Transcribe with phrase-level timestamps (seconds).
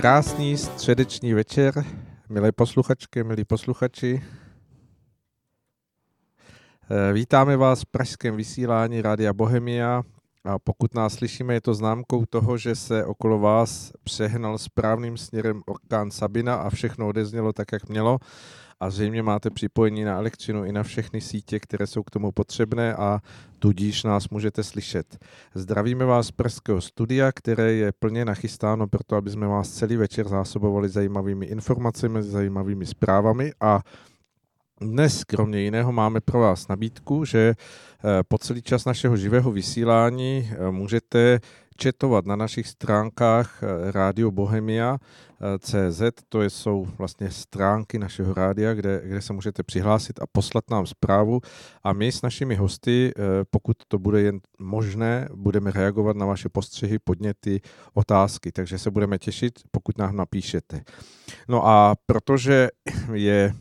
[0.00, 1.84] Krásný středeční večer,
[2.28, 4.22] milé posluchačky, milí posluchači.
[6.90, 10.02] Eh, vítáme vás v pražském vysílání Rádia Bohemia
[10.44, 15.62] a pokud nás slyšíme, je to známkou toho, že se okolo vás přehnal správným směrem
[15.66, 18.18] orkán Sabina a všechno odeznělo tak, jak mělo
[18.80, 22.94] a zřejmě máte připojení na elektřinu i na všechny sítě, které jsou k tomu potřebné
[22.94, 23.20] a
[23.58, 25.18] tudíž nás můžete slyšet.
[25.54, 30.28] Zdravíme vás z Pražského studia, které je plně nachystáno proto, aby jsme vás celý večer
[30.28, 33.80] zásobovali zajímavými informacemi, zajímavými zprávami a
[34.80, 40.50] dnes, kromě jiného, máme pro vás nabídku, že eh, po celý čas našeho živého vysílání
[40.50, 41.40] eh, můžete
[41.76, 44.98] četovat na našich stránkách eh, Radio Bohemia
[45.58, 50.86] CZ, to jsou vlastně stránky našeho rádia, kde, kde se můžete přihlásit a poslat nám
[50.86, 51.40] zprávu.
[51.84, 53.12] A my s našimi hosty,
[53.50, 57.60] pokud to bude jen možné, budeme reagovat na vaše postřehy, podněty,
[57.94, 60.82] otázky, takže se budeme těšit, pokud nám napíšete.
[61.48, 62.68] No a protože
[63.12, 63.54] je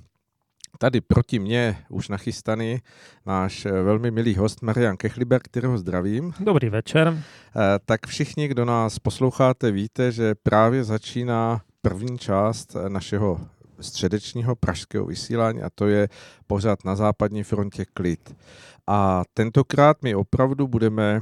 [0.78, 2.80] tady proti mně už nachystaný
[3.26, 6.34] náš eh, velmi milý host Marian Kechliber, kterého zdravím.
[6.40, 7.08] Dobrý večer.
[7.18, 13.40] Eh, tak všichni, kdo nás posloucháte, víte, že právě začíná první část eh, našeho
[13.80, 16.10] středečního pražského vysílání a to je
[16.48, 18.36] pořád na západní frontě klid.
[18.88, 21.22] A tentokrát my opravdu budeme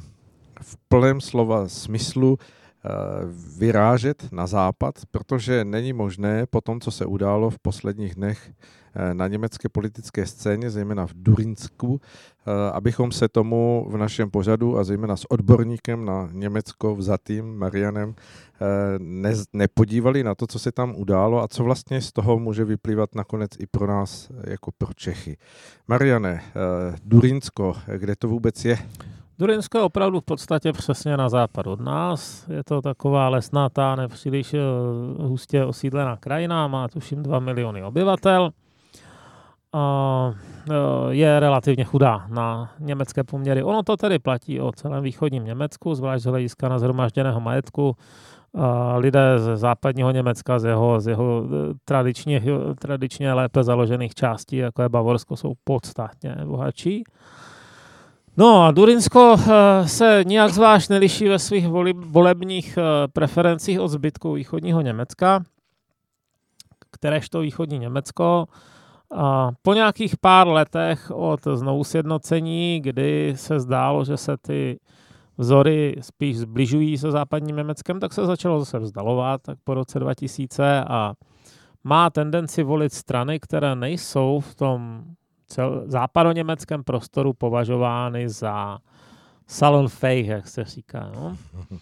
[0.62, 2.38] v plném slova smyslu
[3.58, 8.52] vyrážet na západ, protože není možné po tom, co se událo v posledních dnech
[9.00, 14.78] Eh, na německé politické scéně, zejména v Durinsku, eh, abychom se tomu v našem pořadu
[14.78, 18.66] a zejména s odborníkem na Německo vzatým Marianem eh,
[19.00, 23.16] ne, nepodívali na to, co se tam událo a co vlastně z toho může vyplývat
[23.16, 25.38] nakonec i pro nás jako pro Čechy.
[25.88, 26.44] Mariane,
[27.04, 28.78] Durinsko, kde to vůbec je?
[29.40, 32.48] Durinsko je opravdu v podstatě přesně na západ od nás.
[32.48, 34.56] Je to taková lesnatá, nepříliš
[35.20, 38.52] hustě osídlená krajina, má tuším 2 miliony obyvatel
[41.10, 43.64] je relativně chudá na německé poměry.
[43.64, 47.96] Ono to tedy platí o celém východním Německu, zvlášť z hlediska na zhromažděného majetku.
[48.98, 52.44] Lidé z západního Německa, z jeho, z jeho e, tradičně,
[52.80, 57.04] tradičně lépe založených částí, jako je Bavorsko, jsou podstatně bohatší.
[58.38, 64.34] No a Durinsko e, se nijak zvlášť neliší ve svých volebních e, preferencích od zbytku
[64.34, 65.44] východního Německa,
[66.92, 68.46] kteréžto východní Německo
[69.62, 74.80] po nějakých pár letech od znovu sjednocení, kdy se zdálo, že se ty
[75.38, 80.84] vzory spíš zbližují se západním Německem, tak se začalo zase vzdalovat, tak po roce 2000
[80.88, 81.14] a
[81.84, 85.04] má tendenci volit strany, které nejsou v tom
[85.50, 88.78] cel- západoněmeckém prostoru považovány za
[89.48, 91.12] salonfähig, jak se říká.
[91.16, 91.38] No?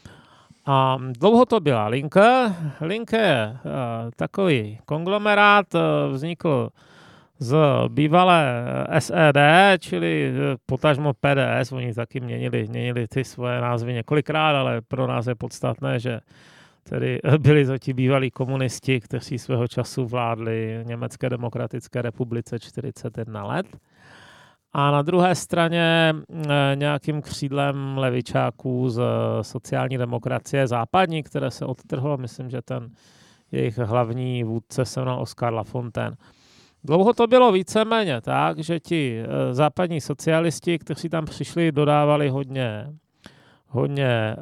[0.68, 2.56] A dlouho to byla Linke.
[2.82, 3.72] Linke je uh,
[4.16, 5.82] takový konglomerát, uh,
[6.14, 6.70] vznikl
[7.40, 8.64] z bývalé
[9.00, 9.38] SED,
[9.80, 15.28] čili eh, potažmo PDS, oni taky měnili, měnili ty svoje názvy několikrát, ale pro nás
[15.28, 16.20] je podstatné, že
[16.90, 23.66] tedy byli to ti bývalí komunisti, kteří svého času vládli Německé demokratické republice 41 let.
[24.74, 29.02] A na druhé straně eh, nějakým křídlem levičáků z
[29.42, 32.90] sociální demokracie západní, které se odtrhlo, myslím, že ten
[33.52, 36.16] jejich hlavní vůdce se jmenoval Oskar Lafontaine.
[36.84, 42.88] Dlouho to bylo víceméně tak, že ti e, západní socialisti, kteří tam přišli, dodávali hodně,
[43.76, 44.36] hodně e,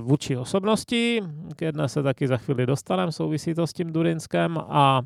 [0.00, 1.20] vůči osobností.
[1.56, 5.02] K jedné se taky za chvíli dostaneme, souvisí to s tím Durinskem a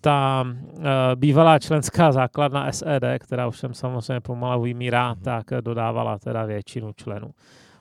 [0.00, 6.44] ta e, bývalá členská základna SED, která už jsem samozřejmě pomalu vymírá, tak dodávala teda
[6.44, 7.30] většinu členů.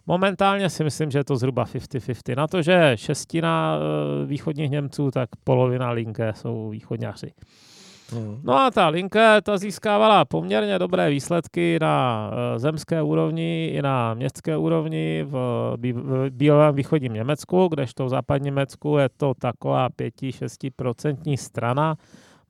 [0.08, 2.36] Momentálně si myslím, že je to zhruba 50-50.
[2.38, 3.78] Na to, že šestina
[4.26, 7.28] východních Němců, tak polovina linké jsou východňáři.
[7.28, 7.73] Hmm.
[8.44, 14.14] No a ta linka, ta získávala poměrně dobré výsledky na eh, zemské úrovni i na
[14.14, 15.74] městské úrovni v,
[16.30, 21.96] bílém východním Německu, kdežto v západním Německu je to taková 5-6% strana.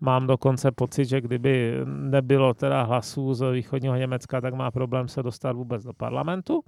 [0.01, 5.23] Mám dokonce pocit, že kdyby nebylo teda hlasů z východního Německa, tak má problém se
[5.23, 6.61] dostat vůbec do parlamentu.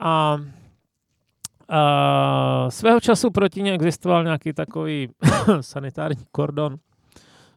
[0.00, 0.38] A
[1.70, 5.08] Uh, svého času proti ní existoval nějaký takový
[5.60, 6.76] sanitární kordon,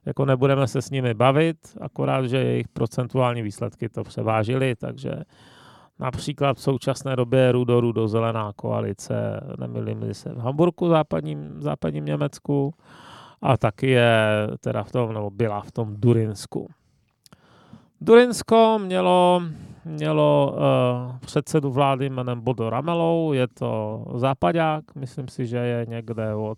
[0.06, 5.12] jako nebudeme se s nimi bavit, akorát, že jejich procentuální výsledky to převážily, takže
[6.00, 12.74] například v současné době rudo rudo zelená koalice, nemilím se v Hamburgu, západním, západním Německu,
[13.42, 14.28] a taky je
[14.60, 16.68] teda v tom, nebo byla v tom Durinsku.
[18.02, 19.42] Durinsko mělo
[19.86, 26.36] mělo uh, předsedu vlády jménem Bodo Ramelou, je to západák, myslím si, že je někde
[26.36, 26.58] od,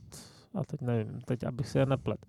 [0.56, 2.25] a teď nevím, teď abych si je neplet.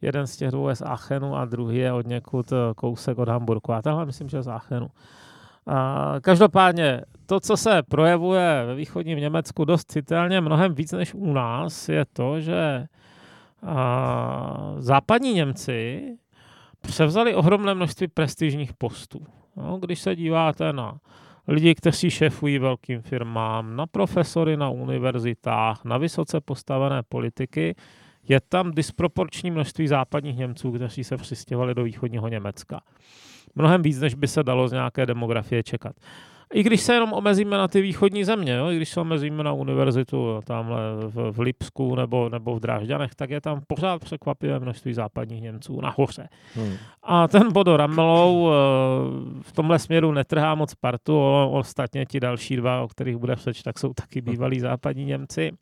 [0.00, 3.28] Jeden z těch dvou je z Aachenu a druhý je od někud eh, kousek od
[3.28, 3.72] Hamburku.
[3.72, 4.88] A tenhle myslím, že je z Aachenu.
[5.66, 11.32] A každopádně to, co se projevuje ve východním Německu dost citelně, mnohem víc než u
[11.32, 12.86] nás, je to, že
[13.66, 16.02] a, západní Němci
[16.80, 19.26] převzali ohromné množství prestižních postů.
[19.56, 20.98] No, když se díváte na
[21.48, 27.74] lidi, kteří šefují velkým firmám, na profesory na univerzitách, na vysoce postavené politiky,
[28.28, 32.80] je tam disproporční množství západních Němců, kteří se přistěhovali do východního Německa.
[33.54, 35.96] Mnohem víc, než by se dalo z nějaké demografie čekat.
[36.52, 38.70] I když se jenom omezíme na ty východní země, jo?
[38.70, 43.30] i když se omezíme na univerzitu tamhle v, v Lipsku nebo, nebo v Drážďanech, tak
[43.30, 46.28] je tam pořád překvapivé množství západních Němců nahoře.
[46.54, 46.74] Hmm.
[47.02, 48.52] A ten Bodo Ramelou eh,
[49.42, 51.20] v tomhle směru netrhá moc partu,
[51.50, 55.52] ostatně ti další dva, o kterých bude přeč, tak jsou taky bývalí západní Němci.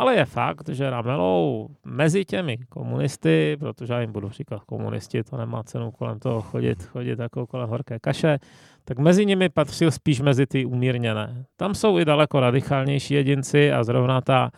[0.00, 5.36] Ale je fakt, že Ramelou mezi těmi komunisty, protože já jim budu říkat komunisti, to
[5.36, 8.38] nemá cenu kolem toho chodit, chodit jako kolem horké kaše,
[8.84, 11.44] tak mezi nimi patřil spíš mezi ty umírněné.
[11.56, 14.50] Tam jsou i daleko radikálnější jedinci a zrovna ta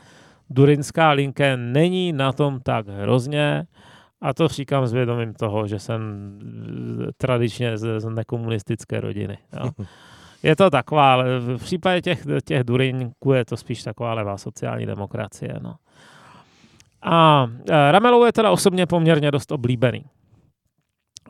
[0.50, 3.64] durinská linke není na tom tak hrozně.
[4.20, 6.00] A to říkám s vědomím toho, že jsem
[7.16, 9.38] tradičně z, z nekomunistické rodiny.
[9.64, 9.70] Jo.
[10.42, 14.86] Je to taková, ale v případě těch, těch Durinků je to spíš taková levá sociální
[14.86, 15.54] demokracie.
[15.62, 15.74] No.
[17.02, 20.04] A e, Ramelou je teda osobně poměrně dost oblíbený.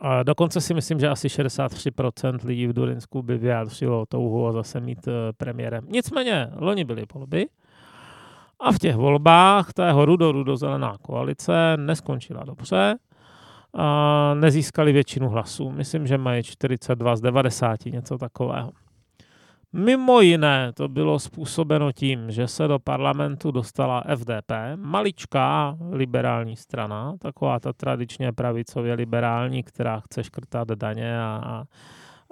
[0.01, 4.79] A dokonce si myslím, že asi 63% lidí v Durinsku by vyjádřilo touhu a zase
[4.79, 5.85] mít uh, premiérem.
[5.89, 7.45] Nicméně, loni byly volby
[8.59, 12.95] a v těch volbách ta jeho rudo-rudo-zelená koalice neskončila dobře.
[13.73, 15.71] A nezískali většinu hlasů.
[15.71, 18.71] Myslím, že mají 42 z 90, něco takového.
[19.73, 27.15] Mimo jiné to bylo způsobeno tím, že se do parlamentu dostala FDP, maličká liberální strana,
[27.19, 31.63] taková ta tradičně pravicově liberální, která chce škrtat daně a, a,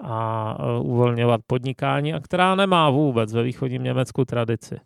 [0.03, 4.79] a uvolňovat podnikání a která nemá vůbec ve východním Německu tradici.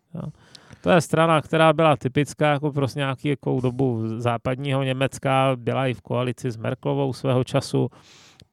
[0.82, 6.02] To je strana, která byla typická jako prostě nějakou dobu západního Německa, byla i v
[6.02, 7.90] koalici s Merklovou svého času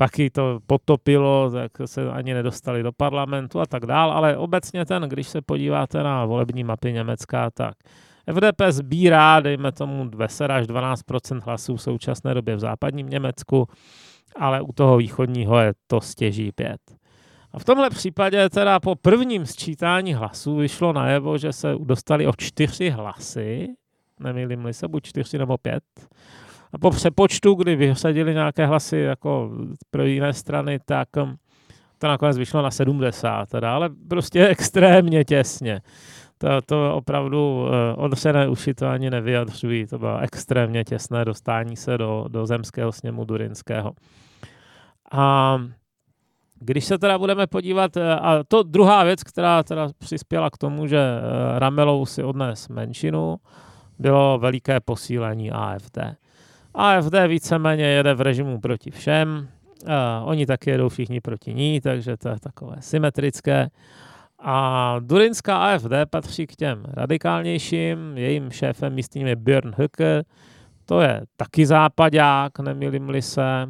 [0.02, 4.84] pak ji to potopilo, tak se ani nedostali do parlamentu a tak dál, ale obecně
[4.84, 7.74] ten, když se podíváte na volební mapy Německa, tak
[8.34, 13.68] FDP sbírá, dejme tomu 10 až 12% hlasů v současné době v západním Německu,
[14.36, 16.76] ale u toho východního je to stěží 5.
[17.52, 22.32] A v tomhle případě teda po prvním sčítání hlasů vyšlo najevo, že se dostali o
[22.38, 23.68] čtyři hlasy,
[24.20, 25.84] nemýlím se, buď čtyři nebo pět,
[26.72, 29.50] a po přepočtu, kdy vysadili nějaké hlasy jako
[29.90, 31.36] pro jiné strany, tak um,
[31.98, 35.80] to nakonec vyšlo na 70, teda, ale prostě extrémně těsně.
[36.38, 39.86] To, to opravdu uh, odřené uši to ani nevyjadřují.
[39.86, 43.92] To bylo extrémně těsné dostání se do, do zemského sněmu Durinského.
[45.12, 45.58] A
[46.60, 50.86] když se teda budeme podívat, uh, a to druhá věc, která teda přispěla k tomu,
[50.86, 53.36] že uh, Ramelou si odnes menšinu,
[53.98, 55.98] bylo veliké posílení AFD.
[56.74, 59.48] AFD víceméně jede v režimu proti všem,
[59.86, 63.70] a oni taky jedou všichni proti ní, takže to je takové symetrické.
[64.38, 70.22] A Durinská AFD patří k těm radikálnějším, jejím šéfem místním je Björn Höcke,
[70.84, 73.68] to je taky západák, nemilím se.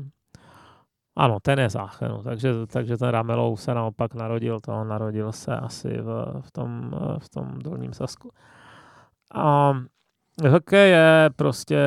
[1.17, 5.89] Ano, ten je záchenu, takže, takže ten Ramelou se naopak narodil, to narodil se asi
[5.89, 8.31] v, v, tom, v tom dolním Sasku.
[9.35, 9.75] A
[10.49, 11.79] Hokej je prostě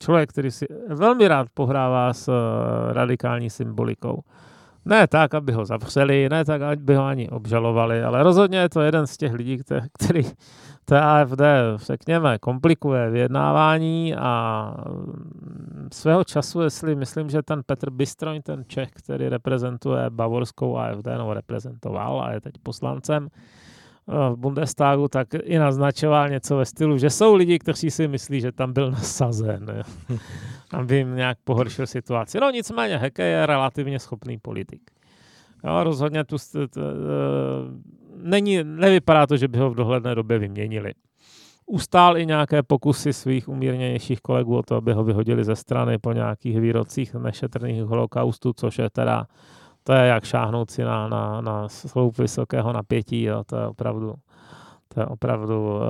[0.00, 4.22] člověk, který si velmi rád pohrává s eh, radikální symbolikou.
[4.84, 8.80] Ne tak, aby ho zavřeli, ne tak, aby ho ani obžalovali, ale rozhodně je to
[8.80, 9.58] jeden z těch lidí,
[9.98, 10.22] který,
[10.84, 11.40] té AFD,
[11.76, 18.90] řekněme, komplikuje vyjednávání a mm, svého času, jestli myslím, že ten Petr Bystroň, ten Čech,
[18.90, 23.28] který reprezentuje bavorskou AFD, nebo reprezentoval a je teď poslancem,
[24.10, 28.52] v Bundestagu, tak i naznačoval něco ve stylu, že jsou lidi, kteří si myslí, že
[28.52, 29.84] tam byl nasazen,
[30.72, 32.40] aby jim nějak pohoršil situaci.
[32.40, 34.90] No nicméně Heke je relativně schopný politik.
[35.64, 36.80] Jo, rozhodně tu st- t-
[38.22, 40.92] není, nevypadá to, že by ho v dohledné době vyměnili.
[41.66, 46.12] Ustál i nějaké pokusy svých umírněnějších kolegů o to, aby ho vyhodili ze strany po
[46.12, 49.26] nějakých výrocích nešetrných holokaustu, což je teda
[49.90, 54.14] to je jak šáhnout si na, na, na sloup vysokého napětí, jo, to je opravdu,
[54.88, 55.82] to je opravdu uh,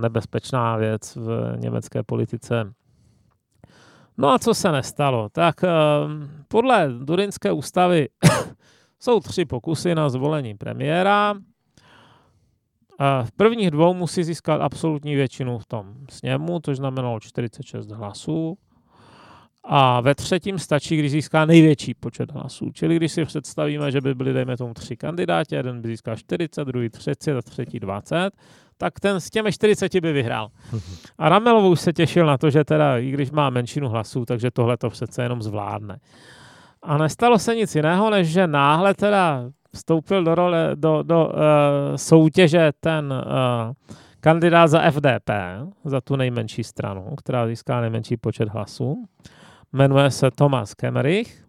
[0.00, 2.72] nebezpečná věc v německé politice.
[4.18, 5.28] No a co se nestalo?
[5.28, 5.70] Tak uh,
[6.48, 8.08] podle Durinské ústavy
[9.00, 11.34] Jsou tři pokusy na zvolení premiéra.
[13.24, 18.58] V prvních dvou musí získat absolutní většinu v tom sněmu, což znamenalo 46 hlasů.
[19.64, 22.70] A ve třetím stačí, když získá největší počet hlasů.
[22.74, 26.64] Čili když si představíme, že by byli, dejme tomu, tři kandidáti, jeden by získal 40,
[26.64, 28.30] druhý 30 a třetí 20,
[28.78, 30.48] tak ten s těmi 40 by vyhrál.
[31.18, 34.50] A Ramelovo už se těšil na to, že teda, i když má menšinu hlasů, takže
[34.50, 35.98] tohle to přece jenom zvládne.
[36.82, 41.32] A nestalo se nic jiného, než že náhle teda vstoupil do, role, do, do uh,
[41.96, 43.72] soutěže ten uh,
[44.20, 45.30] kandidát za FDP,
[45.84, 49.04] za tu nejmenší stranu, která získá nejmenší počet hlasů.
[49.72, 51.44] Jmenuje se Thomas Kemmerich.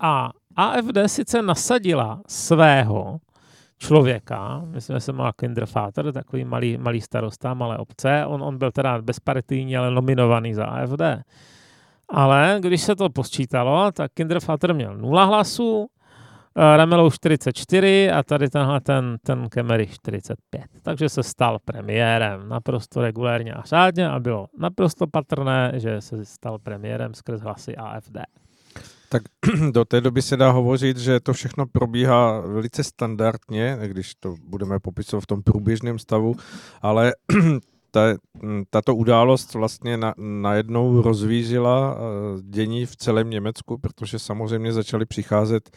[0.00, 3.18] A AFD sice nasadila svého
[3.78, 8.26] člověka, myslím, že se má Kindervater, takový malý, malý starosta, malé obce.
[8.26, 11.02] On, on byl teda bezpartijní, ale nominovaný za AFD.
[12.08, 15.86] Ale když se to posčítalo, tak Kindervater měl 0 hlasů,
[16.56, 20.64] Ramelou 44 a tady tenhle ten, ten Kemerich 45.
[20.82, 26.58] Takže se stal premiérem naprosto regulérně a řádně a bylo naprosto patrné, že se stal
[26.58, 28.16] premiérem skrz hlasy AFD.
[29.08, 29.22] Tak
[29.70, 34.80] do té doby se dá hovořit, že to všechno probíhá velice standardně, když to budeme
[34.80, 36.34] popisovat v tom průběžném stavu,
[36.82, 37.12] ale
[37.94, 38.00] ta,
[38.70, 45.70] tato událost vlastně na, najednou rozvířila eh, dění v celém Německu, protože samozřejmě začaly přicházet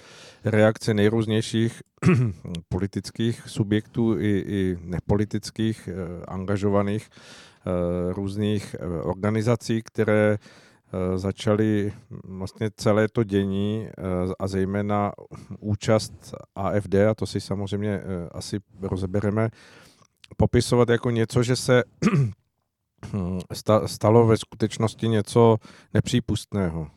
[0.46, 1.82] reakce nejrůznějších
[2.70, 10.38] politických subjektů i, i nepolitických, eh, angažovaných eh, různých organizací, které
[11.16, 11.94] začaly
[12.24, 13.88] vlastně celé to dění
[14.40, 15.12] a zejména
[15.60, 19.50] účast AFD, a to si samozřejmě asi rozebereme,
[20.38, 21.84] popisovat jako něco, že se
[23.86, 25.58] stalo ve skutečnosti něco
[25.94, 26.88] nepřípustného.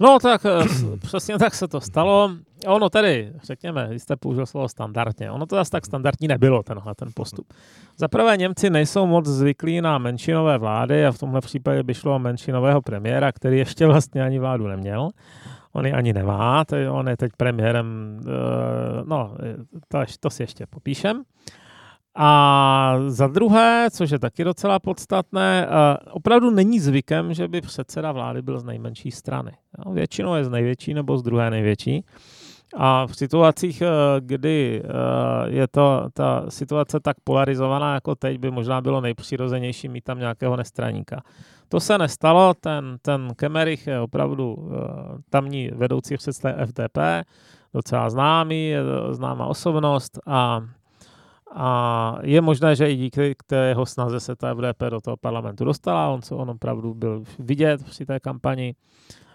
[0.00, 0.64] No tak eh,
[0.98, 2.30] přesně tak se to stalo.
[2.66, 7.08] Ono tedy, řekněme, jste použil slovo standardně, ono to zase tak standardní nebylo, tenhle ten
[7.14, 7.52] postup.
[7.96, 12.14] Za prvé Němci nejsou moc zvyklí na menšinové vlády a v tomhle případě by šlo
[12.14, 15.08] o menšinového premiéra, který ještě vlastně ani vládu neměl.
[15.72, 19.36] On ji ani nemá, on je teď premiérem, eh, no,
[19.88, 21.22] to, to si ještě popíšem.
[22.20, 28.12] A za druhé, což je taky docela podstatné, eh, opravdu není zvykem, že by předseda
[28.12, 29.52] vlády byl z nejmenší strany.
[29.92, 32.04] Většinou je z největší nebo z druhé největší.
[32.76, 33.88] A v situacích, eh,
[34.20, 34.88] kdy eh,
[35.46, 40.56] je to ta situace tak polarizovaná jako teď, by možná bylo nejpřirozenější mít tam nějakého
[40.56, 41.22] nestraníka.
[41.68, 44.70] To se nestalo, ten, ten Kemerich je opravdu
[45.30, 46.98] tamní vedoucí představ FDP,
[47.74, 48.72] docela známý,
[49.10, 50.62] známá osobnost a
[51.54, 55.64] a je možné, že i díky té jeho snaze se ta FDP do toho parlamentu
[55.64, 58.74] dostala, on, on opravdu byl vidět při té kampani.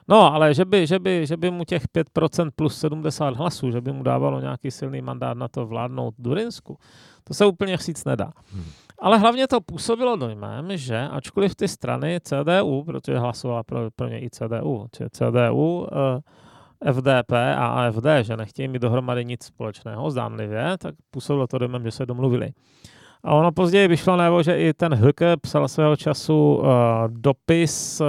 [0.08, 1.84] No, ale že by, že by, že by mu těch
[2.18, 6.78] 5% plus 70 hlasů, že by mu dávalo nějaký silný mandát na to vládnout Durinsku,
[7.24, 8.34] to se úplně říct nedá.
[8.54, 8.66] Hmm.
[9.00, 14.24] Ale hlavně to působilo dojmem, že ačkoliv ty strany CDU, protože hlasovala pro, pro ně
[14.24, 16.22] i CDU, či CDU, eh,
[16.92, 21.92] FDP a AFD, že nechtějí mít dohromady nic společného, zdánlivě, tak působilo to dojmem, že
[21.92, 22.52] se domluvili.
[23.24, 26.66] A ono později vyšlo najevo, že i ten Höke psal svého času uh,
[27.08, 28.08] dopis uh,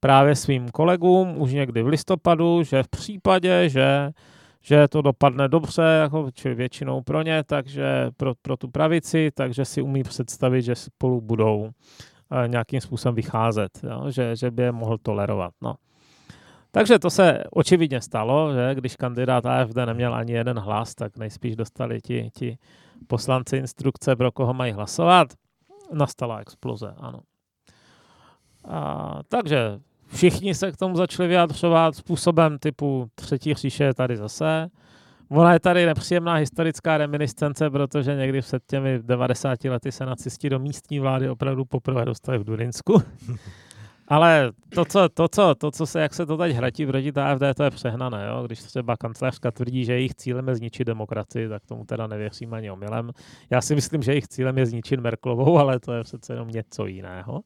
[0.00, 4.10] právě svým kolegům už někdy v listopadu, že v případě, že,
[4.62, 9.64] že to dopadne dobře, jako, či většinou pro ně, takže pro, pro tu pravici, takže
[9.64, 11.70] si umí představit, že spolu budou uh,
[12.46, 15.52] nějakým způsobem vycházet, jo, že, že by je mohl tolerovat.
[15.62, 15.74] No.
[16.70, 21.56] Takže to se očividně stalo, že když kandidát AFD neměl ani jeden hlas, tak nejspíš
[21.56, 22.58] dostali ti, ti
[23.06, 25.28] poslanci instrukce, pro koho mají hlasovat.
[25.92, 27.20] Nastala exploze, ano.
[28.64, 34.68] A, takže všichni se k tomu začali vyjadřovat způsobem typu třetí říše je tady zase.
[35.30, 40.58] Ona je tady nepříjemná historická reminiscence, protože někdy před těmi 90 lety se nacisti do
[40.58, 43.02] místní vlády opravdu poprvé dostali v Durinsku.
[44.08, 47.42] Ale to co, to, co, to, co se, jak se to teď hratí proti AFD,
[47.56, 48.26] to je přehnané.
[48.28, 48.42] Jo?
[48.46, 52.70] Když třeba kancelářka tvrdí, že jejich cílem je zničit demokracii, tak tomu teda nevěřím ani
[52.70, 53.10] omylem.
[53.50, 56.86] Já si myslím, že jejich cílem je zničit Merklovou, ale to je přece jenom něco
[56.86, 57.40] jiného.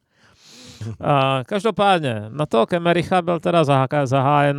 [1.01, 3.65] A každopádně, na toho Kemericha byl teda
[4.05, 4.57] zahájen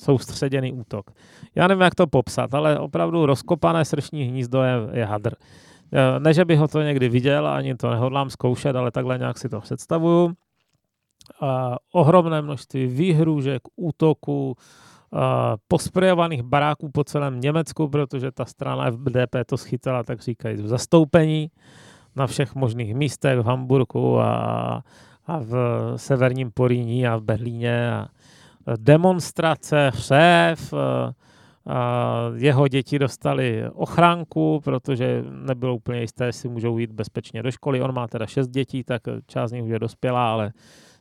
[0.00, 1.10] soustředěný útok.
[1.54, 5.34] Já nevím, jak to popsat, ale opravdu rozkopané sršní hnízdo je, je hadr.
[6.18, 9.48] Ne, že bych ho to někdy viděl, ani to nehodlám zkoušet, ale takhle nějak si
[9.48, 10.34] to představuju
[11.92, 14.56] ohromné množství výhrůžek, útoků,
[15.68, 21.50] posprejovaných baráků po celém Německu, protože ta strana FDP to schytala, tak říkají, v zastoupení
[22.16, 24.82] na všech možných místech v Hamburgu a,
[25.26, 25.54] a v
[25.96, 27.92] severním Poríní a v Berlíně.
[27.92, 28.08] A
[28.76, 30.74] demonstrace, šéf,
[32.34, 37.82] jeho děti dostali ochránku, protože nebylo úplně jisté, jestli můžou jít bezpečně do školy.
[37.82, 40.52] On má teda šest dětí, tak část z nich už je dospělá, ale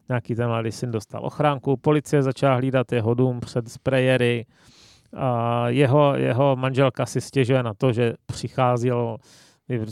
[0.10, 1.78] nějaký ten mladý syn dostal ochránku.
[1.78, 4.46] Policie začala hlídat jeho dům před sprejery.
[5.68, 9.18] Jeho, jeho manželka si stěžuje na to, že přicházelo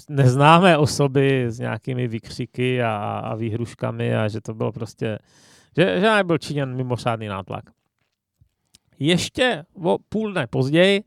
[0.09, 2.95] neznámé osoby s nějakými výkřiky a,
[3.25, 5.19] a výhruškami a že to bylo prostě,
[5.77, 7.63] že, že byl činěn mimořádný nátlak.
[8.99, 11.03] Ještě o půl dne později,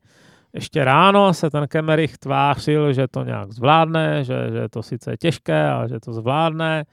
[0.53, 5.17] ještě ráno se ten Kemerich tvářil, že to nějak zvládne, že, že to sice je
[5.17, 6.85] těžké a že to zvládne,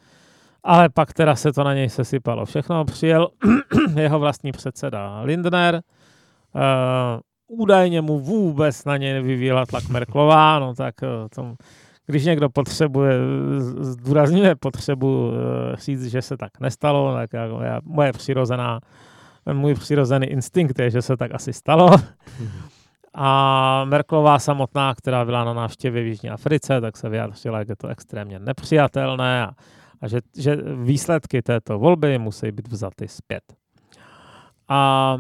[0.66, 2.86] ale pak teda se to na něj sesypalo všechno.
[2.86, 3.28] Přijel
[4.00, 5.82] jeho vlastní předseda Lindner,
[6.56, 6.62] uh,
[7.60, 11.56] údajně mu vůbec na něj nevyvíjela tlak Merklová, no tak uh, tom,
[12.06, 13.14] když někdo potřebuje,
[13.80, 15.34] zdůrazňuje potřebu uh,
[15.76, 18.80] říct, že se tak nestalo, tak jako já, moje přirozená
[19.54, 21.90] můj přirozený instinkt je, že se tak asi stalo.
[23.18, 27.76] A Merklová samotná, která byla na návštěvě v Jižní Africe, tak se vyjádřila, že je
[27.76, 29.52] to extrémně nepřijatelné a,
[30.06, 33.44] a že, že výsledky této volby musí být vzaty zpět.
[34.68, 35.18] A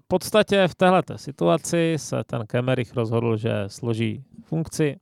[0.00, 4.96] v podstatě v této situaci se ten Kemerich rozhodl, že složí funkci,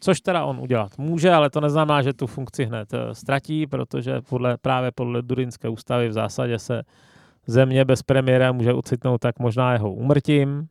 [0.00, 4.20] což teda on udělat může, ale to neznamená, že tu funkci hned eh, ztratí, protože
[4.20, 6.82] podle, právě podle Durinské ústavy v zásadě se
[7.46, 10.68] země bez premiéra může ucitnout tak možná jeho úmrtím,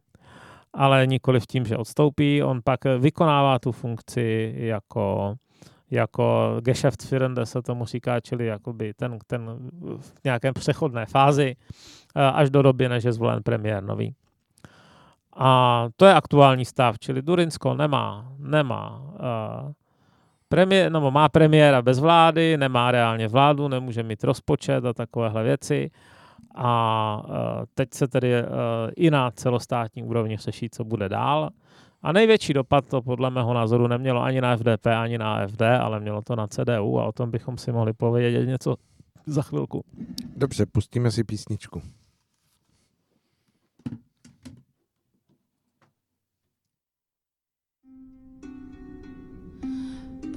[0.73, 2.43] ale nikoli v tím, že odstoupí.
[2.43, 5.35] On pak vykonává tu funkci jako,
[5.91, 11.55] jako Geschäftsführende se tomu říká, čili jakoby ten, ten v nějakém přechodné fázi
[12.15, 14.15] eh, až do doby, než je zvolen premiér nový.
[15.35, 19.71] A to je aktuální stav, čili Durinsko nemá, nemá uh,
[20.49, 25.91] premiér, no, má premiéra bez vlády, nemá reálně vládu, nemůže mít rozpočet a takovéhle věci
[26.55, 28.45] a e, teď se tedy e,
[28.95, 31.49] i na celostátní úrovni řeší, co bude dál.
[32.01, 35.99] A největší dopad to podle mého názoru nemělo ani na FDP, ani na AFD, ale
[35.99, 38.75] mělo to na CDU a o tom bychom si mohli povědět něco
[39.25, 39.83] za chvilku.
[40.35, 41.81] Dobře, pustíme si písničku.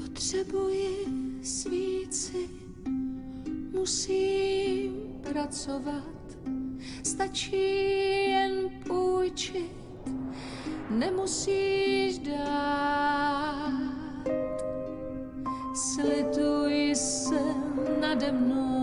[0.02, 1.06] Potřebuji
[1.42, 2.48] svíci,
[3.72, 4.92] musím
[5.32, 6.04] pracovat,
[7.04, 7.56] stačí
[8.30, 9.72] jen půjčit,
[10.98, 13.72] nemusíš dát.
[15.74, 17.40] Slituj se
[18.00, 18.81] nade mnou,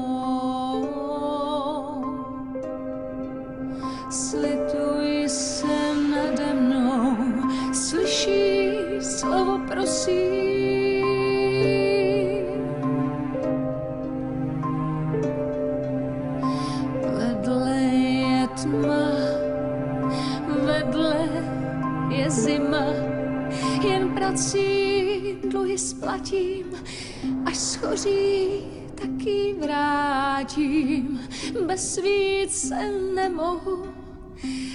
[27.80, 28.48] schoří,
[28.96, 31.20] taky vrátím.
[31.66, 33.84] Bez víc se nemohu,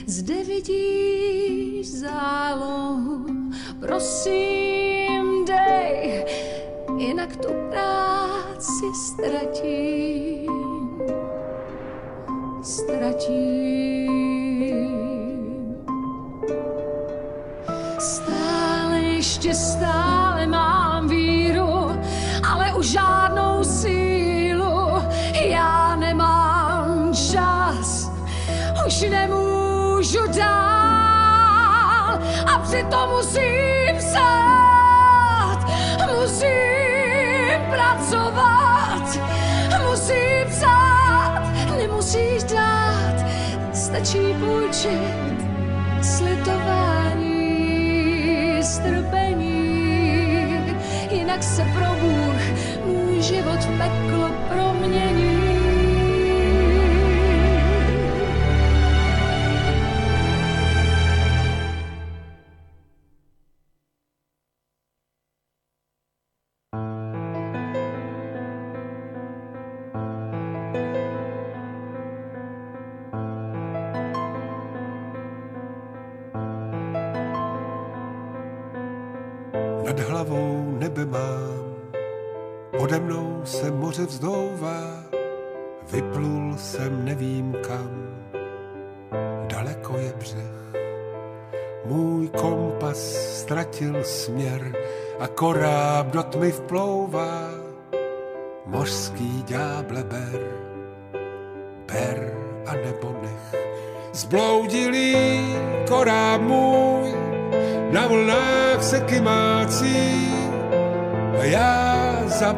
[0.07, 3.27] zde vidíš zálohu.
[3.81, 6.25] Prosím, dej,
[6.97, 10.51] jinak tu práci ztratím.
[12.63, 13.74] Ztratím.
[33.25, 35.59] Musím psát,
[36.17, 39.19] musím pracovat,
[39.91, 41.43] musím psát,
[41.77, 43.25] nemusíš dát,
[43.73, 45.45] stačí půjčit
[46.03, 47.43] slitování
[48.63, 49.95] strpení,
[51.11, 52.43] jinak se pro Bůh
[52.87, 55.34] můj život v peklo promění.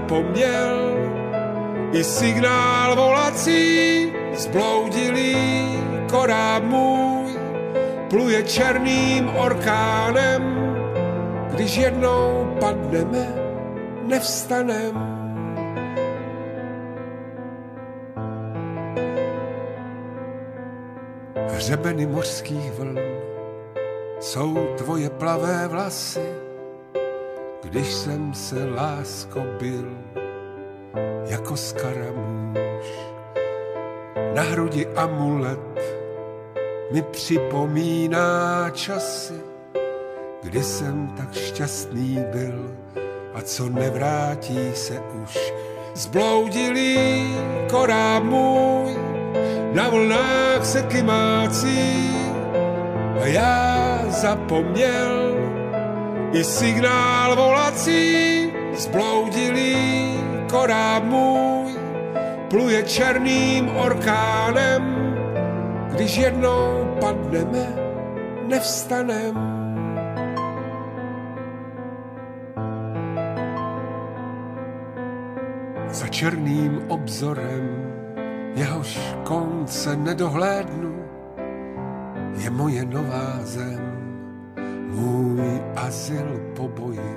[0.07, 0.97] Zapomněl
[1.93, 5.37] i signál volací zbloudilý
[6.11, 7.35] koráb můj
[8.11, 10.67] pluje černým orkánem
[11.55, 13.35] když jednou padneme,
[14.07, 14.95] nevstanem.
[21.49, 22.99] Hřebeny mořských vln
[24.21, 26.36] jsou tvoje plavé vlasy,
[27.77, 29.97] když jsem se lásko byl
[31.27, 32.87] jako skaramůž.
[34.35, 35.59] Na hrudi amulet
[36.93, 39.41] mi připomíná časy,
[40.43, 42.77] kdy jsem tak šťastný byl
[43.35, 45.53] a co nevrátí se už.
[45.95, 47.27] Zbloudilý
[47.71, 48.97] koráb můj
[49.73, 52.11] na vlnách se kymácí
[53.23, 55.26] a já zapomněl
[56.33, 58.53] i signál volací.
[58.75, 60.15] Zbloudilý
[60.51, 61.73] koráb můj
[62.51, 64.83] pluje černým orkánem,
[65.93, 67.67] když jednou padneme,
[68.47, 69.57] nevstanem.
[75.97, 77.93] za černým obzorem,
[78.55, 81.05] jehož konce nedohlédnu,
[82.37, 83.86] je moje nová zem,
[84.97, 87.17] můj azyl po boji.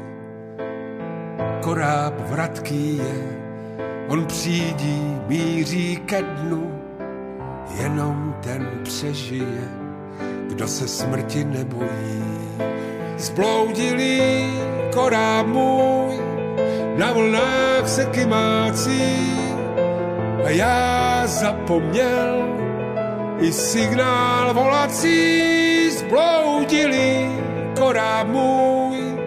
[1.61, 3.39] Koráb vratký je,
[4.07, 6.81] on přijdí, míří ke dnu,
[7.81, 9.69] jenom ten přežije,
[10.49, 12.23] kdo se smrti nebojí.
[13.17, 14.21] Zbloudilý
[14.93, 16.19] koráb můj,
[16.97, 19.39] na vlnách se kymácí.
[20.45, 22.49] A já zapomněl
[23.39, 25.91] i signál volací.
[25.91, 27.29] Zbloudilý
[27.89, 29.17] koráb můj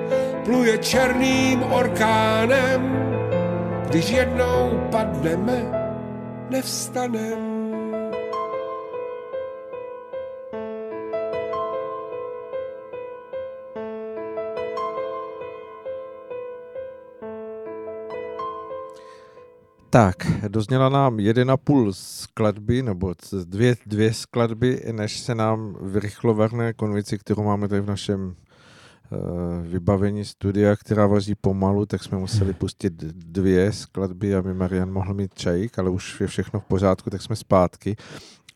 [0.44, 2.82] pluje černým orkánem,
[3.88, 5.62] když jednou padneme,
[6.50, 7.38] nevstanem.
[19.90, 20.16] Tak,
[20.48, 26.72] dozněla nám jeden a půl skladby, nebo dvě, dvě skladby, než se nám vyrychlo vrhne
[26.72, 28.34] konvici, kterou máme tady v našem
[29.62, 35.34] vybavení studia, která vozí pomalu, tak jsme museli pustit dvě skladby, aby Marian mohl mít
[35.34, 37.96] čajík, ale už je všechno v pořádku, tak jsme zpátky.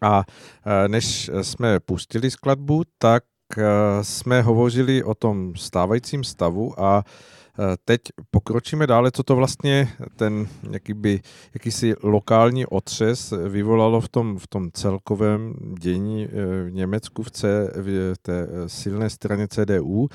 [0.00, 3.24] A uh, než jsme pustili skladbu, tak
[3.56, 3.64] uh,
[4.02, 7.35] jsme hovořili o tom stávajícím stavu a uh, Eh,
[7.84, 11.20] teď pokročíme dále, co to vlastně ten jakýby,
[11.54, 16.28] jakýsi lokální otřes vyvolalo v tom, v tom celkovém dění eh,
[16.64, 20.08] v Německu v, C, v té eh, silné straně CDU.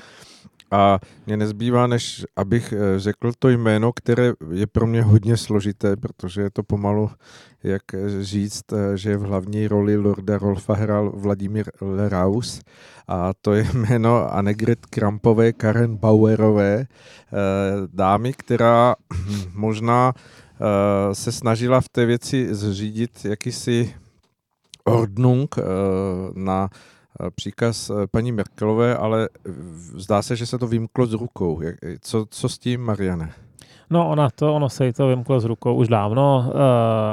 [0.72, 6.40] A mě nezbývá, než abych řekl to jméno, které je pro mě hodně složité, protože
[6.42, 7.10] je to pomalu,
[7.62, 7.82] jak
[8.20, 12.60] říct, že v hlavní roli Lorda Rolfa hrál Vladimír Leraus.
[13.08, 16.86] A to je jméno Annegret Krampové, Karen Bauerové, eh,
[17.92, 18.94] dámy, která
[19.54, 23.94] možná eh, se snažila v té věci zřídit jakýsi
[24.84, 25.62] ordnung eh,
[26.34, 26.68] na
[27.34, 29.28] příkaz paní Merkelové, ale
[29.94, 31.60] zdá se, že se to vymklo z rukou.
[32.00, 33.32] Co, co s tím, Mariane?
[33.92, 36.44] No, ona to, ono se jí to vymklo z rukou už dávno.
[36.46, 36.60] Uh,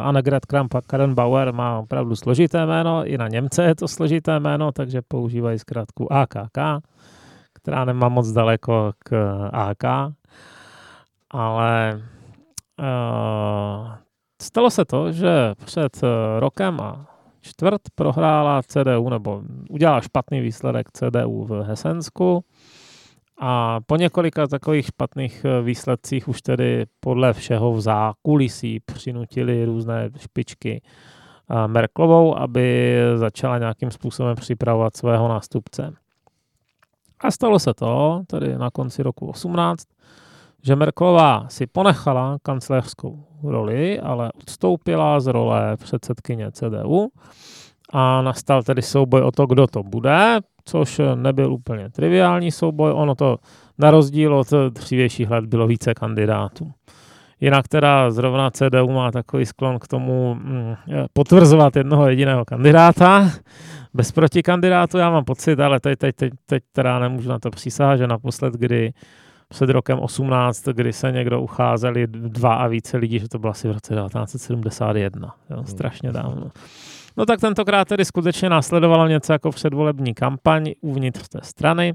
[0.08, 5.60] Annegret Kramp-Karrenbauer má opravdu složité jméno, i na Němce je to složité jméno, takže používají
[5.60, 6.58] zkrátku AKK,
[7.54, 10.14] která nemá moc daleko k AK.
[11.32, 12.02] Ale
[12.80, 13.88] uh,
[14.42, 16.02] stalo se to, že před
[16.40, 17.06] rokem a
[17.42, 22.44] čtvrt prohrála CDU, nebo udělala špatný výsledek CDU v Hesensku
[23.40, 30.10] a po několika takových špatných eh, výsledcích už tedy podle všeho v zákulisí přinutili různé
[30.18, 35.94] špičky eh, Merklovou, aby začala nějakým způsobem připravovat svého nástupce.
[37.20, 39.84] A stalo se to, tedy na konci roku 18,
[40.62, 47.10] že Merklová si ponechala kancléřskou roli, ale odstoupila z role předsedkyně CDU
[47.94, 53.16] a nastal tedy souboj o to, kdo to bude, což nebyl úplně triviální souboj, ono
[53.16, 53.38] to
[53.78, 56.72] na rozdíl od dřívějších let bylo více kandidátů.
[57.42, 60.76] Jinak teda zrovna CDU má takový sklon k tomu mm,
[61.14, 63.32] potvrzovat jednoho jediného kandidáta.
[63.94, 67.98] Bez protikandidátu já mám pocit, ale teď, teď, teď, teď teda nemůžu na to přísahat,
[67.98, 68.94] že naposled, kdy
[69.50, 73.68] před rokem 18, kdy se někdo ucházeli dva a více lidí, že to bylo asi
[73.68, 75.36] v roce 1971.
[75.50, 76.52] Jo, strašně dávno.
[77.18, 81.94] No tak tentokrát tedy skutečně následovalo něco jako předvolební kampaň uvnitř té strany.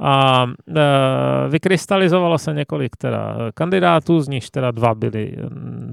[0.00, 5.36] A e, vykrystalizovalo se několik teda kandidátů, z nich teda dva byli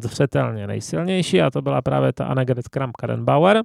[0.02, 3.62] zřetelně nejsilnější a to byla právě ta Annegret Kramp-Karrenbauer,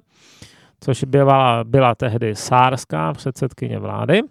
[0.79, 4.21] což byla, byla tehdy sárská předsedkyně vlády.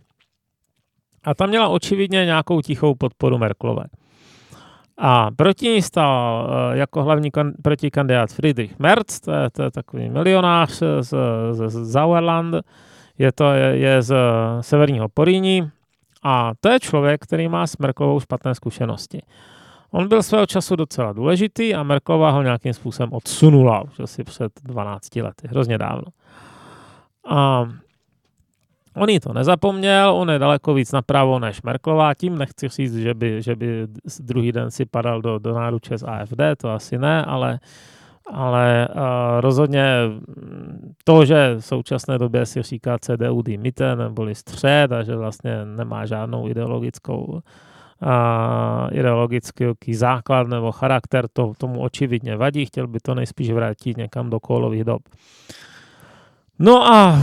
[1.28, 3.84] A tam měla očividně nějakou tichou podporu Merklové.
[4.98, 9.70] A proti ní stál eh, jako hlavní kan, protikandidát Friedrich Merz, to je, to je
[9.70, 11.14] takový milionář z,
[11.52, 12.54] z, z Sauerland,
[13.18, 14.14] je to je, je z
[14.60, 15.70] severního Poríní
[16.22, 19.22] a to je člověk, který má s Merklovou špatné zkušenosti.
[19.90, 24.52] On byl svého času docela důležitý a Merklova ho nějakým způsobem odsunula už asi před
[24.62, 26.04] 12 lety, hrozně dávno.
[27.28, 27.68] A
[28.98, 33.14] On jí to nezapomněl, on je daleko víc napravo než Merklová, tím nechci říct, že
[33.14, 33.86] by, že by
[34.20, 37.60] druhý den si padal do, do náruče z AFD, to asi ne, ale,
[38.32, 39.94] ale uh, rozhodně
[41.04, 45.64] to, že v současné době si říká CDU die Mitte, neboli střed a že vlastně
[45.64, 47.40] nemá žádnou ideologickou uh,
[48.90, 54.40] ideologický základ nebo charakter, to tomu očividně vadí, chtěl by to nejspíš vrátit někam do
[54.40, 55.02] kolových dob.
[56.58, 57.22] No a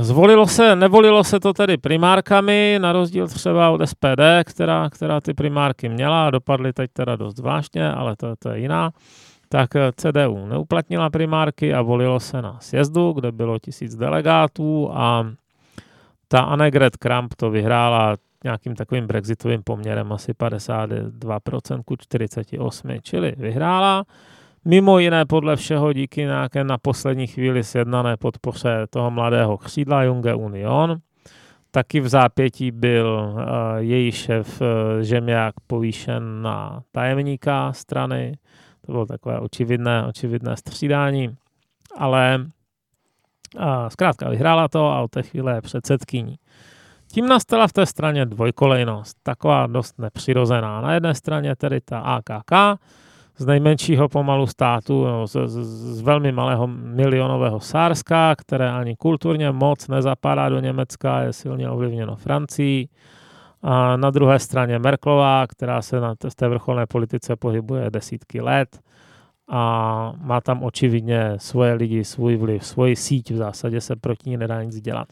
[0.00, 5.34] zvolilo se, nevolilo se to tedy primárkami, na rozdíl třeba od SPD, která, která ty
[5.34, 8.90] primárky měla dopadly teď teda dost zvláštně, ale to, to je jiná.
[9.48, 15.26] Tak CDU neuplatnila primárky a volilo se na sjezdu, kde bylo tisíc delegátů a
[16.28, 24.04] ta Annegret Kramp to vyhrála nějakým takovým brexitovým poměrem asi 52% ku 48, čili vyhrála.
[24.66, 30.34] Mimo jiné podle všeho díky nějaké na poslední chvíli sjednané podpoře toho mladého křídla Junge
[30.34, 30.96] Union.
[31.70, 33.40] Taky v zápětí byl uh,
[33.76, 35.28] její šéf uh,
[35.66, 38.38] povýšen na tajemníka strany.
[38.86, 41.36] To bylo takové očividné, očividné střídání.
[41.96, 42.46] Ale
[43.56, 46.36] uh, zkrátka vyhrála to a od té chvíle je předsedkyní.
[47.12, 50.80] Tím nastala v té straně dvojkolejnost, taková dost nepřirozená.
[50.80, 52.80] Na jedné straně tedy ta AKK,
[53.36, 55.64] z nejmenšího pomalu státu, no, z, z,
[55.96, 62.16] z velmi malého milionového Sárska, které ani kulturně moc nezapadá do Německa, je silně ovlivněno
[62.16, 62.88] Francií.
[63.62, 68.80] A na druhé straně Merklová, která se na té vrcholné politice pohybuje desítky let
[69.48, 74.36] a má tam očividně svoje lidi, svůj vliv, svoji síť, v zásadě se proti ní
[74.36, 75.08] nedá nic dělat.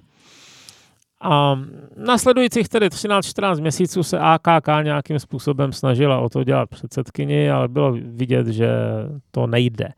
[1.23, 1.59] A
[1.97, 7.93] nasledujících tedy 13-14 měsíců se AKK nějakým způsobem snažila o to dělat předsedkyni, ale bylo
[7.93, 8.71] vidět, že
[9.31, 9.89] to nejde.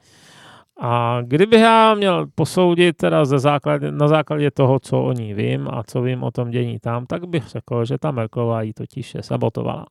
[0.80, 5.68] A kdybych já měl posoudit teda ze základě, na základě toho, co o ní vím
[5.70, 9.14] a co vím o tom dění tam, tak bych řekl, že ta Merklová ji totiž
[9.14, 9.86] je sabotovala.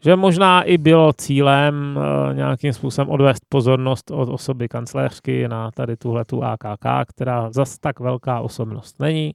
[0.00, 1.98] Že možná i bylo cílem
[2.30, 7.78] e, nějakým způsobem odvést pozornost od osoby kancléřky na tady tuhle tu AKK, která zas
[7.78, 9.34] tak velká osobnost není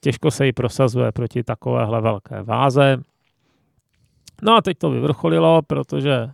[0.00, 2.96] těžko se jí prosazuje proti takovéhle velké váze.
[4.42, 6.30] No a teď to vyvrcholilo, protože,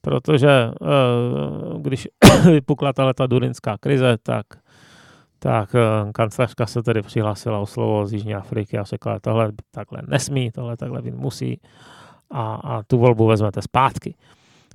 [0.00, 2.08] protože eh, když
[2.50, 4.46] vypukla ta durinská krize, tak,
[5.38, 10.02] tak eh, kancelářka se tedy přihlásila o slovo z Jižní Afriky a řekla, tohle takhle
[10.06, 11.60] nesmí, tohle takhle být musí
[12.30, 14.14] a, a tu volbu vezmete zpátky.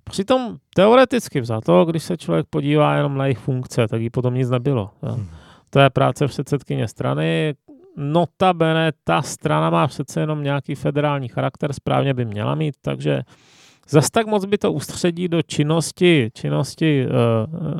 [0.04, 4.50] Přitom teoreticky vzato, když se člověk podívá jenom na jejich funkce, tak jí potom nic
[4.50, 4.90] nebylo.
[5.02, 5.28] Hmm.
[5.70, 7.56] To je práce předsedkyně strany.
[7.98, 13.22] Notabene ta strana má přece jenom nějaký federální charakter, správně by měla mít, takže
[13.90, 17.80] zas tak moc by to ústředí do činnosti, činnosti uh,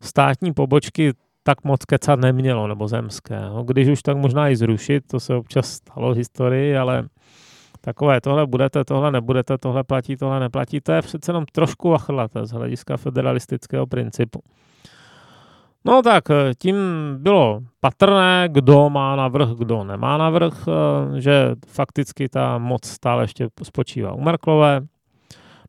[0.00, 1.12] státní pobočky
[1.42, 3.40] tak moc kecat nemělo, nebo zemské.
[3.40, 7.08] No, když už tak možná i zrušit, to se občas stalo v historii, ale
[7.80, 12.46] takové tohle budete, tohle nebudete, tohle platí, tohle neplatí, to je přece jenom trošku vachlaté
[12.46, 14.40] z hlediska federalistického principu.
[15.88, 16.76] No tak eh, tím
[17.18, 23.48] bylo patrné, kdo má navrh, kdo nemá navrh, eh, že fakticky ta moc stále ještě
[23.62, 24.80] spočívá u Merklové.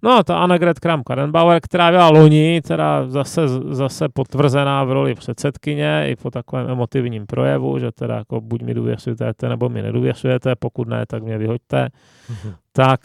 [0.02, 6.06] No a ta Annegret Kramp-Karrenbauer, která byla loni, teda zase, zase potvrzená v roli předsedkyně
[6.08, 10.88] i po takovém emotivním projevu, že teda jako buď mi důvěřujete, nebo mi nedůvěřujete, pokud
[10.88, 11.88] ne, tak mě vyhoďte,
[12.30, 12.54] mm-hmm.
[12.72, 13.00] tak,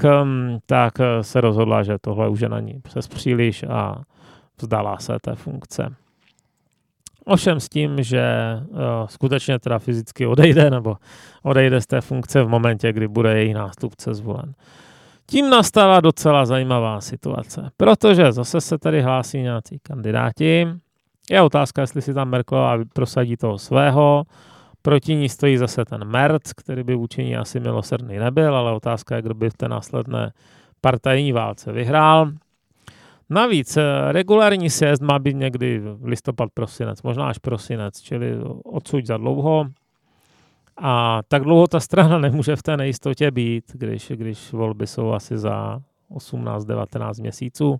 [0.66, 4.03] tak se rozhodla, že tohle už je na ní přes příliš a
[4.61, 5.94] vzdala se té funkce.
[7.25, 8.23] Ovšem s tím, že
[8.69, 10.97] uh, skutečně teda fyzicky odejde nebo
[11.43, 14.55] odejde z té funkce v momentě, kdy bude její nástupce zvolen.
[15.27, 20.67] Tím nastává docela zajímavá situace, protože zase se tady hlásí nějací kandidáti.
[21.31, 24.25] Je otázka, jestli si tam Merkelová prosadí toho svého.
[24.83, 29.17] Proti ní stojí zase ten Merc, který by vůči ní asi milosrdný nebyl, ale otázka
[29.17, 30.33] je, kdo by v té následné
[30.81, 32.33] partajní válce vyhrál.
[33.35, 39.16] Navíc eh, regulární sjezd má být někdy listopad, prosinec, možná až prosinec, čili odsud za
[39.16, 39.66] dlouho.
[40.77, 45.38] A tak dlouho ta strana nemůže v té nejistotě být, když, když volby jsou asi
[45.38, 47.77] za 18-19 měsíců.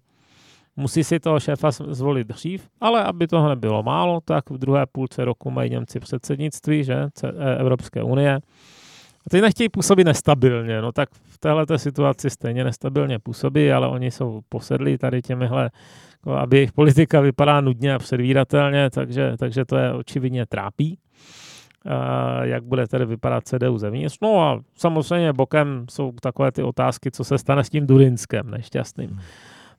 [0.77, 5.25] Musí si toho šéfa zvolit dřív, ale aby toho nebylo málo, tak v druhé půlce
[5.25, 8.41] roku mají Němci předsednictví, že, e, Evropské unie.
[9.27, 14.11] A teď nechtějí působit nestabilně, no tak v této situaci stejně nestabilně působí, ale oni
[14.11, 15.71] jsou posedlí tady těmihle,
[16.13, 20.99] jako aby jejich politika vypadá nudně a předvídatelně, takže, takže to je očividně trápí.
[21.87, 24.17] Uh, jak bude tedy vypadat CDU zevnitř.
[24.23, 29.11] No a samozřejmě bokem jsou takové ty otázky, co se stane s tím Durinskem nešťastným.
[29.11, 29.21] Hmm.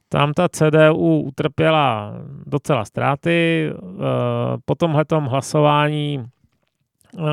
[0.10, 2.13] Tam ta CDU utrpěla
[2.45, 3.69] docela ztráty.
[3.81, 3.99] Uh,
[4.65, 6.25] po tomhletom hlasování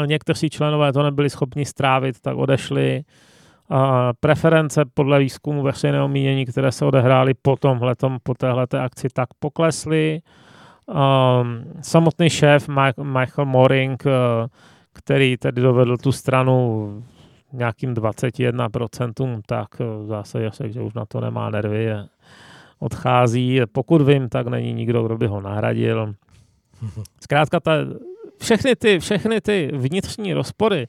[0.06, 3.04] někteří členové to nebyli schopni strávit, tak odešli.
[4.20, 10.20] Preference podle výzkumu veřejného mínění, které se odehrály po tomhletom, po téhleté akci, tak poklesly.
[10.86, 12.68] Um, samotný šéf
[13.02, 14.12] Michael Moring, uh,
[14.92, 17.04] který tedy dovedl tu stranu
[17.52, 21.88] nějakým 21%, tak v zásadě řekl, že už na to nemá nervy,
[22.78, 23.60] odchází.
[23.72, 26.14] Pokud vím, tak není nikdo, kdo by ho nahradil.
[27.20, 27.72] Zkrátka, ta,
[28.42, 30.88] všechny, ty, všechny ty vnitřní rozpory,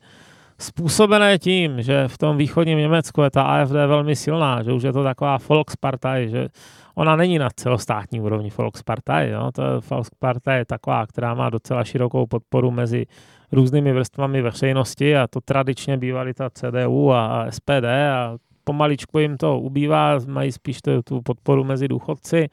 [0.59, 4.93] způsobené tím, že v tom východním Německu je ta AFD velmi silná, že už je
[4.93, 6.47] to taková Volkspartei, že
[6.95, 9.29] ona není na celostátní úrovni Volkspartei.
[9.29, 9.51] Jo?
[9.53, 13.05] To Volkspartei je taková, která má docela širokou podporu mezi
[13.51, 19.59] různými vrstvami veřejnosti a to tradičně bývaly ta CDU a, SPD a pomaličku jim to
[19.59, 22.49] ubývá, mají spíš tu podporu mezi důchodci.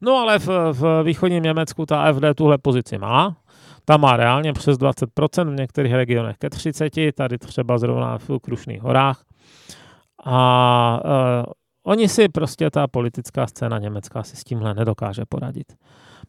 [0.00, 3.36] No ale v, v východním Německu ta AFD tuhle pozici má,
[3.90, 8.82] ta má reálně přes 20%, v některých regionech ke 30%, tady třeba zrovna v Krušných
[8.82, 9.24] horách.
[10.24, 15.72] A uh, oni si prostě, ta politická scéna německá si s tímhle nedokáže poradit.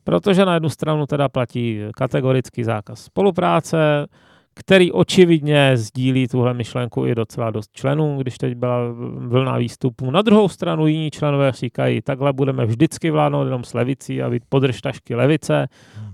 [0.04, 4.06] Protože na jednu stranu teda platí kategorický zákaz spolupráce,
[4.54, 8.78] který očividně sdílí tuhle myšlenku i docela dost členů, když teď byla
[9.18, 10.12] vlna výstupů.
[10.12, 14.44] Na druhou stranu jiní členové říkají, takhle budeme vždycky vládnout jenom s levicí a být
[14.50, 15.68] podržtašky levice,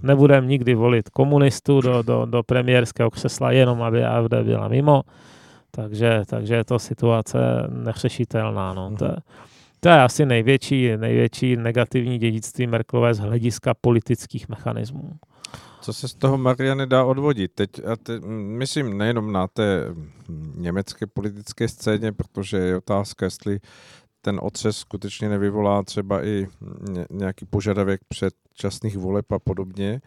[0.03, 5.01] nebudeme nikdy volit komunistu do, do, do premiérského křesla, jenom aby AFD byla mimo.
[5.71, 7.37] Takže, takže je to situace
[7.69, 8.73] neřešitelná.
[8.73, 8.95] No.
[8.99, 9.15] To,
[9.79, 15.11] to je asi největší, největší negativní dědictví Merklové z hlediska politických mechanismů.
[15.87, 17.51] Co se z toho Mariany dá odvodit?
[17.55, 19.95] Teď, a te, myslím nejenom na té
[20.55, 23.59] německé politické scéně, protože je otázka, jestli
[24.21, 26.47] ten otřes skutečně nevyvolá třeba i
[27.09, 30.01] nějaký požadavek předčasných voleb a podobně.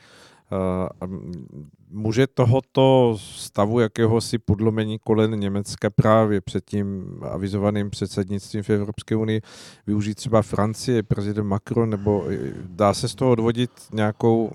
[1.92, 9.40] Může tohoto stavu jakéhosi podlomení kolen Německa právě před tím avizovaným předsednictvím v Evropské unii
[9.86, 12.24] využít třeba Francie, prezident Macron, nebo
[12.66, 14.50] dá se z toho odvodit nějakou,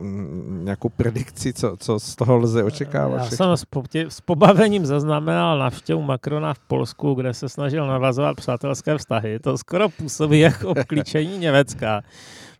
[0.47, 3.17] nějakou predikci, co, co z toho lze očekávat?
[3.17, 3.65] Já jsem s,
[4.09, 9.39] s pobavením zaznamenal navštěvu Macrona v Polsku, kde se snažil navazovat přátelské vztahy.
[9.39, 12.01] To skoro působí jako obklíčení Německa.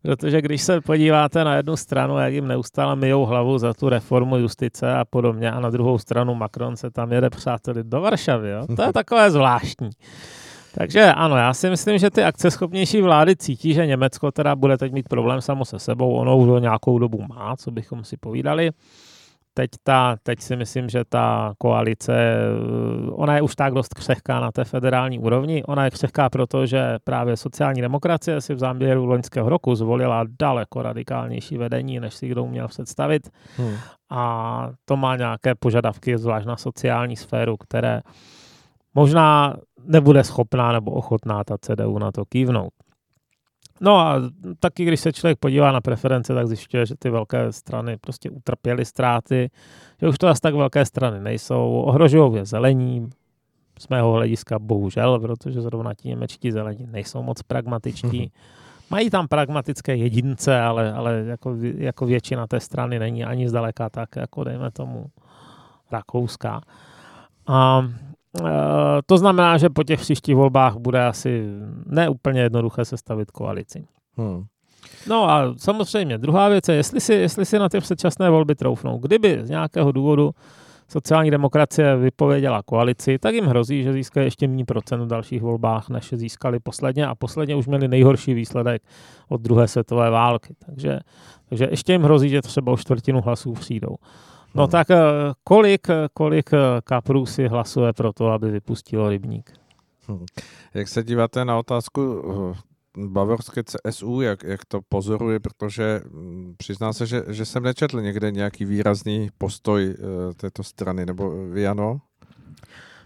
[0.05, 4.37] Protože když se podíváte na jednu stranu, jak jim neustále myjou hlavu za tu reformu
[4.37, 8.75] justice a podobně, a na druhou stranu Macron se tam jede přáteli do Varšavy, jo?
[8.75, 9.89] to je takové zvláštní.
[10.75, 14.93] Takže ano, já si myslím, že ty akceschopnější vlády cítí, že Německo teda bude teď
[14.93, 18.71] mít problém samo se sebou, ono už nějakou dobu má, co bychom si povídali
[19.57, 24.39] teď, ta, teď si myslím, že ta koalice, eh, ona je už tak dost křehká
[24.39, 25.63] na té federální úrovni.
[25.63, 30.81] Ona je křehká proto, že právě sociální demokracie si v záběru loňského roku zvolila daleko
[30.81, 33.29] radikálnější vedení, než si kdo uměl představit.
[33.57, 33.75] Hmm.
[34.09, 38.01] A to má nějaké požadavky, zvlášť na sociální sféru, které
[38.95, 42.73] možná nebude schopná nebo ochotná ta CDU na to kývnout.
[43.81, 44.21] No a
[44.59, 48.85] taky, když se člověk podívá na preference, tak zjišťuje, že ty velké strany prostě utrpěly
[48.85, 49.49] ztráty,
[50.01, 53.09] že už to asi tak velké strany nejsou, ohrožují je zelení,
[53.79, 58.31] z mého hlediska bohužel, protože zrovna ti němečtí zelení nejsou moc pragmatičtí.
[58.89, 64.15] Mají tam pragmatické jedince, ale, ale jako, jako většina té strany není ani zdaleka tak,
[64.15, 65.05] jako dejme tomu
[65.91, 66.61] rakouská.
[67.47, 67.87] A
[69.05, 71.43] to znamená, že po těch příštích volbách bude asi
[71.85, 73.85] neúplně jednoduché sestavit koalici.
[74.17, 74.43] Hmm.
[75.07, 78.97] No a samozřejmě druhá věc je, jestli si, jestli si na ty předčasné volby troufnou.
[78.97, 80.31] Kdyby z nějakého důvodu
[80.87, 85.89] sociální demokracie vypověděla koalici, tak jim hrozí, že získají ještě méně procent v dalších volbách,
[85.89, 88.81] než získali posledně a posledně už měli nejhorší výsledek
[89.29, 90.55] od druhé světové války.
[90.65, 90.99] Takže,
[91.49, 93.95] takže ještě jim hrozí, že třeba o čtvrtinu hlasů přijdou.
[94.55, 94.71] No hmm.
[94.71, 94.97] tak eh,
[95.43, 99.51] kolik, kolik eh, kaprů si hlasuje pro to, aby vypustilo rybník?
[100.07, 100.25] Hmm.
[100.73, 102.23] Jak se díváte na otázku
[102.55, 108.01] eh, bavorské CSU, jak, jak to pozoruje, protože mm, přizná se, že, že jsem nečetl
[108.01, 109.95] někde nějaký výrazný postoj
[110.37, 112.01] této strany, nebo vy ano?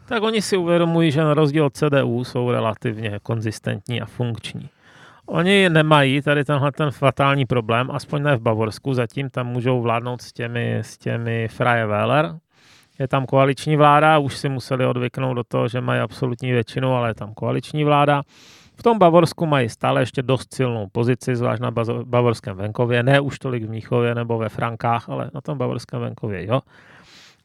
[0.06, 4.70] Tak oni si uvědomují, že na rozdíl od CDU jsou relativně konzistentní a funkční.
[5.32, 10.22] Oni nemají tady tenhle ten fatální problém, aspoň ne v Bavorsku, zatím tam můžou vládnout
[10.22, 12.36] s těmi, s těmi Freie Wähler.
[13.00, 17.10] Je tam koaliční vláda, už si museli odvyknout do toho, že mají absolutní většinu, ale
[17.10, 18.22] je tam koaliční vláda.
[18.76, 21.72] V tom Bavorsku mají stále ještě dost silnou pozici, zvlášť na
[22.04, 26.46] bavorském venkově, ne už tolik v Míchově nebo ve Frankách, ale na tom bavorském venkově,
[26.46, 26.62] jo.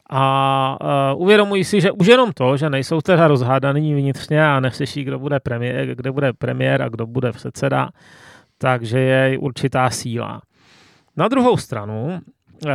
[0.09, 0.77] A
[1.15, 5.19] uh, uvědomují si, že už jenom to, že nejsou teda rozhádaný vnitřně a neslyší, kdo
[5.19, 7.89] bude premiér, kde bude premiér a kdo bude předseda,
[8.57, 10.41] takže je určitá síla.
[11.17, 12.21] Na druhou stranu,
[12.65, 12.71] uh,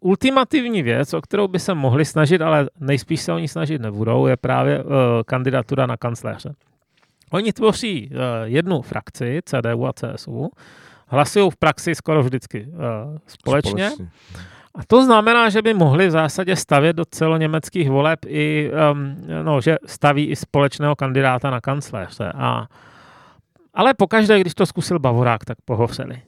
[0.00, 4.36] ultimativní věc, o kterou by se mohli snažit, ale nejspíš se oni snažit nebudou, je
[4.36, 4.92] právě uh,
[5.26, 6.54] kandidatura na kancléře.
[7.30, 10.50] Oni tvoří uh, jednu frakci, CDU a CSU,
[11.08, 12.74] hlasují v praxi skoro vždycky uh,
[13.26, 13.90] společně.
[13.90, 14.10] společně.
[14.74, 19.60] A to znamená, že by mohli v zásadě stavět do celoněmeckých voleb i, um, no,
[19.60, 22.32] že staví i společného kandidáta na kancléře.
[22.34, 22.66] A,
[23.74, 26.22] ale pokaždé, když to zkusil Bavorák, tak pohovřeli.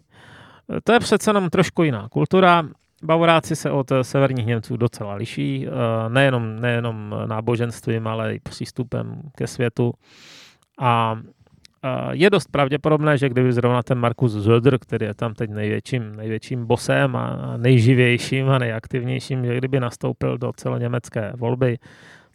[0.84, 2.62] To je přece jenom trošku jiná kultura.
[3.02, 5.72] Bavoráci se od severních Němců docela liší, uh,
[6.12, 9.92] nejenom, nejenom náboženstvím, ale i přístupem ke světu.
[10.78, 11.18] A
[12.10, 16.66] je dost pravděpodobné, že kdyby zrovna ten Markus Zöder, který je tam teď největším, největším
[16.66, 21.78] bosem a nejživějším a nejaktivnějším, že kdyby nastoupil do celoněmecké volby,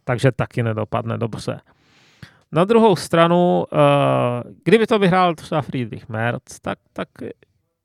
[0.04, 1.60] takže taky nedopadne dobře.
[2.52, 3.76] Na druhou stranu, eh,
[4.64, 7.08] kdyby to vyhrál třeba Friedrich Merz, tak, tak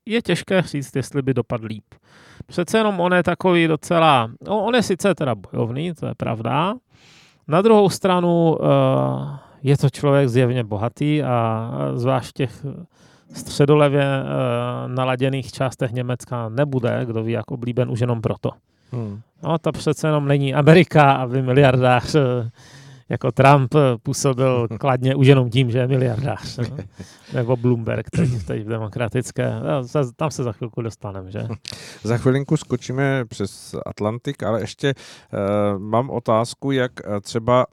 [0.05, 1.85] je těžké říct, jestli by dopadl líp.
[2.45, 6.73] Přece jenom on je takový docela, no, on je sice teda bojovný, to je pravda.
[7.47, 8.67] Na druhou stranu, uh,
[9.67, 12.65] je to člověk zjevně bohatý a zvlášť těch
[13.33, 14.23] středolevě e,
[14.87, 18.51] naladěných částech Německa nebude, kdo ví, jak oblíben už jenom proto.
[18.91, 19.21] Hmm.
[19.43, 22.49] No, to přece jenom není Amerika, aby miliardář e,
[23.09, 26.57] jako Trump působil kladně už jenom tím, že je miliardář.
[26.57, 26.77] No?
[27.33, 29.51] Nebo Bloomberg teď, teď v demokratické.
[29.59, 31.47] No, tam se za chvilku dostaneme, že?
[32.03, 36.91] Za chvilinku skočíme přes Atlantik, ale ještě uh, mám otázku, jak
[37.21, 37.65] třeba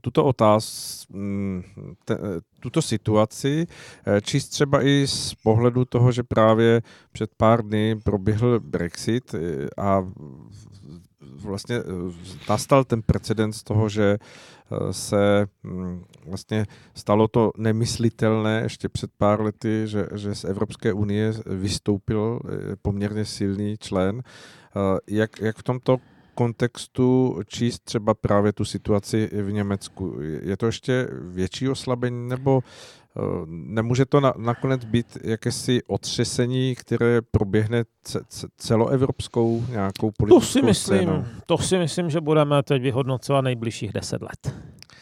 [0.00, 1.62] tuto otáz, mm,
[2.04, 2.18] te,
[2.60, 3.66] tuto situaci
[4.06, 6.82] eh, číst třeba i z pohledu toho, že právě
[7.12, 10.06] před pár dny proběhl Brexit eh, a
[11.20, 11.82] vlastně eh,
[12.48, 14.18] nastal ten precedens toho, že
[14.90, 21.32] se mm, vlastně stalo to nemyslitelné ještě před pár lety, že, že z Evropské unie
[21.46, 22.40] vystoupil
[22.82, 24.22] poměrně silný člen.
[25.08, 25.98] Jak, jak v tomto
[26.40, 30.16] kontextu číst třeba právě tu situaci v Německu?
[30.42, 37.20] Je to ještě větší oslabení nebo eh, nemůže to na, nakonec být jakési otřesení, které
[37.30, 37.84] proběhne
[38.56, 41.24] celoevropskou nějakou politickou to si myslím, scénou?
[41.46, 44.54] To si myslím, že budeme teď vyhodnocovat nejbližších deset let.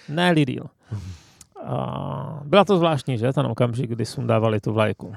[0.09, 0.64] Ne díl.
[1.64, 5.14] A byla to zvláštní, že, ten okamžik, kdy sundávali tu vlajku.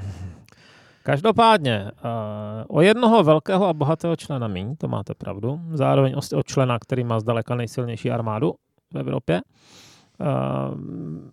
[1.03, 6.79] Každopádně, uh, o jednoho velkého a bohatého člena míň, to máte pravdu, zároveň o člena,
[6.79, 8.53] který má zdaleka nejsilnější armádu
[8.93, 9.41] v Evropě.
[10.19, 10.27] Uh,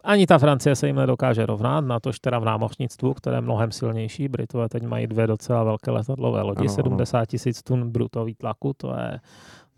[0.04, 3.72] ani ta Francie se jim nedokáže rovnat, na tož teda v námořnictvu, které je mnohem
[3.72, 4.28] silnější.
[4.28, 8.94] Britové teď mají dvě docela velké letadlové lodi, ano, 70 tisíc tun brutový tlaku, to
[8.94, 9.20] je,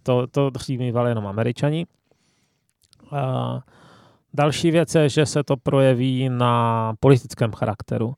[0.02, 1.86] to, to dřív mývali jenom američani.
[3.12, 3.18] Uh,
[4.34, 8.14] další věc je, že se to projeví na politickém charakteru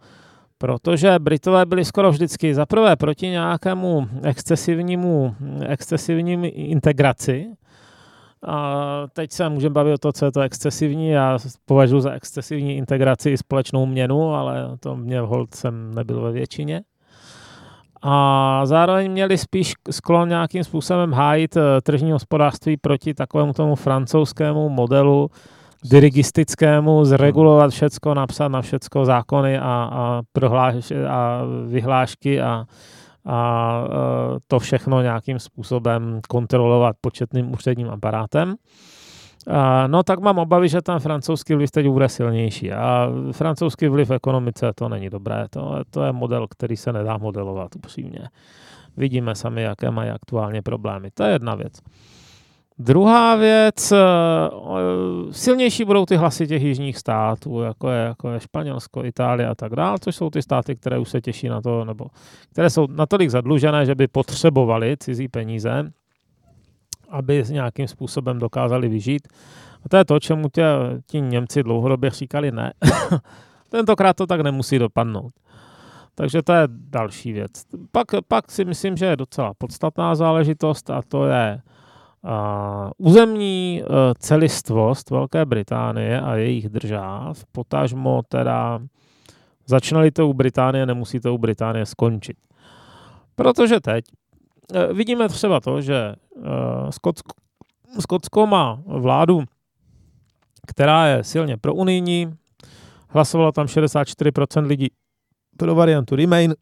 [0.62, 5.34] protože Britové byli skoro vždycky zaprvé proti nějakému excesivnímu,
[5.66, 7.46] excesivním integraci.
[8.46, 11.08] A teď se můžeme bavit o to, co je to excesivní.
[11.08, 16.32] Já považuji za excesivní integraci i společnou měnu, ale to mě hold jsem nebyl ve
[16.32, 16.82] většině.
[18.02, 24.68] A zároveň měli spíš sklon nějakým způsobem hájit eh, tržní hospodářství proti takovému tomu francouzskému
[24.68, 25.30] modelu,
[25.85, 29.62] dirigistickému zregulovat všecko, napsat na všecko zákony a,
[29.93, 32.64] a, prohláš, a vyhlášky a,
[33.26, 33.85] a
[34.47, 38.55] to všechno nějakým způsobem kontrolovat početným úředním aparátem.
[39.51, 42.72] A, no tak mám obavy, že ten francouzský vliv teď bude silnější.
[42.72, 45.47] A francouzský vliv v ekonomice to není dobré.
[45.51, 48.28] To, to je model, který se nedá modelovat upřímně.
[48.97, 51.11] Vidíme sami, jaké mají aktuálně problémy.
[51.14, 51.72] To je jedna věc.
[52.79, 53.99] Druhá věc, eh,
[55.31, 59.77] silnější budou ty hlasy těch jižních států, jako je, jako je Španělsko, Itálie a tak
[59.77, 62.07] dále, což jsou ty státy, které už se těší na to, nebo
[62.53, 65.93] které jsou natolik zadlužené, že by potřebovali cizí peníze,
[67.09, 69.29] aby nějakým způsobem dokázali vyžít.
[69.85, 70.64] A to je to, čemu tě,
[71.07, 72.73] ti Němci dlouhodobě říkali ne.
[73.68, 75.33] Tentokrát to tak nemusí dopadnout.
[76.14, 77.51] Takže to je další věc.
[77.93, 81.61] Pak, pak si myslím, že je docela podstatná záležitost a to je
[82.99, 88.81] územní uh, celistvost Velké Británie a jejich držáv, potažmo teda
[89.66, 92.37] začnali to u Británie, nemusí to u Británie skončit.
[93.35, 94.05] Protože teď
[94.75, 96.45] uh, vidíme třeba to, že uh,
[96.91, 97.35] Skotsko,
[98.01, 99.45] Skotsko má vládu,
[100.66, 102.35] která je silně pro unijní,
[103.09, 104.89] hlasovalo tam 64% lidí
[105.57, 106.55] pro variantu Remain.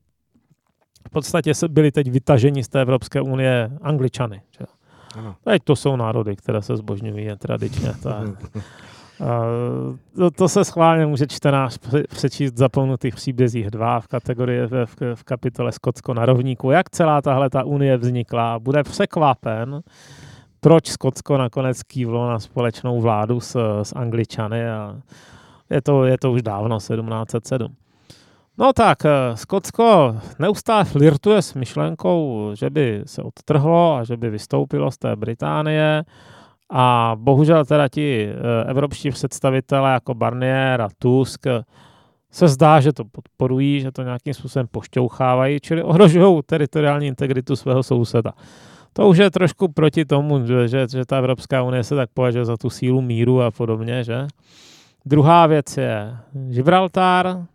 [1.09, 4.43] V podstatě byli teď vytaženi z té Evropské unie Angličany.
[4.59, 4.80] Že?
[5.19, 5.37] Ano.
[5.45, 7.93] Teď to jsou národy, které se zbožňují tradičně.
[8.03, 8.29] Tak.
[10.17, 15.25] to, to se schválně může čtenář přečíst zapomenutých příbězích dva v kategorii v, v, v
[15.25, 18.59] kapitole Skotsko na rovníku, jak celá tahle ta unie vznikla.
[18.59, 19.81] Bude překvapen,
[20.61, 24.97] proč Skotsko nakonec kývlo na společnou vládu s, s Angličany a
[25.71, 27.77] je to, je to už dávno, 1707.
[28.59, 34.30] No tak, eh, Skotsko neustále flirtuje s myšlenkou, že by se odtrhlo a že by
[34.30, 36.05] vystoupilo z té Británie
[36.70, 41.46] a bohužel teda ti eh, evropští představitelé jako Barnier a Tusk
[42.30, 47.82] se zdá, že to podporují, že to nějakým způsobem pošťouchávají, čili ohrožují teritoriální integritu svého
[47.82, 48.32] souseda.
[48.92, 52.57] To už je trošku proti tomu, že, že ta Evropská unie se tak považuje za
[52.57, 54.26] tu sílu míru a podobně, že?
[55.07, 57.46] Druhá věc je Gibraltar,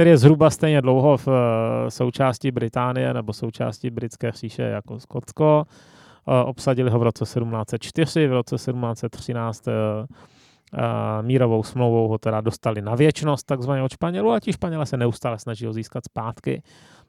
[0.00, 5.64] který je zhruba stejně dlouho v eh, součásti Británie nebo součásti britské říše jako Skotsko.
[6.28, 9.72] Eh, obsadili ho v roce 1704, v roce 1713 eh,
[11.22, 15.38] mírovou smlouvou ho teda dostali na věčnost takzvaně od Španělů a ti Španělé se neustále
[15.38, 16.62] snaží ho získat zpátky.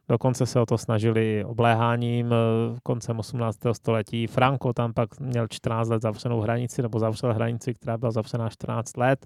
[0.10, 3.58] Dokonce se o to snažili obléháním v koncem 18.
[3.72, 4.28] století.
[4.28, 8.97] Franco tam pak měl 14 let zavřenou hranici, nebo zavřel hranici, která byla zavřená 14
[8.97, 9.26] let.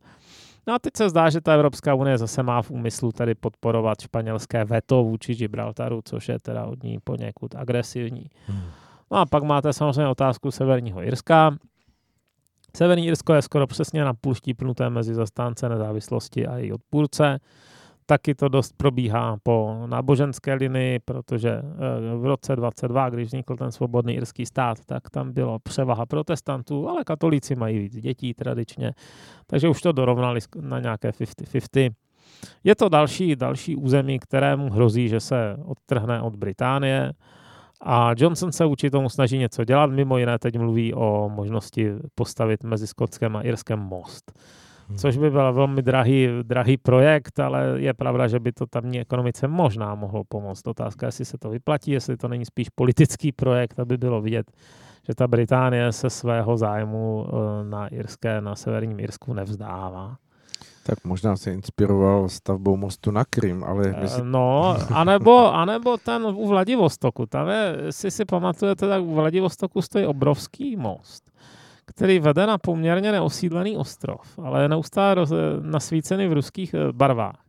[0.67, 4.01] No a teď se zdá, že ta Evropská unie zase má v úmyslu tady podporovat
[4.01, 8.25] španělské veto vůči Gibraltaru, což je teda od ní poněkud agresivní.
[8.47, 8.63] Hmm.
[9.11, 11.57] No a pak máte samozřejmě otázku Severního Irska.
[12.75, 17.39] Severní Irsko je skoro přesně na půl štípnuté mezi zastánce nezávislosti a její odpůrce.
[18.05, 23.71] Taky to dost probíhá po náboženské linii, protože eh, v roce 22, když vznikl ten
[23.71, 28.93] svobodný irský stát, tak tam bylo převaha protestantů, ale katolíci mají víc dětí tradičně,
[29.47, 31.91] takže už to dorovnali na nějaké 50-50.
[32.63, 37.13] Je to další, další území, kterému hrozí, že se odtrhne od Británie.
[37.81, 42.63] A Johnson se určitě tomu snaží něco dělat, mimo jiné teď mluví o možnosti postavit
[42.63, 44.31] mezi Skotskem a Irskem most.
[44.87, 44.97] Hmm.
[44.97, 49.47] což by byl velmi drahý, drahý projekt, ale je pravda, že by to tamní ekonomice
[49.47, 50.67] možná mohlo pomoct.
[50.67, 54.51] Otázka, jestli se to vyplatí, jestli to není spíš politický projekt, aby bylo vidět,
[55.07, 60.15] že ta Británie se svého zájmu eh, na Irské, na severním Irsku nevzdává.
[60.85, 63.93] Tak možná se inspiroval stavbou mostu na Krym, ale...
[63.97, 64.23] Eh, Mysl...
[64.23, 67.25] No, anebo, anebo ten u Vladivostoku.
[67.25, 71.31] Tam je, jestli si pamatujete, tak u Vladivostoku stojí obrovský most
[71.85, 77.45] který vede na poměrně neosídlený ostrov, ale je neustále roz, nasvícený v ruských eh, barvách.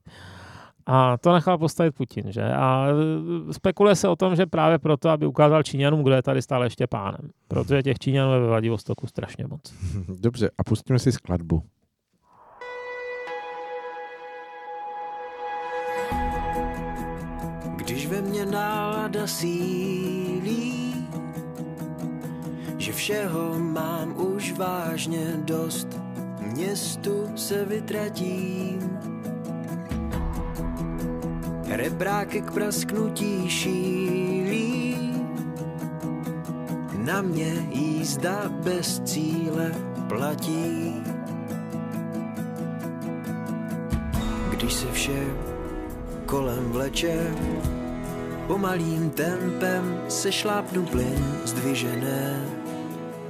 [0.86, 2.42] A to nechal postavit Putin, že?
[2.42, 6.42] A eh, spekuluje se o tom, že právě proto, aby ukázal Číňanům, kdo je tady
[6.42, 7.30] stále ještě pánem.
[7.48, 9.74] Protože těch Číňanů je ve Vladivostoku strašně moc.
[10.20, 11.62] Dobře, a pustíme si skladbu.
[17.76, 20.15] Když ve mně nálada sílí,
[22.86, 25.88] že všeho mám už vážně dost,
[26.38, 28.98] městu se vytratím.
[31.66, 34.98] Rebráky k prasknutí šílí,
[37.04, 39.74] na mě jízda bez cíle
[40.08, 40.94] platí.
[44.50, 45.26] Když se vše
[46.26, 47.34] kolem vleče,
[48.46, 52.65] pomalým tempem se šlápnu plyn zdvižené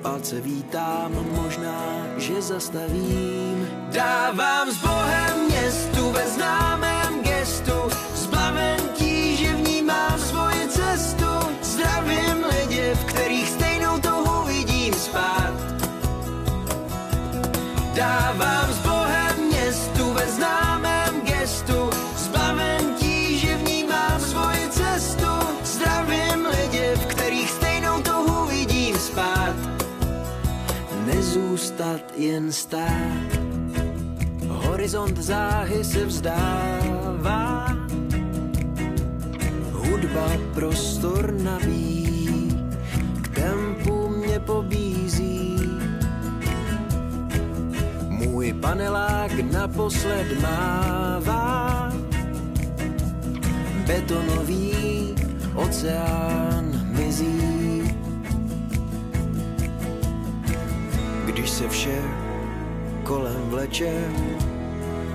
[0.06, 3.68] palce vítám, možná, že zastavím.
[3.90, 7.72] Dávám s Bohem městu ve známém gestu,
[8.14, 11.26] zbaven tíže vnímám svoji cestu.
[11.62, 15.54] Zdravím lidi, v kterých stejnou touhu vidím spát.
[17.94, 18.65] Dávám
[31.76, 33.36] nezůstat jen stát.
[34.48, 37.68] Horizont záhy se vzdává,
[39.72, 42.48] hudba prostor naví,
[43.22, 45.56] k tempu mě pobízí.
[48.08, 51.92] Můj panelák naposled mává.
[53.86, 55.14] Betonový
[55.54, 57.45] oceán mizí.
[61.36, 62.02] Když se vše
[63.02, 64.08] kolem vleče,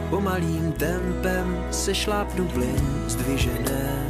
[0.10, 4.08] pomalým tempem se šlápnu plyn zdvižené.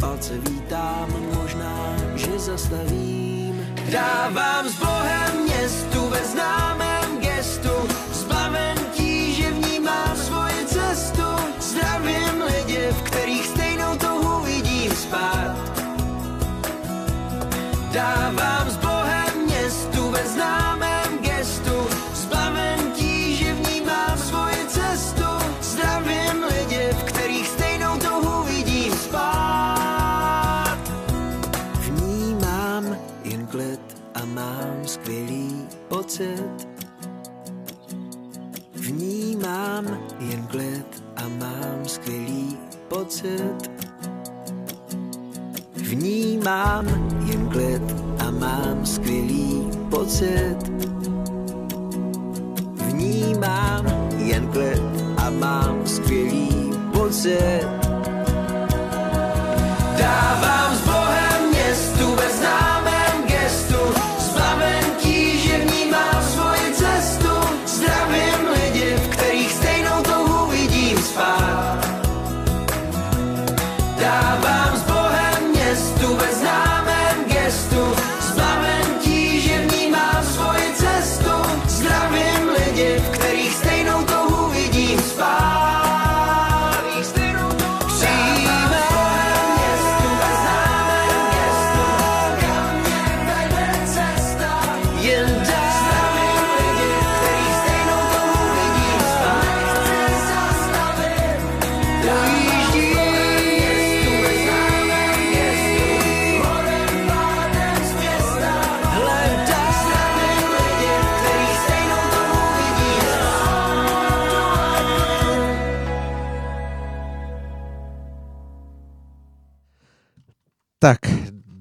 [0.00, 3.66] Palce vítám, možná, že zastavím.
[3.92, 7.74] Dávám s Bohem městu ve známém gestu,
[8.12, 11.26] zbaven tíže vnímám svoji cestu.
[11.60, 15.56] Zdravím lidi, v kterých stejnou touhu vidím spát.
[17.92, 18.76] Dávám s
[36.16, 36.68] pocit.
[38.74, 39.84] Vnímám
[40.20, 42.58] jen klid a mám skvělý
[42.88, 43.70] pocit.
[45.74, 46.86] Vnímám
[47.26, 47.82] jen klid
[48.18, 50.56] a mám skvělý pocit.
[52.74, 53.86] Vnímám
[54.18, 54.82] jen klid
[55.16, 57.66] a mám skvělý pocit.
[59.98, 60.80] Dávám s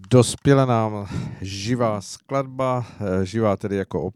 [0.10, 1.08] dospěla nám
[1.42, 4.12] živá skladba, eh, živá tedy jako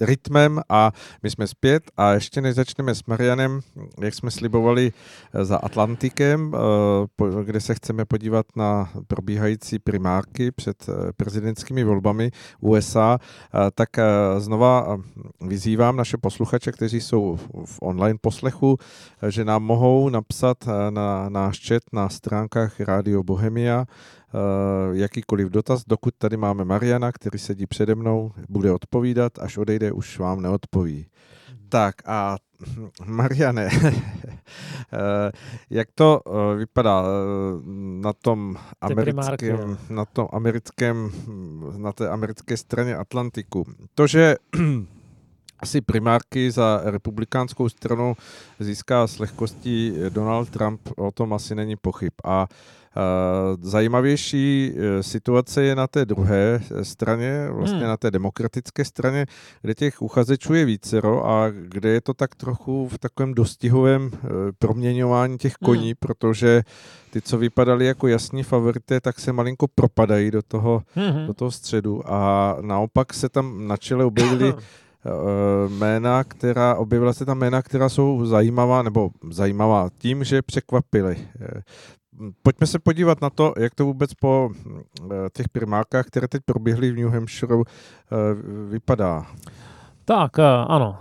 [0.00, 1.82] rytmem a my jsme zpět.
[1.96, 3.60] A ještě než začneme s Marianem,
[4.00, 4.92] jak jsme slibovali
[5.34, 13.18] eh, za Atlantikem, eh, kde se chceme podívat na probíhající primárky před prezidentskými volbami USA,
[13.74, 13.88] tak
[14.38, 14.98] znova
[15.40, 18.78] vyzývám naše posluchače, kteří jsou v- online poslechu,
[19.28, 20.56] že nám mohou napsat
[20.90, 23.86] na náš chat na stránkách Radio Bohemia
[24.92, 30.18] jakýkoliv dotaz, dokud tady máme Mariana, který sedí přede mnou, bude odpovídat, až odejde, už
[30.18, 31.06] vám neodpoví.
[31.68, 32.36] Tak a
[33.06, 33.68] Mariane,
[34.92, 35.32] eh,
[35.70, 37.06] jak to eh, vypadá eh,
[38.00, 41.10] na tom americkém, na tom americkém,
[41.76, 43.66] na té americké straně Atlantiku?
[43.94, 44.36] To, že
[45.60, 48.16] asi primárky za republikánskou stranu
[48.60, 52.12] získá s lehkostí Donald Trump, o tom asi není pochyb.
[52.24, 52.79] A Uh,
[53.62, 57.88] zajímavější uh, situace je na té druhé straně, vlastně Hmm.
[57.88, 59.26] na té demokratické straně,
[59.62, 64.30] kde těch uchazečů je vícero a kde je to tak trochu v takovém dostihovém uh,
[64.58, 66.62] proměňování těch koní, protože
[67.10, 71.26] ty, co vypadali jako jasní favorité, tak se malinko propadají do toho, Mhm.
[71.26, 74.54] do toho středu a naopak se tam na čele objevily
[75.68, 81.16] jména, která, objevila se tam jména, která jsou zajímavá, nebo zajímavá tím, že překvapily.
[82.42, 86.92] Pojďme se podívat na to, jak to vůbec po eh, těch primárkách, které teď proběhly
[86.92, 87.64] v New Hampshire, eh,
[88.70, 89.26] vypadá.
[90.04, 90.98] Tak, eh, ano.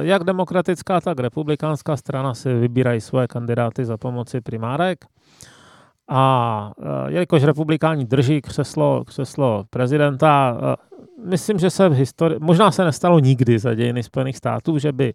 [0.00, 5.04] Jak demokratická, tak republikánská strana si vybírají svoje kandidáty za pomoci primárek.
[6.08, 6.72] A
[7.06, 10.56] jelikož republikáni drží křeslo, křeslo prezidenta,
[11.24, 15.14] myslím, že se v historii, možná se nestalo nikdy za dějiny Spojených států, že by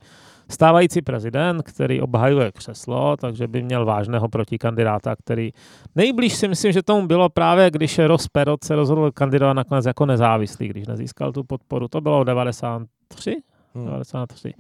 [0.50, 5.52] stávající prezident, který obhajuje křeslo, takže by měl vážného protikandidáta, který
[5.96, 10.06] nejblíž si myslím, že tomu bylo právě, když Ross Perot se rozhodl kandidovat nakonec jako
[10.06, 11.88] nezávislý, když nezískal tu podporu.
[11.88, 13.36] To bylo 93?
[13.76, 13.86] Hmm.
[13.86, 14.54] 93.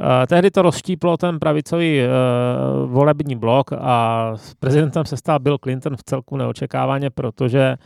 [0.00, 5.58] Uh, tehdy to rozštíplo ten pravicový uh, volební blok a s prezidentem se stal Bill
[5.58, 7.76] Clinton v celku neočekávaně, protože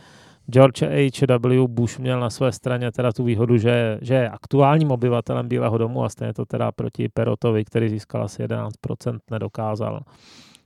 [0.49, 1.67] George H.W.
[1.67, 6.03] Bush měl na své straně teda tu výhodu, že, že je aktuálním obyvatelem Bílého domu
[6.03, 9.99] a stejně to teda proti Perotovi, který získal asi 11%, nedokázal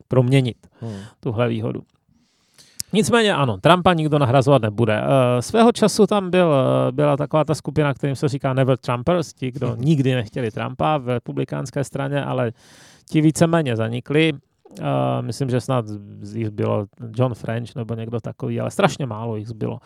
[0.07, 0.99] proměnit Hmm.
[1.19, 1.81] tuhle výhodu.
[2.93, 5.01] Nicméně ano, Trumpa nikdo nahrazovat nebude.
[5.01, 5.07] Uh,
[5.39, 9.51] svého času tam byl, eh, byla taková ta skupina, kterým se říká Never Trumpers, ti,
[9.51, 12.51] kdo nikdy nechtěli Trumpa v republikánské straně, ale
[13.09, 14.33] ti víceméně zanikli.
[14.79, 14.85] Uh,
[15.21, 15.85] myslím, že snad
[16.33, 19.79] jich bylo John French nebo někdo takový, ale strašně málo jich zbylo.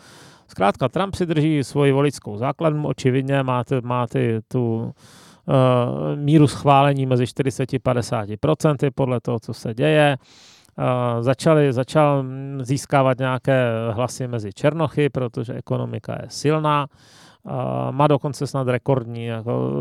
[0.48, 5.54] Zkrátka, Trump si drží svoji voličskou základnu, očividně má, ty, má ty, tu uh,
[6.14, 10.16] míru schválení mezi 40-50% podle toho, co se děje.
[10.78, 12.24] Uh, začali, začal
[12.60, 16.86] získávat nějaké hlasy mezi Černochy, protože ekonomika je silná.
[17.42, 17.52] Uh,
[17.90, 19.72] má dokonce snad rekordní jako,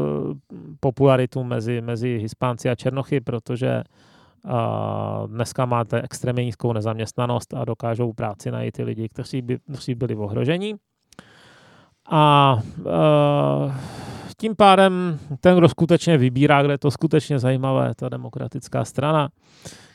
[0.80, 4.16] popularitu mezi, mezi Hispánci a Černochy, protože uh,
[5.28, 10.16] dneska máte extrémně nízkou nezaměstnanost a dokážou práci najít ty lidi, kteří, by, kteří byli
[10.16, 10.76] v ohrožení.
[12.10, 13.74] A uh,
[14.38, 19.30] tím pádem ten, kdo skutečně vybírá, kde je to skutečně zajímavé, ta demokratická strana,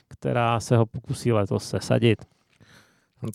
[0.08, 2.24] která se ho pokusí letos sesadit.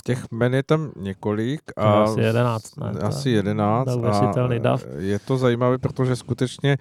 [0.03, 1.61] Těch men je tam několik.
[1.77, 2.89] A asi jedenáct, ne?
[3.01, 3.87] Asi jedenáct.
[3.87, 4.85] A dav.
[4.97, 6.77] je to zajímavé, protože skutečně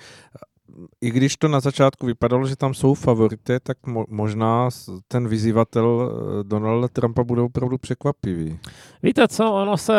[1.01, 4.69] i když to na začátku vypadalo, že tam jsou favority, tak mo- možná
[5.09, 8.59] ten vyzývatel eh, Donalda Trumpa bude opravdu překvapivý.
[9.03, 9.95] Víte co, ono se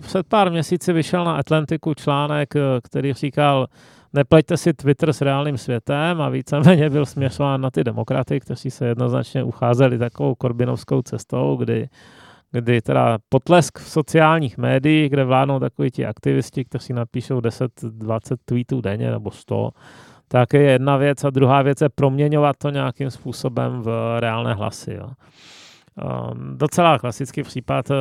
[0.00, 3.66] před pár měsíci vyšel na Atlantiku článek, eh, který říkal,
[4.12, 8.86] nepleťte si Twitter s reálným světem a víceméně byl směřován na ty demokraty, kteří se
[8.86, 11.88] jednoznačně ucházeli takovou korbinovskou cestou, kdy
[12.52, 18.80] kdy teda potlesk v sociálních médiích, kde vládnou takoví ti aktivisti, kteří napíšou 10-20 tweetů
[18.80, 19.70] denně nebo 100,
[20.28, 24.94] tak je jedna věc a druhá věc je proměňovat to nějakým způsobem v reálné hlasy.
[24.94, 25.08] Jo.
[25.98, 27.90] Um, docela klasický případ.
[27.90, 27.96] Uh,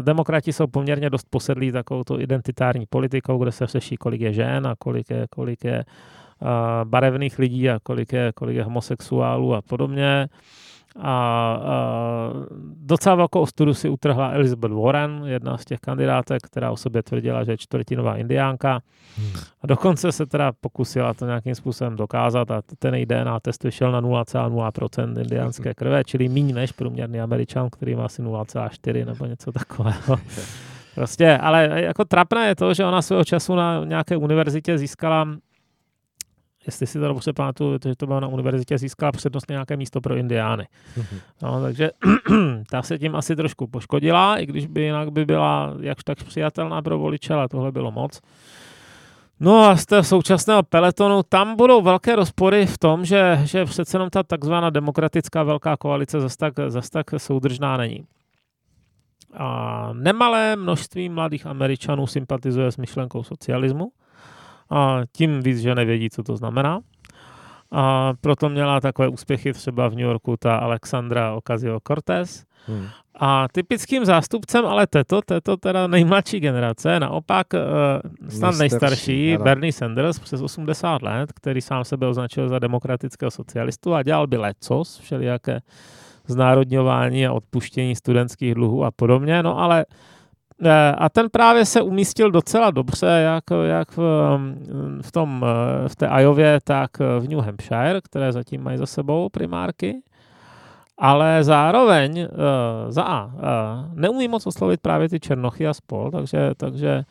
[0.00, 4.66] demokrati jsou poměrně dost posedlí takovou to identitární politikou, kde se řeší, kolik je žen
[4.66, 5.84] a kolik je, kolik je
[6.40, 6.48] uh,
[6.84, 10.28] barevných lidí a kolik je, kolik je homosexuálů a podobně.
[10.96, 11.82] A, a
[12.76, 17.44] docela velkou ostudu si utrhla Elizabeth Warren, jedna z těch kandidátek, která o sobě tvrdila,
[17.44, 18.80] že je čtvrtinová indiánka.
[19.16, 19.32] Hmm.
[19.62, 23.92] A dokonce se teda pokusila to nějakým způsobem dokázat a ten její DNA test vyšel
[23.92, 29.52] na 0,0% indiánské krve, čili méně než průměrný američan, který má asi 0,4 nebo něco
[29.52, 30.16] takového.
[30.94, 35.28] Prostě, ale jako trapné je to, že ona svého času na nějaké univerzitě získala
[36.68, 40.16] jestli si to dobře pamatuju, že to bylo na univerzitě, získala přednostně nějaké místo pro
[40.16, 40.66] indiány.
[40.98, 41.20] Mm-hmm.
[41.42, 41.90] No, takže
[42.70, 46.82] ta se tím asi trošku poškodila, i když by jinak by byla jakž tak přijatelná
[46.82, 48.20] pro voliče, ale tohle bylo moc.
[49.40, 53.96] No a z té současného peletonu tam budou velké rozpory v tom, že, že přece
[53.96, 58.04] jenom ta takzvaná demokratická velká koalice zase tak, zas tak soudržná není.
[59.34, 63.88] A nemalé množství mladých Američanů sympatizuje s myšlenkou socialismu,
[64.70, 66.80] a tím víc, že nevědí, co to znamená.
[67.72, 72.44] A proto měla takové úspěchy třeba v New Yorku ta Alexandra Ocasio-Cortez.
[72.66, 72.86] Hmm.
[73.20, 79.44] A typickým zástupcem ale této, této teda nejmladší generace, naopak uh, snad nejstarší, ano.
[79.44, 84.36] Bernie Sanders přes 80 let, který sám sebe označil za demokratického socialistu a dělal by
[84.36, 85.60] lecos, všelijaké
[86.26, 90.17] znárodňování a odpuštění studentských dluhů a podobně, no ale uh,
[90.98, 93.98] a ten právě se umístil docela dobře, jak, jak v,
[95.02, 99.28] v, tom, eh, v té Ajově, tak v New Hampshire, které zatím mají za sebou
[99.28, 100.02] primárky.
[101.00, 102.26] Ale zároveň uh,
[102.88, 103.32] za A, uh,
[103.94, 107.04] neumí moc oslovit právě ty Černochy a spol, takže, takže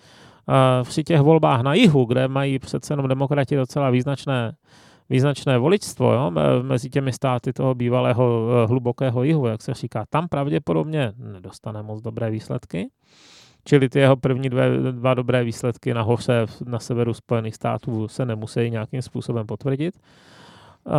[0.48, 4.56] uh, při těch volbách na jihu, kde mají přece jenom demokrati docela význačné,
[5.10, 6.32] význačné voličstvo jo,
[6.62, 12.32] mezi těmi státy toho bývalého hlubokého jihu, jak se říká, tam pravděpodobně nedostane moc dobré
[12.32, 12.90] výsledky.
[13.68, 18.26] Čili ty jeho první dvě, dva dobré výsledky na hoře na severu Spojených států se
[18.26, 19.96] nemusí nějakým způsobem potvrdit.
[20.86, 20.94] Uh,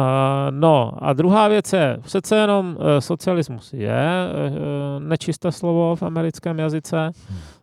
[0.51, 4.07] no a druhá věc je, přece jenom uh, socialismus je
[4.51, 7.11] uh, nečisté slovo v americkém jazyce,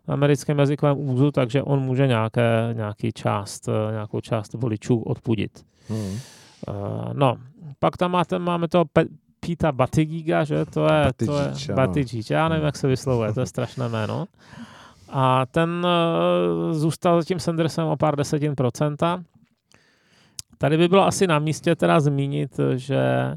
[0.06, 5.64] v americkém jazykovém úzu, takže on může nějaké, nějaký část, uh, nějakou část voličů odpudit.
[5.88, 6.18] Hmm.
[7.12, 7.36] No,
[7.78, 9.08] pak tam máte, máme toho Pe-
[9.40, 13.40] Pita Batigiga, že to je, Batigič, to je Batigič, já nevím, jak se vyslovuje, to
[13.40, 14.26] je strašné jméno.
[15.08, 19.22] A ten uh, zůstal za tím Sandersem o pár desetin procenta.
[20.58, 23.32] Tady by bylo asi na místě teda zmínit, že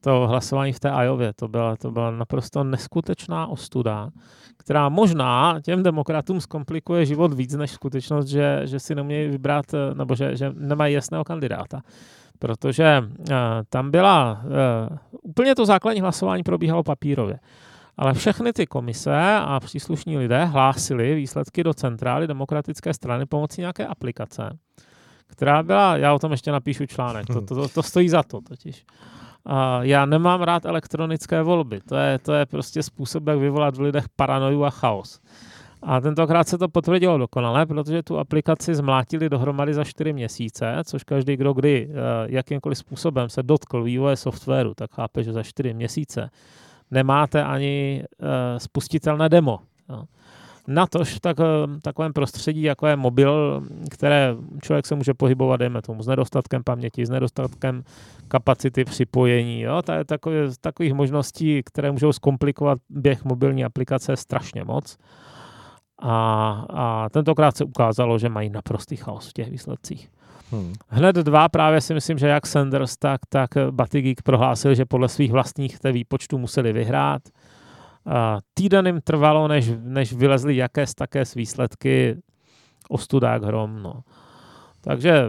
[0.00, 4.08] to hlasování v té Ajově, to byla, to byla naprosto neskutečná ostuda,
[4.56, 10.14] která možná těm demokratům zkomplikuje život víc než skutečnost, že, že si nemějí vybrat, nebo
[10.14, 11.80] že, že nemají jasného kandidáta.
[12.38, 13.26] Protože uh,
[13.68, 17.38] tam byla, uh, úplně to základní hlasování probíhalo papírově.
[17.96, 23.86] Ale všechny ty komise a příslušní lidé hlásili výsledky do centrály demokratické strany pomocí nějaké
[23.86, 24.58] aplikace,
[25.26, 28.40] která byla, já o tom ještě napíšu článek, to, to, to, to stojí za to
[28.40, 28.84] totiž.
[29.46, 31.80] A já nemám rád elektronické volby.
[31.80, 35.20] To je, to je prostě způsob, jak vyvolat v lidech paranoju a chaos.
[35.82, 41.04] A tentokrát se to potvrdilo dokonale, protože tu aplikaci zmlátili dohromady za 4 měsíce, což
[41.04, 41.94] každý, kdo kdy eh,
[42.26, 46.30] jakýmkoliv způsobem se dotkl vývoje softwaru, tak chápe, že za 4 měsíce
[46.92, 48.28] nemáte ani uh,
[48.58, 49.58] spustitelné demo.
[50.68, 56.02] Natož tak, eh, takovém prostředí, jako je mobil, které člověk se může pohybovat, dejme tomu,
[56.02, 57.82] s nedostatkem paměti, s nedostatkem
[58.28, 59.60] kapacity připojení.
[59.60, 59.82] Jo?
[59.82, 64.96] To je takové, takových možností, které můžou zkomplikovat běh mobilní aplikace strašně moc.
[66.02, 70.10] A, a tentokrát se ukázalo, že mají naprostý chaos v těch výsledcích.
[70.52, 70.72] Hmm.
[70.88, 75.32] Hned dva právě si myslím, že jak Sanders, tak, tak Batigik prohlásil, že podle svých
[75.32, 77.22] vlastních výpočtů museli vyhrát.
[78.54, 82.16] Týden jim trvalo, než, než vylezly jaké také z výsledky
[82.88, 83.82] ostudák hrom.
[83.82, 84.00] No.
[84.80, 85.24] Takže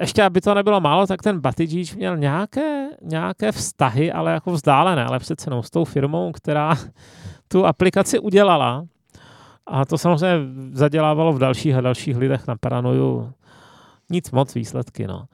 [0.00, 5.04] ještě, aby to nebylo málo, tak ten Batigič měl nějaké, nějaké vztahy, ale jako vzdálené,
[5.04, 6.76] ale přece s tou firmou, která
[7.48, 8.84] tu aplikaci udělala.
[9.66, 10.38] A to samozřejmě
[10.72, 13.32] zadělávalo v dalších a dalších lidech na paranoju
[14.12, 15.06] nic moc výsledky.
[15.06, 15.24] No.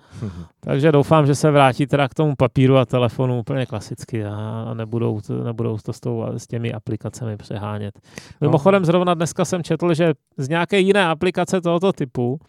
[0.60, 5.20] Takže doufám, že se vrátí teda k tomu papíru a telefonu úplně klasicky a nebudou,
[5.44, 8.00] nebudou to s, tou, s těmi aplikacemi přehánět.
[8.40, 12.40] Mimochodem zrovna dneska jsem četl, že z nějaké jiné aplikace tohoto typu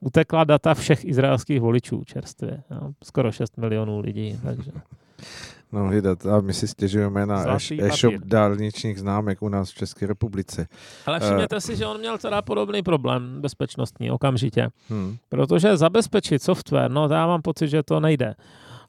[0.00, 2.62] utekla data všech izraelských voličů čerstvě.
[2.70, 4.38] No, skoro 6 milionů lidí.
[4.42, 4.70] Takže.
[5.72, 6.26] No, hydat.
[6.26, 10.66] A my si stěžujeme na e-shop dálničních známek u nás v České republice.
[11.06, 14.68] Ale všimněte uh, si, že on měl teda podobný problém bezpečnostní okamžitě.
[14.88, 15.16] Hmm.
[15.28, 18.34] Protože zabezpečit software, no já mám pocit, že to nejde.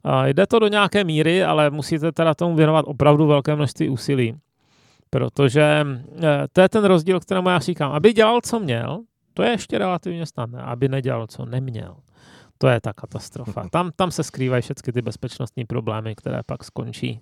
[0.04, 4.34] Uh, jde to do nějaké míry, ale musíte teda tomu věnovat opravdu velké množství úsilí.
[5.10, 6.20] Protože uh,
[6.52, 7.92] to je ten rozdíl, kterému já říkám.
[7.92, 9.00] Aby dělal, co měl,
[9.34, 10.62] to je ještě relativně snadné.
[10.62, 11.96] Aby nedělal, co neměl
[12.60, 13.68] to je ta katastrofa.
[13.68, 17.20] Tam, tam se skrývají všechny ty bezpečnostní problémy, které pak skončí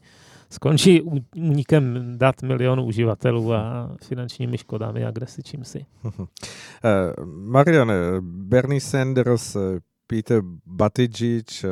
[0.51, 1.03] skončí
[1.37, 5.87] únikem dat milionů uživatelů a finančními škodami a kde si čím si.
[6.05, 6.13] Uh,
[7.25, 9.57] Marian, Bernie Sanders
[10.09, 11.69] Peter Buttigieg, eh,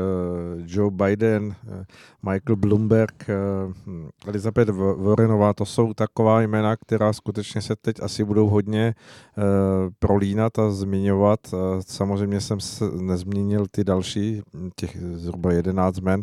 [0.67, 1.85] Joe Biden, eh,
[2.23, 3.35] Michael Bloomberg, eh,
[4.27, 8.95] Elizabeth Warrenová, to jsou taková jména, která skutečně se teď asi budou hodně
[9.99, 11.41] prolínat a zmiňovat.
[11.81, 14.43] Samozřejmě jsem se nezmínil ty další,
[14.77, 16.23] těch zhruba 11 men,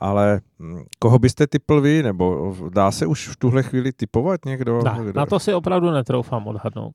[0.00, 4.82] ale hm, koho byste typl vy, nebo dá se už v tuhle chvíli typovat někdo?
[4.84, 6.94] Na, na to si opravdu netroufám odhadnout.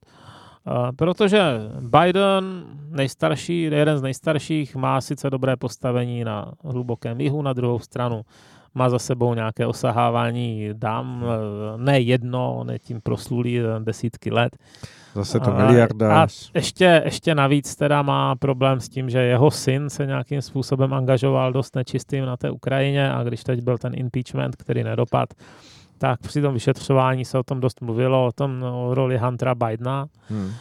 [0.95, 1.41] Protože
[1.79, 8.21] Biden, nejstarší, jeden z nejstarších, má sice dobré postavení na hlubokém jihu, na druhou stranu
[8.75, 11.25] má za sebou nějaké osahávání dám,
[11.77, 14.57] ne jedno, ne tím proslulý desítky let.
[15.15, 16.23] Zase to miliarda.
[16.23, 20.93] A ještě, ještě navíc teda má problém s tím, že jeho syn se nějakým způsobem
[20.93, 25.29] angažoval dost nečistým na té Ukrajině a když teď byl ten impeachment, který nedopad,
[26.03, 30.05] tak při tom vyšetřování se o tom dost mluvilo, o tom o roli Huntera Bidena.
[30.29, 30.51] Hmm.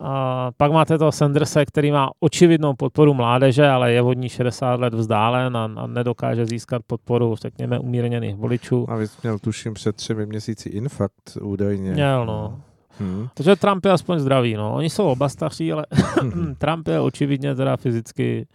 [0.00, 4.80] A pak máte toho Sandersa, který má očividnou podporu mládeže, ale je od ní 60
[4.80, 8.86] let vzdálen a, a nedokáže získat podporu, řekněme, umírněných voličů.
[8.90, 11.92] A vy měl, tuším, před třemi měsíci infarkt údajně.
[11.92, 12.60] Měl, no.
[12.98, 13.28] Hmm.
[13.34, 14.74] Takže Trump je aspoň zdravý, no.
[14.74, 15.86] Oni jsou oba staří, ale
[16.58, 18.46] Trump je očividně teda fyzicky,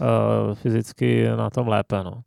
[0.00, 2.22] uh, fyzicky na tom lépe, no.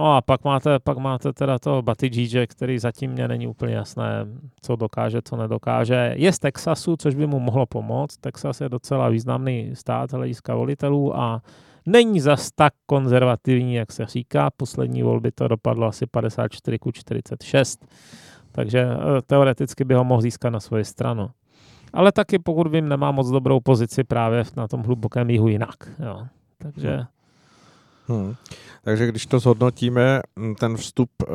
[0.00, 4.26] No a pak máte, pak máte teda toho Batidžíže, který zatím mě není úplně jasné,
[4.62, 6.12] co dokáže, co nedokáže.
[6.16, 8.16] Je z Texasu, což by mu mohlo pomoct.
[8.16, 11.42] Texas je docela významný stát hlediska volitelů a
[11.86, 14.50] není zas tak konzervativní, jak se říká.
[14.56, 17.86] Poslední volby to dopadlo asi 54 ku 46,
[18.52, 21.30] takže eh, teoreticky by ho mohl získat na svoji stranu.
[21.92, 25.76] Ale taky, pokud vím, nemá moc dobrou pozici právě na tom hlubokém jihu jinak.
[26.04, 26.26] Jo.
[26.58, 27.04] Takže...
[28.10, 28.34] Hmm.
[28.82, 30.20] Takže když to zhodnotíme,
[30.58, 31.26] ten vstup eh,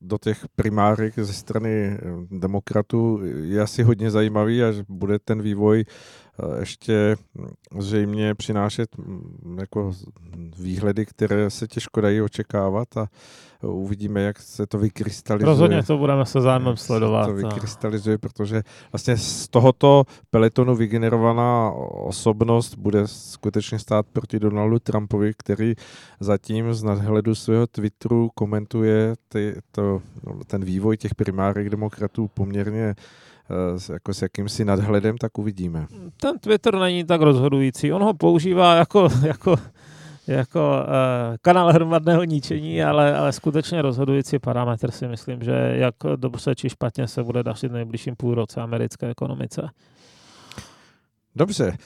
[0.00, 1.98] do těch primárek ze strany eh,
[2.30, 5.84] demokratů je asi hodně zajímavý a bude ten vývoj
[6.60, 9.92] ještě mm, zřejmě přinášet mm, jako
[10.58, 13.08] výhledy, které se těžko dají očekávat a
[13.62, 15.50] uvidíme, jak se to vykrystalizuje.
[15.50, 17.24] Rozhodně to budeme se zájmem sledovat.
[17.24, 18.62] Se to vykrystalizuje, protože
[18.92, 25.74] vlastně z tohoto peletonu vygenerovaná osobnost bude skutečně stát proti Donaldu Trumpovi, který
[26.20, 30.02] zatím z nadhledu svého Twitteru komentuje ty, to,
[30.46, 33.27] ten vývoj těch primárek demokratů poměrně eh,
[33.92, 35.86] jako s jakýmsi nadhledem, tak uvidíme.
[36.20, 37.92] Ten Twitter není tak rozhodující.
[37.92, 39.56] On ho používá jako, jako
[40.28, 46.54] jako uh, kanál hromadného ničení, ale, ale skutečně rozhodující parametr si myslím, že jak dobře
[46.54, 49.68] či špatně se bude dařit nejbližším půlroce americké ekonomice.
[51.38, 51.76] Dobře,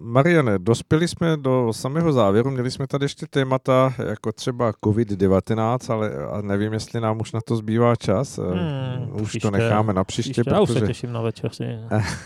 [0.00, 6.10] Mariane, dospěli jsme do samého závěru, měli jsme tady ještě témata jako třeba COVID-19, ale
[6.42, 8.38] nevím, jestli nám už na to zbývá čas.
[8.38, 10.30] Hmm, už příště, to necháme na příště.
[10.30, 10.54] příště protože...
[10.54, 11.78] Já už se těším na večeři.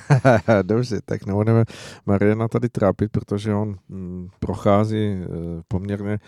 [0.62, 1.64] Dobře, tak nebudeme
[2.07, 5.26] Mariana tady trápit, protože on hm, prochází eh,
[5.68, 6.18] poměrně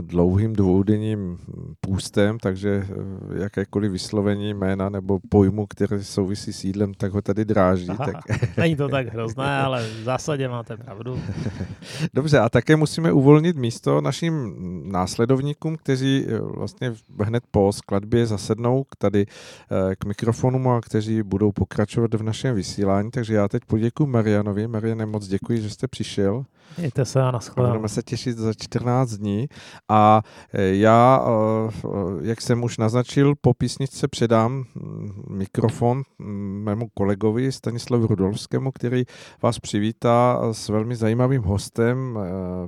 [0.00, 1.38] dlouhým dvoudenním
[1.80, 7.44] půstem, takže eh, jakékoliv vyslovení jména nebo pojmu, které souvisí s jídlem, tak ho tady
[7.44, 7.88] dráží.
[7.88, 8.16] Aha, tak...
[8.56, 11.20] Není to tak hrozné, ale v zásadě máte pravdu.
[12.14, 14.54] Dobře, a také musíme uvolnit místo našim
[14.92, 21.22] následovníkům, kteří eh, vlastně hned po skladbě zasednou k tady eh, k mikrofonu a kteří
[21.22, 23.10] budou pokračovat v našem vysílání.
[23.10, 24.68] Takže já teď poděkuji Marianovi.
[24.68, 26.44] Mariane, moc děkuji, že jste přišel.
[26.78, 27.72] Mějte se a naschledanou.
[27.72, 29.48] Budeme se těšit za 14 dní.
[29.88, 36.62] A e, já, e, e, jak jsem už naznačil, po písničce předám mm, mikrofon mm,
[36.64, 39.04] mému kolegovi Stanislavu Rudolskému, který
[39.42, 42.18] vás přivítá s velmi zajímavým hostem,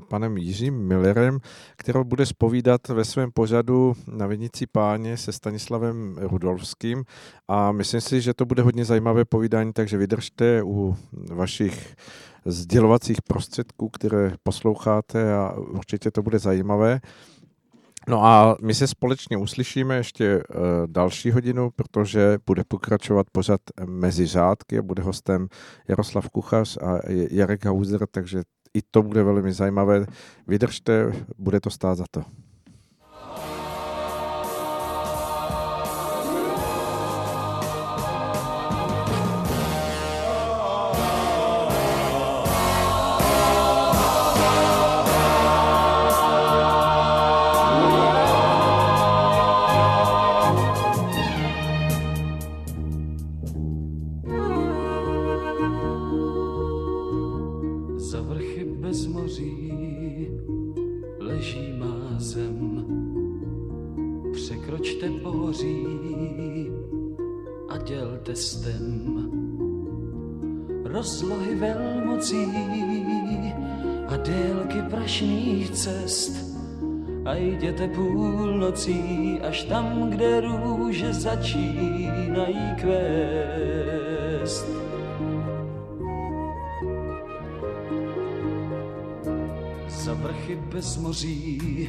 [0.08, 1.38] panem Jiřím Millerem,
[1.76, 7.04] který bude spovídat ve svém pořadu na Vinici páně se Stanislavem Rudolským
[7.48, 10.96] a myslím si, že to bude hodně zajímavé povídání, takže vydržte u
[11.30, 11.96] vašich
[12.44, 17.00] sdělovacích prostředků, které posloucháte a určitě to bude zajímavé.
[18.08, 24.26] No a my se společně uslyšíme ještě uh, další hodinu, protože bude pokračovat pořad mezi
[24.26, 25.48] řádky a bude hostem
[25.88, 28.42] Jaroslav Kuchař a Jarek Hauser, takže
[28.74, 30.06] i to bude velmi zajímavé.
[30.46, 32.24] Vydržte, bude to stát za to.
[77.34, 84.66] Jděte půlnocí až tam, kde růže začínají kvést.
[89.88, 91.88] Za vrchy bez moří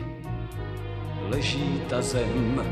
[1.30, 2.64] leží ta zem,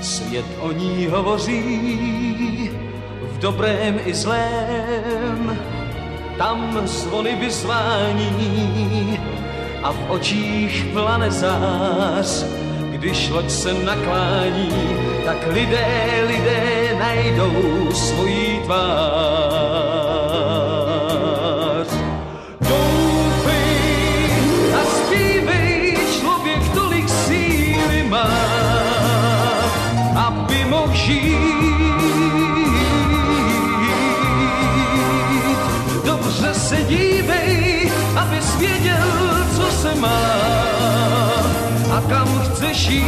[0.00, 2.70] svět o ní hovoří
[3.22, 5.58] v dobrém i zlém,
[6.38, 9.18] tam zvony vyzvání
[9.82, 12.44] a v očích plane zář.
[12.90, 14.70] Když loď se naklání,
[15.24, 19.85] tak lidé, lidé najdou svojí tvář.
[40.00, 40.46] Má
[41.96, 43.04] a kam chceš jít.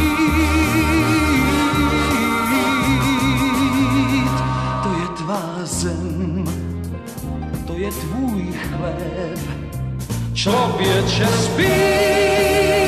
[4.83, 6.45] To je tvá zem,
[7.67, 9.39] to je tvůj chléb.
[10.33, 12.78] Člověče zpívej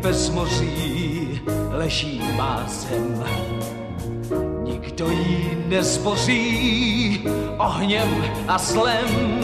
[0.00, 1.40] bez moří
[1.70, 3.24] leží má zem.
[4.62, 7.24] Nikdo jí nezboří
[7.58, 9.40] ohněm a slem.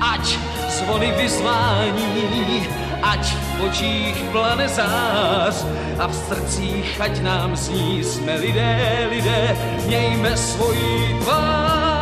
[0.00, 0.38] Ať
[0.68, 2.66] zvony vyzvání,
[3.02, 5.66] ať v očích plane zář
[5.98, 9.56] a v srdcích ať nám zní jsme lidé, lidé,
[9.86, 11.93] mějme svoji tvář.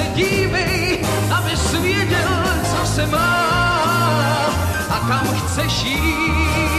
[0.00, 0.98] Se dívej,
[1.30, 2.28] aby věděl,
[2.70, 3.46] co se má
[4.90, 6.70] a kam chceš jít.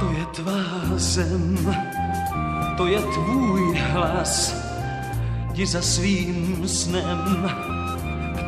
[0.00, 0.62] To je tvá
[0.96, 1.76] zem,
[2.76, 4.54] to je tvůj hlas,
[5.52, 7.50] jdi za svým snem,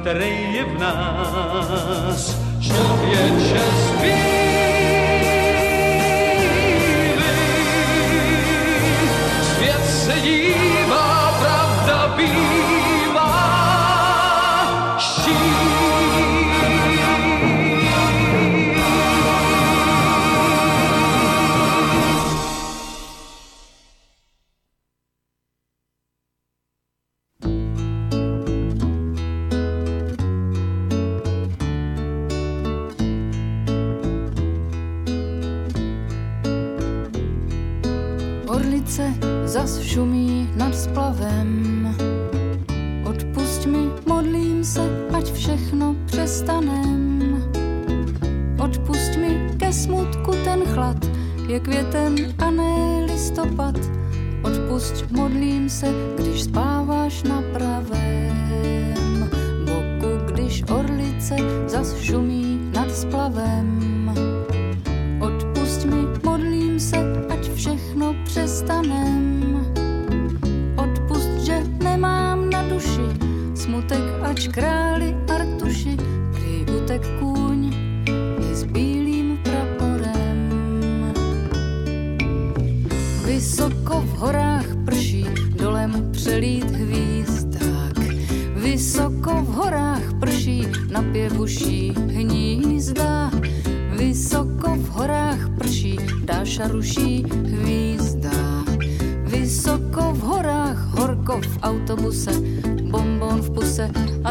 [0.00, 2.36] který je v nás.
[2.60, 4.41] Člověče zpívej,
[10.02, 12.61] se dívá, pravda bývá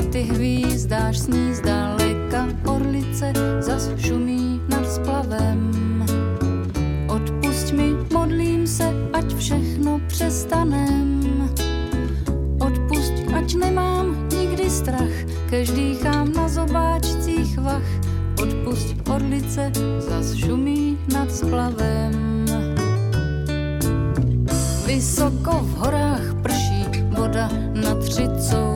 [0.04, 2.48] ty hvízdáš sní zdaleka.
[2.66, 5.72] Orlice zas šumí nad splavem.
[7.08, 11.22] Odpusť mi, modlím se, ať všechno přestanem.
[12.60, 15.16] Odpusť, ať nemám nikdy strach,
[15.50, 17.92] kež dýchám na zobáčcích vach.
[18.42, 22.46] Odpusť, orlice zas šumí nad splavem.
[24.86, 28.71] Vysoko v horách prší voda na tři couly.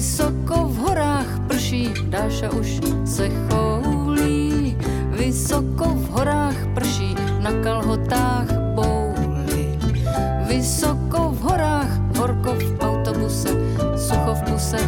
[0.00, 4.72] Vysoko v horách prší, Dáša už se choulí.
[5.12, 7.12] Vysoko v horách prší,
[7.44, 9.76] na kalhotách bouly.
[10.48, 13.52] Vysoko v horách, horko v autobuse,
[13.96, 14.80] sucho v puse.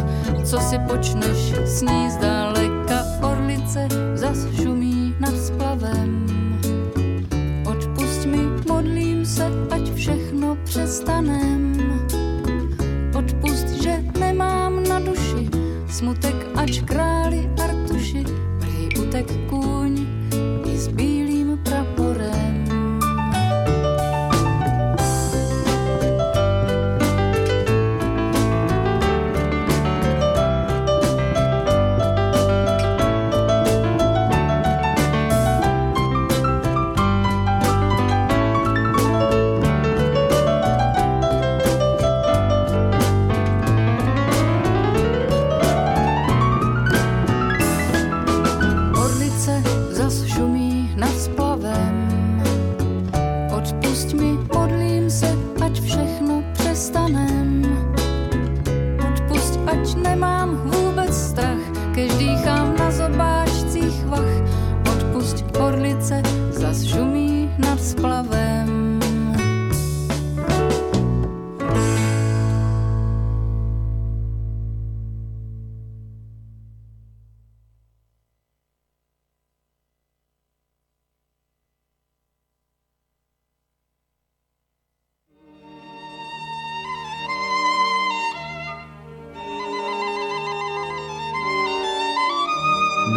[0.45, 2.09] Co si počneš, sní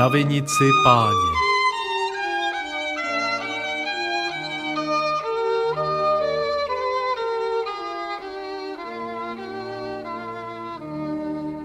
[0.07, 1.31] Na vinici páně.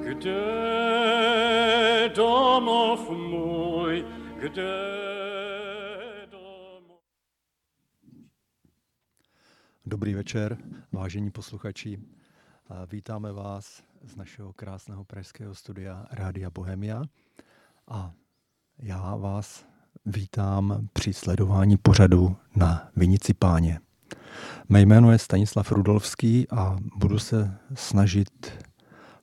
[0.04, 0.42] Kde
[2.16, 4.06] domov můj,
[4.40, 4.74] kde
[6.32, 7.02] domov
[9.86, 10.58] Dobrý večer,
[10.92, 12.00] vážení posluchači.
[12.92, 17.04] Vítáme vás z našeho krásného pražského studia Rádia Bohemia
[17.88, 18.14] a
[18.82, 19.66] já vás
[20.06, 23.80] vítám při sledování pořadu na Vinici páně.
[24.70, 28.52] Mé jméno je Stanislav Rudolfský a budu se snažit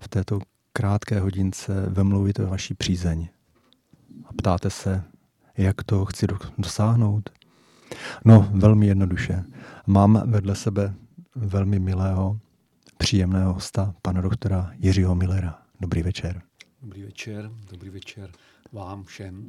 [0.01, 0.41] v této
[0.73, 3.29] krátké hodince vemluvit ve vaší přízeň.
[4.25, 5.05] A ptáte se,
[5.57, 7.31] jak to chci do- dosáhnout?
[8.25, 9.45] No, velmi jednoduše.
[9.87, 10.95] Mám vedle sebe
[11.35, 12.39] velmi milého,
[12.99, 15.59] příjemného hosta, pana doktora Jiřího Millera.
[15.81, 16.43] Dobrý večer.
[16.83, 18.31] Dobrý večer, dobrý večer
[18.73, 19.45] vám všem.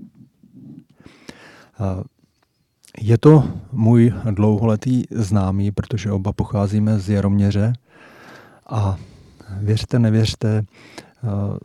[2.98, 7.74] Je to můj dlouholetý známý, protože oba pocházíme z Jaroměře
[8.70, 8.98] a
[9.60, 10.66] věřte, nevěřte,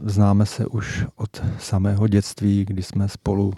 [0.02, 3.52] známe se už od samého dětství, kdy jsme spolu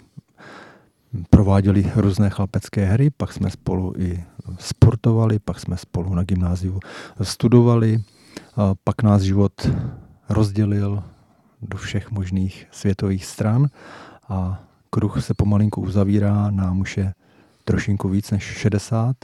[1.29, 4.23] prováděli různé chlapecké hry, pak jsme spolu i
[4.59, 6.79] sportovali, pak jsme spolu na gymnáziu
[7.21, 8.03] studovali,
[8.83, 9.69] pak nás život
[10.29, 11.03] rozdělil
[11.61, 13.67] do všech možných světových stran
[14.29, 17.13] a kruh se pomalinku uzavírá, nám už je
[17.63, 19.15] trošinku víc než 60.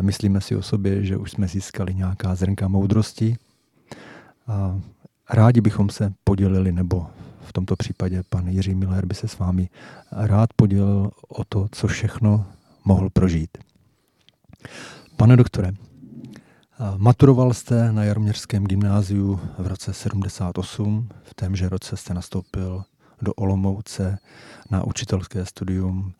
[0.00, 3.36] Myslíme si o sobě, že už jsme získali nějaká zrnka moudrosti.
[4.46, 4.80] A
[5.30, 7.06] rádi bychom se podělili, nebo
[7.44, 9.68] v tomto případě pan Jiří Miller by se s vámi
[10.12, 12.46] rád podělil o to, co všechno
[12.84, 13.58] mohl prožít.
[15.16, 15.72] Pane doktore,
[16.96, 21.08] maturoval jste na Jaroměřském gymnáziu v roce 78.
[21.22, 22.84] V témže roce jste nastoupil
[23.22, 24.18] do Olomouce
[24.70, 26.12] na učitelské studium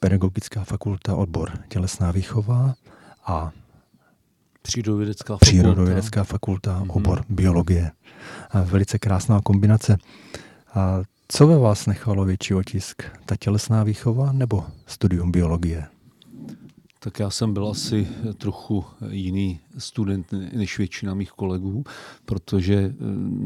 [0.00, 2.74] Pedagogická fakulta odbor tělesná výchova
[3.26, 3.50] a
[4.62, 6.96] Přírodovědecká fakulta, Přírodovědecká fakulta mm-hmm.
[6.96, 7.90] obor biologie.
[8.50, 9.98] A velice krásná kombinace.
[10.74, 13.02] A co ve vás nechalo větší otisk?
[13.26, 15.86] Ta tělesná výchova nebo studium biologie?
[17.06, 18.08] Tak já jsem byl asi
[18.38, 21.84] trochu jiný student než většina mých kolegů,
[22.24, 22.94] protože eh,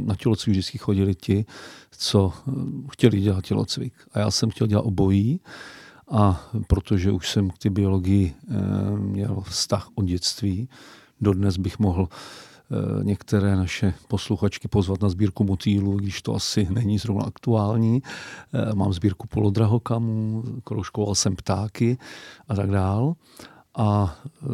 [0.07, 1.45] na tělocvik vždycky chodili ti,
[1.91, 2.53] co eh,
[2.93, 3.93] chtěli dělat tělocvik.
[4.12, 5.41] A já jsem chtěl dělat obojí.
[6.11, 8.55] A protože už jsem k té biologii eh,
[8.97, 10.69] měl vztah od dětství,
[11.20, 12.09] dodnes bych mohl
[13.02, 18.02] některé naše posluchačky pozvat na sbírku motýlů, když to asi není zrovna aktuální.
[18.52, 21.98] Eh, mám sbírku polodrahokamů, kroužkoval jsem ptáky
[22.48, 23.14] a tak dál.
[23.76, 24.47] A eh,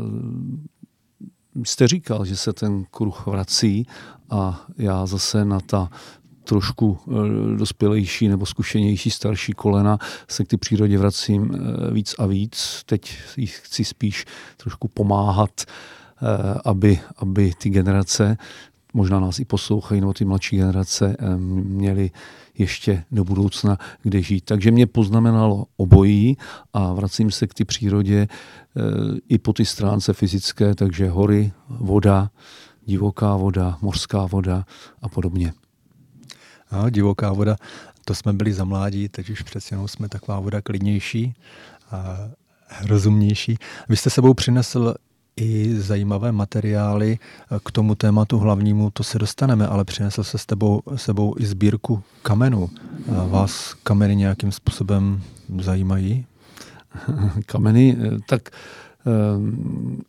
[1.65, 3.87] jste říkal, že se ten kruh vrací
[4.31, 5.91] a já zase na ta
[6.45, 6.99] trošku
[7.57, 9.99] dospělejší nebo zkušenější starší kolena
[10.29, 11.51] se k ty přírodě vracím
[11.93, 12.83] víc a víc.
[12.87, 14.25] Teď chci spíš
[14.57, 15.96] trošku pomáhat Eh,
[16.65, 18.37] aby, aby ty generace,
[18.97, 22.11] možná nás i poslouchají, nebo ty mladší generace, eh, měly
[22.59, 24.45] ještě do budoucna kde žít.
[24.45, 26.37] Takže mě poznamenalo obojí
[26.73, 28.81] a vracím se k ty přírodě eh,
[29.29, 32.31] i po ty stránce fyzické, takže hory, voda,
[32.85, 34.65] divoká voda, mořská voda
[35.03, 35.53] a podobně.
[36.71, 37.57] A divoká voda,
[38.05, 41.35] to jsme byli za mládí, teď už přeci jenom jsme taková voda klidnější
[41.91, 42.19] a
[42.87, 43.59] rozumnější.
[43.89, 44.95] Vy jste sebou přinesl
[45.41, 47.19] i zajímavé materiály
[47.65, 52.03] k tomu tématu hlavnímu, to se dostaneme, ale přinesl se s tebou, sebou i sbírku
[52.23, 52.71] kamenů.
[53.07, 55.23] Vás kameny nějakým způsobem
[55.61, 56.27] zajímají?
[57.47, 58.51] Kameny, eh, tak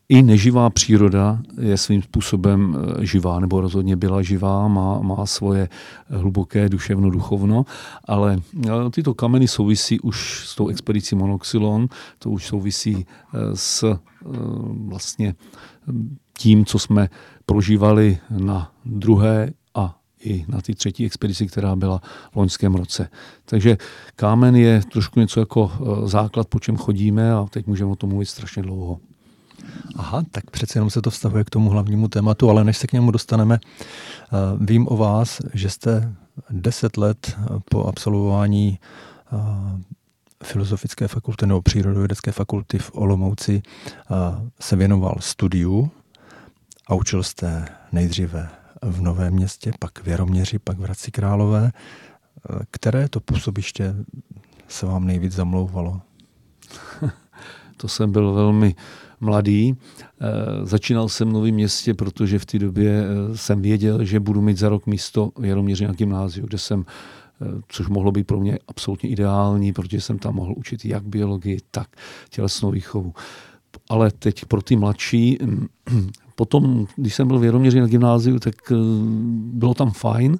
[0.10, 5.70] i neživá příroda je svým způsobem eh, živá, nebo rozhodně byla živá, má, má svoje
[6.10, 7.66] hluboké duševno-duchovno,
[8.06, 11.88] ale eh, tyto kameny souvisí už s tou expedicí Monoxylon,
[12.20, 14.00] to už souvisí eh, s
[14.88, 15.36] vlastně
[16.38, 17.10] tím, co jsme
[17.46, 19.54] prožívali na druhé
[20.20, 23.10] i na ty třetí expedici, která byla v loňském roce.
[23.46, 23.78] Takže
[24.16, 28.10] kámen je trošku něco jako e, základ, po čem chodíme a teď můžeme o tom
[28.10, 29.00] mluvit strašně dlouho.
[29.96, 32.94] Aha, tak přece jenom se to vztahuje k tomu hlavnímu tématu, ale než se k
[32.94, 33.60] němu dostaneme, e,
[34.60, 36.14] vím o vás, že jste
[36.50, 37.38] deset let
[37.70, 38.80] po absolvování
[39.34, 39.98] e,
[40.44, 43.62] Filozofické fakulty nebo Přírodovědecké fakulty v Olomouci
[44.60, 45.92] se věnoval studiu
[46.88, 48.50] a učil jste nejdříve
[48.82, 51.72] v Novém městě, pak v Jaroměři, pak v Hradci Králové.
[52.72, 53.96] Které to působiště
[54.68, 56.02] se vám nejvíc zamlouvalo?
[57.78, 58.76] to jsem byl velmi
[59.20, 59.70] mladý.
[59.70, 59.76] E,
[60.66, 64.58] začínal jsem v Novém městě, protože v té době e, jsem věděl, že budu mít
[64.58, 66.86] za rok místo v Jaroměři na gymnáziu, kde jsem
[67.42, 71.60] e, což mohlo být pro mě absolutně ideální, protože jsem tam mohl učit jak biologii,
[71.72, 71.88] tak
[72.30, 73.14] tělesnou výchovu.
[73.90, 75.38] Ale teď pro ty mladší
[76.38, 78.76] Potom, když jsem byl v Jeroměři na gymnáziu, tak eh,
[79.54, 80.38] bylo tam fajn,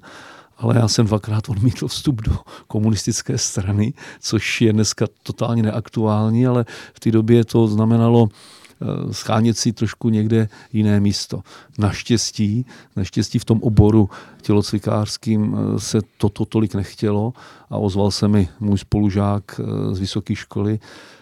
[0.58, 6.64] ale já jsem dvakrát odmítl vstup do komunistické strany, což je dneska totálně neaktuální, ale
[6.94, 11.42] v té době to znamenalo eh, schánět si trošku někde jiné místo.
[11.78, 12.66] Naštěstí,
[12.96, 14.10] naštěstí v tom oboru
[14.42, 17.32] tělocvikářským eh, se toto tolik nechtělo
[17.70, 19.60] a ozval se mi můj spolužák
[19.92, 20.78] z vysoké školy,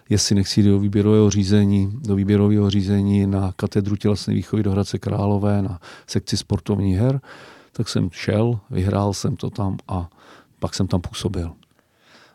[0.09, 5.63] jestli nechci do výběrového řízení, do výběrového řízení na katedru tělesné výchovy do Hradce Králové
[5.63, 7.21] na sekci sportovních her,
[7.73, 10.09] tak jsem šel, vyhrál jsem to tam a
[10.59, 11.53] pak jsem tam působil.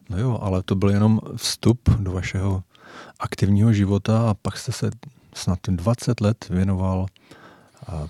[0.09, 2.63] No jo, ale to byl jenom vstup do vašeho
[3.19, 4.89] aktivního života a pak jste se
[5.33, 7.05] snad 20 let věnoval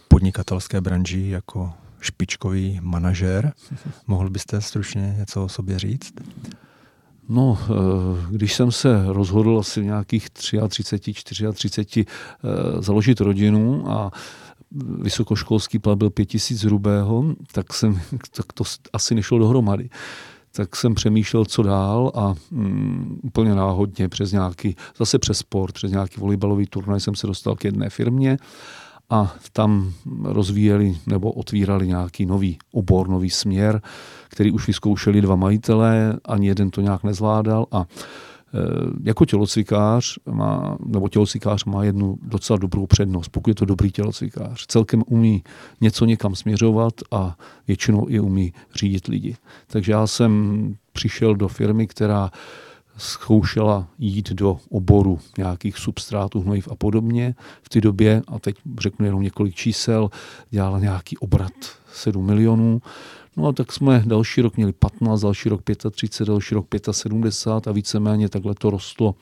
[0.07, 3.53] podnikatelské branži jako, špičkový manažer.
[4.07, 6.13] Mohl byste stručně něco o sobě říct?
[7.31, 7.73] No, eh,
[8.29, 11.13] když jsem se rozhodl asi nějakých 33,
[11.53, 12.05] 34
[12.79, 14.11] založit rodinu a
[15.01, 18.01] vysokoškolský plat byl 5000 hrubého, tak, jsem,
[18.35, 18.63] tak to
[18.93, 19.89] asi nešlo dohromady.
[20.51, 25.91] Tak jsem přemýšlel, co dál a mm, úplně náhodně přes nějaký, zase přes sport, přes
[25.91, 28.37] nějaký volejbalový turnaj jsem se dostal k jedné firmě
[29.09, 29.93] a tam
[30.23, 33.81] rozvíjeli nebo otvírali nějaký nový obor, nový směr,
[34.31, 37.85] který už vyzkoušeli dva majitelé, ani jeden to nějak nezvládal a e,
[39.03, 44.65] jako tělocvikář má, nebo tělocvikář má jednu docela dobrou přednost, pokud je to dobrý tělocvikář.
[44.67, 45.43] Celkem umí
[45.81, 47.37] něco někam směřovat a
[47.67, 49.35] většinou i umí řídit lidi.
[49.67, 52.31] Takže já jsem přišel do firmy, která
[52.97, 57.35] zkoušela jít do oboru nějakých substrátů, hnojiv a podobně.
[57.61, 60.09] V té době, a teď řeknu jenom několik čísel,
[60.49, 61.53] dělala nějaký obrat
[61.93, 62.81] 7 milionů.
[63.41, 65.61] No a tak jsme další rok měli 15, další rok
[65.91, 69.15] 35, další rok 75 a víceméně takhle to rostlo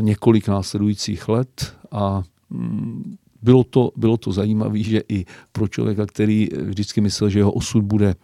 [0.00, 6.48] několik následujících let a mm, bylo to, bylo to zajímavé, že i pro člověka, který
[6.62, 8.14] vždycky myslel, že jeho osud bude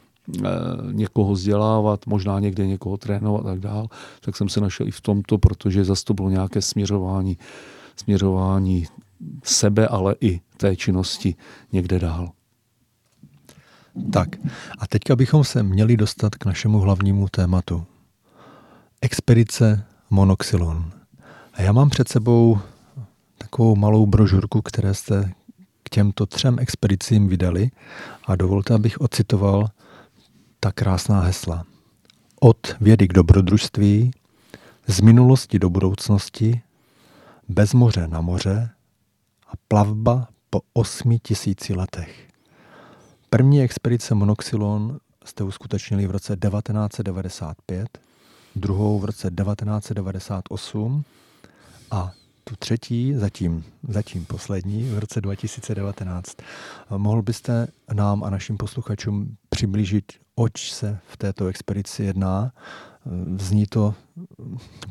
[0.45, 0.49] Eh,
[0.93, 3.89] někoho vzdělávat, možná někde někoho trénovat a tak dál,
[4.21, 7.39] tak jsem se našel i v tomto, protože zase to bylo nějaké směřování,
[7.97, 8.87] směřování
[9.45, 11.35] sebe, ale i té činnosti
[11.73, 12.33] někde dál.
[14.13, 14.29] Tak
[14.79, 17.87] a teďka bychom se měli dostat k našemu hlavnímu tématu.
[19.01, 20.93] Expedice Monoxylon.
[21.53, 22.59] A já mám před sebou
[23.39, 25.33] takovou malou brožurku, které jste
[25.83, 27.71] k těmto třem expedicím vydali
[28.27, 29.69] a dovolte, abych ocitoval
[30.61, 31.65] ta krásná hesla.
[32.41, 34.11] Od vědy k dobrodružství,
[34.87, 36.61] z minulosti do budoucnosti,
[37.49, 38.71] bez moře na moře
[39.49, 42.32] a plavba po osmi tisíci letech.
[43.35, 47.99] První expedice Monoxylon jste uskutečnili v roce 1995,
[48.57, 51.05] druhou v roce 1998
[51.91, 52.13] a
[52.45, 56.37] tu třetí, zatím, zatím poslední, v roce 2019.
[56.97, 62.53] Mohl byste nám a našim posluchačům přiblížit, oč se v této expedici jedná?
[63.39, 63.95] Zní to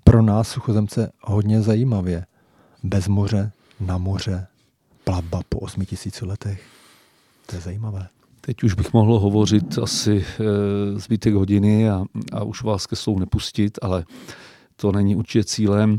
[0.04, 2.26] pro nás, suchozemce, hodně zajímavě.
[2.84, 4.48] Bez moře, na moře,
[5.04, 6.64] plavba po 8000 letech.
[7.46, 8.08] To je zajímavé.
[8.42, 13.20] Teď už bych mohl hovořit asi e, zbytek hodiny a, a už vás ke slovu
[13.20, 14.06] nepustit, ale
[14.76, 15.98] to není určitě cílem.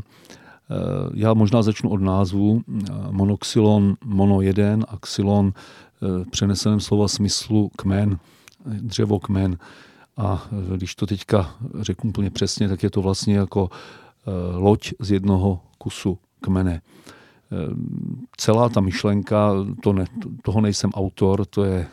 [0.73, 2.61] Eh, já možná začnu od názvu.
[2.67, 8.19] Eh, monoxylon mono 1 a xylon eh, přeneseném slova smyslu kmen,
[8.65, 9.57] dřevo kmen.
[10.17, 13.69] A když to teďka řeknu úplně přesně, tak je to vlastně jako
[14.55, 16.81] loď z jednoho kusu kmene.
[18.37, 19.51] Celá ta myšlenka,
[19.83, 20.05] to ne,
[20.43, 21.87] toho nejsem autor, to je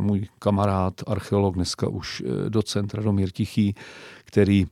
[0.00, 3.74] můj kamarád, archeolog, dneska už docent Radomír Tichý,
[4.24, 4.66] který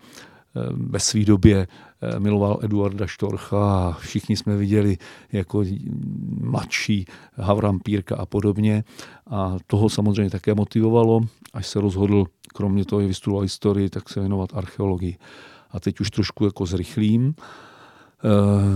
[0.70, 1.66] ve své době
[2.04, 4.96] Eh, miloval Eduarda Štorcha a všichni jsme viděli
[5.32, 5.64] jako
[6.40, 8.84] mladší Havram Pírka a podobně.
[9.30, 11.20] A toho samozřejmě také motivovalo,
[11.52, 15.16] až se rozhodl, kromě toho, že vystudoval historii, tak se věnovat archeologii.
[15.70, 17.34] A teď už trošku jako zrychlím.
[17.38, 17.71] Eh,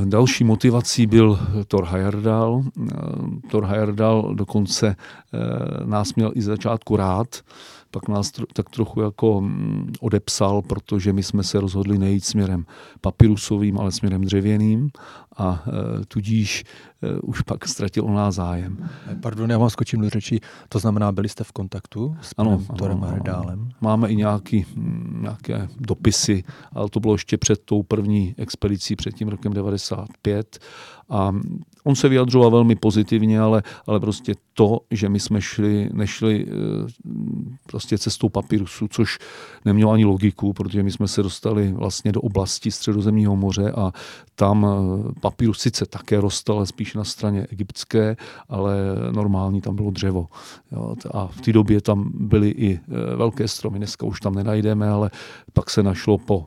[0.05, 2.62] další motivací byl Thor Heyerdahl.
[2.64, 2.94] Eh,
[3.51, 4.97] Thor Heyerdahl dokonce
[5.85, 7.28] nás měl i začátku rád,
[7.90, 12.66] pak nás tro, tak trochu jako mm, odepsal, protože my jsme se rozhodli nejít směrem
[13.00, 14.90] papirusovým, ale směrem dřevěným
[15.36, 16.64] a e, tudíž
[17.02, 18.88] e, už pak ztratil o nás zájem.
[19.22, 20.40] Pardon, já vám skočím do řeči.
[20.68, 23.68] To znamená, byli jste v kontaktu s ano, Torem Hrdálem?
[23.80, 29.14] Máme i nějaký, mm, nějaké dopisy, ale to bylo ještě před tou první expedicí, před
[29.14, 30.58] tím rokem 95
[31.08, 31.32] a
[31.86, 36.52] on se vyjadřoval velmi pozitivně, ale, ale prostě to, že my jsme šli, nešli eh,
[37.66, 39.18] prostě cestou papirusu, což
[39.64, 43.92] nemělo ani logiku, protože my jsme se dostali vlastně do oblasti Středozemního moře a
[44.34, 48.16] tam eh, papirus sice také rostl, ale spíš na straně egyptské,
[48.48, 48.76] ale
[49.12, 50.26] normální tam bylo dřevo.
[51.10, 55.10] A v té době tam byly i eh, velké stromy, dneska už tam nenajdeme, ale
[55.52, 56.46] pak se našlo po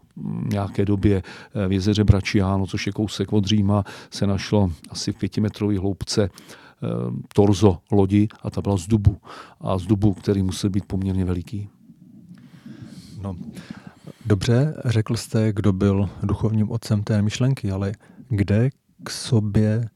[0.52, 1.24] nějaké době
[1.68, 6.88] v jezeře Bračiano, což je kousek od Říma, se našlo asi v pětimetrové hloubce eh,
[7.34, 9.18] torzo lodi a ta byla z dubu.
[9.62, 11.70] A z dubu, který musel být poměrně veliký.
[13.22, 13.36] No,
[14.26, 17.92] dobře, řekl jste, kdo byl duchovním otcem té myšlenky, ale
[18.30, 18.70] kde
[19.04, 19.90] k sobě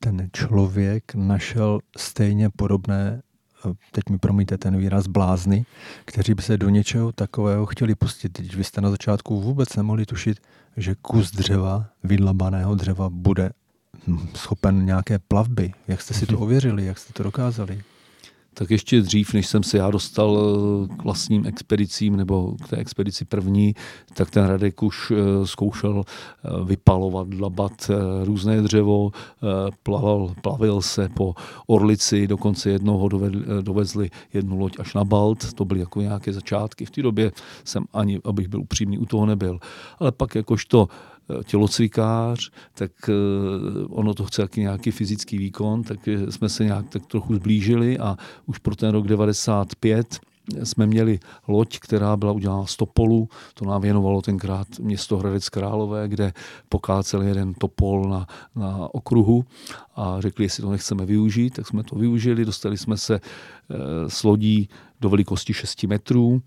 [0.00, 3.22] ten člověk našel stejně podobné,
[3.66, 5.64] eh, teď mi promíte ten výraz, blázny,
[6.04, 8.28] kteří by se do něčeho takového chtěli pustit.
[8.28, 10.40] Teď vy jste na začátku vůbec nemohli tušit,
[10.76, 13.50] že kus dřeva, vydlabaného dřeva, bude
[14.34, 15.72] schopen nějaké plavby.
[15.88, 16.42] Jak jste si to mhm.
[16.42, 17.82] ověřili, jak jste to dokázali?
[18.54, 22.76] tak ještě dřív, než jsem se já dostal eh, k vlastním expedicím nebo k té
[22.76, 23.74] expedici první,
[24.14, 27.90] tak ten Radek už eh, zkoušel eh, vypalovat, dlabat
[28.24, 29.10] různé dřevo,
[29.82, 31.34] plaval, plavil se po
[31.66, 33.08] Orlici, dokonce jednoho
[33.60, 36.84] dovezli jednu loď až na Balt, to byly jako nějaké začátky.
[36.84, 37.32] V té době
[37.64, 39.58] jsem ani, abych byl upřímný, u toho nebyl.
[39.98, 40.88] Ale pak jakožto
[41.44, 43.12] tělocvikář, tak eh,
[43.88, 48.16] ono to chce nějaký fyzický výkon, tak jsme se nějak tak trochu zblížili a
[48.46, 50.20] už pro ten rok 95
[50.62, 56.08] jsme měli loď, která byla udělána z topolu, to nám věnovalo tenkrát město Hradec Králové,
[56.08, 56.32] kde
[56.68, 58.26] pokácel jeden topol na,
[58.56, 59.44] na okruhu
[59.96, 63.76] a řekli, jestli to nechceme využít, tak jsme to využili, dostali jsme se eh,
[64.10, 64.68] s lodí
[65.00, 66.42] do velikosti 6 metrů,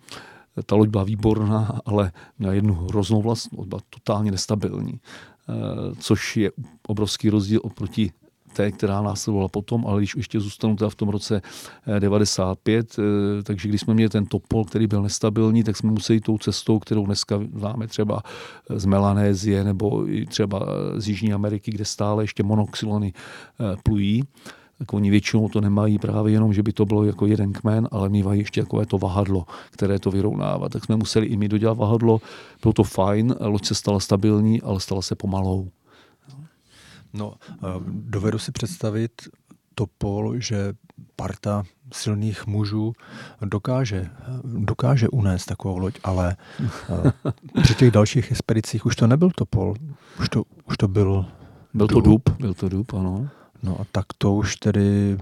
[0.65, 5.53] ta loď byla výborná, ale měla jednu hroznou vlastnost, byla totálně nestabilní, eh,
[5.99, 6.51] což je
[6.88, 8.11] obrovský rozdíl oproti
[8.53, 11.41] té, která následovala potom, ale když ještě zůstanu teda v tom roce
[11.99, 13.03] 95, eh,
[13.39, 16.80] eh, takže když jsme měli ten topol, který byl nestabilní, tak jsme museli tou cestou,
[16.80, 18.21] kterou dneska známe třeba
[18.69, 20.65] z Melanézie nebo třeba
[20.95, 23.13] z Jižní Ameriky, kde stále ještě monoxylony
[23.84, 24.23] plují,
[24.84, 28.10] tak oni většinou to nemají právě jenom, že by to bylo jako jeden kmen, ale
[28.10, 30.69] mývají ještě takové to vahadlo, které to vyrovnává.
[30.69, 32.22] Tak jsme museli i my dodělat vahadlo,
[32.61, 35.72] bylo to fajn, loď se stala stabilní, ale stala se pomalou.
[37.14, 37.34] No,
[37.88, 39.11] dovedu si představit
[39.76, 40.73] to pol, že
[41.15, 42.93] parta silných mužů
[43.45, 44.10] dokáže,
[44.43, 46.35] dokáže unést takovou loď, ale
[47.64, 49.76] při těch dalších expedicích už to nebyl topol,
[50.19, 51.26] už to, už to byl
[51.73, 53.30] byl to dub, byl to dub, ano.
[53.64, 55.18] No a tak to už tedy...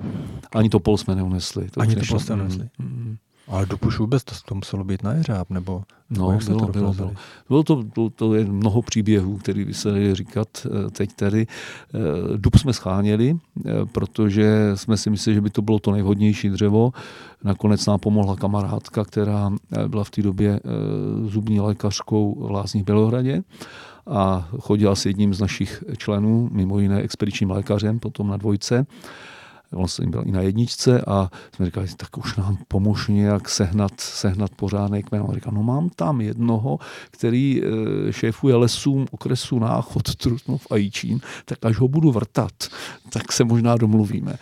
[0.56, 1.70] Ani to pol jsme neunesli.
[1.70, 2.70] To Ani to pol jste neunesli.
[2.80, 3.18] Mm.
[3.48, 5.84] Ale už vůbec to, to muselo být na jeřáb, nebo...
[6.10, 7.14] No, bylo, to bylo, bylo.
[7.48, 11.48] Bylo to, to, to je mnoho příběhů, který by se dali říkat eh, teď tady.
[11.48, 11.98] Eh,
[12.38, 16.92] dub jsme scháněli, eh, protože jsme si mysleli, že by to bylo to nejvhodnější dřevo.
[17.44, 19.50] Nakonec nám pomohla kamarádka, která
[19.88, 20.60] byla v té době
[21.26, 23.44] zubní lékařkou v Lázních Bělohradě
[24.08, 28.86] a chodila s jedním z našich členů, mimo jiné expedičním lékařem, potom na dvojce.
[29.74, 33.92] On jsem byl i na jedničce a jsme říkali, tak už nám pomož nějak sehnat,
[33.98, 35.22] sehnat pořádný kmen.
[35.28, 36.80] On říkal, no mám tam jednoho,
[37.12, 42.52] který eh, šéfuje lesům okresu Náchod, Trutnov a Jičín, tak až ho budu vrtat,
[43.10, 44.38] tak se možná domluvíme.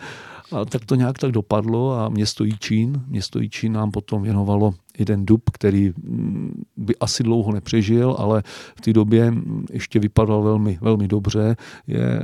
[0.52, 5.26] A tak to nějak tak dopadlo a město Jičín, město Jičín nám potom věnovalo jeden
[5.26, 8.42] dub, který mm, by asi dlouho nepřežil, ale
[8.76, 9.34] v té době
[9.70, 11.56] ještě vypadal velmi, velmi dobře.
[11.86, 12.22] Je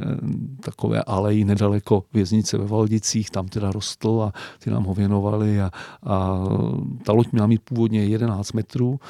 [0.60, 5.70] takové alejí nedaleko věznice ve Valdicích, tam teda rostl a ty nám ho věnovali a,
[6.02, 6.44] a
[7.04, 9.00] ta loď měla mít původně 11 metrů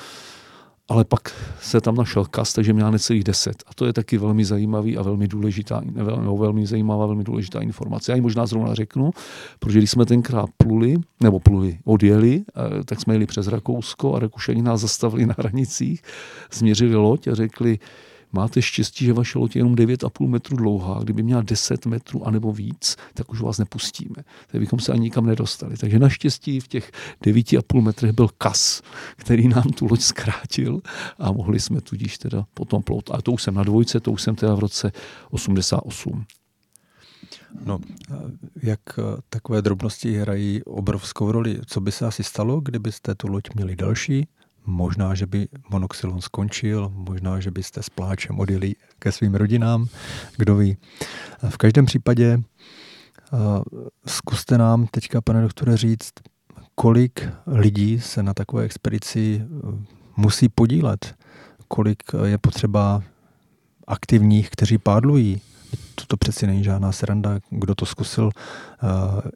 [0.89, 3.65] ale pak se tam našel kas, takže měla necelých 10.
[3.67, 8.13] A to je taky velmi zajímavý a velmi důležitá, velmi, velmi zajímavá, velmi důležitá informace.
[8.13, 9.11] Já ji možná zrovna řeknu,
[9.59, 14.19] protože když jsme tenkrát pluli, nebo pluli, odjeli, eh, tak jsme jeli přes Rakousko a
[14.19, 16.03] Rakušani nás zastavili na hranicích,
[16.53, 17.79] změřili loď a řekli,
[18.33, 21.01] máte štěstí, že vaše loď je jenom 9,5 metru dlouhá.
[21.03, 24.17] Kdyby měla 10 metrů anebo víc, tak už vás nepustíme.
[24.47, 25.77] Tak bychom se ani nikam nedostali.
[25.77, 26.93] Takže naštěstí v těch
[27.25, 28.83] 9,5 metrech byl kas,
[29.17, 30.81] který nám tu loď zkrátil
[31.19, 33.11] a mohli jsme tudíž teda potom plout.
[33.11, 34.93] A to už jsem na dvojce, to už jsem teda v roce
[35.31, 36.25] 88.
[37.65, 37.79] No,
[38.63, 38.81] jak
[39.29, 41.61] takové drobnosti hrají obrovskou roli?
[41.67, 44.27] Co by se asi stalo, kdybyste tu loď měli další,
[44.67, 49.87] Možná, že by monoxylon skončil, možná, že byste s pláčem odjeli ke svým rodinám,
[50.37, 50.77] kdo ví.
[51.49, 52.43] V každém případě
[54.07, 56.13] zkuste nám teďka, pane doktore, říct,
[56.75, 59.47] kolik lidí se na takové expedici e,
[60.17, 61.15] musí podílet,
[61.69, 63.03] kolik je potřeba
[63.87, 65.41] aktivních, kteří pádlují.
[66.07, 67.39] To přeci není žádná sranda.
[67.51, 68.31] Kdo to zkusil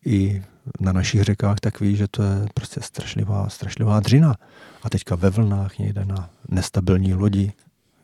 [0.06, 0.42] i
[0.80, 4.34] na našich řekách, tak ví, že to je prostě strašlivá, strašlivá dřina.
[4.82, 7.52] A teďka ve vlnách někde na nestabilní lodi.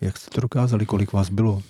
[0.01, 0.87] Jak jste to dokázali?
[0.87, 1.63] Kolik vás bylo?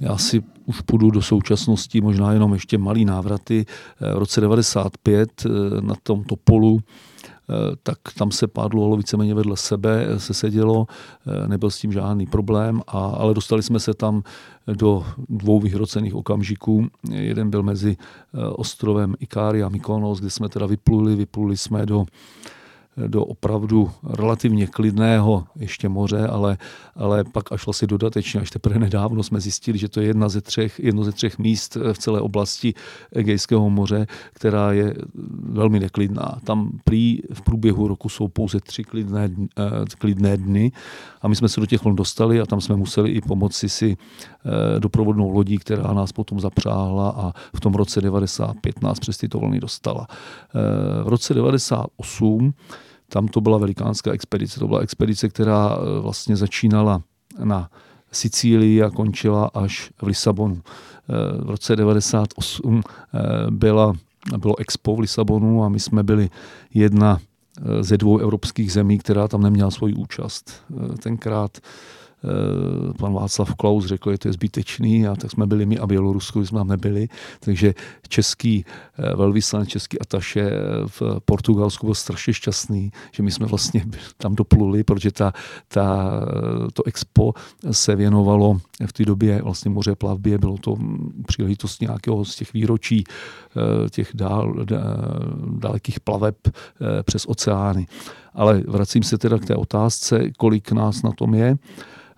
[0.00, 3.66] Já si už půjdu do současnosti, možná jenom ještě malý návraty.
[4.00, 5.48] V roce 95 eh,
[5.80, 7.09] na tom Topolu eh,
[7.82, 10.86] tak tam se pádlo víceméně vedle sebe, se sedělo,
[11.26, 14.22] eh, nebyl s tím žádný problém, a, ale dostali jsme se tam
[14.66, 16.86] do dvou vyhrocených okamžiků.
[17.10, 17.96] Jeden byl mezi
[18.52, 22.06] ostrovem Ikária a Mykonos, kde jsme teda vypluli, vypluli jsme do
[23.06, 26.58] do opravdu relativně klidného ještě moře, ale,
[26.94, 30.40] ale pak až vlastně dodatečně, až teprve nedávno jsme zjistili, že to je jedna ze
[30.40, 32.74] třech, jedno ze třech míst v celé oblasti
[33.12, 34.94] Egejského moře, která je
[35.42, 36.38] velmi neklidná.
[36.44, 40.72] Tam prý v průběhu roku jsou pouze tři klidné, eh, klidné dny
[41.22, 43.96] a my jsme se do těch vln dostali a tam jsme museli i pomoci si
[43.96, 49.38] eh, doprovodnou lodí, která nás potom zapřáhla a v tom roce 95 nás přes tyto
[49.38, 50.06] vlny dostala.
[50.10, 52.54] Eh, v roce 98
[53.08, 54.60] tam to byla velikánská expedice.
[54.60, 57.02] To byla expedice, která eh, vlastně začínala
[57.44, 57.70] na
[58.12, 60.62] Sicílii a končila až v Lisabonu.
[61.44, 62.82] V roce 98
[63.50, 63.92] byla,
[64.38, 66.30] bylo expo v Lisabonu a my jsme byli
[66.74, 67.18] jedna
[67.80, 70.64] ze dvou evropských zemí, která tam neměla svoji účast.
[71.02, 71.99] Tenkrát Eh,
[72.98, 76.40] pan Václav Klaus řekl, že to je zbytečný a tak jsme byli my a Bělorusko
[76.40, 77.08] jsme tam nebyli.
[77.40, 77.74] Takže
[78.08, 78.64] český
[78.98, 80.54] eh, velvyslanec, český ataše eh,
[80.86, 83.84] v Portugalsku byl strašně šťastný, že my jsme vlastně
[84.16, 85.32] tam dopluli, protože ta,
[85.68, 86.10] ta,
[86.72, 87.32] to expo
[87.70, 90.76] se věnovalo v té době vlastně moře plavbě, bylo to
[91.26, 93.04] příležitost nějakého z těch výročí
[93.90, 94.54] těch dál,
[95.58, 96.36] dalekých plaveb
[97.04, 97.86] přes oceány.
[98.34, 101.56] Ale vracím se teda k té otázce, kolik nás na tom je.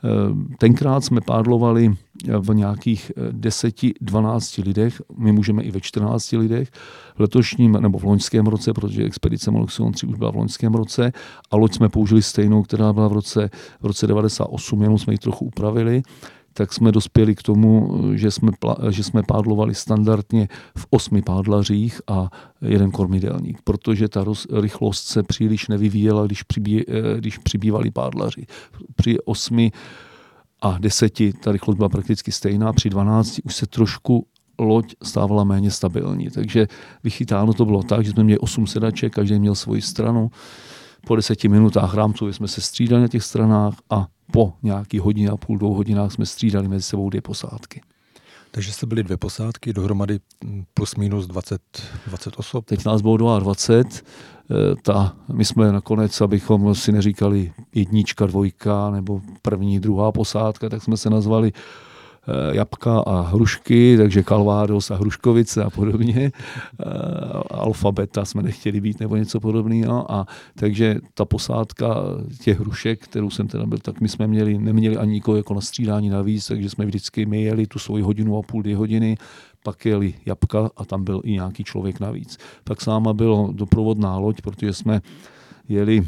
[0.04, 1.94] Eh, tenkrát jsme pádlovali
[2.40, 6.68] v nějakých 10-12 eh, lidech, my můžeme i ve 14 lidech,
[7.16, 11.12] v letošním nebo v loňském roce, protože expedice Moloxion 3 už byla v loňském roce
[11.50, 15.18] a loď jsme použili stejnou, která byla v roce, v roce 98, jenom jsme ji
[15.18, 16.02] trochu upravili
[16.52, 18.52] tak jsme dospěli k tomu, že jsme,
[18.90, 20.48] že jsme pádlovali standardně
[20.78, 22.30] v osmi pádlařích a
[22.60, 28.46] jeden kormidelník, protože ta roz, rychlost se příliš nevyvíjela, když, přibí, eh, když přibývali pádlaři.
[28.96, 29.72] Při osmi
[30.62, 34.26] a deseti ta rychlost byla prakticky stejná, při dvanácti už se trošku
[34.58, 36.30] loď stávala méně stabilní.
[36.30, 36.66] Takže
[37.04, 40.30] vychytáno to bylo tak, že jsme měli osm sedaček, každý měl svoji stranu.
[41.06, 45.36] Po deseti minutách rámcově jsme se střídali na těch stranách a po nějaký hodině a
[45.36, 47.80] půl, dvou hodinách jsme střídali mezi sebou dvě posádky.
[48.50, 50.20] Takže jste byli dvě posádky, dohromady
[50.74, 51.62] plus minus 20,
[52.06, 52.64] 20 osob?
[52.64, 54.00] Teď nás bylo 22.
[54.50, 60.82] Eh, ta, my jsme nakonec, abychom si neříkali jednička, dvojka nebo první, druhá posádka, tak
[60.82, 61.52] jsme se nazvali
[62.52, 66.32] jabka a hrušky, takže Kalvádos a Hruškovice a podobně.
[66.32, 66.84] Eh,
[67.50, 70.12] alfabeta jsme nechtěli být nebo něco podobného.
[70.12, 71.96] A takže ta posádka
[72.44, 75.60] těch hrušek, kterou jsem teda byl, tak my jsme měli, neměli ani nikoho jako na
[75.60, 79.16] střídání navíc, takže jsme vždycky my jeli tu svoji hodinu a půl, dvě hodiny,
[79.64, 82.38] pak jeli jabka a tam byl i nějaký člověk navíc.
[82.64, 85.00] Pak sáma bylo doprovodná loď, protože jsme
[85.68, 86.06] jeli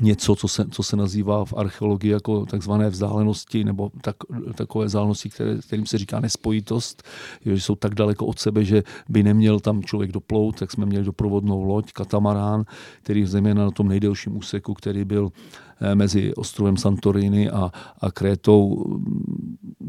[0.00, 4.16] něco, co se, co se nazývá v archeologii jako takzvané vzdálenosti nebo tak,
[4.54, 7.02] takové vzdálenosti, které, kterým se říká nespojitost,
[7.44, 11.04] že jsou tak daleko od sebe, že by neměl tam člověk doplout, tak jsme měli
[11.04, 12.64] doprovodnou loď, katamarán,
[13.02, 15.32] který zejména na tom nejdelším úseku, který byl
[15.80, 17.70] eh, mezi ostrovem Santorini a,
[18.00, 18.84] a Krétou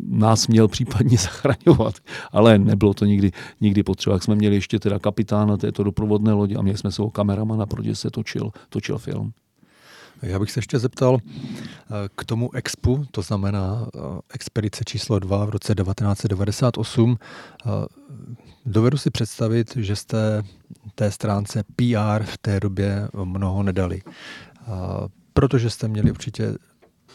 [0.08, 1.96] nás měl případně zachraňovat,
[2.32, 3.32] ale nebylo to nikdy,
[3.62, 4.14] nikdy potřeba.
[4.14, 7.96] Jak jsme měli ještě teda kapitána této doprovodné lodi a měli jsme svého kameramana, protože
[7.96, 9.34] se točil, točil film.
[10.22, 14.00] Já bych se ještě zeptal eh, k tomu expu, to znamená eh,
[14.34, 17.18] expedice číslo 2 v roce 1998.
[17.20, 17.70] Eh,
[18.66, 20.44] dovedu si představit, že jste
[20.96, 24.02] té stránce PR v té době mnoho nedali,
[25.34, 26.54] protože jste měli určitě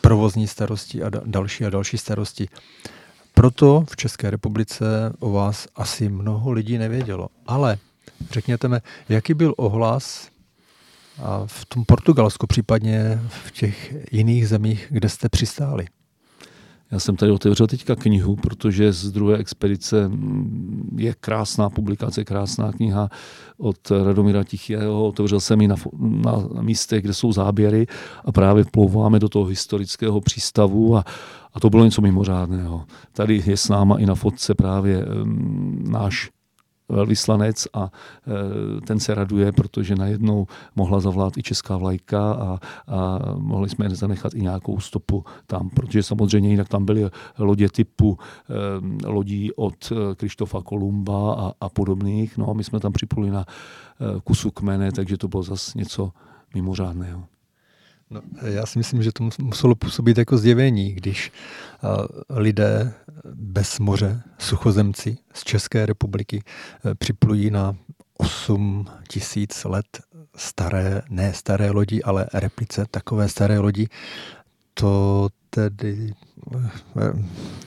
[0.00, 2.48] provozní starosti a další a další starosti.
[3.34, 7.28] Proto v České republice o vás asi mnoho lidí nevědělo.
[7.46, 7.78] Ale
[8.30, 8.76] řekněte mi,
[9.08, 10.28] jaký byl ohlas
[11.22, 15.86] a v tom Portugalsku, případně v těch jiných zemích, kde jste přistáli?
[16.90, 20.10] Já jsem tady otevřel teďka knihu, protože z druhé expedice
[20.96, 23.08] je krásná publikace, krásná kniha
[23.58, 25.06] od Radomíra Tichého.
[25.06, 25.76] Otevřel jsem ji na,
[26.54, 27.86] na místech, kde jsou záběry
[28.24, 31.04] a právě plouváme do toho historického přístavu a,
[31.54, 32.84] a to bylo něco mimořádného.
[33.12, 36.30] Tady je s náma i na fotce právě um, náš
[36.90, 40.46] velvyslanec a e, ten se raduje, protože najednou
[40.76, 46.02] mohla zavlát i česká vlajka a, a mohli jsme zanechat i nějakou stopu tam, protože
[46.02, 52.38] samozřejmě jinak tam byly lodě typu e, lodí od e, Krištofa Kolumba a, a podobných.
[52.38, 53.44] No a my jsme tam připuli na
[54.24, 56.12] kusu kmene, takže to bylo zase něco
[56.54, 57.24] mimořádného.
[58.10, 61.32] No, já si myslím, že to muselo působit jako zjevení, když
[62.30, 62.92] lidé
[63.34, 66.42] bez moře, suchozemci z České republiky
[66.84, 67.76] uh, připlují na
[68.20, 69.86] 8 tisíc let
[70.36, 73.88] staré, ne staré lodi, ale replice takové staré lodi.
[74.74, 76.14] To tedy
[76.56, 77.12] eh,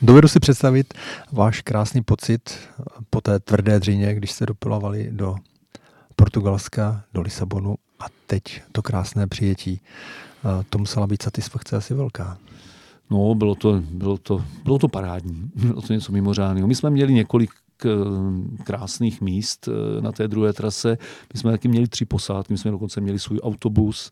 [0.01, 0.93] dovedu si představit
[1.31, 2.59] váš krásný pocit
[3.09, 5.35] po té tvrdé dřině, když jste doplavali do
[6.15, 9.81] Portugalska, do Lisabonu a teď to krásné přijetí.
[10.45, 12.37] Eh, to musela být satisfakce asi velká.
[13.09, 16.67] No, bylo to, bylo to, bylo to parádní, bylo to něco mimořádného.
[16.67, 17.51] My jsme měli několik
[17.85, 17.89] eh,
[18.63, 20.97] krásných míst eh, na té druhé trase.
[21.33, 24.11] My jsme taky měli tři posádky, my jsme dokonce měli svůj autobus,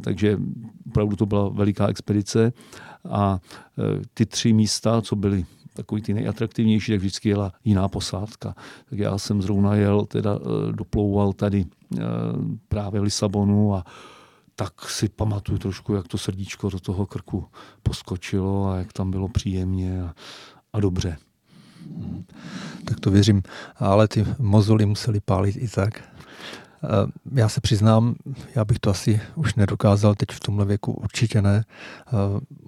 [0.00, 0.38] takže
[0.86, 2.52] opravdu to byla veliká expedice.
[3.08, 3.38] A
[4.14, 8.54] ty tři místa, co byly takový ty nejatraktivnější, tak vždycky jela jiná posádka.
[8.90, 10.38] Tak já jsem zrovna jel, teda
[10.72, 11.66] doplouval tady
[12.68, 13.84] právě v Lisabonu a
[14.58, 17.46] tak si pamatuju trošku, jak to srdíčko do toho krku
[17.82, 20.14] poskočilo a jak tam bylo příjemně a,
[20.72, 21.16] a dobře.
[22.84, 23.42] Tak to věřím,
[23.76, 26.02] ale ty mozoly museli pálit i tak.
[26.02, 26.88] Eh,
[27.34, 28.14] já se přiznám,
[28.54, 31.64] já bych to asi už nedokázal teď v tomhle věku, určitě ne.
[31.64, 32.10] Eh,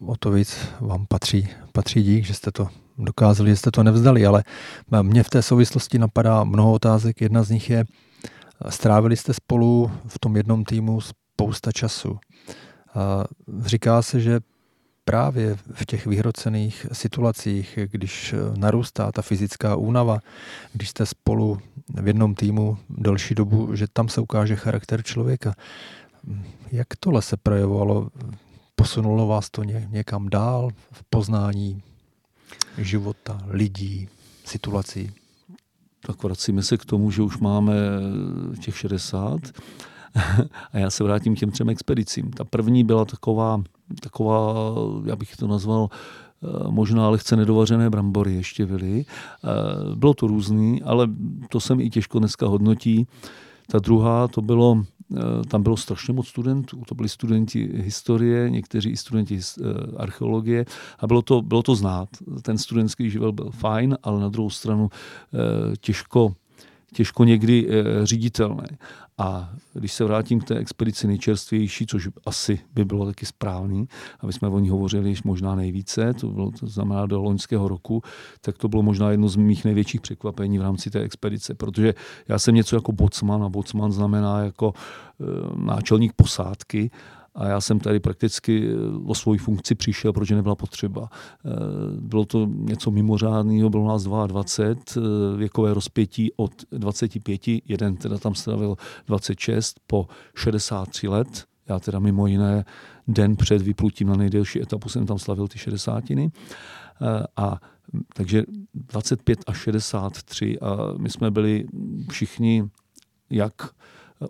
[0.07, 2.69] o to víc vám patří, patří dík, že jste to
[2.99, 4.45] dokázali, že jste to nevzdali, ale
[5.03, 7.21] mě v té souvislosti napadá mnoho otázek.
[7.21, 7.85] Jedna z nich je,
[8.69, 11.01] strávili jste spolu v tom jednom týmu
[11.41, 12.19] spousta času.
[12.95, 13.25] A
[13.65, 14.41] říká se, že
[15.05, 20.21] právě v těch vyhrocených situacích, když narůstá ta fyzická únava,
[20.73, 21.59] když jste spolu
[21.95, 25.55] v jednom týmu delší dobu, že tam se ukáže charakter člověka.
[26.73, 28.09] Jak tohle se projevovalo?
[28.75, 31.83] Posunulo vás to někam dál v poznání
[32.79, 34.09] života, lidí,
[34.45, 35.12] situací?
[36.07, 37.75] Tak vracíme se k tomu, že už máme
[38.61, 39.41] těch 60
[40.73, 42.31] a já se vrátím k těm třem expedicím.
[42.31, 43.62] Ta první byla taková,
[44.01, 44.55] taková
[45.05, 49.05] já bych to nazval, eh, možná lehce nedovařené brambory ještě byly.
[49.05, 51.09] Eh, bylo to různý, ale
[51.49, 53.07] to se mi i těžko dneska hodnotí.
[53.66, 54.82] Ta druhá, to bylo,
[55.16, 56.82] eh, tam bylo strašně moc studentů.
[56.89, 59.41] To byli studenti historie, někteří i studenti
[59.97, 60.66] archeologie
[60.99, 62.09] a bylo to, bylo to znát.
[62.43, 64.91] Ten studentský živel byl fajn, ale na druhou stranu
[65.81, 66.35] těžko
[66.93, 67.69] těžko někdy
[68.03, 68.66] říditelné.
[69.21, 73.89] A když se vrátím k té expedici nejčerstvější, což asi by bylo taky správný,
[74.21, 78.03] aby jsme o ní hovořili možná nejvíce, to, bylo, to znamená do loňského roku,
[78.41, 81.95] tak to bylo možná jedno z mých největších překvapení v rámci té expedice, protože
[82.29, 85.25] já jsem něco jako bocman a bocman znamená jako e,
[85.65, 86.91] náčelník posádky
[87.35, 88.77] a já jsem tady prakticky eh,
[89.07, 91.09] o svoji funkci přišel, protože nebyla potřeba.
[91.12, 91.51] Eh,
[92.01, 98.35] bylo to něco mimořádného, bylo nás 22, eh, věkové rozpětí od 25, jeden teda tam
[98.35, 98.77] stavil
[99.07, 101.44] 26 po 63 let.
[101.69, 102.65] Já teda mimo jiné
[103.09, 106.05] den před vyplutím na nejdelší etapu jsem tam slavil ty 60.
[107.36, 107.61] A
[108.15, 108.43] takže
[108.74, 111.65] 25 a 63 a my jsme byli
[112.11, 112.65] všichni
[113.31, 113.70] jak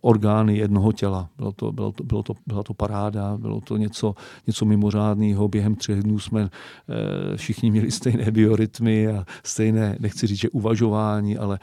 [0.00, 1.28] orgány jednoho těla.
[1.36, 4.14] Bylo to, bylo to, bylo to, byla to paráda, bylo to něco,
[4.46, 5.48] něco mimořádného.
[5.48, 11.38] Během třech dnů jsme e, všichni měli stejné biorytmy a stejné, nechci říct, že uvažování,
[11.38, 11.58] ale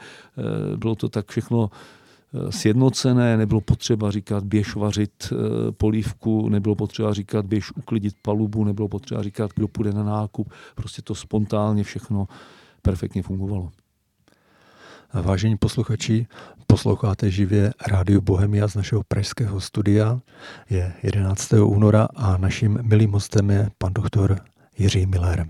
[0.72, 5.32] e, bylo to tak všechno eh, sjednocené, nebylo potřeba říkat běž vařit
[5.76, 10.52] polívku, nebylo potřeba říkat běž uklidit palubu, nebylo potřeba říkat, kdo půjde na nákup.
[10.74, 12.28] Prostě to spontánně všechno
[12.82, 13.70] perfektně fungovalo.
[15.12, 16.26] Vážení posluchači,
[16.66, 20.20] posloucháte živě Rádio Bohemia z našeho pražského studia.
[20.70, 21.52] Je 11.
[21.52, 24.40] února a naším milým hostem je pan doktor
[24.78, 25.46] Jiří Miller.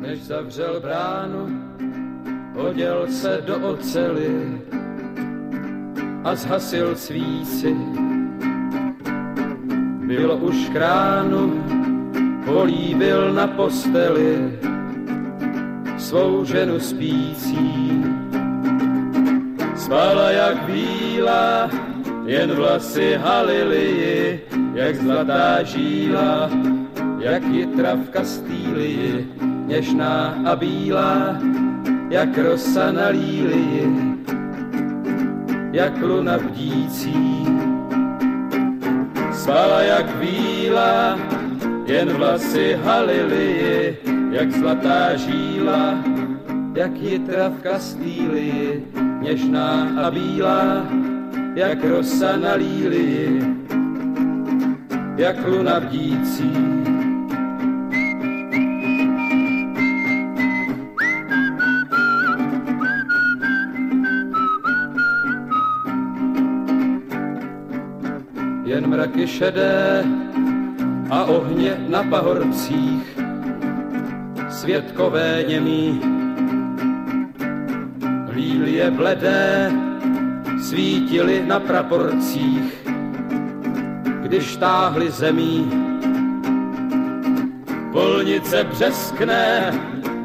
[0.00, 1.46] Než zavřel bránu,
[2.54, 4.60] oděl se do ocely
[6.24, 7.76] a zhasil svíci.
[10.06, 11.64] Bylo už kránu,
[12.44, 14.58] políbil na posteli
[15.98, 18.02] svou ženu spící.
[19.76, 21.70] Spala jak bílá,
[22.26, 24.40] jen vlasy halily
[24.78, 26.50] jak zlatá žíla,
[27.18, 29.32] jak jitra v Kastýlii,
[29.66, 31.38] něžná a bílá,
[32.10, 34.17] jak rosa na lílii
[35.72, 37.46] jak luna bdící.
[39.32, 41.18] Spala jak víla,
[41.86, 43.96] jen vlasy halily,
[44.30, 46.04] jak zlatá žíla,
[46.74, 48.86] jak jitra v Kastýlii,
[49.20, 50.86] něžná a bílá,
[51.54, 53.42] jak rosa na lílii,
[55.16, 56.77] jak luna bdící.
[68.98, 70.04] Mraky šedé
[71.10, 73.18] a ohně na pahorcích,
[74.50, 76.00] světkové němí.
[78.34, 79.72] Lílie bledé
[80.62, 82.86] svítily na praporcích,
[84.22, 85.70] když táhli zemí.
[87.92, 89.72] polnice břeskne,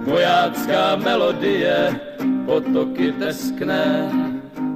[0.04, 2.00] vojácká melodie,
[2.46, 4.10] potoky teskne,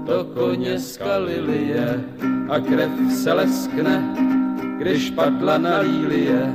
[0.06, 2.04] to koně skalilie
[2.50, 4.14] a krev se leskne,
[4.78, 6.54] když padla na lílie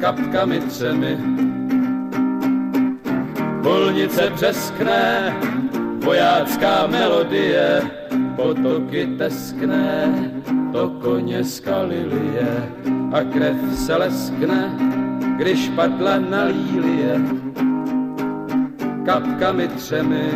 [0.00, 1.18] kapkami třemi.
[3.62, 5.36] Polnice břeskne,
[6.04, 7.82] vojácká melodie,
[8.36, 10.14] potoky teskne,
[10.72, 12.72] to koně skalilie
[13.12, 14.76] a krev se leskne,
[15.36, 17.20] když padla na lílie
[19.04, 20.30] kapkami třemi.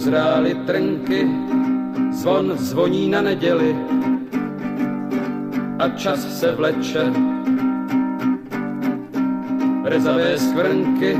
[0.00, 1.28] Dozrály trnky,
[2.10, 3.76] zvon zvoní na neděli
[5.78, 7.12] a čas se vleče.
[9.84, 11.16] Rezavé skvrnky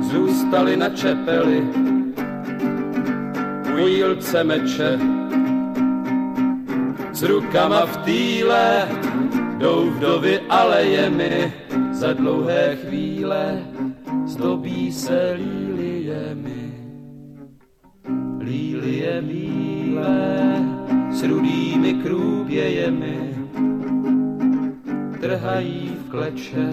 [0.00, 1.68] zůstaly na čepeli,
[3.74, 4.98] u jílce meče.
[7.12, 8.88] S rukama v týle
[9.58, 11.52] jdou vdovy alejemi,
[11.92, 13.64] za dlouhé chvíle
[14.26, 15.53] zdobí se líliemi.
[20.04, 20.62] Bílé
[21.10, 23.34] s rudými krůbějemi
[25.20, 26.68] trhají v kleče.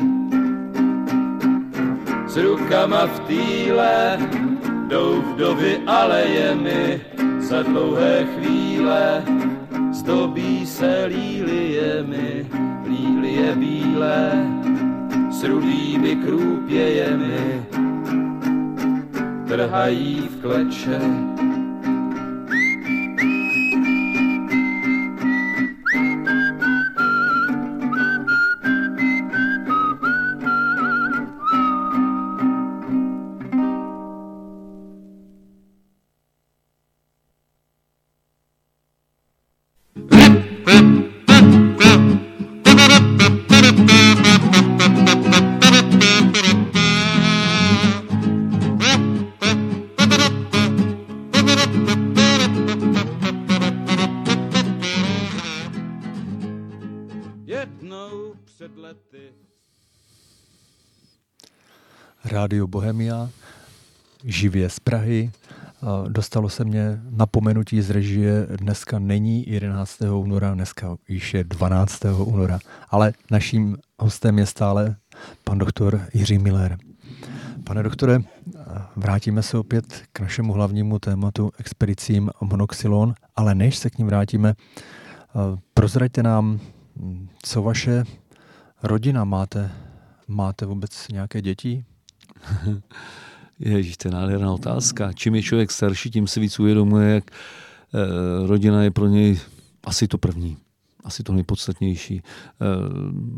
[2.27, 4.19] S rukama v týle
[4.87, 7.01] jdou vdovy alejemi
[7.39, 9.23] za dlouhé chvíle
[9.91, 12.45] zdobí se líliemi,
[12.87, 14.31] lílie bílé
[15.31, 17.65] s rudými krůpějemi
[19.47, 21.30] trhají v kleče.
[62.41, 63.29] Rádio Bohemia,
[64.23, 65.31] živě z Prahy.
[66.07, 70.01] Dostalo se mě napomenutí z režie, dneska není 11.
[70.01, 72.05] února, dneska již je 12.
[72.05, 72.59] února,
[72.89, 74.95] ale naším hostem je stále
[75.43, 76.77] pan doktor Jiří Miller.
[77.63, 78.19] Pane doktore,
[78.95, 84.53] vrátíme se opět k našemu hlavnímu tématu expedicím monoxylon, ale než se k ním vrátíme,
[85.73, 86.59] prozraďte nám,
[87.43, 88.03] co vaše
[88.83, 89.71] rodina máte?
[90.27, 91.85] Máte vůbec nějaké děti?
[93.59, 95.13] Ježíš, to je nádherná otázka.
[95.13, 99.39] Čím je člověk starší, tím si víc uvědomuje, jak eh, rodina je pro něj
[99.83, 100.57] asi to první,
[101.03, 102.21] asi to nejpodstatnější.
[102.21, 102.65] Eh,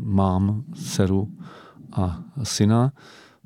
[0.04, 1.28] mám dceru
[1.92, 2.92] a syna.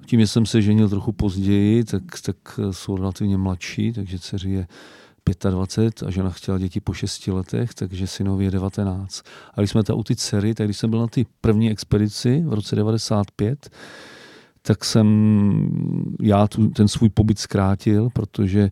[0.07, 4.67] Tím, že jsem se ženil trochu později, tak, tak jsou relativně mladší, takže dceři je
[5.51, 9.23] 25 a žena chtěla děti po 6 letech, takže synovi je 19.
[9.55, 12.43] A když jsme ta u ty dcery, tak když jsem byl na ty první expedici
[12.47, 13.71] v roce 95,
[14.69, 15.07] tak jsem
[16.23, 18.71] já tu, ten svůj pobyt zkrátil, protože e,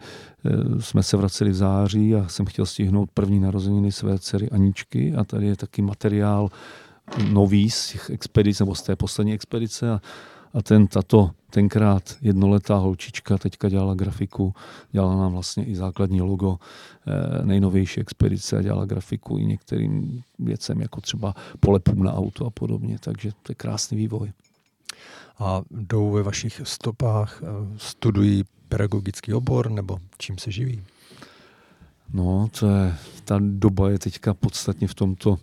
[0.82, 5.24] jsme se vraceli v září a jsem chtěl stihnout první narozeniny své dcery Aničky a
[5.24, 6.48] tady je taky materiál
[7.32, 10.01] nový z těch expedic, nebo z té poslední expedice a,
[10.55, 14.55] a ten, tato tenkrát jednoletá holčička teďka dělala grafiku,
[14.93, 16.59] dělala nám vlastně i základní logo
[17.06, 22.51] e, nejnovější expedice a dělala grafiku i některým věcem, jako třeba polepům na auto a
[22.51, 24.32] podobně, takže to je krásný vývoj
[25.39, 27.43] a jdou ve vašich stopách,
[27.77, 30.83] studují pedagogický obor nebo čím se živí?
[32.13, 32.95] No, to je,
[33.25, 35.37] ta doba je teďka podstatně v tomto uh,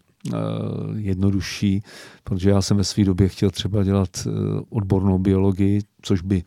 [0.95, 1.84] jednodušší,
[2.24, 4.34] protože já jsem ve své době chtěl třeba dělat uh,
[4.70, 6.44] odbornou biologii, což by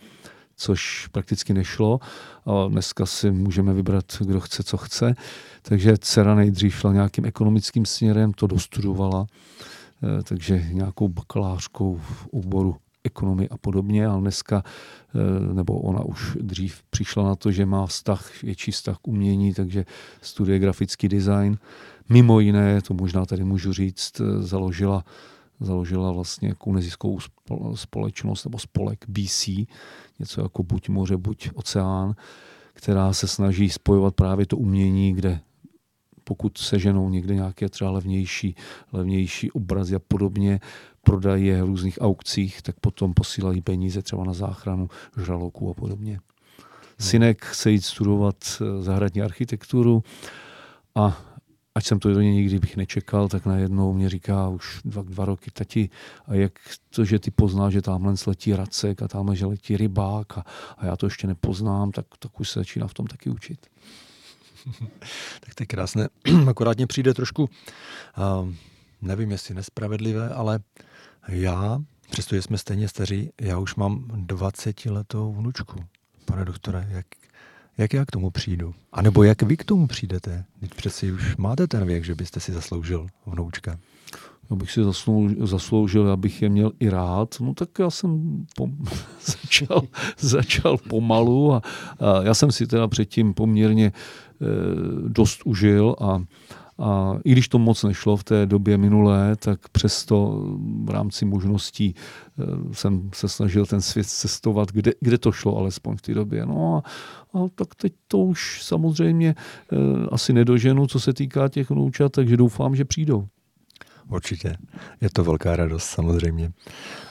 [0.56, 2.00] což prakticky nešlo.
[2.46, 5.14] A dneska si můžeme vybrat, kdo chce, co chce.
[5.62, 9.26] Takže dcera nejdřív šla nějakým ekonomickým směrem, to dostudovala,
[10.02, 16.36] eh, takže nějakou bakalářkou v oboru ekonomii a podobně, ale dneska, eh, nebo ona už
[16.40, 19.84] dřív přišla na to, že má vztah, větší vztah k umění, takže
[20.22, 21.58] studuje grafický design.
[22.08, 25.04] Mimo jiné, to možná tady můžu říct, eh, založila
[25.60, 27.18] založila vlastně jako neziskovou
[27.74, 29.66] společnost nebo spolek BC,
[30.18, 32.14] něco jako buď moře, buď oceán,
[32.72, 35.40] která se snaží spojovat právě to umění, kde
[36.24, 38.54] pokud seženou někde nějaké třeba levnější,
[38.92, 40.60] levnější obrazy a podobně,
[41.06, 44.88] prodají je v různých aukcích, tak potom posílají peníze třeba na záchranu
[45.24, 46.20] žraloků a podobně.
[46.98, 50.04] Synek chce jít studovat eh, zahradní architekturu
[50.94, 51.22] a
[51.74, 55.24] ať jsem to do něj nikdy bych nečekal, tak najednou mě říká už dva, dva
[55.24, 55.90] roky, tati,
[56.26, 56.52] a jak
[56.90, 60.44] to, že ty poznáš, že tamhle letí racek a tamhle, že letí rybák a,
[60.78, 63.66] a já to ještě nepoznám, tak, tak už se začíná v tom taky učit.
[65.40, 66.08] tak to je krásné.
[66.48, 68.48] Akorát mě přijde trošku, uh,
[69.02, 70.60] nevím, jestli nespravedlivé, ale
[71.28, 75.84] já, přestože jsme stejně staří, já už mám 20 letou vnučku.
[76.24, 77.06] Pane doktore, jak,
[77.78, 78.74] jak já k tomu přijdu?
[78.92, 80.44] A nebo jak vy k tomu přijdete?
[80.60, 83.78] Teď přeci už máte ten věk, že byste si zasloužil vnoučka.
[84.50, 88.10] Abych si zasloužil, zasloužil, abych je měl i rád, no tak já jsem
[88.58, 88.76] pom-
[89.24, 89.82] začal,
[90.18, 91.62] začal pomalu a,
[92.00, 93.92] a já jsem si teda předtím poměrně e,
[95.08, 96.22] dost užil a
[96.78, 100.42] a i když to moc nešlo v té době minulé, tak přesto
[100.84, 105.96] v rámci možností eh, jsem se snažil ten svět cestovat, kde, kde to šlo alespoň
[105.96, 106.46] v té době.
[106.46, 106.88] No a,
[107.38, 109.34] a tak teď to už samozřejmě
[109.72, 109.76] eh,
[110.10, 113.28] asi nedoženu, co se týká těch vnoučat, takže doufám, že přijdou.
[114.10, 114.56] Určitě.
[115.00, 116.52] Je to velká radost samozřejmě.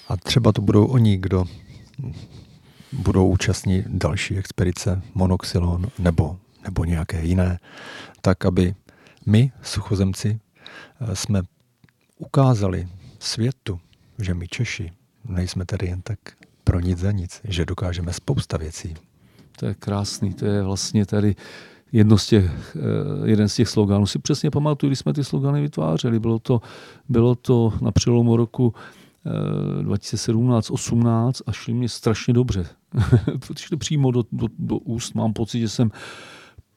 [0.07, 1.45] A třeba to budou oni, kdo
[2.93, 7.59] budou účastní další expedice Monoxylon nebo, nebo nějaké jiné,
[8.21, 8.75] tak aby
[9.25, 10.39] my, suchozemci,
[11.01, 11.41] eh, jsme
[12.17, 12.87] ukázali
[13.19, 13.79] světu,
[14.19, 14.91] že my Češi
[15.25, 16.19] nejsme tady jen tak
[16.63, 18.95] pro nic za nic, že dokážeme spousta věcí.
[19.59, 21.35] To je krásný, to je vlastně tady
[21.91, 24.05] jedno z těch, eh, jeden z těch sloganů.
[24.05, 26.19] Si přesně pamatuju, když jsme ty slogany vytvářeli.
[26.19, 26.61] Bylo to,
[27.09, 28.73] bylo to na přelomu roku
[29.81, 32.65] 2017-18 a šli mě strašně dobře.
[33.47, 35.91] Protože to přímo do, do, do úst mám pocit, že jsem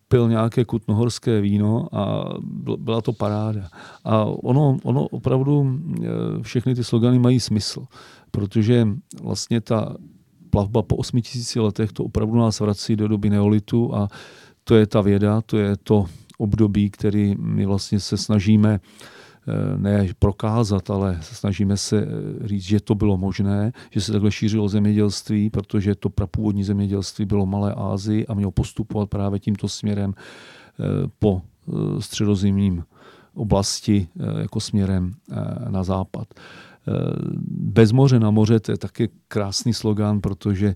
[0.09, 2.25] pil nějaké kutnohorské víno a
[2.77, 3.69] byla to paráda.
[4.05, 6.09] A ono, ono opravdu e,
[6.43, 7.85] všechny ty slogany mají smysl,
[8.31, 8.89] protože
[9.23, 9.97] vlastně ta
[10.51, 14.09] plavba po 8000 letech to opravdu nás vrací do doby neolitu a
[14.65, 16.07] to je ta věda, to je to
[16.39, 19.18] období, který my vlastně se snažíme Eh,
[19.77, 24.69] ne prokázat, ale snažíme se eh, říct, že to bylo možné, že se takhle šířilo
[24.69, 30.83] zemědělství, protože to prapůvodní zemědělství bylo Malé Ázii a mělo postupovat právě tímto směrem eh,
[31.19, 31.43] po
[31.99, 32.85] středozimním
[33.35, 34.09] oblasti
[34.39, 35.15] jako směrem
[35.69, 36.29] na západ.
[37.51, 40.75] Bez moře na moře, to je taky krásný slogan, protože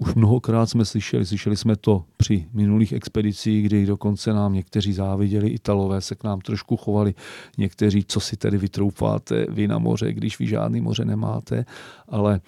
[0.00, 5.48] už mnohokrát jsme slyšeli, slyšeli jsme to při minulých expedicích, kdy dokonce nám někteří záviděli,
[5.48, 7.14] Italové se k nám trošku chovali,
[7.58, 11.64] někteří, co si tedy vytroufáte vy na moře, když vy žádný moře nemáte,
[12.08, 12.40] ale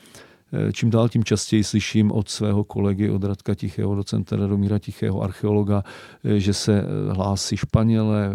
[0.53, 5.23] eh, čím dál tím častěji slyším od svého kolegy, od Radka Tichého, docenta Radomíra Tichého,
[5.23, 5.85] archeologa,
[6.25, 8.31] eh, že se eh, hlásí Španělé,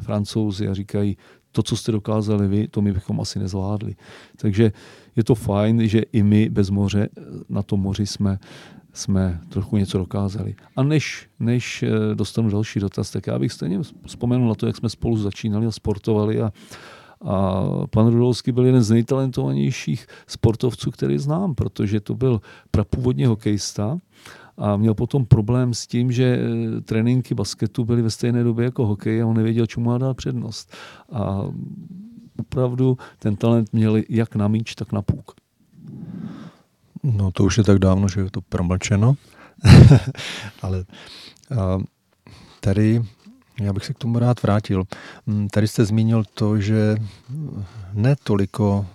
[0.00, 1.16] Francouzi a říkají,
[1.56, 3.96] to, co jste dokázali vy, to my bychom asi nezvládli.
[4.36, 4.72] Takže
[5.16, 7.08] je to fajn, že i my bez moře
[7.48, 8.38] na tom moři jsme,
[8.92, 10.54] jsme trochu něco dokázali.
[10.76, 14.76] A než, než eh, dostanu další dotaz, tak já bych stejně vzpomenul na to, jak
[14.76, 16.52] jsme spolu začínali a sportovali a,
[17.24, 23.98] a pan Rudolský byl jeden z nejtalentovanějších sportovců, který znám, protože to byl prapůvodně hokejista
[24.58, 28.86] a měl potom problém s tím, že eh, tréninky basketu byly ve stejné době jako
[28.86, 30.76] hokej a on nevěděl, čemu má dát přednost.
[31.12, 31.42] A
[32.38, 35.34] opravdu ten talent měl jak na míč, tak na půk.
[37.02, 39.14] No to už je tak dávno, že je to promlčeno.
[40.62, 40.84] Ale
[41.58, 41.78] a,
[42.60, 43.02] tady
[43.60, 44.84] já bych se k tomu rád vrátil.
[45.26, 46.96] Mm, tady jste zmínil to, že
[47.92, 48.86] ne toliko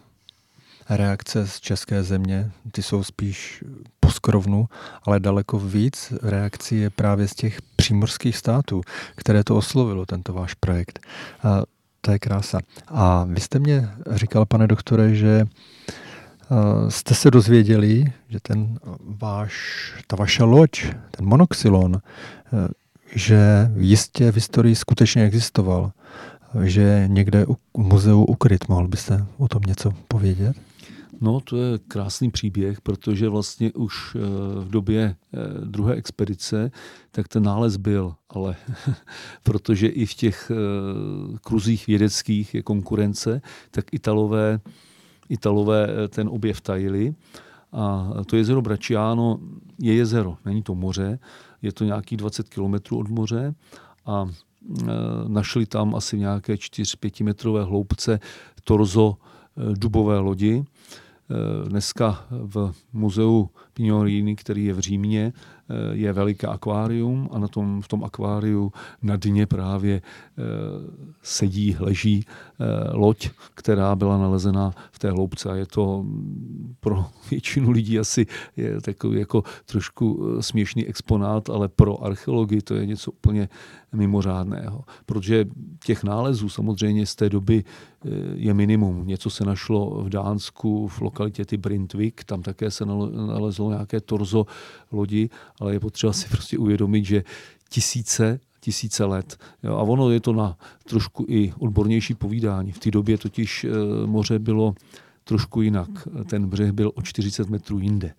[0.89, 3.63] reakce z české země, ty jsou spíš
[3.99, 4.69] poskrovnu,
[5.03, 8.81] ale daleko víc reakcí je právě z těch přímorských států,
[9.15, 10.99] které to oslovilo, tento váš projekt.
[11.43, 11.63] A
[12.01, 12.59] to je krása.
[12.87, 15.45] A vy jste mě říkal, pane doktore, že
[16.89, 19.53] jste se dozvěděli, že ten váš,
[20.07, 22.01] ta vaše loď, ten monoxylon,
[23.15, 25.91] že jistě v historii skutečně existoval,
[26.63, 28.67] že někde v muzeu ukryt.
[28.69, 30.55] Mohl byste o tom něco povědět?
[31.21, 34.19] No, to je krásný příběh, protože vlastně už eh,
[34.59, 36.71] v době eh, druhé expedice,
[37.11, 38.55] tak ten nález byl, ale
[39.43, 43.41] protože i v těch eh, kruzích vědeckých je konkurence,
[43.71, 44.59] tak Italové,
[45.29, 47.15] Italové ten objev tajili.
[47.71, 49.39] A to jezero Braciano
[49.79, 51.19] je jezero, není to moře,
[51.61, 53.55] je to nějakých 20 kilometrů od moře
[54.05, 54.27] a
[55.27, 58.19] našli tam asi nějaké 4-5 metrové hloubce
[58.63, 59.17] torzo
[59.73, 60.63] dubové lodi,
[61.67, 65.33] dneska v muzeu Pignorini, který je v Římě,
[65.91, 68.71] je veliké akvárium a na tom, v tom akváriu
[69.01, 70.01] na dně právě
[71.21, 72.25] sedí, leží
[72.91, 76.05] loď, která byla nalezena v té hloubce a je to
[76.79, 78.25] pro většinu lidí asi
[78.57, 83.49] je takový jako trošku směšný exponát, ale pro archeologii to je něco úplně
[83.95, 84.83] mimořádného.
[85.05, 85.45] Protože
[85.83, 89.07] těch nálezů samozřejmě z té doby eh, je minimum.
[89.07, 92.85] Něco se našlo v Dánsku, v lokalitě ty Brindvik, tam také se
[93.27, 94.45] nalezlo nějaké torzo
[94.91, 95.29] lodi,
[95.61, 97.23] ale je potřeba si prostě uvědomit, že
[97.69, 99.37] tisíce tisíce let.
[99.63, 102.71] Jo, a ono je to na trošku i odbornější povídání.
[102.71, 103.67] V té době totiž e,
[104.05, 104.75] moře bylo
[105.23, 105.89] trošku jinak.
[106.29, 108.13] Ten břeh byl o 40 metrů jinde.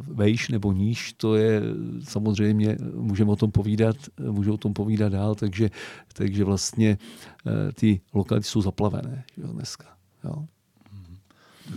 [0.00, 1.62] Vejš nebo níž, to je
[2.02, 3.96] samozřejmě, můžeme o tom povídat,
[4.30, 5.70] můžeme o tom povídat dál, takže,
[6.12, 6.98] takže vlastně
[7.46, 9.86] eh, ty lokality jsou zaplavené jo, dneska.
[10.24, 10.46] Jo.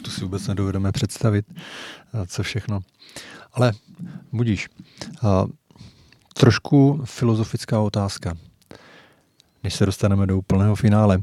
[0.02, 2.80] To si vůbec nedovedeme představit, eh, co všechno.
[3.54, 3.72] Ale
[4.32, 4.70] budíš.
[6.34, 8.34] Trošku filozofická otázka,
[9.64, 11.22] než se dostaneme do úplného finále.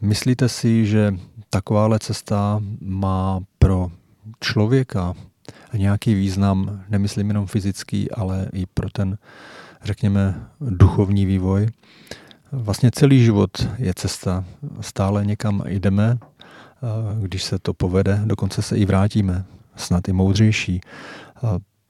[0.00, 1.14] Myslíte si, že
[1.50, 3.90] takováhle cesta má pro
[4.40, 5.14] člověka
[5.74, 9.18] nějaký význam, nemyslím jenom fyzický, ale i pro ten,
[9.84, 11.68] řekněme, duchovní vývoj.
[12.52, 14.44] Vlastně celý život je cesta.
[14.80, 16.18] Stále někam jdeme,
[17.20, 19.44] když se to povede, dokonce se i vrátíme,
[19.76, 20.80] snad i moudřejší.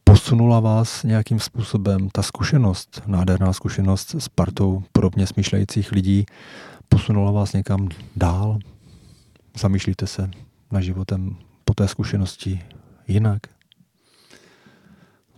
[0.05, 6.27] Posunula vás nějakým způsobem ta zkušenost, nádherná zkušenost s partou podobně smýšlejících lidí,
[6.89, 8.59] posunula vás někam dál,
[9.57, 10.31] Zamýšlíte se
[10.71, 12.61] na životem po té zkušenosti
[13.09, 13.43] jinak?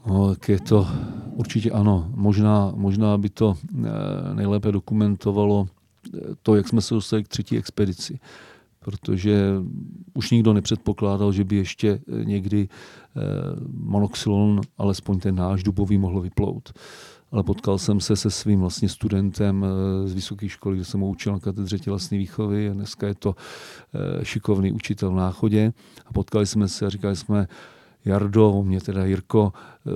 [0.06, 0.88] No, tak je to
[1.30, 2.10] určitě ano.
[2.14, 5.68] Možná, možná by to eh, nejlépe dokumentovalo
[6.14, 8.20] eh, to, jak jsme se dostali k třetí expedici.
[8.84, 9.52] Protože
[10.14, 12.68] už nikdo nepředpokládal, že by ještě eh, někdy
[13.72, 16.72] monoxylon, alespoň ten náš dubový, mohl vyplout
[17.34, 21.08] ale potkal jsem se se svým vlastně studentem eh, z vysoké školy, kde jsem ho
[21.08, 22.70] učil na katedře tělesné výchovy.
[22.72, 23.34] Dneska je to
[23.94, 25.72] eh, šikovný učitel v náchodě
[26.06, 27.48] a potkali jsme se a říkali jsme,
[28.04, 29.90] Jardo, mě teda Jirko, eh,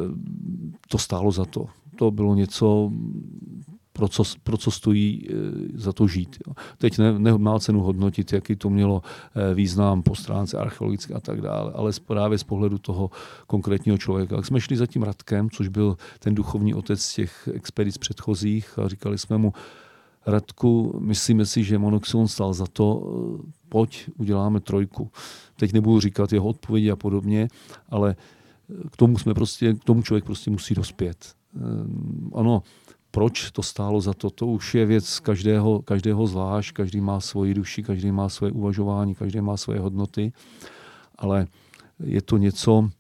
[0.89, 1.67] to stálo za to.
[1.97, 2.93] To bylo něco,
[3.99, 5.35] pro co, pro co stojí eh,
[5.75, 6.37] za to žít.
[6.47, 6.55] Jo.
[6.79, 11.41] Teď ne, nemá cenu hodnotit, jaký to mělo eh, význam po stránce archeologické a tak
[11.41, 13.11] dále, ale právě z pohledu toho
[13.47, 14.37] konkrétního člověka.
[14.37, 18.89] Tak jsme šli za tím Radkem, což byl ten duchovní otec těch expedic předchozích a
[18.89, 19.53] říkali jsme mu,
[20.27, 25.11] Radku, myslíme si, že Monoxon stál za to, eh, pojď, uděláme trojku.
[25.57, 27.49] Teď nebudu říkat jeho odpovědi a podobně,
[27.89, 28.17] ale
[28.93, 31.35] k tomu jsme prostě, k tomu člověk prostě musí dospět.
[32.35, 32.63] Ano,
[33.19, 37.55] proč to stálo za to, to už je věc každého, každého zvlášť, každý má svoji
[37.55, 40.33] duši, každý má svoje uvažování, každý má svoje hodnoty,
[41.19, 41.47] ale
[41.99, 42.91] je to něco,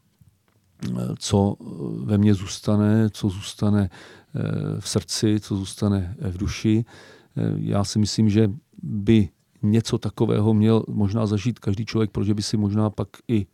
[1.19, 1.57] co
[2.03, 6.83] ve mně zůstane, co zůstane eh, v srdci, co zůstane v duši.
[6.83, 8.51] Eh, já si myslím, že
[8.83, 9.29] by
[9.63, 13.47] něco takového měl možná zažít každý člověk, protože by si možná pak i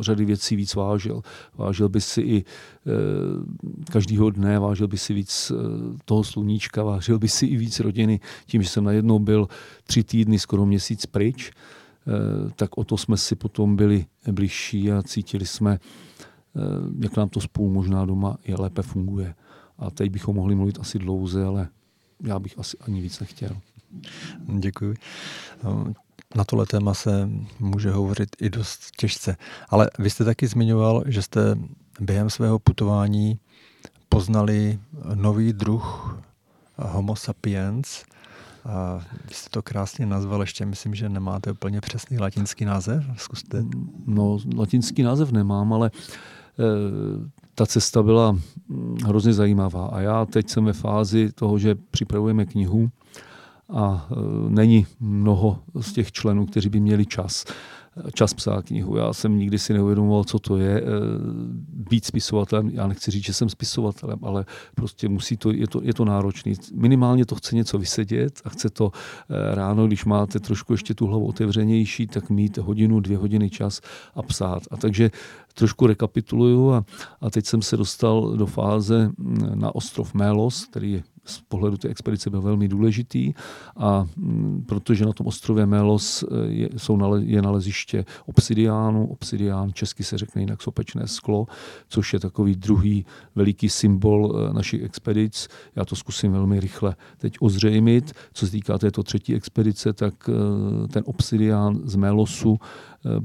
[0.00, 1.22] řady věcí víc vážil.
[1.54, 2.44] Vážil by si i e,
[3.92, 5.54] každýho dne, vážil by si víc e,
[6.04, 8.20] toho sluníčka, vážil by si i víc rodiny.
[8.46, 9.48] Tím, že jsem najednou byl
[9.84, 15.02] tři týdny, skoro měsíc pryč, e, tak o to jsme si potom byli bližší a
[15.02, 15.78] cítili jsme, e,
[17.00, 19.34] jak nám to spolu možná doma je lépe funguje.
[19.78, 21.68] A teď bychom mohli mluvit asi dlouze, ale
[22.24, 23.56] já bych asi ani víc nechtěl.
[24.58, 24.94] Děkuji
[26.34, 27.28] na tohle téma se
[27.60, 29.36] může hovořit i dost těžce.
[29.68, 31.56] Ale vy jste taky zmiňoval, že jste
[32.00, 33.38] během svého putování
[34.08, 34.78] poznali
[35.14, 36.18] nový druh
[36.76, 38.04] Homo sapiens.
[38.64, 43.04] A vy jste to krásně nazval, ještě myslím, že nemáte úplně přesný latinský název.
[43.16, 43.64] Zkuste.
[44.06, 46.62] No, latinský název nemám, ale e,
[47.54, 48.36] ta cesta byla
[49.04, 49.86] hrozně zajímavá.
[49.86, 52.90] A já teď jsem ve fázi toho, že připravujeme knihu
[53.68, 54.14] a e,
[54.50, 57.44] není mnoho z těch členů, kteří by měli čas
[58.14, 58.96] čas psát knihu.
[58.96, 60.84] Já jsem nikdy si neuvědomoval, co to je e,
[61.68, 62.70] být spisovatelem.
[62.70, 64.44] Já nechci říct, že jsem spisovatelem, ale
[64.74, 66.54] prostě musí to, je to, je to náročný.
[66.74, 68.92] Minimálně to chce něco vysedět a chce to
[69.28, 73.80] e, ráno, když máte trošku ještě tu hlavu otevřenější, tak mít hodinu, dvě hodiny čas
[74.14, 74.62] a psát.
[74.70, 75.10] A takže
[75.54, 76.84] trošku rekapituluju a,
[77.20, 79.10] a teď jsem se dostal do fáze
[79.54, 83.34] na ostrov Mélos, který je z pohledu té expedice byl velmi důležitý
[83.76, 89.72] a mm, protože na tom ostrově Melos eh, je, jsou nale, je naleziště obsidiánu, obsidián
[89.72, 91.46] česky se řekne jinak sopečné sklo,
[91.88, 95.48] což je takový druhý veliký symbol eh, našich expedic.
[95.76, 98.12] Já to zkusím velmi rychle teď ozřejmit.
[98.32, 102.58] Co se týká této třetí expedice, tak eh, ten obsidián z Melosu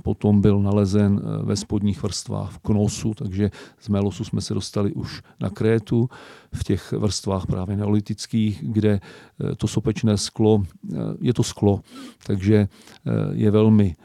[0.04, 5.22] potom byl nalezen ve spodních vrstvách v Knosu, takže z Melosu jsme se dostali už
[5.40, 6.10] na Krétu
[6.54, 11.82] v těch vrstvách právě neolitických, kde eh, to sopečné sklo, eh, je to sklo,
[12.26, 13.96] takže eh, je velmi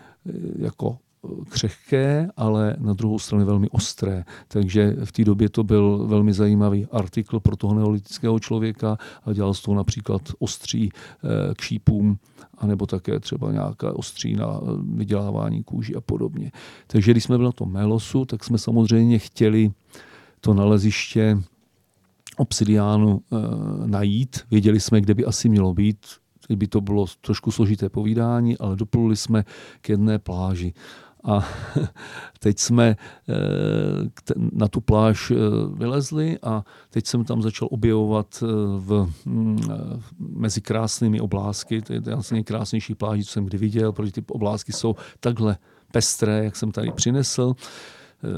[0.59, 0.99] jako
[1.49, 4.25] křehké, ale na druhou stranu velmi ostré.
[4.49, 9.55] Takže v té době to byl velmi zajímavý artikl pro toho neolitického člověka a dělal
[9.55, 10.91] z toho například ostří
[11.57, 12.19] k šípům
[12.63, 14.61] anebo také třeba nějaká ostří na
[14.95, 16.53] vydělávání kůži a podobně.
[16.87, 19.73] Takže když jsme byli na tom Melosu, tak jsme samozřejmě chtěli
[20.41, 21.43] to naleziště
[22.37, 23.37] obsidiánu e,
[23.87, 24.41] najít.
[24.51, 25.99] Věděli jsme, kde by asi mělo být.
[26.49, 29.45] Teď by to bylo trošku složité povídání, ale dopluli jsme
[29.81, 30.75] k jedné pláži.
[31.25, 31.49] A
[32.39, 32.97] teď jsme
[33.29, 33.35] eh,
[34.53, 35.35] na tu pláž eh,
[35.75, 38.45] vylezli a teď jsem tam začal objevovat
[38.79, 39.59] v, mm,
[40.19, 41.83] mezi krásnými oblázky.
[41.83, 45.57] To je asi nejkrásnější pláž, co jsem kdy viděl, protože ty oblázky jsou takhle
[45.93, 47.55] pestré, jak jsem tady přinesl.
[48.25, 48.29] Eh,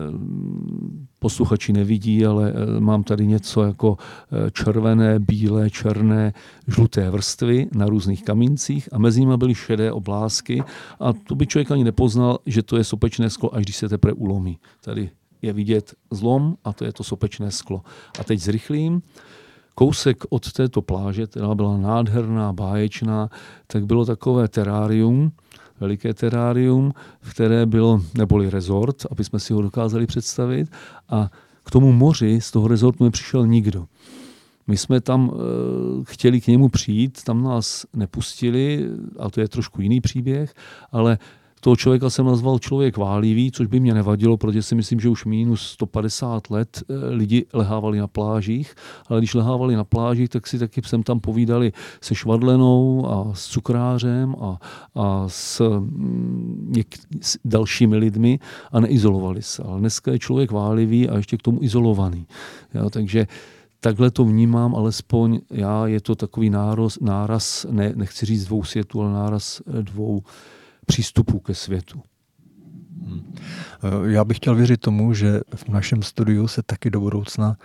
[1.18, 6.32] posluchači nevidí, ale eh, mám tady něco jako eh, červené, bílé, černé,
[6.68, 10.62] žluté vrstvy na různých kamíncích a mezi nimi byly šedé oblásky
[11.00, 14.12] a to by člověk ani nepoznal, že to je sopečné sklo, až když se teprve
[14.12, 14.58] ulomí.
[14.80, 15.10] Tady
[15.42, 17.82] je vidět zlom a to je to sopečné sklo.
[18.20, 19.02] A teď zrychlím.
[19.74, 23.28] Kousek od této pláže, která byla nádherná, báječná,
[23.66, 25.32] tak bylo takové terárium,
[25.80, 30.68] veliké terárium, v které bylo, neboli rezort, aby jsme si ho dokázali představit.
[31.08, 31.30] A
[31.64, 33.86] k tomu moři z toho rezortu nepřišel nikdo.
[34.66, 35.34] My jsme tam e,
[36.04, 40.54] chtěli k němu přijít, tam nás nepustili, a to je trošku jiný příběh,
[40.92, 41.18] ale
[41.64, 45.24] toho člověka jsem nazval člověk válivý, což by mě nevadilo, protože si myslím, že už
[45.24, 48.74] minus 150 let eh, lidi lehávali na plážích,
[49.08, 53.46] ale když lehávali na plážích, tak si taky jsem tam povídali se švadlenou a s
[53.46, 54.58] cukrářem a,
[54.94, 56.86] a s, mm, něk,
[57.20, 58.38] s dalšími lidmi
[58.72, 59.62] a neizolovali se.
[59.62, 62.26] Ale dneska je člověk válivý a ještě k tomu izolovaný.
[62.74, 63.26] Jo, takže
[63.80, 69.00] takhle to vnímám, alespoň já, je to takový náraz, náraz ne, nechci říct dvou světů,
[69.00, 70.22] ale náraz dvou
[70.84, 72.02] přístupu ke světu.
[73.06, 73.34] Hmm.
[74.04, 77.56] Já bych chtěl věřit tomu, že v našem studiu se taky do budoucna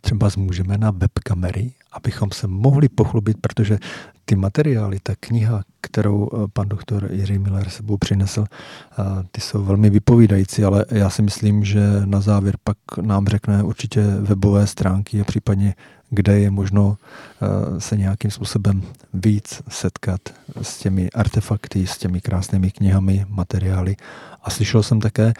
[0.00, 3.78] třeba zmůžeme na webkamery, abychom se mohli pochlubit, protože
[4.24, 9.64] ty materiály, ta kniha, kterou eh, pan doktor Jiří Miller sebou přinesl, eh, ty jsou
[9.64, 15.20] velmi vypovídající, ale já si myslím, že na závěr pak nám řekne určitě webové stránky
[15.20, 15.74] a případně
[16.10, 18.82] kde je možno eh, se nějakým způsobem
[19.14, 20.20] víc setkat
[20.62, 23.96] s těmi artefakty, s těmi krásnými knihami, materiály.
[24.42, 25.32] A slyšel jsem také,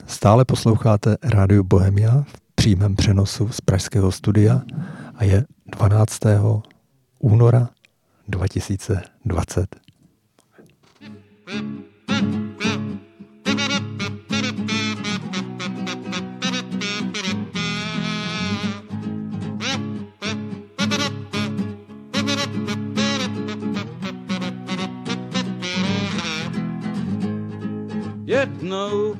[0.06, 4.62] Stále posloucháte Rádio Bohemia v přímém přenosu z pražského studia
[5.14, 6.20] a je 12.
[7.18, 7.68] února
[8.28, 9.85] 2020.
[11.46, 11.62] Jednou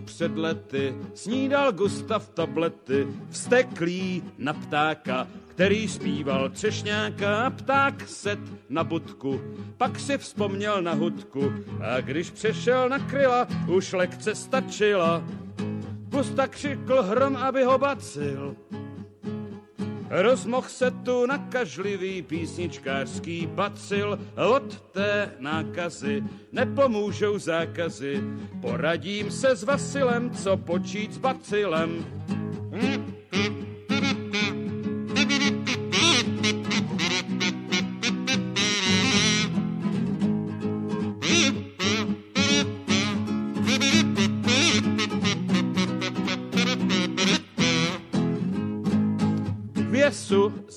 [0.04, 8.38] před lety snídal Gustav tablety, vsteklý na ptáka, který zpíval třešňáka, pták set
[8.68, 9.40] na budku,
[9.76, 15.24] pak si vzpomněl na hudku a když přešel na kryla, už lekce stačila.
[16.08, 18.56] Gustav křikl hrom, aby ho bacil,
[20.10, 24.18] Rozmoh se tu nakažlivý písničkářský bacil
[24.52, 26.24] od té nákazy.
[26.52, 28.22] Nepomůžou zákazy,
[28.60, 32.06] poradím se s Vasilem, co počít s bacilem.
[32.70, 33.75] Věsu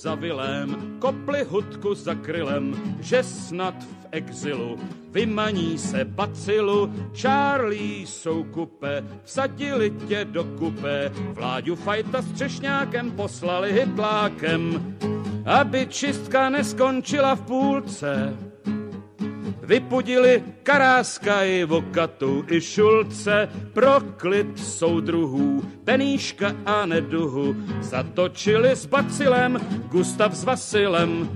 [0.01, 4.79] za vilém, kopli hudku za krylem, že snad v exilu
[5.11, 6.93] vymaní se bacilu.
[7.13, 14.95] Charlie jsou kupe, vsadili tě do kupe, Vláďu fajta s třešňákem poslali hitlákem,
[15.45, 18.33] aby čistka neskončila v půlce.
[19.69, 27.55] Vypudili Karáska i Vokatu i Šulce pro klid soudruhů, Peníška a Neduhu.
[27.81, 29.59] Zatočili s Bacilem,
[29.91, 31.29] Gustav s Vasilem.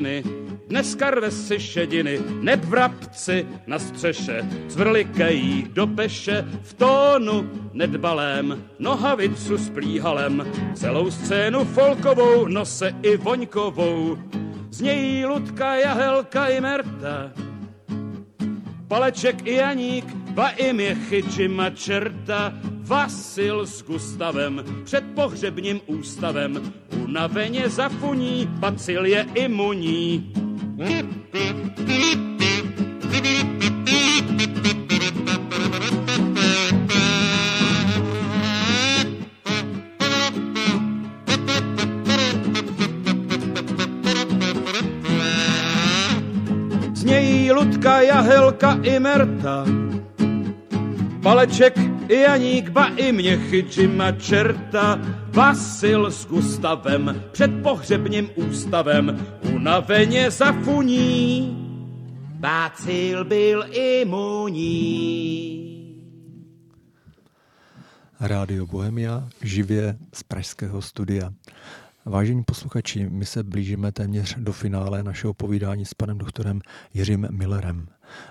[0.00, 0.22] Z dědiny,
[0.68, 9.58] dneska rve si šediny, neb vrabci na střeše, cvrlikají do peše, v tónu nedbalém, nohavicu
[9.58, 14.18] s plíhalem, celou scénu folkovou, nose i voňkovou,
[14.70, 17.32] z něj Ludka, Jahelka i Merta,
[18.88, 27.68] Paleček i Janík, ba i Měchy či Mačerta, Vasil s Gustavem před pohřebním ústavem, unaveně
[27.68, 30.32] zafuní, Bacil je imunní.
[46.94, 49.64] Znějí Ludka, Jahelka i Merta,
[51.22, 51.78] Paleček
[52.08, 54.98] i Janík, ba i Měchy, Jima Čerta,
[55.28, 61.56] Vasil s Gustavem před pohřebním ústavem unaveně zafuní.
[62.40, 65.60] Bacil byl imunní.
[68.20, 71.30] Rádio Bohemia živě z pražského studia.
[72.04, 76.60] Vážení posluchači, my se blížíme téměř do finále našeho povídání s panem doktorem
[76.94, 77.86] Jiřím Millerem,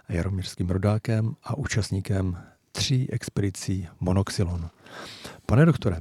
[0.10, 2.38] jaromírským rodákem a účastníkem
[2.72, 4.70] tří expedicí Monoxylon.
[5.46, 5.98] Pane doktore,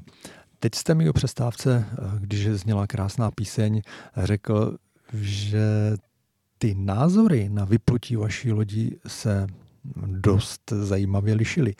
[0.58, 1.86] teď jste mi o přestávce,
[2.18, 3.82] když zněla krásná píseň,
[4.16, 4.76] řekl,
[5.12, 5.92] že
[6.58, 9.46] ty názory na vyplutí vaší lodi se
[10.06, 11.74] dost zajímavě lišily.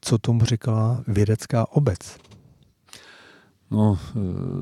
[0.00, 2.18] Co tomu říkala vědecká obec?
[3.72, 3.98] No,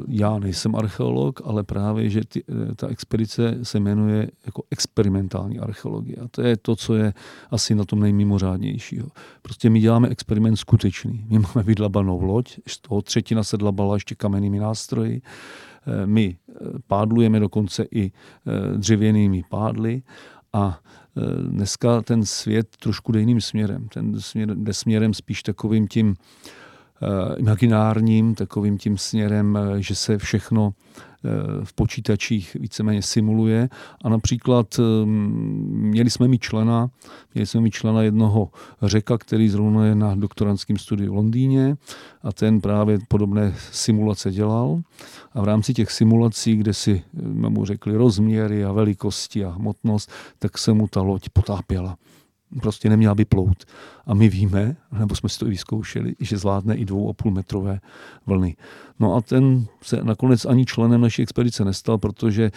[0.08, 2.44] já nejsem archeolog, ale právě, že ty,
[2.76, 6.16] ta expedice se jmenuje jako experimentální archeologie.
[6.16, 7.14] A to je to, co je
[7.50, 9.08] asi na tom nejmimořádnějšího.
[9.42, 11.26] Prostě my děláme experiment skutečný.
[11.30, 15.22] My máme vydlabanou loď, z toho třetina se dlabala ještě kamennými nástroji.
[16.04, 16.36] My
[16.86, 18.12] pádlujeme dokonce i
[18.76, 20.02] dřevěnými pádly
[20.52, 20.78] a
[21.48, 23.88] dneska ten svět trošku jde jiným směrem.
[23.88, 26.14] Ten směr, jde směrem spíš takovým tím
[27.36, 30.72] imaginárním, takovým tím směrem, že se všechno
[31.64, 33.68] v počítačích víceméně simuluje.
[34.04, 34.80] A například
[35.64, 36.90] měli jsme mi člena,
[37.34, 38.50] měli jsme mi člena jednoho
[38.82, 41.76] řeka, který zrovna je na doktorantském studiu v Londýně
[42.22, 44.82] a ten právě podobné simulace dělal.
[45.32, 47.02] A v rámci těch simulací, kde si
[47.32, 51.96] mu řekli rozměry a velikosti a hmotnost, tak se mu ta loď potápěla
[52.62, 53.64] prostě neměla by plout.
[54.06, 57.32] A my víme, nebo jsme si to i vyzkoušeli, že zvládne i dvou a půl
[57.32, 57.80] metrové
[58.26, 58.56] vlny.
[59.00, 62.50] No a ten se nakonec ani členem naší expedice nestal, protože e,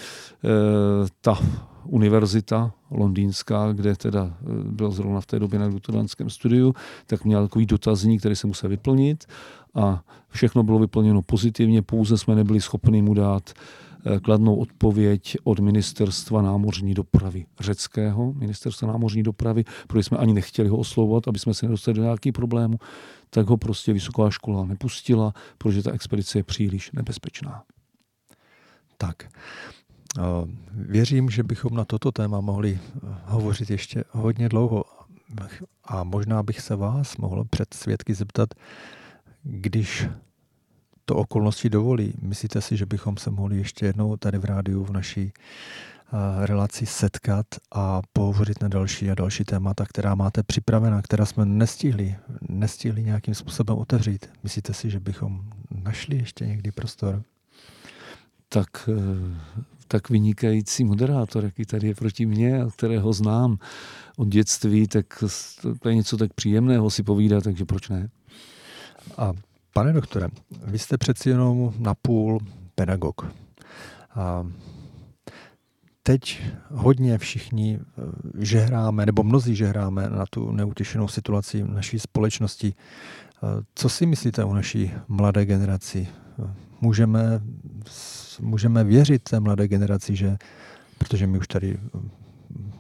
[1.22, 1.40] ta
[1.86, 4.34] univerzita londýnská, kde teda
[4.64, 6.76] byl zrovna v té době na doktorantském studiu,
[7.08, 9.26] tak měl takový dotazník, který se musel vyplnit
[9.76, 13.93] a všechno bylo vyplněno pozitivně, pouze jsme nebyli schopni mu dát Eh,
[14.24, 20.78] kladnou odpověď od ministerstva námořní dopravy řeckého, ministerstva námořní dopravy, protože jsme ani nechtěli ho
[20.78, 22.78] oslovovat, aby jsme se nedostali do nějakých problémů,
[23.30, 27.64] tak ho prostě vysoká škola nepustila, protože ta expedice je příliš nebezpečná.
[28.98, 30.22] Tak, eh,
[30.72, 34.84] věřím, že bychom na toto téma mohli eh, hovořit ještě hodně dlouho
[35.84, 38.50] a možná bych se vás mohl před svědky zeptat,
[39.44, 40.08] když
[41.06, 42.14] to okolnosti dovolí.
[42.22, 45.34] Myslíte si, že bychom se mohli ještě jednou tady v rádiu v naší
[46.46, 52.16] relaci setkat a pohovořit na další a další témata, která máte připravena, která jsme nestihli,
[52.50, 54.30] nestihli nějakým způsobem otevřít.
[54.44, 55.44] Myslíte si, že bychom
[55.84, 57.24] našli ještě někdy prostor?
[58.50, 58.94] Tak, e,
[59.88, 63.58] tak vynikající moderátor, jaký tady je proti mně, kterého znám
[64.18, 65.24] od dětství, tak
[65.80, 68.10] to je něco tak příjemného si povídat, takže proč ne?
[69.18, 69.34] A
[69.74, 70.28] Pane doktore,
[70.66, 72.40] vy jste přeci jenom napůl
[72.76, 73.34] pedagog.
[74.16, 74.48] A
[76.04, 76.42] teď
[76.72, 78.02] hodně všichni eh,
[78.46, 82.74] žehráme, nebo mnozí žehráme na tu neutěšenou situaci naší společnosti.
[82.74, 86.08] Eh, co si myslíte o naší mladé generaci?
[86.82, 87.42] Můžeme,
[88.40, 90.38] můžeme věřit té mladé generaci, že,
[90.98, 91.80] protože my už tady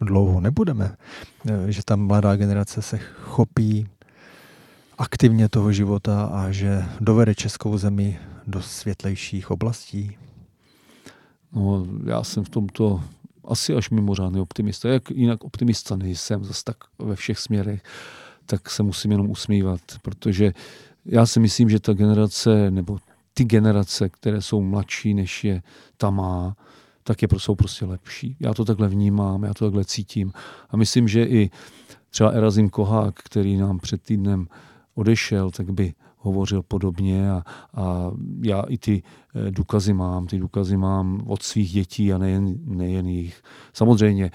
[0.01, 0.95] dlouho nebudeme,
[1.49, 3.87] eh, že ta mladá generace se chopí
[4.97, 10.17] aktivně toho života a že dovede českou zemi do světlejších oblastí?
[11.53, 13.03] No, já jsem v tomto
[13.45, 14.89] asi až mimořádný optimista.
[14.89, 17.83] Jak jinak optimista nejsem zase tak ve všech směrech,
[18.45, 20.53] tak se musím jenom usmívat, protože
[21.05, 22.97] já si myslím, že ta generace, nebo
[23.33, 25.61] ty generace, které jsou mladší, než je
[25.97, 26.55] ta má,
[27.03, 28.37] tak je, jsou prostě lepší.
[28.39, 30.33] Já to takhle vnímám, já to takhle cítím.
[30.69, 31.49] A myslím, že i
[32.09, 34.47] třeba Erazim Kohák, který nám před týdnem
[34.95, 37.43] odešel, tak by hovořil podobně a,
[37.73, 38.11] a
[38.41, 39.03] já i ty
[39.35, 43.41] eh, důkazy mám, ty důkazy mám od svých dětí a nejen, nejen jich.
[43.73, 44.31] Samozřejmě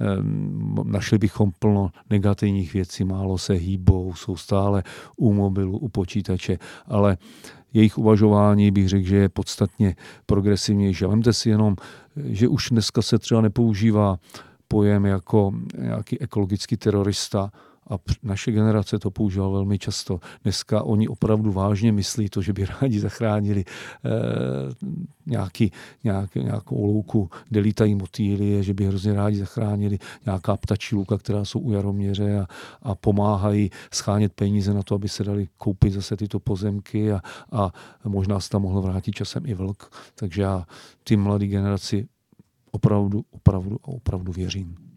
[0.00, 4.82] ehm, našli bychom plno negativních věcí, málo se hýbou, jsou stále
[5.16, 7.16] u mobilu, u počítače, ale
[7.72, 11.04] jejich uvažování bych řekl, že je podstatně progresivnější.
[11.04, 11.76] A vemte si jenom,
[12.16, 14.18] že už dneska se třeba nepoužívá
[14.68, 17.50] pojem jako nějaký ekologický terorista,
[17.90, 20.20] a naše generace to používala velmi často.
[20.42, 24.10] Dneska oni opravdu vážně myslí to, že by rádi zachránili eh,
[25.26, 25.72] nějaký,
[26.04, 31.44] nějak, nějakou louku, kde lítají motýlie, že by hrozně rádi zachránili nějaká ptačí luka, která
[31.44, 32.46] jsou u Jaroměře a,
[32.82, 37.20] a pomáhají schánět peníze na to, aby se dali koupit zase tyto pozemky a,
[37.52, 37.72] a
[38.04, 39.90] možná se tam mohl vrátit časem i vlk.
[40.14, 40.66] Takže já
[41.04, 42.08] ty mladé generaci
[42.70, 44.91] opravdu, opravdu a opravdu věřím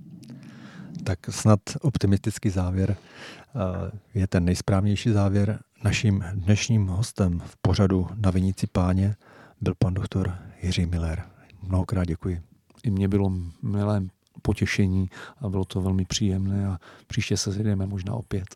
[1.04, 5.60] tak snad optimistický závěr eh, je ten nejsprávnější závěr.
[5.84, 9.16] Naším dnešním hostem v pořadu na Vinici páně
[9.62, 11.24] byl pan doktor Jiří Miller.
[11.62, 12.42] Mnohokrát děkuji.
[12.84, 14.04] I mně bylo milé
[14.42, 15.10] potěšení
[15.42, 18.56] a bylo to velmi příjemné a příště se zjedeme možná opět.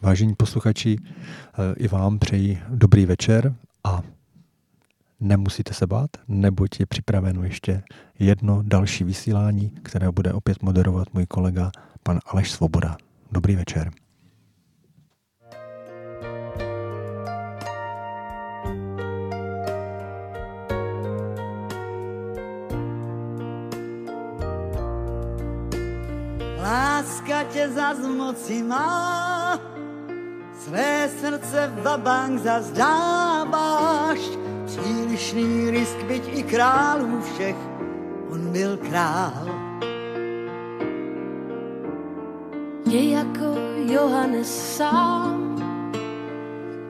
[0.00, 3.54] Vážení posluchači, eh, i vám přeji dobrý večer
[3.84, 4.02] a
[5.20, 7.82] Nemusíte se bát, neboť je připraveno ještě
[8.18, 11.70] jedno další vysílání, které bude opět moderovat můj kolega
[12.02, 12.96] pan Aleš Svoboda.
[13.32, 13.90] Dobrý večer.
[26.62, 29.60] Láska tě zaz moci má,
[30.64, 34.18] své srdce v bank zazdáváš,
[35.16, 37.56] Přílišný risk, byť i králů všech,
[38.30, 39.48] on byl král.
[42.90, 43.44] Je jako
[43.76, 45.56] Johannes sám,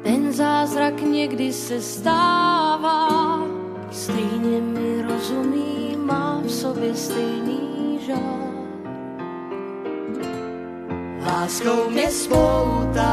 [0.02, 3.42] ten zázrak někdy se stává,
[3.90, 8.50] stejně mi rozumí, má v sobě stejný žár.
[11.26, 13.06] Láskou mě spoutá,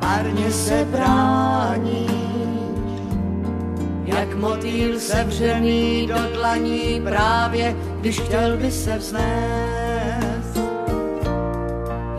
[0.00, 2.11] marně se brání,
[4.22, 10.58] jak motýl sevřený do dlaní právě, když chtěl by se vznést.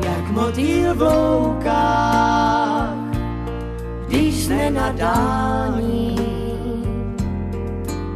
[0.05, 2.93] Jak motýl v loukách,
[4.07, 4.93] když jsme na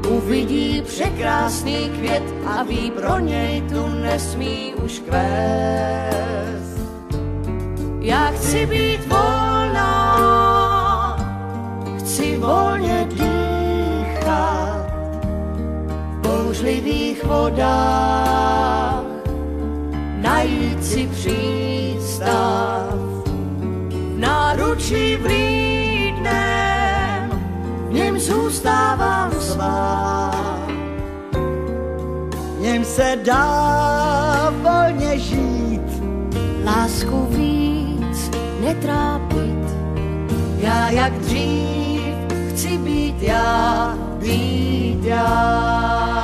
[0.09, 6.79] uvidí překrásný květ a ví, pro něj tu nesmí už kvést.
[7.99, 9.97] Já chci být volná,
[11.97, 13.46] chci volně dýchat,
[16.57, 19.03] bouřlivý vodách
[20.21, 22.93] najít si přístav.
[24.15, 25.27] V náručí v
[27.93, 30.31] něm zůstávám svá.
[32.57, 36.01] V něm se dá volně žít,
[36.65, 38.31] lásku víc
[38.61, 39.77] netrápit.
[40.57, 42.15] Já jak dřív
[42.49, 46.16] chci být já, být já.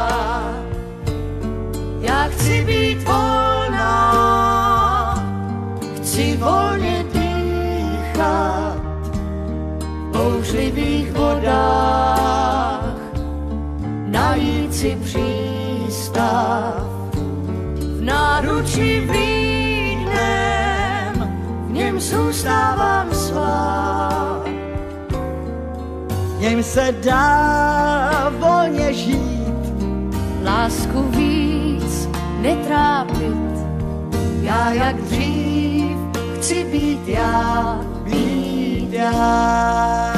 [2.03, 3.93] Já chci být volná,
[5.95, 8.77] chci volně dýchat
[9.79, 12.95] v bouřlivých vodách,
[14.05, 16.83] najít si přístav
[17.97, 20.13] v náručí vlídnem,
[21.67, 24.43] v něm zůstávám svá.
[26.37, 29.43] V něm se dá volně žít,
[30.43, 31.12] lásku
[32.43, 33.37] netrápit.
[34.41, 35.97] Já jak dřív
[36.35, 40.12] chci být já, být já.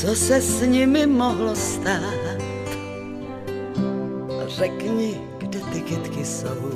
[0.00, 2.36] Co se s nimi mohlo stát?
[4.46, 6.70] Řekni, kde ty kytky jsou,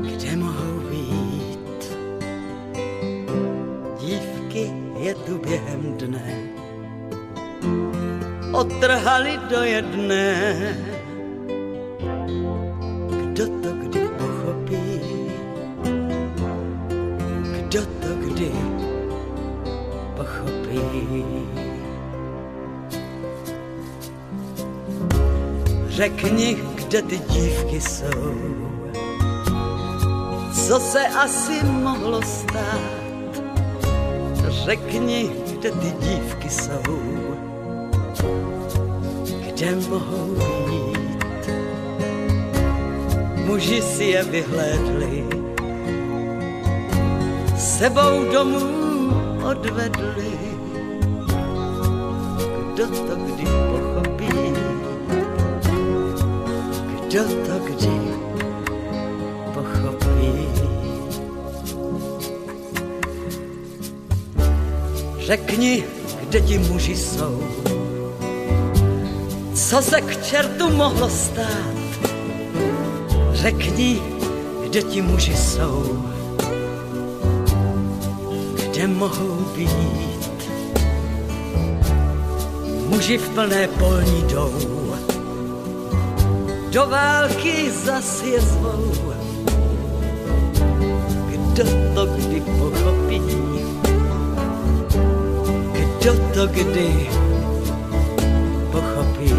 [0.00, 1.98] kde mohou být.
[4.00, 6.34] Dívky je tu během dne,
[8.52, 10.87] otrhali do jedné.
[25.98, 28.34] Řekni, kde ty dívky jsou,
[30.66, 32.80] co se asi mohlo stát.
[34.48, 36.82] Řekni, kde ty dívky jsou,
[39.46, 40.34] kde mohou
[40.66, 41.50] být.
[43.46, 45.26] Muži si je vyhlédli,
[47.58, 49.10] sebou domů
[49.50, 50.38] odvedli.
[52.74, 53.77] Kdo to kdy pochopí?
[57.08, 58.00] Kdo to kdy
[59.54, 60.48] pochopí?
[65.18, 65.84] Řekni,
[66.20, 67.42] kde ti muži jsou,
[69.54, 71.76] co se k čertu mohlo stát.
[73.32, 74.02] Řekni,
[74.68, 76.04] kde ti muži jsou,
[78.70, 80.40] kde mohou být.
[82.88, 84.87] Muži v plné polní jdou,
[86.70, 88.40] do války zas je.
[91.26, 91.64] Kdo
[91.94, 93.22] to kdy pochopí?
[95.72, 97.10] Kdo to kdy
[98.72, 99.32] pochopí?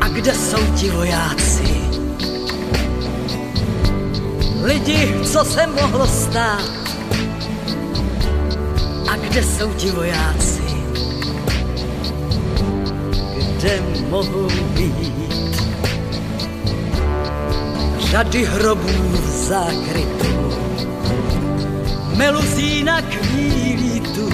[0.00, 1.80] A kde jsou ti vojáci?
[4.62, 6.70] Lidi, co se mohlo stát?
[9.10, 10.59] A kde jsou ti vojáci?
[13.60, 15.52] Kde mohou být?
[17.98, 20.52] Řady hrobů v zákrytu,
[22.16, 23.00] meluzína
[24.14, 24.30] tu.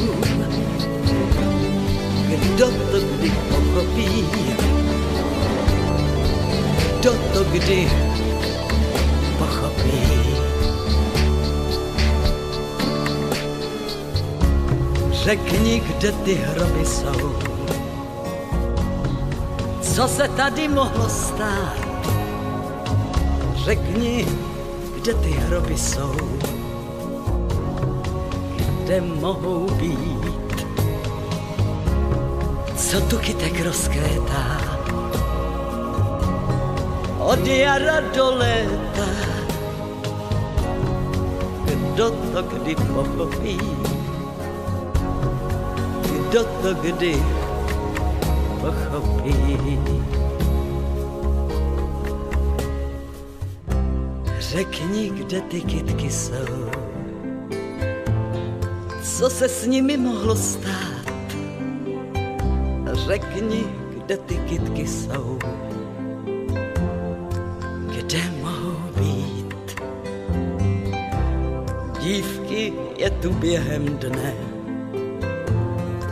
[2.29, 4.27] Kdo to kdy pochopí?
[6.99, 7.89] Kdo to kdy
[9.39, 10.37] pochopí?
[15.13, 17.56] Řekni, kde ty hroby jsou.
[19.97, 21.77] Co se tady mohlo stát?
[23.55, 24.27] Řekni,
[24.95, 26.17] kde ty hroby jsou.
[28.59, 30.67] Kde mohou být?
[32.77, 34.61] Co tu kytek rozkvétá?
[37.19, 39.09] Od jara do léta.
[41.65, 43.61] Kdo to kdy pochopí?
[46.03, 47.23] Kdo to kdy
[48.67, 49.35] pochopí?
[54.39, 56.71] Řekni, kde ty kytky jsou,
[59.03, 61.07] co se s nimi mohlo stát.
[62.93, 63.65] Řekni,
[63.97, 65.39] kde ty kytky jsou,
[67.87, 69.81] kde mohou být.
[72.01, 74.57] dívky je tu během dne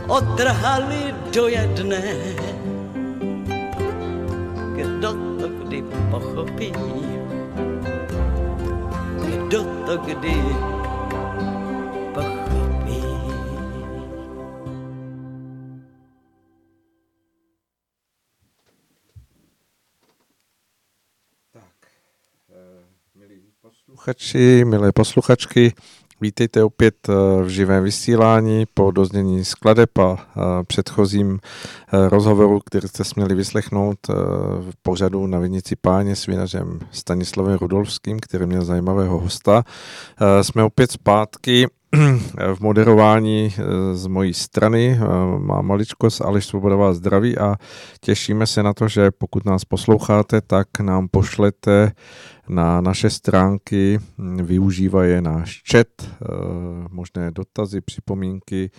[0.07, 2.44] odtrhali do jedné.
[6.55, 6.71] Pochopí?
[9.25, 10.35] Kdo to kdy
[12.13, 12.55] pochopí?
[23.61, 25.73] posluchači, milé posluchačky,
[26.25, 32.87] vítejte opět eh, v živém vysílání po doznění skladeb a eh, předchozím eh, rozhovoru, který
[32.87, 33.99] jste směli vyslechnout
[34.71, 39.63] v pořadu na Vinici páně s vinařem Stanislavem Rudolfským, který měl zajímavého hosta.
[40.41, 41.67] Jsme opět zpátky
[42.55, 43.53] v moderování
[43.93, 44.99] z mojí strany.
[45.37, 47.55] Má maličkost Aleš Svobodová zdraví a
[48.01, 51.91] těšíme se na to, že pokud nás posloucháte, tak nám pošlete
[52.49, 53.99] na naše stránky,
[54.43, 56.25] využívají náš chat, eh,
[56.89, 58.71] možné dotazy, připomínky,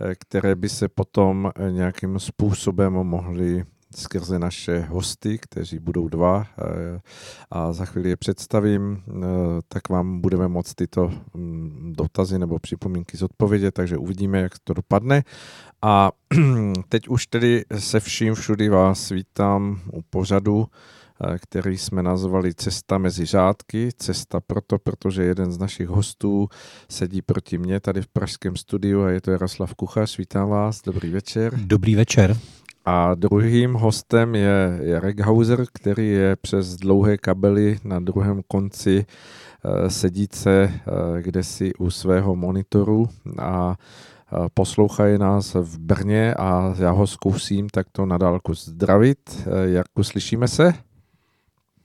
[0.00, 3.64] eh, které by se potom nějakým způsobem mohly
[3.96, 7.00] skrze naše hosty, kteří budou dva eh,
[7.50, 9.02] a za chvíli je představím,
[9.68, 15.22] tak vám budeme moct tyto mm, dotazy nebo připomínky zodpovědět, takže uvidíme, jak to dopadne.
[15.82, 16.10] A
[16.88, 20.66] teď už tedy se vším všudy vás vítám u pořadu
[21.24, 23.88] Eh, který jsme nazvali Cesta mezi řádky.
[23.96, 26.48] Cesta proto, protože jeden z našich hostů
[26.88, 30.18] sedí proti mně tady v pražském studiu a je to Jaroslav Kuchař.
[30.18, 31.54] Vítám vás, dobrý večer.
[31.56, 32.36] Dobrý večer.
[32.84, 39.90] A druhým hostem je Jarek Hauser, který je přes dlouhé kabely na druhém konci eh,
[39.90, 43.76] sedíce eh, kde si u svého monitoru a
[44.54, 49.48] poslouchají nás v Brně a já ho zkusím takto na dálku zdravit.
[49.64, 50.74] Jarku, slyšíme se?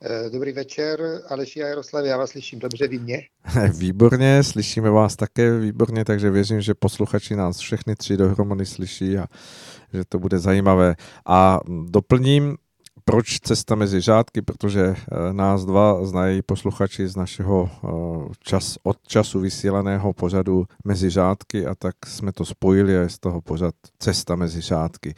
[0.02, 3.22] Eh, dobrý večer, Aleši a Jaroslav, já vás slyším dobře, vy mě?
[3.78, 9.26] Výborně, slyšíme vás také výborně, takže věřím, že posluchači nás všechny tři dohromady slyší a
[9.94, 10.96] že to bude zajímavé.
[11.26, 12.58] A doplním,
[13.06, 17.88] proč cesta mezi řádky, protože eh, nás dva znají posluchači z našeho eh,
[18.40, 23.20] čas, od času vysílaného pořadu mezi řádky a tak jsme to spojili a je z
[23.20, 25.16] toho pořad cesta mezi řádky.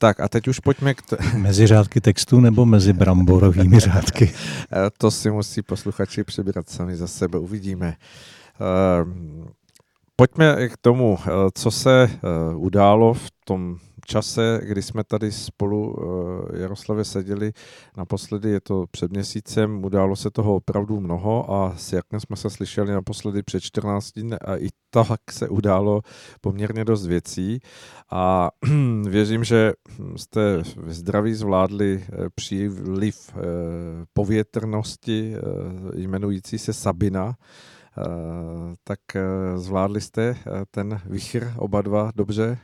[0.00, 1.02] Tak a teď už pojďme k...
[1.02, 4.32] T- mezi řádky textu nebo mezi bramborovými řádky?
[4.72, 7.96] Eh, to si musí posluchači přebírat sami za sebe, uvidíme.
[8.60, 9.48] Uh,
[10.20, 12.10] pojďme k tomu, eh, co se
[12.56, 13.76] událo v tom
[14.06, 15.96] čase, kdy jsme tady spolu
[16.54, 17.52] Jaroslavě seděli.
[17.96, 22.50] Naposledy, je to před měsícem, událo se toho opravdu mnoho a s Jarkem jsme se
[22.50, 26.02] slyšeli naposledy před 14 dny a i tak se událo
[26.40, 27.60] poměrně dost věcí.
[28.10, 28.50] A
[29.08, 29.72] věřím, že
[30.16, 33.40] jste v zdraví zvládli eh, příliv eh,
[34.12, 35.40] povětrnosti eh,
[36.00, 37.34] jmenující se Sabina,
[38.84, 39.00] tak
[39.56, 40.36] zvládli jste
[40.70, 42.58] ten vichr oba dva dobře?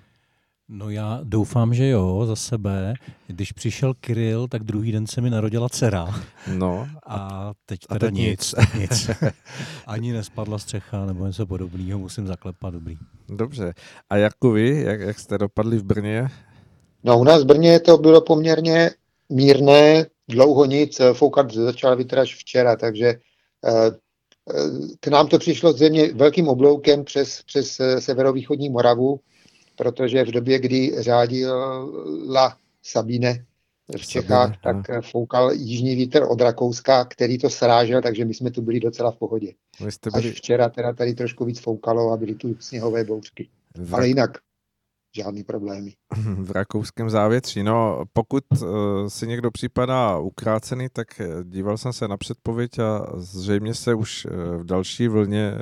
[0.68, 2.94] No já doufám, že jo, za sebe.
[3.26, 6.14] Když přišel Kiril, tak druhý den se mi narodila dcera.
[6.56, 6.88] No.
[7.06, 8.54] A teď teda a teď nic.
[8.78, 9.10] nic.
[9.86, 12.96] Ani nespadla střecha nebo něco podobného, musím zaklepat, dobrý.
[13.28, 13.74] Dobře.
[14.10, 16.28] A jako vy, jak, jak jste dopadli v Brně?
[17.04, 18.90] No u nás v Brně to bylo poměrně
[19.28, 23.90] mírné, dlouho nic, foukat začal vítr až včera, takže eh, eh,
[25.00, 29.20] k nám to přišlo země velkým obloukem přes, přes eh, severovýchodní Moravu,
[29.76, 33.44] protože v době, kdy řádila Sabine
[33.96, 35.02] v Čechách, Sabine, tak no.
[35.02, 39.16] foukal jižní vítr od Rakouska, který to srážel, takže my jsme tu byli docela v
[39.16, 39.52] pohodě.
[40.10, 40.28] byli...
[40.28, 43.48] Až včera teda tady trošku víc foukalo a byly tu sněhové bouřky.
[43.74, 43.94] V...
[43.94, 44.30] Ale jinak
[45.16, 45.92] žádný problémy.
[46.42, 47.62] V rakouském závětří.
[47.62, 48.68] No, pokud uh,
[49.08, 54.24] si někdo připadá ukrácený, tak eh, díval jsem se na předpověď a zřejmě se už
[54.24, 55.52] uh, v další vlně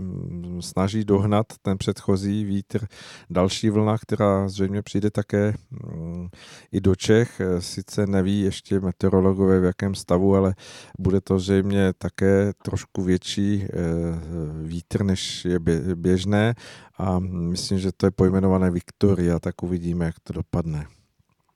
[0.00, 2.86] um, snaží dohnat ten předchozí vítr.
[3.30, 5.54] Další vlna, která zřejmě přijde také
[5.92, 6.30] um,
[6.72, 7.40] i do Čech.
[7.58, 10.54] Sice neví ještě meteorologové v jakém stavu, ale
[10.98, 15.58] bude to zřejmě také trošku větší uh, vítr, než je
[15.94, 16.54] běžné
[17.00, 20.86] a myslím, že to je pojmenované Viktoria, tak uvidíme, jak to dopadne.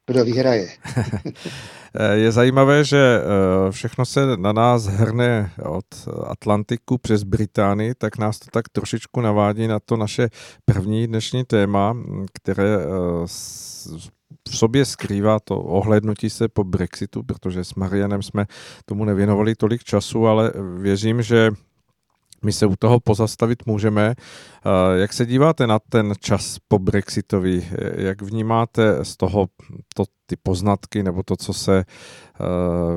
[0.06, 0.69] Kdo vyhraje?
[2.12, 5.86] je zajímavé, že eh, všechno se na nás hrne od
[6.27, 10.28] Atlantiku přes Británii, tak nás to tak trošičku navádí na to naše
[10.65, 11.97] první dnešní téma,
[12.32, 13.27] které eh,
[14.48, 18.47] v sobě skrývá to ohlednutí se po Brexitu, protože s Marianem jsme
[18.85, 21.51] tomu nevěnovali tolik času, ale věřím, že
[22.45, 24.15] my se u toho pozastavit můžeme.
[24.95, 27.69] Jak se díváte na ten čas po Brexitovi?
[27.97, 29.47] Jak vnímáte z toho
[29.95, 31.85] to, ty poznatky nebo to, co se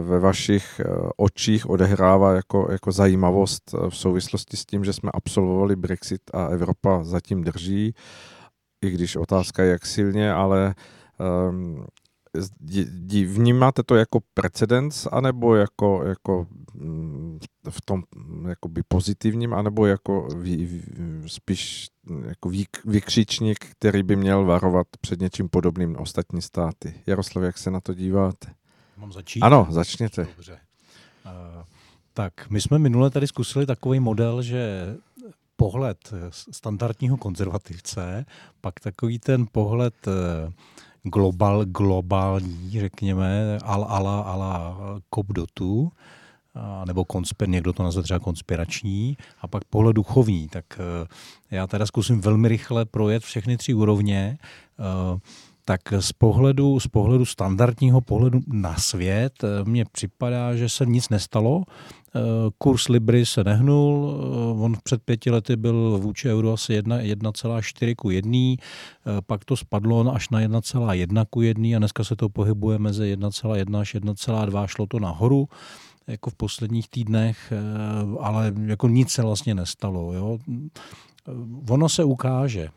[0.02, 0.82] ve vašich
[1.18, 7.03] očích odehrává jako, jako zajímavost v souvislosti s tím, že jsme absolvovali Brexit a Evropa
[7.03, 7.94] zatím drží,
[8.86, 10.76] i když otázka je jak silně, ale
[11.49, 11.86] um,
[13.26, 17.40] vnímáte to jako precedens, anebo jako, jako mm,
[17.70, 18.04] v tom
[18.48, 20.84] jakoby pozitivním, anebo jako vý,
[21.28, 21.88] spíš
[22.26, 26.94] jako vý, vykřičník, který by měl varovat před něčím podobným ostatní státy.
[27.08, 28.54] Jaroslav, jak se na to díváte?
[28.98, 29.41] Mám začít?
[29.41, 30.28] Ano, začněte.
[30.36, 30.60] Dobře.
[31.26, 31.64] Uh,
[32.14, 34.95] tak, my jsme minule tady zkusili takový model, že
[35.56, 36.14] pohled
[36.52, 38.26] standardního konzervativce,
[38.62, 40.14] pak takový ten pohled uh,
[41.09, 44.77] global, globální, řekněme, al, ala, ala
[45.09, 45.91] Kobdotu,
[46.88, 50.47] nebo konspir, někdo to nazve třeba konspirační, a pak pohled duchovní.
[50.47, 51.07] Tak e,
[51.55, 54.38] já teda zkusím velmi rychle projet všechny tři úrovně.
[55.68, 61.10] Tak z pohledu, z pohledu standardního pohledu na svět e, mně připadá, že se nic
[61.10, 61.64] nestalo.
[62.18, 62.19] Eh,
[62.57, 68.10] Kurs Libry se nehnul, eh, on před pěti lety byl vůči euro asi 1,4 ku
[68.10, 72.80] 1, eh, pak to spadlo až na 1,1 ku 1 a dneska se to pohybuje
[72.80, 75.49] mezi 1,1 až 1,2, šlo to nahoru
[76.07, 77.53] jako v posledních týdnech,
[78.19, 80.14] ale jako nic se vlastně nestalo.
[80.14, 80.38] Jo.
[81.69, 82.69] Ono se ukáže,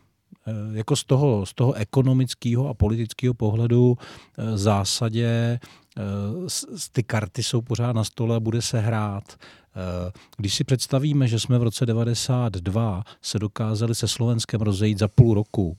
[0.72, 3.98] jako z toho, z toho ekonomického a politického pohledu
[4.36, 5.60] v zásadě
[5.98, 6.48] Eh,
[6.92, 9.24] ty karty jsou pořád na stole a bude se hrát.
[9.36, 15.08] Eh, když si představíme, že jsme v roce 92 se dokázali se Slovenskem rozejít za
[15.08, 15.76] půl roku,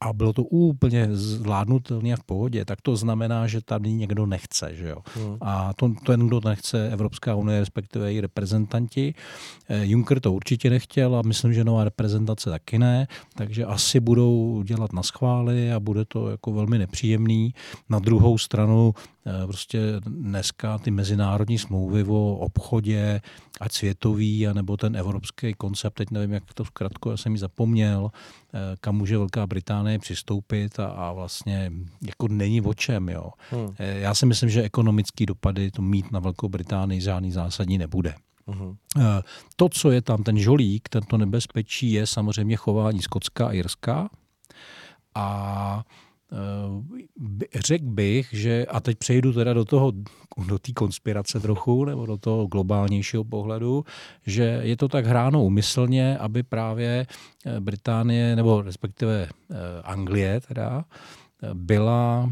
[0.00, 4.74] a bylo to úplně zvládnutelně v pohodě, tak to znamená, že tady někdo nechce.
[4.74, 4.98] Že jo?
[5.14, 5.36] Hmm.
[5.40, 9.14] A to, ten, kdo nechce Evropská unie, respektive její reprezentanti.
[9.68, 14.62] Eh, Juncker to určitě nechtěl a myslím, že nová reprezentace taky ne, takže asi budou
[14.62, 17.54] dělat na schvály a bude to jako velmi nepříjemný.
[17.88, 18.94] Na druhou stranu
[19.46, 23.20] prostě dneska ty mezinárodní smlouvy o obchodě,
[23.60, 28.10] ať světový, anebo ten evropský koncept, teď nevím, jak to zkrátko, já jsem ji zapomněl,
[28.54, 31.72] eh, kam může Velká Británie přistoupit a, a vlastně
[32.06, 33.08] jako není o čem.
[33.08, 33.30] Jo.
[33.50, 33.68] Hmm.
[33.78, 38.14] Eh, já si myslím, že ekonomický dopady to mít na Velkou Británii žádný zásadní nebude.
[38.46, 38.76] Hmm.
[39.56, 44.08] To, co je tam, ten žolík, tento nebezpečí, je samozřejmě chování Skotska a Jirska.
[45.14, 46.07] A Eh,
[47.54, 49.92] řekl bych, že, a teď přejdu teda do toho,
[50.48, 53.84] do té konspirace trochu, nebo do toho globálnějšího pohledu,
[54.26, 57.06] že je to tak hráno umyslně, aby právě
[57.46, 60.84] eh, Británie, nebo respektive eh, Anglie teda,
[61.54, 62.30] byla,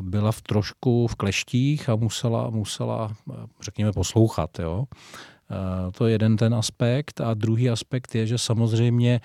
[0.00, 3.14] byla v trošku v kleštích a musela, musela
[3.60, 4.58] řekněme, poslouchat.
[4.58, 4.84] Jo?
[5.94, 7.20] To je jeden ten aspekt.
[7.20, 9.20] A druhý aspekt je, že samozřejmě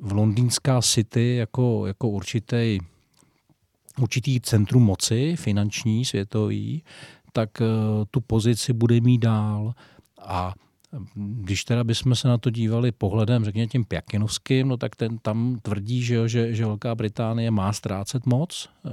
[0.00, 2.78] v londýnská city jako, jako určitý,
[4.00, 6.82] určitý centrum moci, finanční, světový,
[7.32, 7.66] tak uh,
[8.10, 9.74] tu pozici bude mít dál.
[10.22, 10.54] A
[11.14, 15.58] když teda bychom se na to dívali pohledem, řekněme tím Pjakinovským, no tak ten tam
[15.62, 18.90] tvrdí, že, jo, že, že Velká Británie má ztrácet moc uh,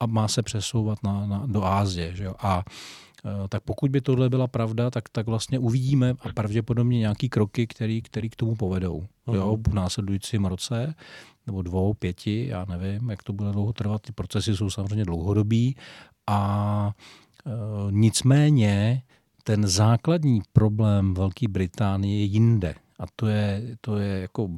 [0.00, 2.16] a má se přesouvat na, na, do Ázie.
[2.16, 2.34] Že jo.
[2.38, 3.11] A Eh,
[3.48, 8.02] tak pokud by tohle byla pravda, tak, tak vlastně uvidíme a pravděpodobně nějaký kroky, který,
[8.02, 9.34] který k tomu povedou uh-huh.
[9.34, 10.94] jo, v následujícím roce
[11.46, 14.02] nebo dvou, pěti, já nevím, jak to bude dlouho trvat.
[14.02, 15.76] Ty procesy jsou samozřejmě dlouhodobí
[16.26, 16.92] a
[17.46, 17.50] e,
[17.90, 19.02] nicméně
[19.44, 22.74] ten základní problém Velké Británie je jinde.
[23.02, 24.48] A to je, to je jako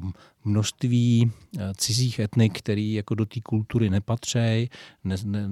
[0.45, 4.69] množství eh, cizích etnik, který jako do té kultury nepatří,
[5.03, 5.47] ne, ne,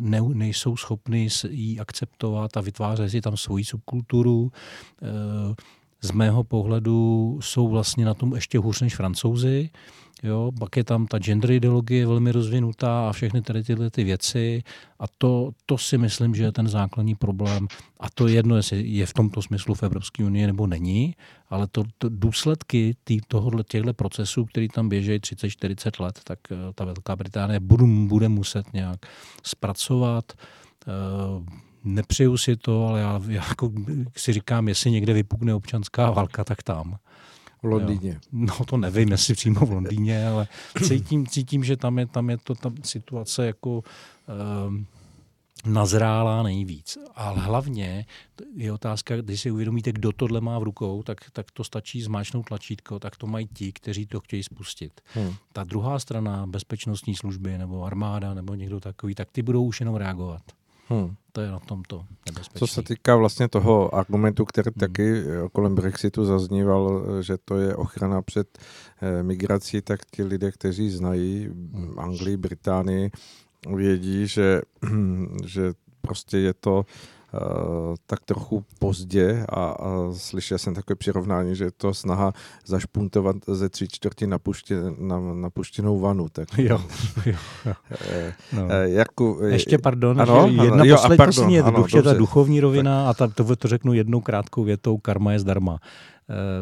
[0.00, 4.52] ne, nejsou schopni ji akceptovat a vytvářet si tam svoji subkulturu.
[5.02, 5.54] Eh,
[6.00, 9.70] z mého pohledu jsou vlastně na tom ještě hůř než francouzi.
[10.22, 14.62] Jo, pak je tam ta gender ideologie velmi rozvinutá a všechny tady tyhle ty věci
[14.98, 17.68] a to, to si myslím, že je ten základní problém
[18.00, 21.14] a to je jedno, jestli je v tomto smyslu v Evropské unii nebo není,
[21.50, 26.56] ale to, to důsledky tý, tohohle, těchto procesů, který tam běžejí 30-40 let, tak eh,
[26.74, 28.98] ta Velká Británie bude, bude muset nějak
[29.42, 30.32] zpracovat.
[30.88, 31.44] Uh,
[31.84, 33.72] nepřeju si to, ale já, já jako
[34.16, 36.98] si říkám, jestli někde vypukne občanská válka, tak tam.
[37.62, 38.10] V Londýně.
[38.10, 38.20] Jo.
[38.32, 40.48] No to nevím, jestli přímo v Londýně, ale
[40.82, 43.82] cítím, cítím že tam je, tam je to ta situace jako
[44.68, 44.86] um,
[45.66, 46.98] nazrálá nejvíc.
[47.14, 48.06] Ale hlavně
[48.54, 52.46] je otázka, když si uvědomíte, kdo tohle má v rukou, tak, tak to stačí zmáčknout
[52.46, 55.00] tlačítko, tak to mají ti, kteří to chtějí spustit.
[55.14, 55.34] Hmm.
[55.52, 59.94] Ta druhá strana, bezpečnostní služby nebo armáda nebo někdo takový, tak ty budou už jenom
[59.94, 60.42] reagovat.
[60.88, 61.14] Hmm.
[61.32, 62.58] To je na tomto nebezpečné.
[62.58, 64.80] Co se týká vlastně toho argumentu, který hmm.
[64.80, 68.58] taky eh, kolem Brexitu zazníval, eh, že to je ochrana před
[69.02, 71.98] eh, migrací, tak ti lidé, kteří znají hmm.
[71.98, 73.10] Anglii, Británii,
[73.74, 74.62] vědí, že,
[75.44, 76.84] že prostě je to
[78.06, 82.32] tak trochu pozdě a, a slyšel jsem takové přirovnání, že je to snaha
[82.66, 86.28] zašpuntovat ze tři čtvrtí napuště, na, napuštěnou vanu.
[86.28, 86.48] Tak.
[86.58, 86.82] Jo,
[87.26, 87.34] jo,
[87.66, 87.74] jo.
[88.52, 88.64] no.
[88.64, 92.60] uh, jako, Ještě pardon, ano, že jedna ano, poslední pardon, je ano, duch, ta duchovní
[92.60, 93.22] rovina tak.
[93.22, 95.78] a ta, to, to řeknu jednou krátkou větou, karma je zdarma.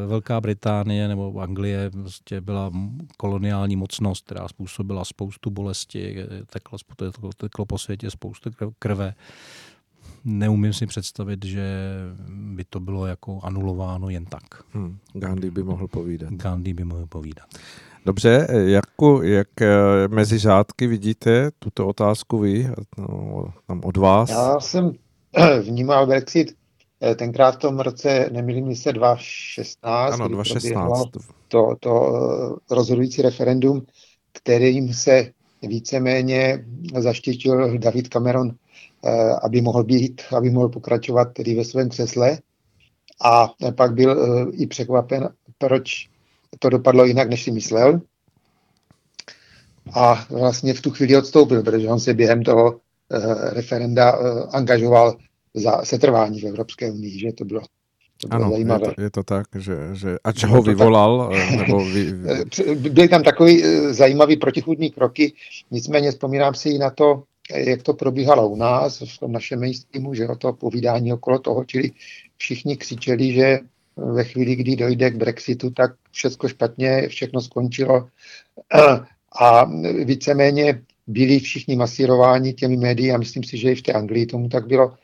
[0.07, 2.70] Velká Británie nebo Anglie prostě byla
[3.17, 9.15] koloniální mocnost, která způsobila spoustu bolesti, teklo, teklo, teklo po světě spoustu krve
[10.26, 11.64] neumím si představit, že
[12.28, 14.42] by to bylo jako anulováno jen tak.
[14.72, 14.98] Hmm.
[15.12, 16.32] Gandhi by mohl povídat.
[16.32, 17.46] Gandhi by mohl povídat.
[18.06, 19.68] Dobře, Jarku, jak eh,
[20.08, 24.30] mezi řádky vidíte tuto otázku vy, no, tam od vás?
[24.30, 24.92] Já jsem
[25.62, 26.55] vnímal Brexit
[27.02, 30.12] eh, tenkrát v tom roce, nemýlím se, 2016.
[30.12, 31.10] Ano, 2016.
[31.48, 32.12] To, to
[32.70, 33.86] eh, rozhodující referendum,
[34.32, 35.30] kterým se
[35.62, 36.64] víceméně
[36.98, 38.55] zaštitil David Cameron
[39.43, 42.39] aby mohl být, aby mohl pokračovat tedy ve svém křesle.
[43.25, 45.28] A pak byl eh, i překvapen,
[45.59, 46.09] proč
[46.59, 48.01] to dopadlo jinak, než si myslel.
[49.94, 52.81] A vlastně v tu chvíli odstoupil, protože on se během toho
[53.12, 54.10] eh, referenda
[54.51, 55.17] angažoval
[55.55, 57.62] za setrvání v Evropské unii, že to bylo
[58.20, 58.86] to bylo ano, zajímavé.
[58.89, 62.12] Je to, je to tak, že, že ač ho vyvolal, nebo vy...
[62.75, 65.33] Byly tam takový zajímavý protichudní kroky,
[65.70, 67.23] nicméně vzpomínám si i na to,
[67.55, 71.65] jak to probíhalo u nás, v tom našem mainstreamu, že o to povídání okolo toho,
[71.65, 71.91] čili
[72.36, 73.58] všichni křičeli, že
[73.97, 78.08] ve chvíli, kdy dojde k Brexitu, tak všechno špatně, všechno skončilo
[79.41, 79.65] a
[80.05, 84.49] víceméně byli všichni masírováni těmi médii a myslím si, že i v té Anglii tomu
[84.49, 84.94] tak bylo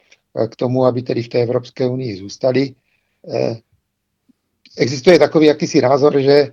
[0.49, 2.75] k tomu, aby tedy v té Evropské unii zůstali.
[3.35, 3.57] Eh,
[4.79, 6.51] existuje takový jakýsi názor, že eh,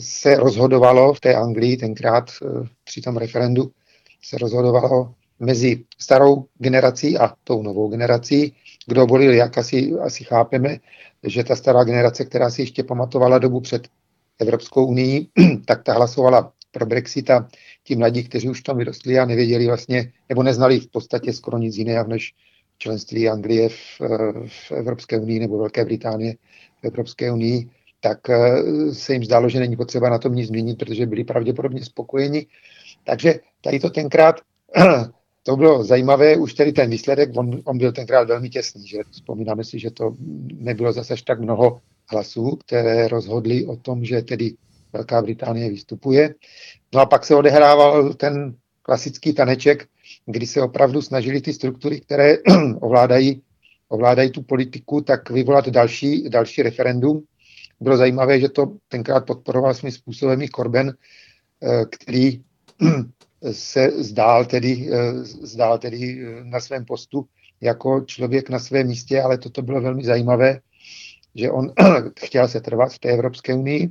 [0.00, 3.70] se rozhodovalo v té Anglii tenkrát eh, při tom referendu
[4.22, 8.54] se rozhodovalo mezi starou generací a tou novou generací.
[8.86, 10.76] Kdo volil jak, asi, asi chápeme,
[11.22, 13.88] že ta stará generace, která si ještě pamatovala dobu před
[14.38, 15.26] Evropskou unii,
[15.64, 17.48] tak ta hlasovala pro Brexit a
[17.84, 21.76] ti mladí, kteří už tam vyrostli a nevěděli vlastně, nebo neznali v podstatě skoro nic
[21.76, 22.34] jiného než
[22.78, 24.00] členství Anglie v,
[24.46, 26.34] v Evropské unii nebo Velké Británie
[26.82, 30.78] v Evropské unii, tak eh, se jim zdálo, že není potřeba na tom nic změnit,
[30.78, 32.46] protože byli pravděpodobně spokojeni.
[33.04, 34.40] Takže tady to tenkrát,
[35.42, 39.64] to bylo zajímavé, už tedy ten výsledek, on, on byl tenkrát velmi těsný, že vzpomínáme
[39.64, 40.16] si, že to
[40.54, 44.54] nebylo zase tak mnoho hlasů, které rozhodly o tom, že tedy
[44.92, 46.34] Velká Británie vystupuje.
[46.94, 49.88] No a pak se odehrával ten klasický taneček,
[50.26, 52.36] kdy se opravdu snažili ty struktury, které
[52.80, 53.42] ovládají,
[53.88, 57.22] ovládají tu politiku, tak vyvolat další, další referendum.
[57.80, 60.94] Bylo zajímavé, že to tenkrát podporoval svým způsobem i Korben,
[61.62, 62.40] eh, který
[63.52, 67.26] se zdál tedy, eh, zdál tedy eh, na svém postu
[67.60, 70.60] jako člověk na svém místě, ale toto bylo velmi zajímavé,
[71.34, 71.72] že on
[72.20, 73.90] chtěl se trvat v té Evropské unii.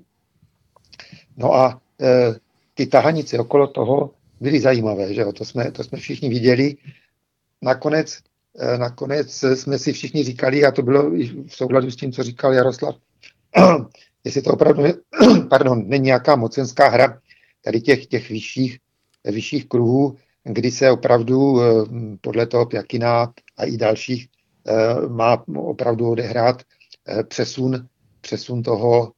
[1.38, 2.36] No a e,
[2.74, 5.34] ty tahanice okolo toho byly zajímavé, že jo?
[5.34, 6.76] To, jsme, to jsme všichni viděli.
[7.62, 8.18] Nakonec,
[8.78, 11.10] nakonec jsme si všichni říkali, a to bylo
[11.48, 12.96] v souladu s tím, co říkal Jaroslav,
[14.24, 14.84] jestli to opravdu
[15.50, 17.20] pardon, není nějaká mocenská hra
[17.68, 18.80] tady těch, těch vyšších
[19.24, 21.68] vyšších kruhů, kdy se opravdu eh,
[22.22, 24.28] podle toho Pjakina a i dalších
[24.68, 26.64] eh, má opravdu odehrát
[27.08, 27.88] eh, přesun,
[28.22, 29.12] přesun toho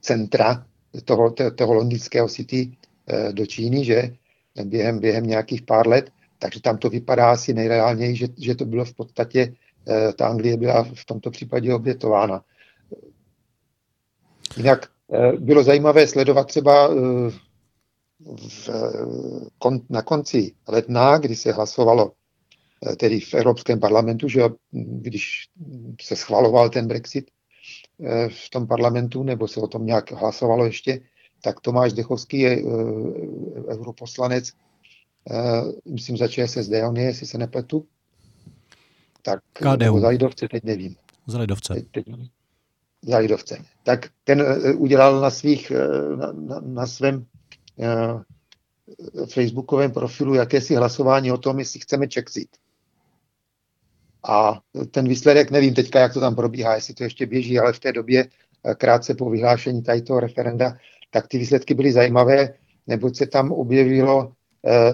[0.00, 0.66] centra,
[1.04, 2.72] toho, toho londýnského city
[3.32, 4.16] do Číny, že
[4.64, 8.84] během, během nějakých pár let, takže tam to vypadá asi nejreálněji, že, že to bylo
[8.84, 9.54] v podstatě,
[10.16, 12.44] ta Anglie byla v tomto případě obětována.
[14.56, 14.88] Jinak
[15.38, 16.88] bylo zajímavé sledovat třeba
[18.48, 18.70] v,
[19.58, 22.12] kon, na konci ledna, kdy se hlasovalo
[22.86, 25.48] eh, tedy v Evropském parlamentu, že když
[26.00, 27.30] se schvaloval ten Brexit
[28.00, 31.00] eh, v tom parlamentu, nebo se o tom nějak hlasovalo ještě,
[31.42, 32.62] tak Tomáš Dechovský je
[33.68, 34.52] europoslanec,
[35.88, 37.86] myslím za ČSSD, on je, jestli se nepletu.
[39.22, 40.00] Tak KDU.
[40.00, 40.96] za Lidovce, teď nevím.
[41.26, 41.74] Za Lidovce.
[41.74, 42.06] Teď, teď,
[43.06, 43.58] za Lidovce.
[43.82, 47.26] Tak ten uh, udělal na svých, uh, na, na, na svém
[48.98, 52.48] Eh, facebookovém profilu jakési hlasování o tom, jestli chceme Czexit.
[54.28, 54.60] A
[54.90, 57.92] ten výsledek, nevím teďka, jak to tam probíhá, jestli to ještě běží, ale v té
[57.92, 58.28] době,
[58.64, 60.78] eh, krátce po vyhlášení tady toho referenda,
[61.10, 62.54] tak ty výsledky byly zajímavé,
[62.86, 64.32] neboť se tam objevilo
[64.66, 64.92] eh,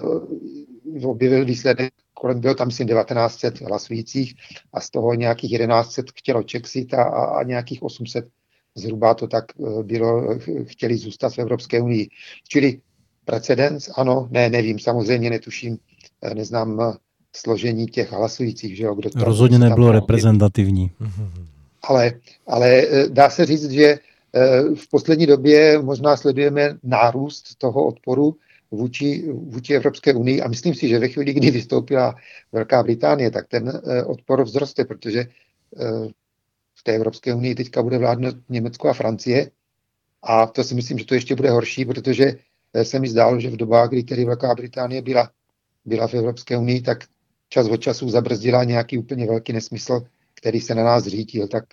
[1.05, 1.93] objevil výsledek,
[2.23, 4.35] kolem bylo tam myslím 1900 hlasujících
[4.73, 8.27] a z toho nějakých 1100 chtělo Čexit a, a nějakých 800
[8.75, 9.45] zhruba to tak
[9.83, 12.09] bylo, chtěli zůstat v Evropské unii.
[12.47, 12.81] Čili
[13.25, 15.77] precedens, ano, ne, nevím, samozřejmě netuším,
[16.33, 16.97] neznám
[17.35, 20.91] složení těch hlasujících, že jo, kdo to Rozhodně nebylo reprezentativní.
[21.83, 22.11] Ale,
[22.47, 23.99] ale dá se říct, že
[24.75, 28.35] v poslední době možná sledujeme nárůst toho odporu
[28.73, 30.41] vůči, vůči Evropské unii.
[30.41, 32.15] A myslím si, že ve chvíli, kdy vystoupila
[32.51, 36.07] Velká Británie, tak ten eh, odpor vzroste, protože eh,
[36.75, 39.51] v té Evropské unii teďka bude vládnout Německo a Francie.
[40.23, 42.33] A to si myslím, že to ještě bude horší, protože
[42.73, 45.29] eh, se mi zdálo, že v dobách, kdy tedy Velká Británie byla,
[45.85, 47.03] byla v Evropské unii, tak
[47.49, 50.01] čas od času zabrzdila nějaký úplně velký nesmysl,
[50.33, 51.47] který se na nás řídil.
[51.47, 51.63] Tak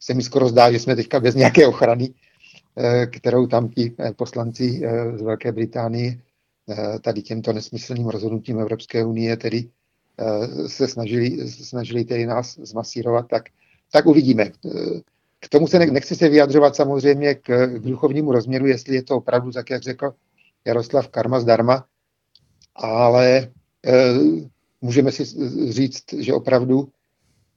[0.00, 2.14] se mi skoro zdá, že jsme teďka bez nějaké ochrany,
[3.06, 6.20] kterou tam ti eh, poslanci eh, z Velké Británie
[7.00, 9.70] tady těmto nesmyslným rozhodnutím Evropské unie tedy
[10.66, 13.42] se snažili, snažili tedy nás zmasírovat, tak,
[13.92, 14.50] tak uvidíme.
[15.40, 19.52] K tomu se nechci se vyjadřovat samozřejmě k, k duchovnímu rozměru, jestli je to opravdu
[19.52, 20.14] tak, jak řekl
[20.64, 21.84] Jaroslav Karma zdarma,
[22.74, 23.48] ale
[24.80, 25.24] můžeme si
[25.72, 26.88] říct, že opravdu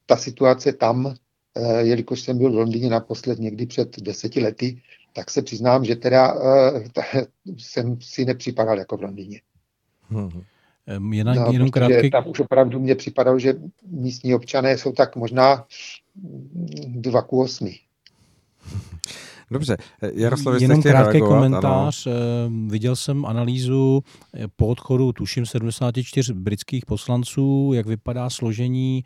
[0.05, 1.15] ta situace tam
[1.55, 4.81] Eh, jelikož jsem byl v Londýně naposled někdy před deseti lety,
[5.13, 7.25] tak se přiznám, že teda eh,
[7.57, 9.41] jsem si nepřipadal jako v Londýně.
[10.09, 10.43] Hmm.
[11.11, 12.09] Jen, no, jenom krátky...
[12.09, 13.53] Tam už opravdu mě připadalo, že
[13.87, 15.65] místní občané jsou tak možná
[16.85, 17.79] dva ku osmi.
[19.51, 22.07] Dobře, eh, Jaroslav, Jenom krátký komentář.
[22.07, 22.15] Ano.
[22.15, 29.03] Eh, viděl jsem analýzu eh, po odchodu, tuším, 74 britských poslanců, jak vypadá složení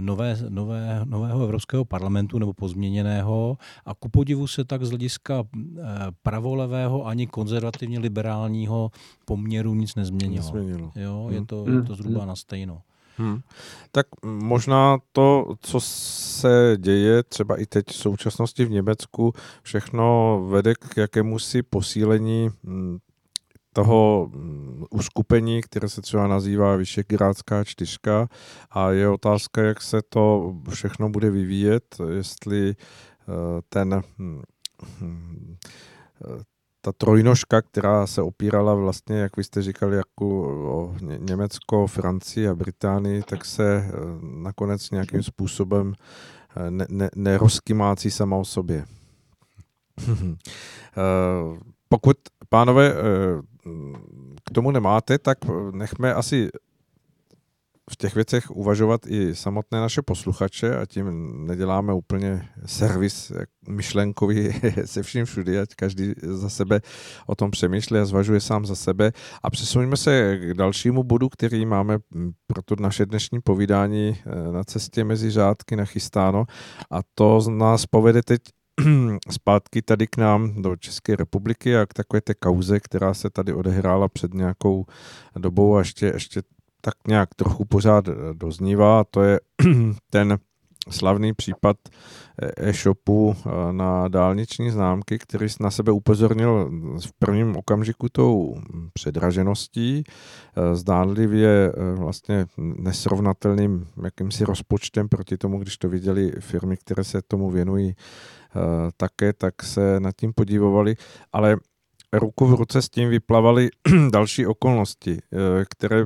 [0.00, 5.44] nové, nové, nového Evropského parlamentu nebo pozměněného a ku podivu se tak z hlediska
[6.22, 8.90] pravolevého ani konzervativně liberálního
[9.24, 10.44] poměru nic nezměnilo.
[10.54, 10.92] nezměnilo.
[10.96, 12.82] Jo, je, to, je to zhruba na stejno.
[13.16, 13.40] Hmm.
[13.92, 20.74] Tak možná to, co se děje třeba i teď v současnosti v Německu, všechno vede
[20.74, 22.98] k jakému si posílení hm,
[23.72, 28.28] toho hm, uskupení, které se třeba nazývá Vyšegrádská čtyřka
[28.70, 34.42] a je otázka, jak se to všechno bude vyvíjet, jestli eh, ten hm,
[36.84, 40.26] ta trojnožka, která se opírala vlastně, jak vy jste říkali, jako
[40.76, 43.90] o Německo, Francii a Británii, tak se eh,
[44.22, 45.94] nakonec nějakým způsobem
[46.56, 48.84] eh, ne, ne, nerozkymácí sama o sobě.
[50.96, 52.16] Eh, pokud,
[52.48, 52.94] pánové,
[54.44, 55.38] k tomu nemáte, tak
[55.72, 56.48] nechme asi
[57.90, 61.06] v těch věcech uvažovat i samotné naše posluchače a tím
[61.46, 63.32] neděláme úplně servis
[63.68, 66.80] myšlenkový se vším všudy, ať každý za sebe
[67.26, 69.12] o tom přemýšlí a zvažuje sám za sebe.
[69.42, 71.98] A přesuneme se k dalšímu bodu, který máme
[72.46, 76.44] pro to naše dnešní povídání eh, na cestě mezi řádky nachystáno
[76.90, 78.40] a to nás povede teď
[79.30, 83.52] zpátky tady k nám do České republiky a k takové té kauze, která se tady
[83.52, 84.84] odehrála před nějakou
[85.38, 86.42] dobou a ještě, ještě
[86.84, 89.04] tak nějak trochu pořád eh, doznívá.
[89.10, 89.40] To je
[90.10, 90.38] ten
[90.90, 96.70] slavný případ eh, e-shopu eh, na dálniční známky, který na sebe upozornil
[97.06, 98.56] v prvním okamžiku tou
[98.92, 100.04] předražeností,
[100.72, 107.94] zdánlivě vlastně nesrovnatelným jakýmsi rozpočtem proti tomu, když to viděli firmy, které se tomu věnují
[108.96, 110.96] také, tak se nad tím podívovali,
[111.32, 111.56] ale
[112.18, 113.70] ruku v ruce s tím vyplavaly
[114.10, 116.04] další okolnosti, eh, které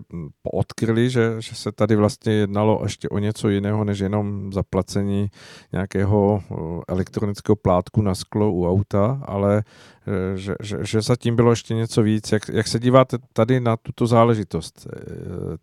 [0.53, 5.31] odkryly, že, že se tady vlastně jednalo ještě o něco jiného, než jenom zaplacení
[5.73, 6.55] nějakého eh,
[6.89, 9.63] elektronického plátku na sklo u auta, ale
[10.07, 12.33] eh, že, že, že zatím bylo ještě něco víc.
[12.33, 14.87] Jak, jak se díváte tady na tuto záležitost?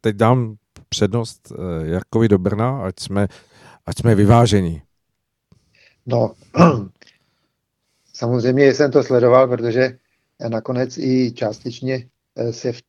[0.02, 0.56] Teď dám
[0.90, 1.52] přednost
[1.84, 3.28] Jarkovi do Brna, ať jsme,
[3.86, 4.82] ať jsme vyvážení.
[6.06, 6.34] No,
[8.14, 9.98] samozřejmě jsem to sledoval, protože
[10.50, 12.82] nakonec i částečně eh, se v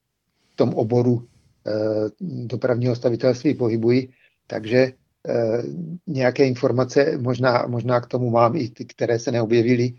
[0.55, 1.27] tom oboru
[1.67, 1.73] eh,
[2.21, 4.09] dopravního stavitelství pohybují,
[4.47, 4.93] takže
[5.29, 5.63] eh,
[6.07, 9.95] nějaké informace možná, možná k tomu mám i ty, které se neobjevily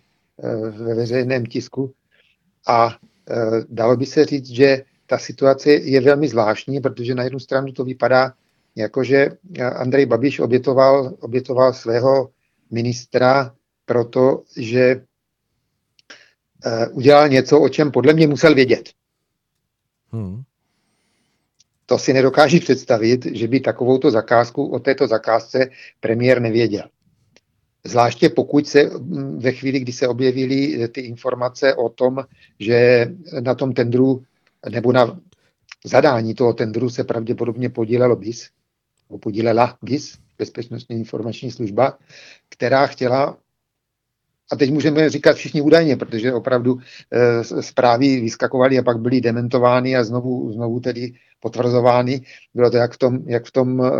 [0.69, 1.93] ve veřejném tisku.
[2.67, 2.95] A
[3.69, 7.83] dalo by se říct, že ta situace je velmi zvláštní, protože na jednu stranu to
[7.83, 8.33] vypadá
[8.75, 9.29] jako, že
[9.75, 12.29] Andrej Babiš obětoval, obětoval svého
[12.71, 15.01] ministra, protože
[16.91, 18.89] udělal něco, o čem podle mě musel vědět.
[20.11, 20.43] Hmm.
[21.85, 25.69] To si nedokáží představit, že by takovouto zakázku o této zakázce
[25.99, 26.83] premiér nevěděl.
[27.83, 32.25] Zvláště pokud se mm, ve chvíli, kdy se objevily eh, ty informace o tom,
[32.59, 33.07] že
[33.39, 34.23] na tom tendru
[34.69, 35.19] nebo na
[35.85, 38.49] zadání toho tendru se pravděpodobně podílelo BIS,
[39.09, 41.97] nebo podílela BIS, Bezpečnostní informační služba,
[42.49, 43.37] která chtěla
[44.51, 46.77] a teď můžeme říkat všichni údajně, protože opravdu
[47.11, 52.21] e, zprávy vyskakovaly a pak byly dementovány a znovu, znovu tedy potvrzovány.
[52.53, 53.91] Bylo to jak v tom, jak v tom e,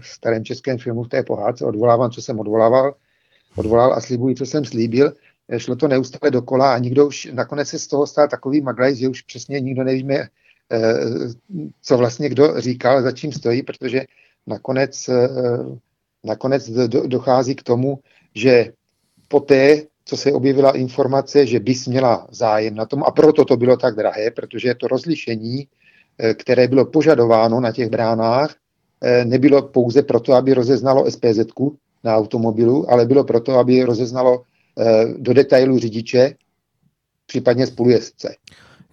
[0.00, 2.94] starém českém filmu v té pohádce, odvolávám, co jsem odvolával,
[3.56, 5.12] odvolal a slibuji, co jsem slíbil.
[5.48, 8.96] E, šlo to neustále dokola a nikdo už, nakonec se z toho stal takový maglaj,
[8.96, 10.28] že už přesně nikdo nevíme,
[11.82, 14.04] co vlastně kdo říkal, za čím stojí, protože
[14.46, 15.10] nakonec,
[16.24, 17.98] nakonec do, dochází k tomu,
[18.34, 18.72] že
[19.32, 23.76] poté, co se objevila informace, že bys měla zájem na tom a proto to bylo
[23.76, 28.54] tak drahé, protože to rozlišení, eh, které bylo požadováno na těch bránách,
[29.00, 31.72] eh, nebylo pouze proto, aby rozeznalo SPZ
[32.04, 34.44] na automobilu, ale bylo proto, aby rozeznalo
[34.78, 36.34] eh, do detailu řidiče,
[37.26, 38.34] případně spolujezdce.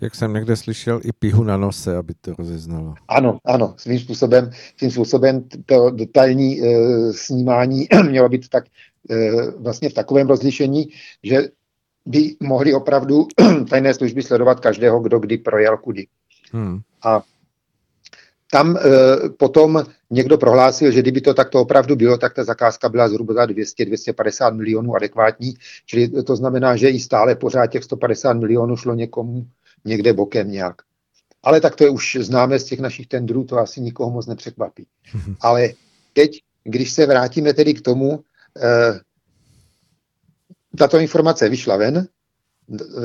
[0.01, 2.93] Jak jsem někde slyšel, i pihu na nose, aby to rozeznalo.
[3.07, 6.65] Ano, ano, svým způsobem, svým způsobem to detailní e,
[7.13, 8.63] snímání mělo být tak
[9.57, 10.89] vlastně v takovém rozlišení,
[11.23, 11.49] že
[12.05, 13.27] by mohli opravdu
[13.69, 16.07] tajné služby sledovat každého, kdo kdy projel kudy.
[16.51, 16.79] Hmm.
[17.03, 17.21] A
[18.51, 18.79] tam e,
[19.29, 23.45] potom někdo prohlásil, že kdyby to takto opravdu bylo, tak ta zakázka byla zhruba za
[23.45, 25.53] 200-250 milionů adekvátní,
[25.85, 29.47] čili to znamená, že i stále pořád těch 150 milionů šlo někomu
[29.85, 30.75] někde bokem nějak.
[31.43, 34.85] Ale tak to je už známe z těch našich tendrů, to asi nikoho moc nepřekvapí.
[35.41, 35.69] Ale
[36.13, 36.31] teď,
[36.63, 38.23] když se vrátíme tedy k tomu,
[40.77, 42.07] tato informace vyšla ven,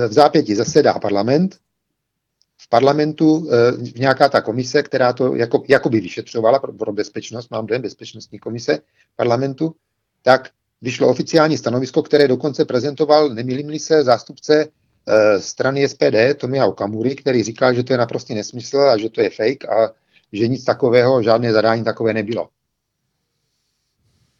[0.09, 1.57] v zápěti zasedá parlament,
[2.57, 7.67] v parlamentu eh, nějaká ta komise, která to jako, jakoby vyšetřovala pro, pro bezpečnost, mám
[7.67, 8.79] dojem bezpečnostní komise
[9.17, 9.75] parlamentu,
[10.23, 10.51] tak
[10.83, 14.69] vyšlo oficiální stanovisko, které dokonce prezentoval, nemýlím se, zástupce
[15.07, 19.21] Eh, strany SPD Tomia Okamury, který říkal, že to je naprostý nesmysl a že to
[19.21, 19.93] je fake a
[20.33, 22.49] že nic takového, žádné zadání takové nebylo.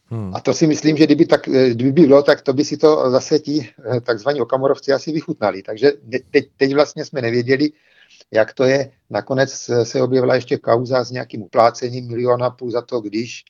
[0.09, 0.35] Hmm.
[0.35, 3.11] A to si myslím, že kdyby, tak, eh, kdyby bylo, tak to by si to
[3.11, 5.63] zase ti eh, takzvaní okamorovci asi vychutnali.
[5.63, 5.91] Takže
[6.31, 7.71] teď, teď vlastně jsme nevěděli,
[8.31, 8.91] jak to je.
[9.09, 13.43] Nakonec se objevila ještě kauza s nějakým uplácením miliona půl za to, když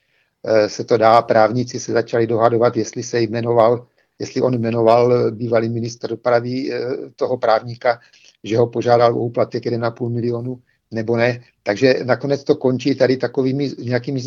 [0.67, 3.88] se to dá, právníci se začali dohadovat, jestli se jmenoval
[4.19, 6.80] jestli on jmenoval bývalý minister dopravy eh,
[7.16, 8.00] toho právníka,
[8.43, 10.61] že ho požádal o úplatek 1,5 milionu
[10.92, 11.43] nebo ne.
[11.68, 14.19] Takže nakonec to končí tady takovými nějakými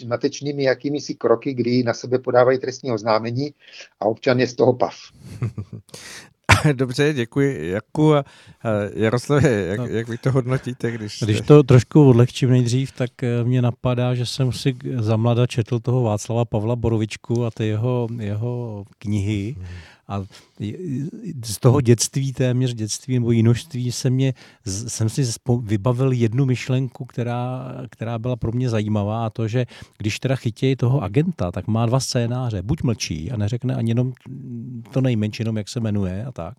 [0.00, 3.54] zmatečnými jakými si kroky, kdy na sebe podávají trestní oznámení
[4.00, 4.94] a občan je z toho pav.
[6.72, 7.70] Dobře, děkuji.
[7.70, 8.24] Jaku a
[8.94, 9.86] Jaroslavě, jak, no.
[9.86, 10.90] jak vy to hodnotíte?
[10.90, 15.46] Když, když to trošku odlehčím nejdřív, tak eh, mě napadá, že jsem si za mlada
[15.46, 19.54] četl toho Václava Pavla Borovičku a ty jeho, jeho knihy.
[19.58, 19.66] Hmm
[20.12, 20.24] a
[21.44, 24.34] z toho dětství, téměř dětství nebo jinožství se mě,
[24.66, 25.24] jsem si
[25.62, 29.66] vybavil jednu myšlenku, která, která byla pro mě zajímavá a to, že
[29.98, 32.62] když teda chytějí toho agenta, tak má dva scénáře.
[32.62, 34.12] Buď mlčí a neřekne ani jenom
[34.92, 36.56] to nejmenší, jenom jak se jmenuje a tak.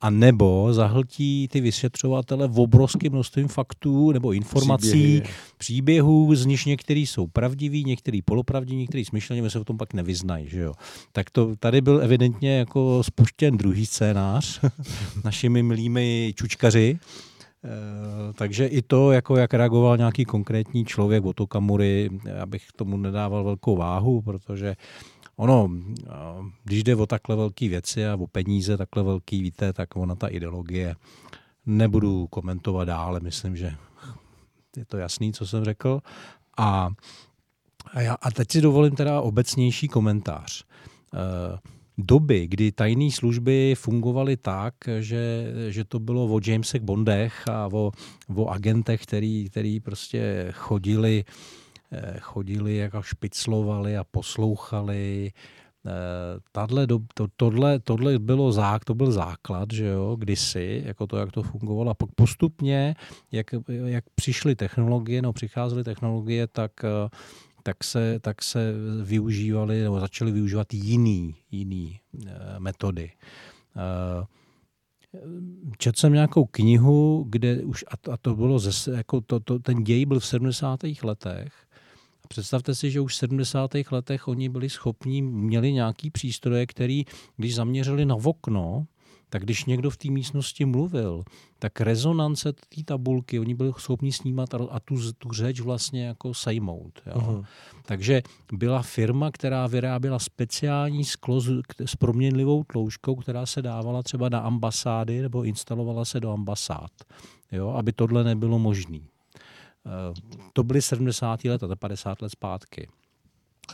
[0.00, 5.22] A nebo zahltí ty vyšetřovatele v obrovském množství faktů nebo informací, Příběhy.
[5.58, 10.48] příběhů, z nich některý jsou pravdiví, některý polopravdiví, některý smyšleně, se v tom pak nevyznají.
[10.48, 10.72] Že jo?
[11.12, 14.60] Tak to tady byl evidentně jako spuštěn druhý scénář
[15.24, 16.98] našimi milými čučkaři.
[16.98, 22.10] E, takže i to, jako jak reagoval nějaký konkrétní člověk o to kamury,
[22.42, 24.76] abych tomu nedával velkou váhu, protože
[25.36, 25.70] ono,
[26.64, 30.28] když jde o takhle velké věci a o peníze takhle velký, víte, tak ona ta
[30.28, 30.96] ideologie
[31.66, 33.74] nebudu komentovat dále, myslím, že
[34.76, 36.00] je to jasný, co jsem řekl.
[36.56, 36.90] A,
[37.92, 40.64] a, já, a teď si dovolím teda obecnější komentář.
[41.14, 41.58] E,
[41.98, 47.92] doby, kdy tajné služby fungovaly tak, že, že to bylo o Jamesech Bondech a o,
[48.34, 51.24] o agentech, který, který prostě chodili,
[51.92, 55.32] eh, chodili jako špiclovali a poslouchali.
[55.86, 61.16] Eh, tadle, to, tohle, tohle bylo zák, to byl základ, že jo, kdysi, jako to,
[61.16, 61.90] jak to fungovalo.
[61.90, 62.94] A pak postupně,
[63.32, 63.46] jak,
[63.84, 67.08] jak přišly technologie, no přicházely technologie, tak eh,
[67.68, 68.72] tak se, tak se
[69.02, 73.12] využívaly nebo začaly využívat jiný, jiný e, metody.
[73.76, 74.26] E,
[75.78, 79.58] četl jsem nějakou knihu, kde už, a to, a to bylo, ze, jako to, to,
[79.58, 80.80] ten děj byl v 70.
[81.02, 81.52] letech,
[82.28, 83.70] Představte si, že už v 70.
[83.90, 87.04] letech oni byli schopni, měli nějaký přístroje, který,
[87.36, 88.86] když zaměřili na okno,
[89.30, 91.24] tak když někdo v té místnosti mluvil,
[91.58, 97.02] tak rezonance té tabulky, oni byli schopni snímat a tu, tu řeč vlastně jako sejmout.
[97.06, 97.14] Jo.
[97.14, 97.44] Uh-huh.
[97.86, 101.50] Takže byla firma, která vyráběla speciální sklo s,
[101.86, 106.90] s proměnlivou tloušťkou, která se dávala třeba na ambasády nebo instalovala se do ambasád,
[107.52, 108.98] jo, aby tohle nebylo možné.
[108.98, 110.14] Eh,
[110.52, 111.44] to byly 70.
[111.44, 112.88] let a 50 let zpátky.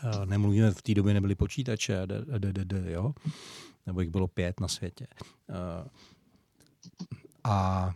[0.04, 2.06] Eh, nemluvíme, v té době nebyly počítače,
[2.86, 3.14] jo?
[3.86, 5.06] Nebo jich bylo pět na světě.
[5.50, 5.88] Eh,
[7.44, 7.90] a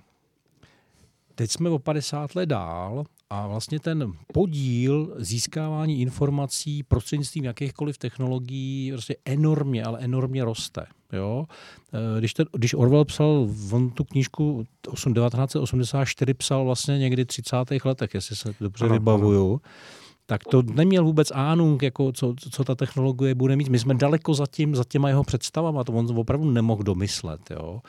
[1.34, 8.92] teď jsme o 50 let dál a vlastně ten podíl získávání informací prostřednictvím jakýchkoliv technologií
[8.92, 10.86] prostě enormně, ale enormně roste.
[11.12, 11.44] Jo?
[11.92, 17.56] Eh, když, ten, když Orwell psal on tu knížku 1984, psal vlastně někdy 30.
[17.84, 19.60] letech, jestli se dobře ano, vybavuju, ano
[20.30, 23.68] tak to neměl vůbec ánung, jako co, co ta technologie bude mít.
[23.68, 27.40] My jsme daleko za, tím, za těma jeho představama, to on opravdu nemohl domyslet.
[27.50, 27.80] Jo.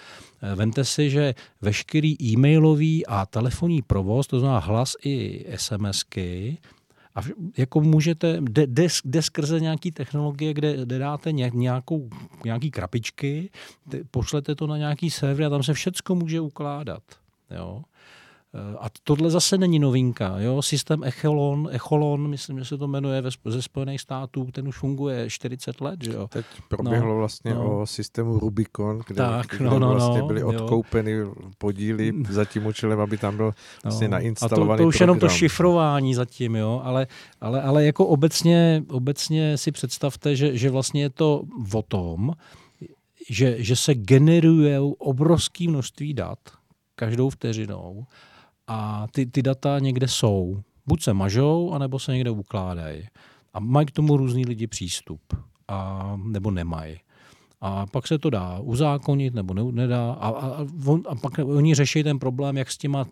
[0.41, 6.57] Eh, vemte si, že veškerý e-mailový a telefonní provoz, to znamená hlas i SMSky,
[7.15, 7.21] a
[7.57, 12.09] jako můžete, jde, jde, jde skrze nějaký technologie, kde, kde dáte nějakou,
[12.45, 13.49] nějaký krapičky,
[14.11, 17.03] pošlete to na nějaký server a tam se všecko může ukládat.
[17.51, 17.81] Jo.
[18.79, 20.39] A tohle zase není novinka.
[20.39, 20.61] Jo?
[20.61, 25.29] Systém Echelon, Echolon, myslím, že se to jmenuje ve, ze Spojených států, ten už funguje
[25.29, 26.03] 40 let.
[26.03, 26.27] Že jo?
[26.27, 27.81] Teď proběhlo no, vlastně no.
[27.81, 30.47] o systému Rubicon, kde, tak, kde no, no, vlastně no, byly jo.
[30.47, 31.25] odkoupeny
[31.57, 33.53] podíly za tím účelem, aby tam byl
[33.83, 34.11] vlastně no.
[34.11, 35.07] nainstalovaný A to, to už program.
[35.07, 36.81] jenom to šifrování zatím, jo?
[36.83, 37.07] Ale,
[37.41, 42.33] ale, ale jako obecně, obecně si představte, že, že vlastně je to o tom,
[43.29, 46.39] že, že se generuje obrovské množství dat
[46.95, 48.05] každou vteřinou
[48.69, 50.61] a ty, ty data někde jsou.
[50.85, 53.07] Buď se mažou, anebo se někde ukládají.
[53.53, 55.21] A mají k tomu různý lidi přístup,
[55.67, 56.99] a, nebo nemají.
[57.61, 60.11] A pak se to dá uzákonit nebo ne, nedá.
[60.11, 63.05] A, a, on, a pak oni řeší ten problém, jak s těma,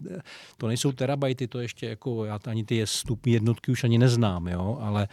[0.57, 4.77] to nejsou terabajty, to ještě jako, já ani ty stupní jednotky už ani neznám, jo,
[4.81, 5.07] ale,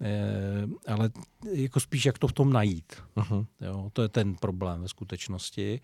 [0.00, 1.10] e, ale
[1.52, 2.92] jako spíš jak to v tom najít.
[3.16, 3.46] Uh-huh.
[3.60, 5.80] Jo, to je ten problém ve skutečnosti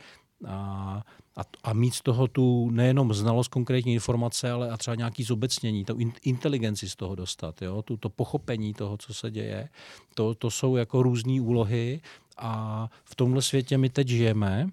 [0.49, 1.03] a,
[1.37, 5.85] a, a mít z toho tu nejenom znalost konkrétní informace, ale a třeba nějaký zobecnění,
[5.85, 7.83] tu inteligenci z toho dostat, jo?
[7.83, 9.69] Tu, to pochopení toho, co se děje.
[10.15, 12.01] To, to jsou jako různé úlohy
[12.37, 14.69] a v tomhle světě my teď žijeme.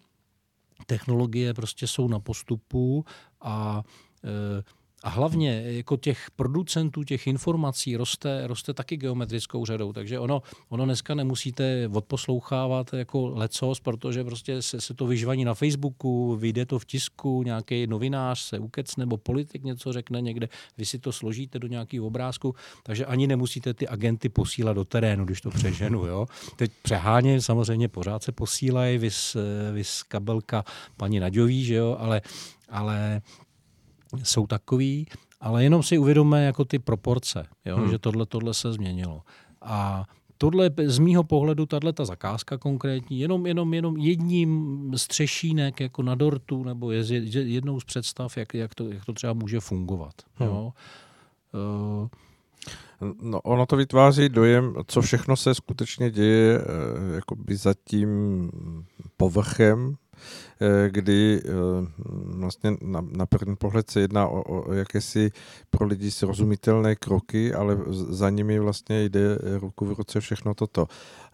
[0.86, 3.06] Technologie prostě jsou na postupu
[3.42, 3.84] a
[4.24, 4.64] e,
[5.04, 10.86] a hlavně jako těch producentů těch informací roste, roste taky geometrickou řadou, takže ono, ono
[10.86, 16.80] dneska nemusíte odposlouchávat jako lecos, protože prostě se, se to vyžvaní na Facebooku, vyjde to
[16.80, 21.60] v tisku, nějaký novinář se ukec nebo politik něco řekne někde, vy si to složíte
[21.60, 26.06] do nějakého obrázku, takže ani nemusíte ty agenty posílat do terénu, když to přeženu.
[26.06, 26.26] Jo?
[26.56, 29.38] Teď přeháně samozřejmě pořád se posílají, vys,
[29.72, 30.64] vys kabelka
[30.98, 31.96] paní Naďový, že jo?
[32.00, 32.22] ale
[32.72, 33.22] ale
[34.24, 35.06] jsou takový,
[35.42, 37.78] ale jenom si uvědomme jako ty proporce, jo?
[37.78, 37.90] Hmm.
[37.90, 39.22] že tohle, tohle se změnilo.
[39.62, 40.06] A
[40.38, 46.16] tohle z mýho pohledu, tahle ta zakázka konkrétní, jenom, jenom, jenom jedním střešínek jako na
[46.16, 50.14] dortu, nebo je jednou z představ, jak, jak, to, jak to třeba může fungovat.
[50.36, 50.50] Hmm.
[50.50, 50.74] Jo?
[52.02, 52.08] Uh,
[53.22, 58.10] No, ono to vytváří dojem, co všechno se skutečně děje eh, jakoby za tím
[59.18, 59.96] povrchem
[60.88, 61.50] kdy eh,
[62.38, 65.32] vlastně na, na první pohled se jedná o, o jakési
[65.70, 70.88] pro lidi srozumitelné kroky, ale za nimi vlastně jde ruku v ruce všechno toto.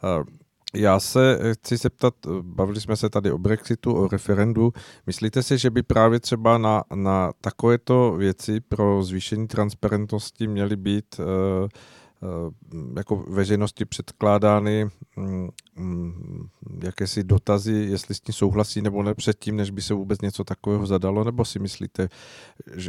[0.04, 4.74] Eh, já se chci zeptat, bavili jsme se tady o Brexitu, o referendu.
[5.08, 11.20] Myslíte si, že by právě třeba na, na takovéto věci pro zvýšení transparentnosti měly být
[11.20, 11.70] uh, Eh,
[12.98, 16.50] jako veřejnosti předkládány mm, mm,
[16.84, 20.86] jakési dotazy, jestli s tím souhlasí nebo ne předtím, než by se vůbec něco takového
[20.86, 22.10] zadalo, nebo si myslíte,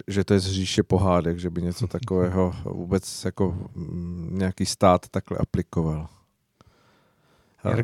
[0.09, 5.09] že to je z říše pohádek, že by něco takového vůbec jako mm, nějaký stát
[5.09, 6.09] takhle aplikoval?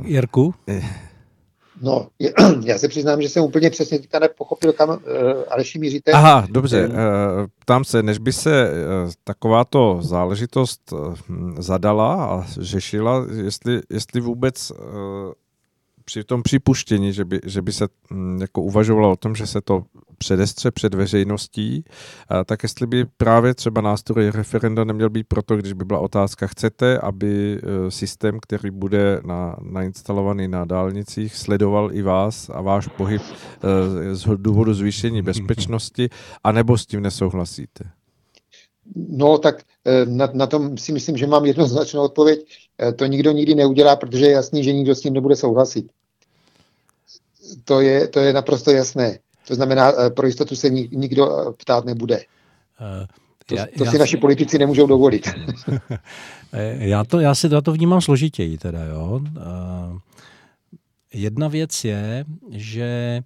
[0.04, 0.54] Jirku?
[1.82, 2.08] No,
[2.64, 4.96] já se přiznám, že jsem úplně přesně teďka nepochopil, kam uh,
[5.48, 6.12] Aleši míříte.
[6.12, 6.88] Aha, dobře.
[6.88, 6.94] Uh,
[7.60, 11.14] ptám se, než by se uh, takováto záležitost uh,
[11.58, 14.76] zadala a řešila, jestli, jestli vůbec uh,
[16.04, 19.60] při tom připuštění, že by, že by se um, jako uvažovalo o tom, že se
[19.60, 19.84] to
[20.18, 21.84] předestře před veřejností,
[22.46, 26.98] tak jestli by právě třeba nástroj referenda neměl být proto, když by byla otázka, chcete,
[26.98, 33.22] aby e, systém, který bude na, nainstalovaný na dálnicích, sledoval i vás a váš pohyb
[33.22, 36.08] e, z důvodu zvýšení bezpečnosti,
[36.44, 37.84] anebo s tím nesouhlasíte?
[38.96, 42.46] No tak e, na, na tom si myslím, že mám jednoznačnou odpověď.
[42.96, 45.86] To nikdo nikdy neudělá, protože je jasný, že nikdo s tím nebude souhlasit
[47.64, 49.18] to je, to je naprosto jasné.
[49.48, 52.20] To znamená, pro jistotu se nikdo ptát nebude.
[53.46, 55.28] To, já, to si já naši politici nemůžou dovolit.
[56.78, 59.20] já, to, já si to, já to vnímám složitěji teda, jo.
[61.12, 63.20] Jedna věc je, že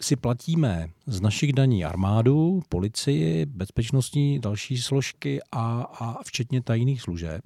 [0.00, 7.40] si platíme z našich daní armádu, policii, bezpečnostní další složky a, a včetně tajných služeb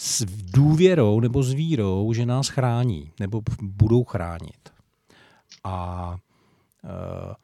[0.00, 4.72] s důvěrou nebo s vírou, že nás chrání nebo budou chránit.
[5.64, 6.16] A
[6.84, 7.34] e,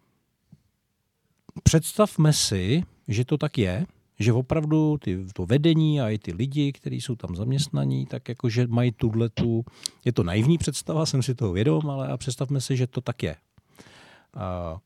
[1.62, 3.86] představme si, že to tak je,
[4.18, 8.66] že opravdu ty, to vedení a i ty lidi, kteří jsou tam zaměstnaní, tak jakože
[8.66, 9.64] mají tuhle tu,
[10.04, 13.22] je to naivní představa, jsem si toho vědom, ale a představme si, že to tak
[13.22, 13.36] je.
[14.34, 14.78] A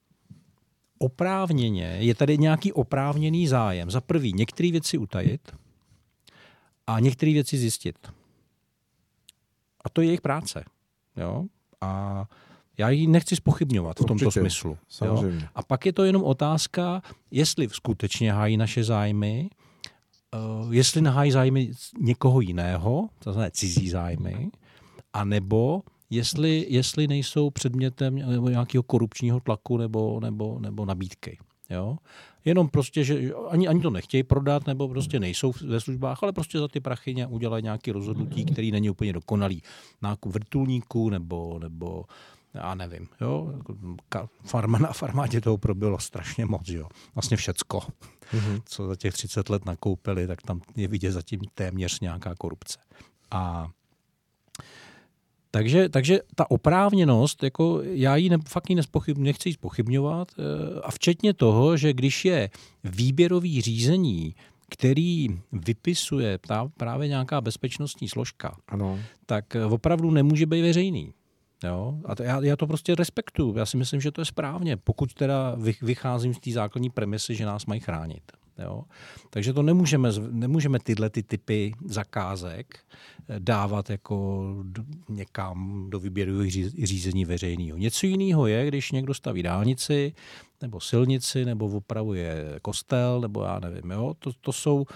[0.98, 3.90] oprávněně, je tady nějaký oprávněný zájem.
[3.90, 5.52] Za prvý některé věci utajit
[6.89, 8.12] a některé věci zjistit.
[9.84, 10.65] A to je jejich práce.
[11.17, 11.44] Jo?
[11.81, 12.25] A
[12.78, 14.78] já ji nechci spochybňovat v tomto Určitě, smyslu.
[15.05, 15.25] Jo?
[15.55, 19.50] A pak je to jenom otázka, jestli skutečně hájí naše zájmy,
[20.65, 24.50] uh, jestli nahájí zájmy někoho jiného, to znamená cizí zájmy,
[25.12, 28.17] anebo jestli, jestli nejsou předmětem
[28.49, 31.39] nějakého korupčního tlaku nebo, nebo, nebo nabídky.
[31.70, 31.99] Jo?
[32.44, 36.58] Jenom prostě, že ani, ani to nechtějí prodat, nebo prostě nejsou ve službách, ale prostě
[36.58, 39.62] za ty prachy udělají nějaké rozhodnutí, který není úplně dokonalý.
[40.02, 42.05] Nákup vrtulníků nebo, nebo
[42.55, 43.55] já nevím, jo,
[44.44, 48.62] farma na farmátě toho probilo strašně moc, jo, vlastně všecko, mm-hmm.
[48.65, 52.78] co za těch 30 let nakoupili, tak tam je vidět zatím téměř nějaká korupce.
[53.31, 53.70] A
[55.58, 60.90] takže, takže ta oprávněnost, jako já ji ne, fakt ji nespochybň, nechci spochybňovat, eh, a
[60.90, 62.50] včetně toho, že když je
[62.84, 64.34] výběrový řízení,
[64.70, 68.98] který vypisuje ta, právě nějaká bezpečnostní složka, ano.
[69.26, 71.12] tak eh, opravdu nemůže být veřejný.
[71.64, 71.94] Jo?
[72.04, 73.58] A to, já, já to prostě respektuju.
[73.58, 77.46] Já si myslím, že to je správně, pokud teda vycházím z té základní premisy, že
[77.46, 78.22] nás mají chránit.
[78.58, 78.84] Jo?
[79.30, 82.78] Takže to nemůžeme, nemůžeme tyhle ty typy zakázek
[83.28, 84.44] eh, dávat jako
[85.08, 86.44] někam do výběru
[86.82, 87.78] řízení veřejného.
[87.78, 90.12] Něco jiného je, když někdo staví dálnici,
[90.62, 93.90] nebo silnici, nebo opravuje kostel, nebo já nevím.
[93.90, 94.14] Jo?
[94.18, 94.86] To, to jsou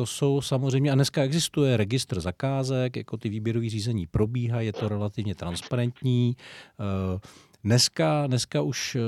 [0.00, 4.88] to jsou samozřejmě, a dneska existuje registr zakázek, jako ty výběrové řízení probíhají, je to
[4.88, 6.36] relativně transparentní.
[6.36, 7.20] Eh,
[7.64, 9.00] dneska, dneska už eh,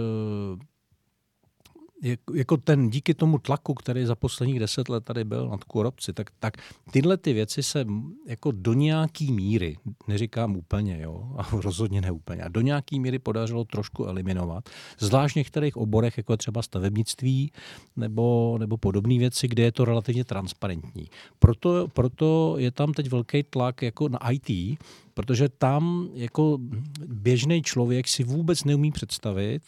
[2.34, 6.31] jako ten díky tomu tlaku, který za posledních deset let tady byl na korupci, tak,
[6.39, 6.55] tak
[6.90, 7.86] tyhle ty věci se
[8.26, 9.76] jako do nějaký míry,
[10.08, 15.34] neříkám úplně, jo, a rozhodně ne úplně, a do nějaký míry podařilo trošku eliminovat, zvlášť
[15.34, 17.52] v některých oborech, jako třeba stavebnictví
[17.97, 21.06] nebo, nebo podobné věci, kde je to relativně transparentní.
[21.39, 24.78] Proto, proto je tam teď velký tlak jako na IT,
[25.14, 26.58] protože tam jako
[27.06, 29.62] běžný člověk si vůbec neumí představit,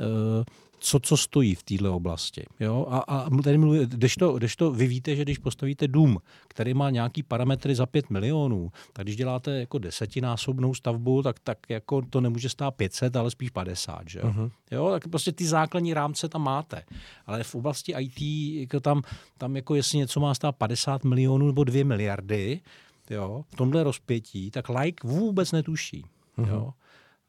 [0.00, 0.44] uh,
[0.80, 2.44] co, co stojí v této oblasti.
[2.60, 2.86] Jo?
[2.90, 6.18] A, a tady mluví, když, to, když to vy víte, že když postavíte dům,
[6.48, 11.58] který má nějaký parametry za 5 milionů, tak když děláte jako desetinásobnou stavbu, tak, tak
[11.68, 14.08] jako to nemůže stát 500, ale spíš 50.
[14.08, 14.20] Že?
[14.20, 14.50] Uh-huh.
[14.70, 14.90] Jo?
[14.90, 16.82] Tak prostě ty základní rámce tam máte.
[17.26, 18.20] Ale v oblasti IT,
[18.60, 19.02] jako tam,
[19.38, 22.60] tam jako jestli něco má stát 50 milionů nebo 2 miliardy,
[23.10, 26.04] jo, v tomhle rozpětí, tak like vůbec netuší.
[26.38, 26.48] Uh-huh.
[26.48, 26.72] Jo?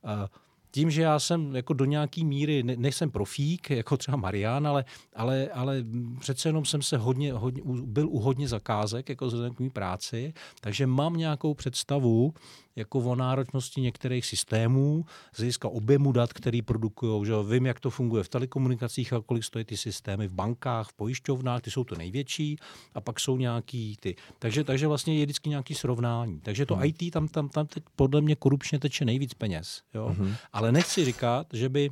[0.04, 0.28] Uh,
[0.72, 4.86] tím, že já jsem jako do nějaký míry, ne, nejsem profík, jako třeba Marian, ale,
[5.16, 5.84] ale, ale
[6.20, 10.34] přece jenom jsem se hodně, hodně, byl u hodně zakázek, jako vzhledem k mý práci,
[10.62, 12.34] takže mám nějakou představu,
[12.76, 17.26] jako o náročnosti některých systémů, z hlediska objemu dat, který produkují.
[17.26, 20.94] Že vím, jak to funguje v telekomunikacích a kolik stojí ty systémy v bankách, v
[20.94, 22.58] pojišťovnách, ty jsou to největší
[22.94, 24.16] a pak jsou nějaký ty.
[24.40, 26.40] Takže, takže vlastně je vždycky nějaký srovnání.
[26.40, 26.84] Takže to hmm.
[26.86, 29.82] IT tam, tam, tam teď podle mě korupčně teče nejvíc peněz.
[29.94, 30.16] Jo?
[30.18, 30.36] Hmm.
[30.54, 31.90] Ale nechci říkat, že by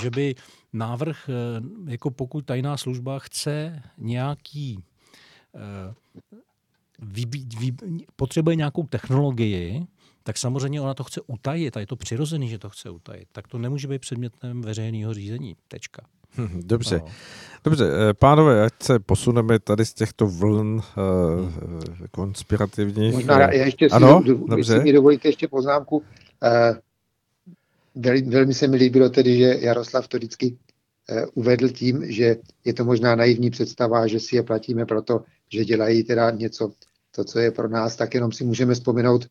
[0.00, 0.34] že by
[0.72, 4.84] návrh, eh, jako pokud tajná služba chce nějaký
[5.54, 5.94] eh,
[6.98, 7.72] vybí, vy,
[8.16, 9.86] potřebuje nějakou technologii,
[10.22, 13.28] tak samozřejmě ona to chce utajit a je to přirozený, že to chce utajit.
[13.32, 15.56] Tak to nemůže být předmětem veřejného řízení.
[15.68, 16.02] Tečka.
[16.38, 17.02] Hm, dobře.
[17.64, 20.82] Dobře, eh, pánové, ať se posuneme tady z těchto vln uh,
[22.10, 23.14] konspirativních.
[23.14, 24.22] Možná já ještě si, ano?
[24.26, 24.82] Do, dobře.
[24.82, 25.96] mi dovolíte ještě poznámku.
[25.96, 26.02] Uh,
[27.94, 30.56] velmi, velmi se mi líbilo tedy, že Jaroslav to vždycky
[31.10, 35.64] uh, uvedl tím, že je to možná naivní představa, že si je platíme proto, že
[35.64, 36.72] dělají teda něco,
[37.16, 39.26] to, co je pro nás, tak jenom si můžeme vzpomenout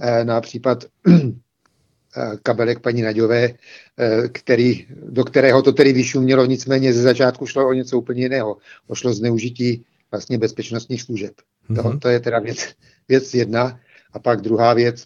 [0.00, 6.92] eh, na případ eh, kabelek paní Naďové, eh, který, do kterého to tedy vyšumělo, nicméně
[6.92, 8.56] ze začátku šlo o něco úplně jiného.
[8.86, 11.32] Ošlo zneužití vlastně bezpečnostních služeb.
[11.70, 11.82] Mm-hmm.
[11.82, 11.98] To, mhm.
[11.98, 12.74] to je teda věc,
[13.08, 13.80] věc jedna.
[14.12, 15.04] A pak druhá věc,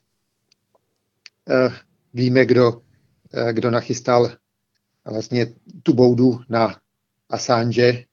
[2.15, 2.83] víme, kdo
[3.53, 4.31] kdo nachystal
[5.05, 5.47] vlastně
[5.83, 6.77] tu boudu na
[7.29, 8.05] Assange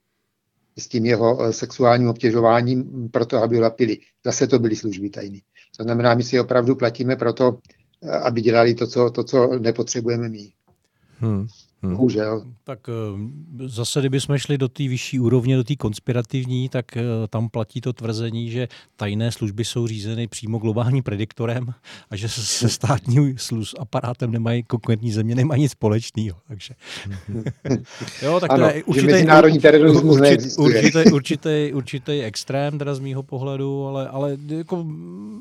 [0.78, 3.98] s tím jeho eh, sexuálním obtěžováním proto, aby ho lapili.
[4.24, 5.42] Zase to byly služby tajný.
[5.76, 7.58] To znamená, my si opravdu platíme proto,
[8.02, 10.52] eh, aby dělali to, co, to, co nepotřebujeme my.
[11.18, 11.46] Hmm.
[11.82, 11.96] Hmm.
[11.96, 12.44] Bohužel.
[12.64, 17.48] Tak eh, zase, kdybychom šli do té vyšší úrovně, do té konspirativní, tak eh, tam
[17.48, 21.74] platí to tvrzení, že tajné služby jsou řízeny přímo globálním prediktorem
[22.10, 26.38] a že se státním služ aparátem nemají konkurentní země, nemají nic společného.
[26.48, 26.74] Takže.
[28.22, 32.98] jo, tak ano, to je určitý, mezinárodní terorismus určitý, určitý, určitý, určitý extrém, teda z
[32.98, 34.84] mýho pohledu, ale, ale jako,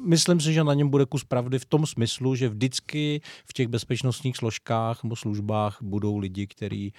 [0.06, 3.68] myslím si, že na něm bude kus pravdy v tom smyslu, že vždycky v těch
[3.68, 6.92] bezpečnostních složkách nebo službách budou lidi, který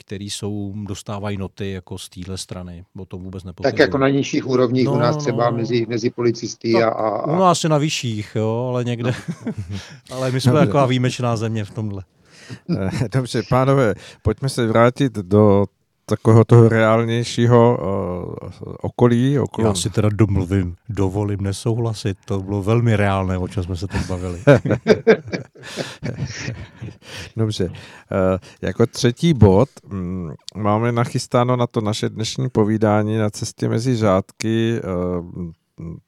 [0.00, 2.84] který jsou, dostávají noty jako z téhle strany.
[2.98, 3.72] O tom vůbec nepochybuji.
[3.72, 7.08] Tak jako na nižších úrovních no, u nás třeba no, mezi, mezi policisty a, a,
[7.08, 7.36] a...
[7.36, 9.14] U nás je na vyšších, jo, ale někde.
[9.46, 9.52] No.
[10.10, 10.66] ale my jsme Dobře.
[10.66, 12.04] taková výjimečná země v tomhle.
[13.12, 15.66] Dobře, pánové, pojďme se vrátit do
[16.10, 18.34] takového toho reálnějšího uh,
[18.80, 19.38] okolí.
[19.38, 19.68] Okolo...
[19.68, 22.18] Já si teda domluvím, dovolím nesouhlasit.
[22.24, 24.40] To bylo velmi reálné, o čem jsme se tam bavili.
[27.36, 27.64] Dobře.
[27.64, 27.72] Uh,
[28.62, 34.80] jako třetí bod um, máme nachystáno na to naše dnešní povídání na cestě mezi řádky
[34.84, 36.00] uh,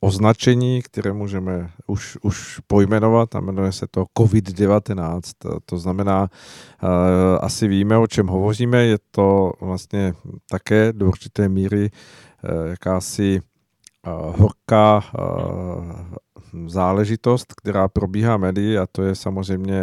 [0.00, 5.20] označení, které můžeme už, už pojmenovat a jmenuje se to COVID-19.
[5.66, 6.22] To znamená,
[6.82, 6.88] uh,
[7.40, 10.14] asi víme, o čem hovoříme, je to vlastně
[10.50, 13.40] také do určité míry uh, jakási
[14.06, 15.04] uh, horká
[16.66, 19.78] záležitost, která probíhá médií a to je samozřejmě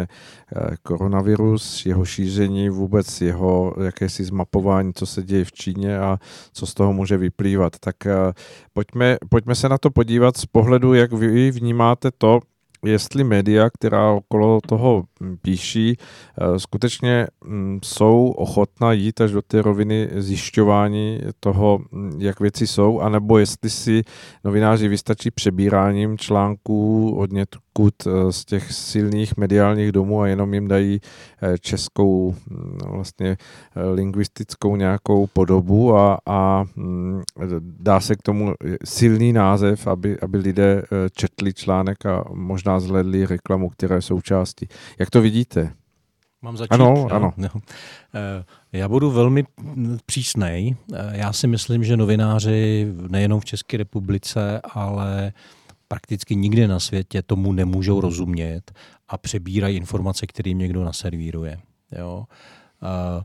[0.56, 6.18] eh, koronavirus, jeho šíření, vůbec jeho jakési zmapování, co se děje v Číně a
[6.52, 7.72] co z toho může vyplývat.
[7.80, 8.32] Tak eh,
[8.72, 12.40] pojďme, pojďme se na to podívat z pohledu, jak vy vnímáte to,
[12.84, 15.04] jestli média, která okolo toho
[15.42, 22.40] píší, eh, skutečně mm, jsou ochotná jít až do té roviny zjišťování toho, mm, jak
[22.40, 24.02] věci jsou, anebo jestli si
[24.44, 27.32] novináři vystačí přebíráním článků od
[27.78, 31.00] někud eh, z těch silných mediálních domů a jenom jim dají
[31.42, 33.36] eh, českou mm, vlastně
[33.94, 36.64] lingvistickou nějakou podobu a, a
[37.60, 40.82] dá se k tomu silný název, aby, aby lidé
[41.12, 44.68] četli článek a možná zhledli reklamu, která je součástí.
[44.98, 45.72] Jak to vidíte?
[46.42, 46.72] Mám začít?
[46.72, 47.32] Ano, no, ano.
[47.36, 47.48] No.
[48.72, 49.44] Já budu velmi
[50.06, 50.76] přísnej.
[50.94, 55.32] Eh, já si myslím, že novináři nejenom v České republice, ale
[55.88, 58.72] prakticky nikdy na světě tomu nemůžou rozumět
[59.08, 61.58] a přebírají informace, které jim někdo naservíruje.
[61.98, 62.24] Jo?
[62.82, 63.24] Eh,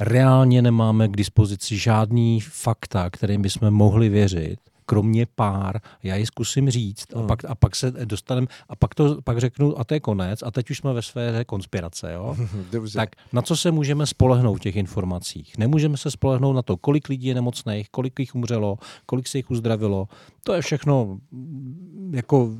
[0.00, 4.58] reálně nemáme k dispozici žádný fakta, kterým bychom mohli věřit
[4.92, 7.26] kromě pár, já ji zkusím říct a, hmm.
[7.26, 10.50] pak, a pak se dostaneme a pak to pak řeknu a to je konec a
[10.50, 12.12] teď už jsme ve sféře konspirace.
[12.12, 12.36] Jo?
[12.72, 12.96] Dobře.
[12.96, 15.58] Tak na co se můžeme spolehnout v těch informacích?
[15.58, 19.50] Nemůžeme se spolehnout na to, kolik lidí je nemocných, kolik jich umřelo, kolik se jich
[19.50, 20.08] uzdravilo.
[20.44, 21.18] To je všechno,
[22.10, 22.50] jako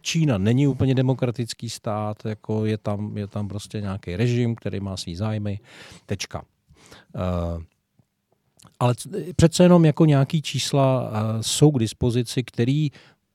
[0.00, 4.96] Čína není úplně demokratický stát, jako je tam, je tam prostě nějaký režim, který má
[4.96, 5.60] svý zájmy,
[6.06, 6.42] tečka.
[7.14, 7.62] Uh,
[8.80, 8.94] ale
[9.36, 12.90] přece jenom jako nějaký čísla jsou k dispozici, který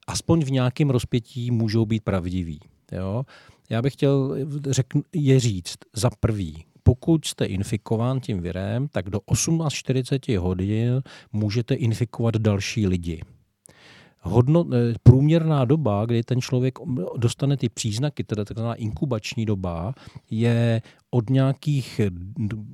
[0.08, 2.60] aspoň v nějakém rozpětí můžou být pravdivý.
[2.92, 3.24] Jo?
[3.70, 4.36] Já bych chtěl
[4.70, 11.02] řekn, je říct za prvý, pokud jste infikován tím virem, tak do 18-40 hodin
[11.34, 13.22] můžete infikovat další lidi
[14.22, 16.80] hodnot, eh, průměrná doba, kdy ten člověk
[17.18, 19.94] dostane ty příznaky, teda takzvaná inkubační doba,
[20.32, 22.02] je od nějakých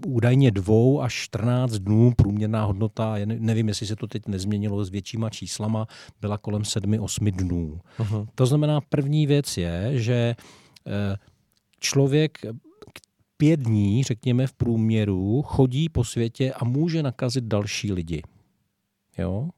[0.08, 5.30] údajně dvou až 14 dnů průměrná hodnota, nevím, jestli se to teď nezměnilo s většíma
[5.30, 5.88] číslama,
[6.22, 7.80] byla kolem 7-8 dnů.
[8.00, 8.28] Uh-huh.
[8.36, 10.36] To znamená, první věc je, že
[10.88, 11.18] eh,
[11.80, 12.38] člověk
[13.38, 18.22] pět dní, řekněme v průměru, chodí po světě a může nakazit další lidi.
[19.18, 19.50] Jo?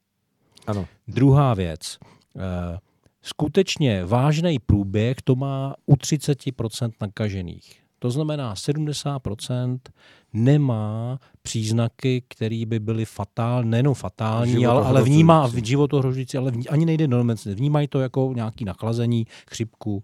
[0.70, 0.86] Ano.
[1.08, 1.98] Druhá věc.
[2.38, 2.78] Eh,
[3.22, 7.80] skutečně vážný průběh to má u 30% nakažených.
[8.00, 9.80] To znamená, 70%
[10.34, 16.68] nemá příznaky, které by byly fatální, nejenom fatální, ale, ale vnímá v životohrožující, ale vní,
[16.68, 17.56] ani nejde do nemocnice.
[17.56, 20.04] Vnímají to jako nějaký nachlazení, chřipku,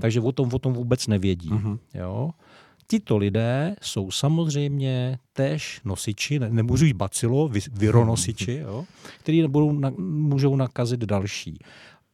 [0.00, 1.50] takže o tom, o tom vůbec nevědí.
[1.50, 1.78] Uh-huh.
[1.94, 2.30] Jo?
[2.90, 8.84] Tito lidé jsou samozřejmě též nosiči, ne, nemůžu jít bacilo, vironosiči, jo,
[9.18, 11.58] který budou, na, můžou nakazit další.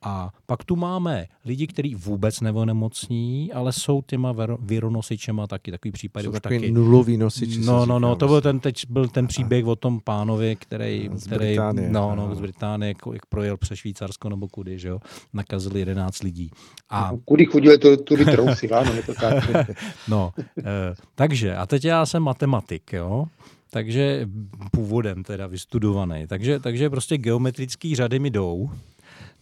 [0.05, 6.24] A pak tu máme lidi, kteří vůbec nemocní, ale jsou těma vironosičema taky, takový případy.
[6.24, 6.70] Jsou taky.
[6.70, 7.60] nulový nosiči.
[7.60, 11.26] No, no, no, to byl ten, teď byl ten příběh o tom pánovi, který, Z
[11.26, 11.89] který Británie.
[11.91, 15.00] no, no, z Británie, jak, jak projel přes Švýcarsko nebo kudy, že jo,
[15.33, 16.50] nakazili 11 lidí.
[16.91, 19.44] A Kudy chodili, to, tudy trousy, ano, je to tak.
[20.08, 23.26] no, eh, takže, a teď já jsem matematik, jo,
[23.70, 24.28] takže
[24.73, 28.70] původem teda vystudovaný, takže, takže prostě geometrické řady mi jdou,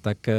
[0.03, 0.35] tak eh,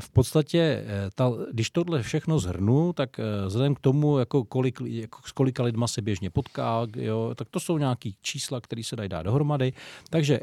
[0.00, 4.80] v podstatě, eh, ta, když tohle všechno zhrnu, tak eh, vzhledem k tomu, jako kolik,
[4.84, 8.96] jako s kolika lidma se běžně potká, jo, tak to jsou nějaký čísla, které se
[8.96, 9.72] dají dát dohromady.
[10.10, 10.40] Takže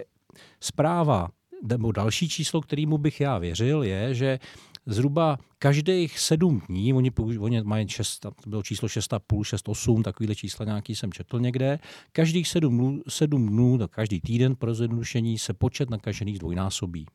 [0.59, 1.29] zpráva
[1.63, 4.39] nebo další číslo, kterému bych já věřil, je, že
[4.85, 10.35] zhruba každých sedm dní, oni, oni mají šest, to bylo číslo 6,5, 6, 8, takovýhle
[10.35, 11.79] čísla nějaký jsem četl někde,
[12.11, 17.05] každých sedm dnů, sedm dnů tak každý týden pro zjednodušení se počet nakažených zdvojnásobí.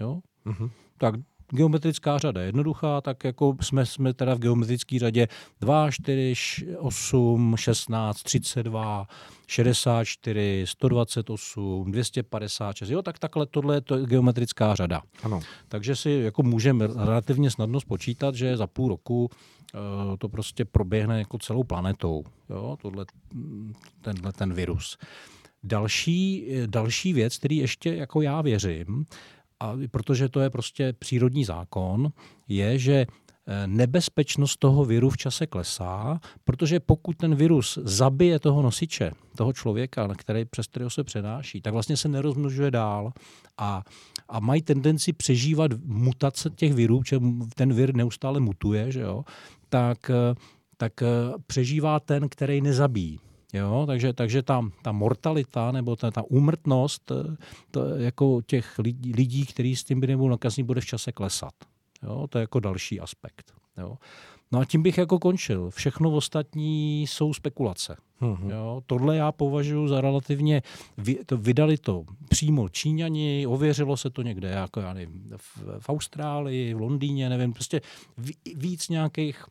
[0.00, 0.20] Jo?
[0.44, 0.70] Mhm.
[0.98, 1.14] Tak
[1.52, 5.28] geometrická řada je jednoduchá, tak jako jsme, jsme teda v geometrické řadě
[5.60, 6.34] 2, 4,
[6.78, 9.06] 8, 16, 32,
[9.46, 15.02] 64, 128, 256, jo, tak takhle tohle je to geometrická řada.
[15.22, 15.40] Ano.
[15.68, 19.30] Takže si jako můžeme relativně snadno spočítat, že za půl roku
[19.74, 23.04] uh, to prostě proběhne jako celou planetou, jo, tohle,
[24.00, 24.98] tenhle ten virus.
[25.64, 29.06] Další, další věc, který ještě jako já věřím,
[29.62, 32.12] a protože to je prostě přírodní zákon,
[32.48, 38.62] je, že eh, nebezpečnost toho viru v čase klesá, protože pokud ten virus zabije toho
[38.62, 43.12] nosiče, toho člověka, na který, přes kterého se přenáší, tak vlastně se nerozmnožuje dál
[43.58, 43.82] a,
[44.28, 47.20] a mají tendenci přežívat mutace těch virů, že
[47.54, 49.24] ten vir neustále mutuje, že jo,
[49.68, 50.34] tak, eh,
[50.76, 51.06] tak eh,
[51.46, 53.20] přežívá ten, který nezabíjí.
[53.52, 57.12] Jo, takže, takže ta, ta mortalita nebo ta, ta úmrtnost
[57.70, 61.54] to, jako těch lidí, lidí kteří s tím by nebudou nakazní, bude v čase klesat.
[62.02, 63.52] Jo, to je jako další aspekt.
[63.78, 63.98] Jo.
[64.52, 65.70] No a tím bych jako končil.
[65.70, 67.96] Všechno ostatní jsou spekulace.
[68.20, 68.50] Mhm.
[68.50, 70.62] Jo, tohle já považuji za relativně,
[70.98, 75.88] vy, to vydali to přímo Číňani, ověřilo se to někde, jako já nevím, v, v
[75.88, 77.80] Austrálii, v Londýně, nevím, prostě
[78.54, 79.44] víc nějakých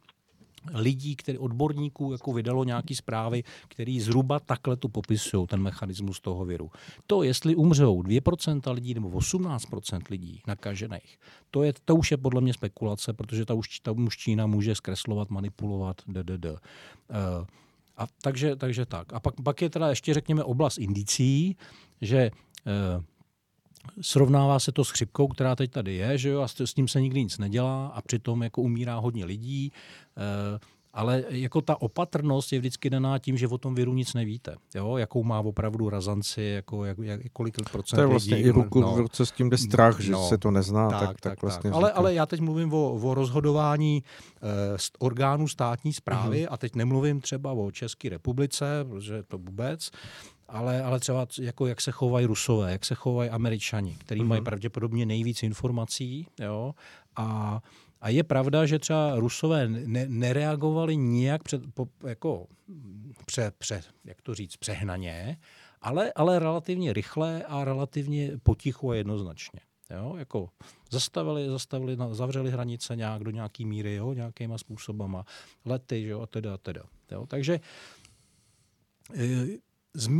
[0.73, 6.45] lidí, který odborníků jako vydalo nějaký zprávy, který zhruba takhle to popisují, ten mechanismus toho
[6.45, 6.71] viru.
[7.07, 11.19] To, jestli umřou 2% lidí nebo 18% lidí nakažených,
[11.51, 14.75] to, je, to už je podle mě spekulace, protože ta už, ta už Čína může
[14.75, 16.45] zkreslovat, manipulovat, ddd.
[16.45, 16.57] Uh,
[17.97, 19.13] a takže, takže tak.
[19.13, 21.57] A pak, pak je teda ještě, řekněme, oblast indicí,
[22.01, 22.31] že
[22.97, 23.03] uh,
[24.01, 27.01] srovnává se to s chřipkou, která teď tady je, že jo, a s tím se
[27.01, 29.71] nikdy nic nedělá a přitom jako umírá hodně lidí.
[30.17, 30.59] E,
[30.93, 34.55] ale jako ta opatrnost je vždycky daná tím, že o tom viru nic nevíte.
[34.75, 34.97] Jo?
[34.97, 38.81] Jakou má opravdu razanci, jako, jak, jak, kolik procent To je vlastně lidí, i ruku
[38.81, 38.95] no.
[38.95, 40.29] v ruce s tím jde strach, že No.
[40.29, 41.77] se to nezná, tak, Tak, tak, tak, vlastně tak.
[41.77, 44.03] Ale, ale já teď mluvím o, o rozhodování
[44.35, 49.91] eh, orgánů státní zprávy a teď nemluvím třeba o České republice, protože to vůbec,
[50.51, 54.45] ale, ale třeba jako jak se chovají Rusové, jak se chovají Američani, kteří mají Mhm.
[54.45, 56.27] pravděpodobně nejvíc informací.
[56.39, 56.75] Jo?
[57.15, 57.61] A,
[58.01, 62.47] a je pravda, že třeba Rusové ne, nereagovali nijak před, po, jako,
[63.25, 65.37] pře, pře, jak to říct, přehnaně,
[65.81, 69.59] ale, ale relativně rychle a relativně potichu a jednoznačně.
[69.95, 70.49] Jo, jako
[70.91, 75.25] zastavili, zastavili, zavřeli hranice nějak do nějaký míry, jo, nějakýma způsobama,
[75.65, 76.81] lety, že jo, a teda, a teda.
[77.11, 77.25] Jo.
[77.27, 77.59] Takže
[79.13, 79.59] e, mý-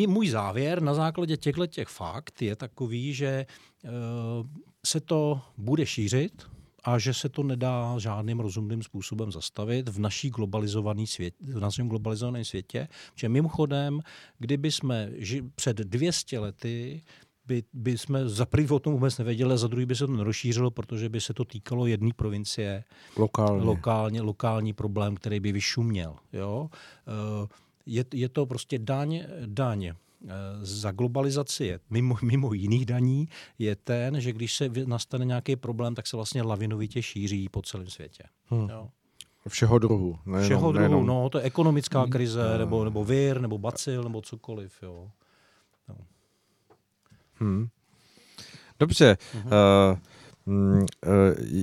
[0.07, 3.45] můj závěr na základě těchto těch fakt je takový, že e,
[4.85, 6.43] se to bude šířit
[6.83, 11.89] a že se to nedá žádným rozumným způsobem zastavit v naší globalizovaný svět, v našem
[11.89, 12.87] globalizovaném světě.
[13.15, 13.99] Že mimochodem,
[14.39, 17.01] kdyby jsme ži, před 200 lety
[17.45, 20.13] by, by jsme za prvý o tom vůbec nevěděli, a za druhý by se to
[20.13, 22.83] nerozšířilo, protože by se to týkalo jedné provincie.
[23.17, 23.63] Lokálně.
[23.63, 26.15] Lokálně, lokální problém, který by vyšuměl.
[26.33, 26.69] Jo?
[27.07, 27.47] Eh,
[27.85, 29.95] Je, je to prostě daň, daň eh,
[30.61, 33.29] za globalizaci je mimo, mimo jiných daní
[33.59, 37.87] je ten, že když se nastane nějaký problém, tak se vlastně lavinovitě šíří po celém
[37.89, 38.23] světě.
[38.47, 38.69] Hmm.
[38.69, 38.89] Jo.
[39.47, 40.19] Všeho druhu.
[40.25, 42.57] Nejenom, Všeho druhu, nejenom- no, to je ekonomická krize, No.
[42.57, 44.73] nebo, nebo vir, nebo bacil, nebo cokoliv.
[44.83, 45.11] Jo.
[47.39, 47.67] Hmm.
[48.79, 49.17] Dobře.
[49.35, 49.45] Mhm.
[49.45, 49.51] Uh,
[50.51, 50.85] mm, uh,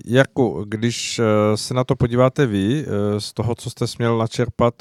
[0.06, 4.74] jako, když uh, se na to podíváte vy, uh, z toho, co jste směl načerpat,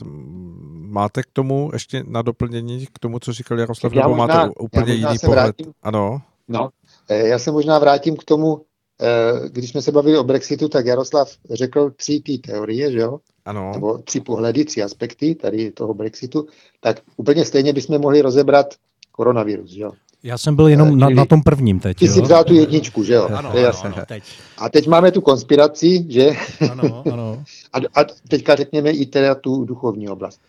[0.71, 4.49] máte k tomu ještě na doplnění, k tomu, co říkal Jaroslav, Já nebo možná- máte
[4.59, 5.43] úplně jiný pohled?
[5.43, 5.73] vrátím.
[5.83, 6.21] Ano.
[6.47, 6.69] No,
[7.09, 8.61] eh, já se možná vrátím k tomu,
[9.01, 13.19] eh, když jsme se bavili o Brexitu, tak Jaroslav řekl tři ty teorie, že jo?
[13.45, 13.71] Ano.
[13.73, 16.47] Nebo tři pohledy, tři aspekty tady toho Brexitu.
[16.79, 18.67] Tak úplně stejně bychom mohli rozebrat
[19.11, 19.91] koronavirus, jo.
[20.23, 21.97] Já jsem byl jenom na, na tom prvním teď.
[21.97, 22.13] Ty jo?
[22.13, 23.25] jsi vzal tu jedničku, že jo?
[23.25, 23.89] Ano, to je ano, jasné.
[23.89, 24.23] ano, teď.
[24.57, 26.29] A teď máme tu konspiraci, že?
[26.71, 27.43] Ano, ano.
[27.73, 30.41] a, a teďka řekněme i teda tu duchovní oblast.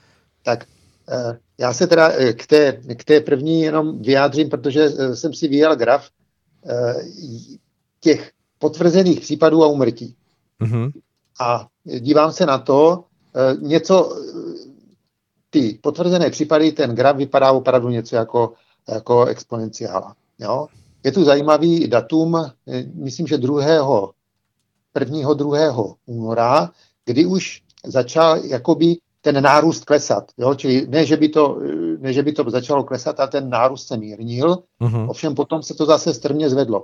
[0.43, 0.65] Tak
[1.09, 5.35] eh, já se teda eh, k té, k té první jenom vyjádřím, protože eh, jsem
[5.35, 6.09] si vyjel graf
[6.67, 6.95] eh,
[8.01, 10.15] těch potvrzených případů a umrtí.
[10.61, 10.91] Mhm.
[11.41, 13.05] A dívám se na to,
[13.37, 14.69] eh, něco, eh,
[15.51, 18.53] ty potvrzené případy, ten graf vypadá opravdu něco jako,
[18.89, 20.15] jako exponenciála.
[20.39, 20.67] Jo?
[21.05, 24.13] Je tu zajímavý datum, eh, myslím, že 2.
[24.95, 25.35] 1.
[25.35, 25.95] 2.
[26.07, 26.71] února,
[27.05, 30.25] kdy už začal jakoby ten nárůst klesat.
[30.39, 30.55] Jo?
[30.55, 33.87] Čili ne že, by to, eh, ne, že by to začalo klesat, a ten nárůst
[33.87, 35.09] se mírnil, Mhm.
[35.09, 36.83] ovšem potom se to zase strmě zvedlo.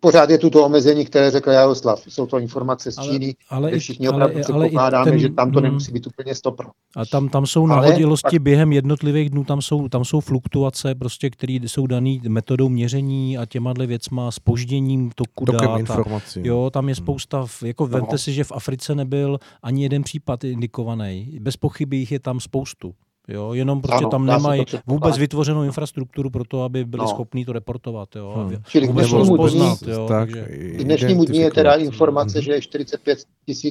[0.00, 2.02] Pořád je tu to omezení, které řekl Jaroslav.
[2.08, 5.20] Jsou to informace z Ale- Číny, ale i- všichni ale- opravdu ale i předpokládáme, ten-
[5.20, 5.62] že tam to mm.
[5.64, 6.68] nemusí být úplně stopro.
[6.96, 10.94] A tam, tam jsou Ale nahodilosti pak- během jednotlivých dnů, tam jsou, tam jsou fluktuace,
[10.94, 15.44] prostě, které jsou dané metodou měření a těma věcma, spožděním toku
[15.78, 16.40] informací.
[16.44, 17.88] Jo, tam je spousta, v- jako No.
[17.88, 21.38] vemte si, že v Africe nebyl ani jeden případ indikovaný.
[21.40, 22.94] Bez pochyby jich je tam spoustu.
[23.30, 27.08] Jo, jenom prostě Ano, tam nemají vůbec vytvořenou infrastrukturu pro to, aby byli No.
[27.08, 28.16] schopní to reportovat.
[28.16, 28.62] Jo, Hmm.
[28.68, 29.82] Čili k dnešnímu dní- rozpoznat.
[29.82, 30.44] Jo, tak, takže,
[30.78, 31.94] K dnešnímu dní je teda identifikovat.
[31.94, 32.44] informace, Mhm.
[32.44, 33.18] že je 45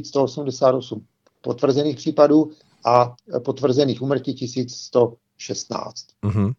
[0.08, 1.02] 188
[1.42, 2.52] potvrzených případů
[2.86, 3.16] a
[3.46, 6.06] potvrzených umrtí 1116.
[6.26, 6.52] Mhm.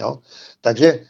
[0.00, 0.18] Jo?
[0.60, 1.00] Takže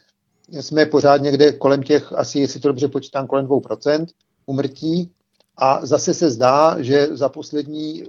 [0.51, 4.05] jsme pořád někde kolem těch, asi jestli to dobře počítám, kolem 2%
[4.45, 5.11] umrtí
[5.57, 8.03] a zase se zdá, že za poslední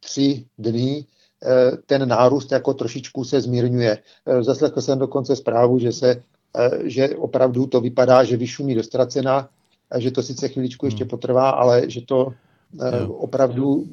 [0.00, 1.04] tři dny
[1.86, 3.98] ten nárůst jako trošičku se zmírňuje.
[4.26, 6.22] Eh, Zaslechl jsem dokonce zprávu, že se
[6.58, 9.48] eh, že opravdu to vypadá, že vyšumí do ztracena,
[9.90, 12.32] a že to sice chviličku ještě potrvá, ale že to
[12.82, 13.12] eh, Jo.
[13.12, 13.84] opravdu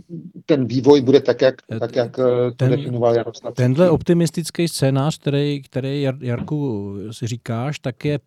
[0.45, 3.53] ten vývoj bude tak, jak, tak, jak eh, to ten- definoval Jaroslav.
[3.53, 8.19] Tenhle optimistický scénář, který, který Jar- Jarku si říkáš, tak je,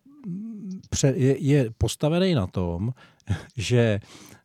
[1.37, 2.91] je postavený na tom,
[3.57, 3.99] že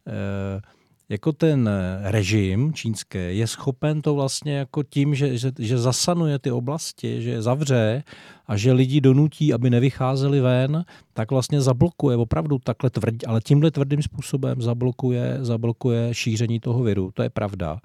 [0.09, 0.61] eh,
[1.09, 1.71] jako ten
[2.03, 7.31] režim čínský je schopen to vlastně jako tím, že, že, že zasanuje ty oblasti, že
[7.31, 8.03] je zavře
[8.47, 13.71] a že lidi donutí, aby nevycházeli ven, tak vlastně zablokuje opravdu takhle tvrdě, ale tímhle
[13.71, 17.11] tvrdým způsobem zablokuje, zablokuje šíření toho viru.
[17.15, 17.81] To je pravda.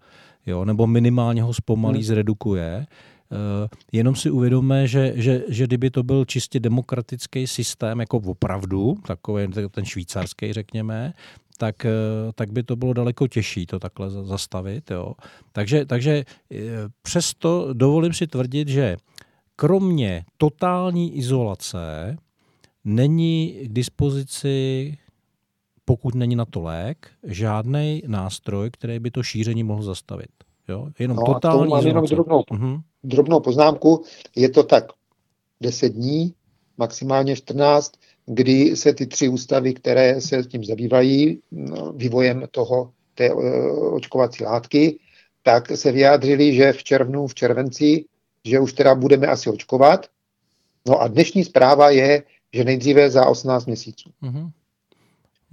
[0.45, 0.66] Jo?
[0.66, 2.03] Nebo minimálně ho zpomalí, Hmm.
[2.03, 2.85] zredukuje.
[3.32, 8.95] Uh, jenom si uvědomme, že, že, že kdyby to byl čistě demokratický systém, jako opravdu,
[9.08, 11.14] takový ten švýcarský, řekněme,
[11.64, 11.90] tak, eh,
[12.35, 14.92] tak by to bylo daleko těžší to takhle za- zastavit.
[14.92, 15.14] Jo.
[15.51, 16.58] Takže, takže eh,
[17.01, 18.98] přesto dovolím si tvrdit, že
[19.56, 22.17] kromě totální izolace
[22.83, 24.98] není k dispozici,
[25.85, 30.32] pokud není na to lék, žádný nástroj, který by to šíření mohl zastavit.
[30.67, 30.88] Jo?
[31.00, 32.82] Jenom No a totální mám jenom drobnou, Mhm.
[33.03, 34.03] drobnou poznámku.
[34.35, 34.83] Je to tak
[35.61, 36.33] 10 dní,
[36.77, 37.92] maximálně 14,
[38.26, 43.34] kdy se ty tři ústavy, které se tím zabývají, no, vývojem toho, té eh,
[43.72, 45.00] očkovací látky,
[45.43, 48.06] tak se vyjádřili, že v červnu, v červenci,
[48.45, 50.08] že už teda budeme asi očkovat.
[50.88, 54.10] No a dnešní zpráva je, že nejdříve za 18 měsíců.
[54.22, 54.50] Mhm.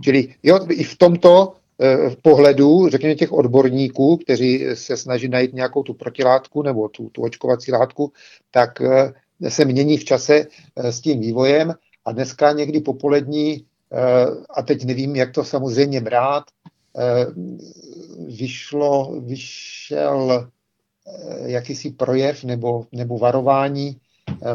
[0.04, 5.82] Čili jo, i v tomto eh, pohledu, řekněme těch odborníků, kteří se snaží najít nějakou
[5.82, 8.12] tu protilátku nebo tu, tu očkovací látku,
[8.50, 9.12] tak eh,
[9.50, 15.16] se mění v čase s tím vývojem a dneska někdy popolední, eh, a teď nevím,
[15.16, 16.44] jak to samozřejmě brát,
[16.98, 17.26] eh,
[18.26, 20.48] vyšlo, vyšel
[21.06, 23.96] eh, jakýsi projev nebo, nebo varování,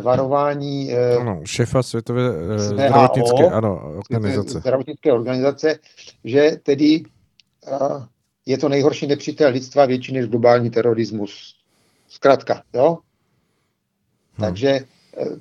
[0.01, 2.21] varování Ano, šefa Světové
[2.59, 4.59] zdravotnické WHO, ano, organizace.
[4.59, 5.79] zdravotnické organizace,
[6.23, 7.03] že tedy
[8.45, 11.55] je to nejhorší nepřítel lidstva větší než globální terorismus.
[12.07, 12.97] Zkrátka, jo?
[14.33, 14.47] Hmm.
[14.47, 14.79] Takže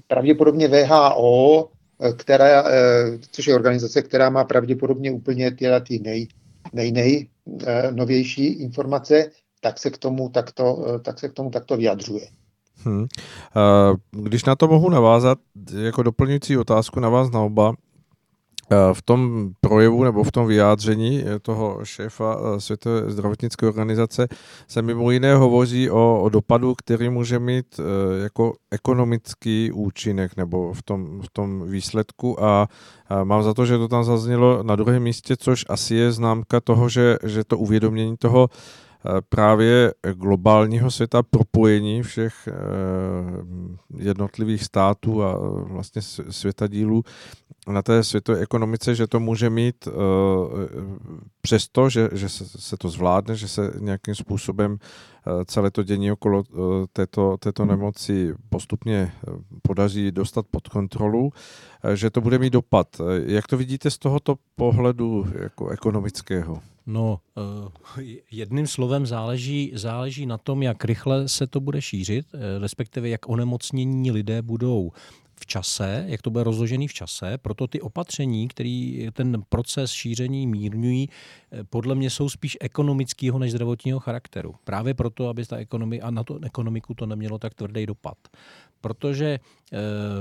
[0.06, 1.68] pravděpodobně VHO,
[2.12, 6.28] která, eh, což je organizace, která má pravděpodobně úplně tyhle ty nej,
[6.72, 7.28] nej, nej
[7.66, 12.26] eh, novější informace, tak se k tomu takto, eh, tak se k tomu takto vyjadřuje.
[12.76, 13.06] Hmm.
[13.56, 15.38] Eh, Když na to mohu navázat,
[15.78, 17.93] jako doplňující otázku na vás na oba, eh,
[18.92, 24.28] v tom projevu nebo v tom vyjádření eh, toho šéfa eh, Světové zdravotnické organizace
[24.68, 30.72] se mimo jiné hovoří o, o dopadu, který může mít eh, jako ekonomický účinek nebo
[30.72, 32.44] v tom, v tom výsledku.
[32.44, 32.68] A,
[33.24, 36.88] mám za to, že to tam zaznělo na druhém místě, což asi je známka toho,
[36.88, 38.83] že, že to uvědomění toho eh,
[39.28, 42.52] právě globálního světa, propojení všech eh,
[43.98, 47.02] jednotlivých států a eh, vlastně s- světadílů
[47.68, 49.90] na té světové ekonomice, že to může mít eh,
[51.40, 56.42] přesto, že, že se, to zvládne, že se nějakým způsobem eh, celé to dění okolo
[56.52, 56.56] eh,
[56.92, 59.30] této, této nemoci postupně eh,
[59.62, 61.32] podaří dostat pod kontrolu,
[61.94, 62.86] že to bude mít dopad.
[63.26, 66.73] Jak to vidíte z tohoto pohledu jako ekonomického?
[66.86, 67.20] No,
[68.30, 72.26] jedným slovem záleží, záleží na tom, jak rychle se to bude šířit,
[72.60, 74.92] respektive jak onemocnění lidé budou
[75.44, 80.46] v čase, jak to bude rozložený v čase, proto ty opatření, který ten proces šíření
[80.46, 81.08] mírňují,
[81.52, 84.54] eh, podle mě jsou spíš ekonomického než zdravotního charakteru.
[84.64, 88.16] Právě proto, aby ta ekonomi- a na to ekonomiku to nemělo tak tvrdý dopad.
[88.80, 89.38] Protože
[89.72, 89.78] eh,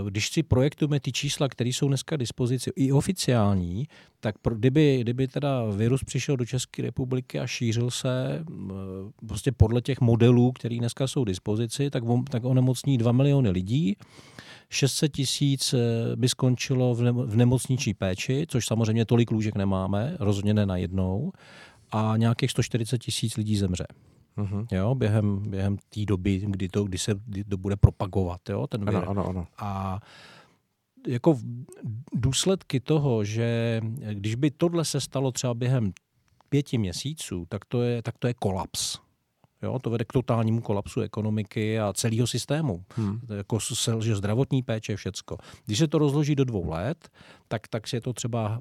[0.09, 3.87] když si projektujeme ty čísla, které jsou dneska k dispozici, i oficiální,
[4.19, 8.73] tak kdyby, kdyby teda virus přišel do České republiky a šířil se eh,
[9.27, 13.95] prostě podle těch modelů, které dneska jsou k dispozici, tak, tak onemocní 2 miliony lidí
[14.73, 15.79] 600 tisíc eh,
[16.15, 16.95] by skončilo
[17.25, 21.31] v nemocniční péči, což samozřejmě tolik lůžek nemáme, rozhodně ne na jednou,
[21.91, 23.85] a nějakých 140 tisíc lidí zemře.
[24.37, 24.65] Uh-huh.
[24.71, 28.85] Jo, během, během té doby, kdy to, kdy se kdy to bude propagovat, jo, ten
[28.85, 28.95] vir.
[28.95, 29.47] Ano, ano, ano.
[29.57, 29.99] A
[31.07, 31.37] jako
[32.13, 33.81] důsledky toho, že
[34.13, 35.93] když by tohle se stalo třeba během
[36.49, 38.97] pěti měsíců, tak to je, tak to je kolaps.
[39.63, 42.83] Jo, to vede k totálnímu kolapsu ekonomiky a celého systému.
[42.95, 43.19] Hmm.
[43.37, 45.37] Jako selže zdravotní péče, všecko.
[45.65, 47.09] Když se to rozloží do dvou let,
[47.47, 48.59] tak, tak si je to třeba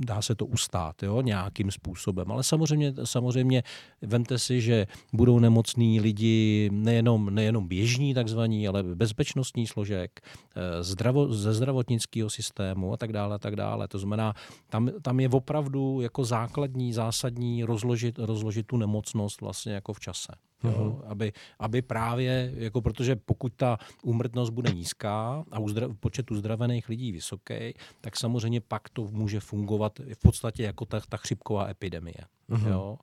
[0.00, 2.32] dá se to ustát jo, nějakým způsobem.
[2.32, 3.62] Ale samozřejmě, samozřejmě
[4.02, 11.34] vemte si, že budou nemocní lidi nejenom, nejenom běžní takzvaní, ale bezpečnostní složek, eh, zdravo,
[11.34, 13.88] ze zdravotnického systému a tak dále, a tak dále.
[13.88, 14.34] To znamená,
[14.70, 20.32] tam, tam je opravdu jako základní, zásadní rozložit, rozložit tu nemocnost vlastně jako v čase.
[20.64, 21.02] Jo, uh-huh.
[21.06, 27.12] aby, aby právě, jako protože pokud ta úmrtnost bude nízká a uzdra, počet uzdravených lidí
[27.12, 32.18] vysoký, tak samozřejmě pak to může fungovat v podstatě jako ta, ta chřipková epidemie.
[32.50, 32.68] Uh-huh.
[32.68, 32.98] Jo?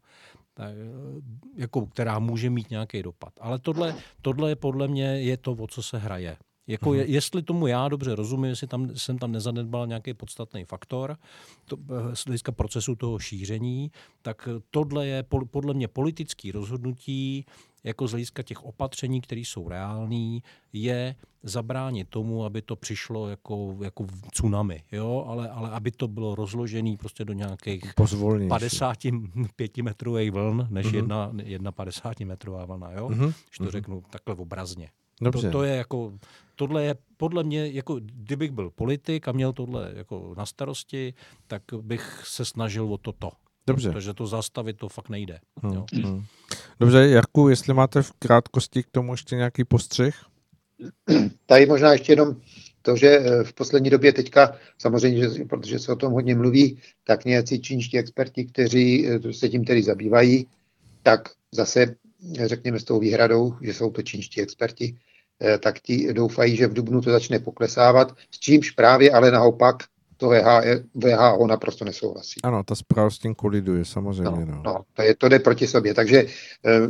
[0.54, 0.76] Tak,
[1.56, 3.34] jako, která může mít nějaký dopad.
[3.42, 6.38] Ale tohle, tohle je podle mě je to, o co se hraje.
[6.68, 11.18] Jako je, jestli tomu já dobře rozumím, jestli tam, jsem tam nezanedbal nějaký podstatný faktor
[11.66, 11.78] to,
[12.14, 17.46] z hlediska procesu toho šíření, tak tohle je podle mě politický rozhodnutí,
[17.86, 23.78] jako z hlediska těch opatření, které jsou reální, je zabránit tomu, aby to přišlo jako,
[23.82, 25.26] jako tsunami, jo?
[25.28, 27.94] Ale, ale aby to bylo rozložené prostě do nějakých
[28.48, 30.96] 55 metrových vln, než mm-hmm.
[30.96, 33.10] jedna, jedna 50 metrová vlna, jo?
[33.10, 33.34] Mm-hmm.
[33.48, 33.72] Když to mm-hmm.
[33.72, 34.90] řeknu takhle obrazně.
[35.22, 35.48] Dobře.
[35.48, 36.14] To, to je jako,
[36.56, 41.14] tohle je podle mě, jako kdybych byl politik a měl tohle jako na starosti,
[41.48, 43.32] tak bych se snažil o toto.
[43.68, 43.92] Dobře.
[43.92, 45.40] Protože to zastavit to fakt nejde.
[45.64, 45.74] Hmm.
[45.74, 45.86] Jo.
[45.94, 46.26] Hmm.
[46.80, 50.26] Dobře, Jarku, jestli máte v krátkosti k tomu ještě nějaký postřeh?
[51.46, 52.36] Tady možná ještě jenom
[52.82, 56.80] to, že eh, v poslední době teďka, samozřejmě, že, protože se o tom hodně mluví,
[57.04, 60.48] tak nějací čínští experti, kteří eh, se tím tedy zabývají,
[61.04, 61.96] tak zase
[62.46, 65.15] řekněme s tou výhradou, že jsou to čínští experti, eh,
[65.60, 69.76] tak ti doufají, že v Dubnu to začne poklesávat, s čímž právě ale naopak
[70.18, 70.32] to
[70.94, 72.40] VHO naprosto nesouhlasí.
[72.44, 74.46] Ano, ta zpráva s tím koliduje, samozřejmě.
[74.46, 74.62] No, no.
[74.66, 75.94] no to, je, to jde proti sobě.
[75.94, 76.26] Takže
[76.66, 76.82] eh,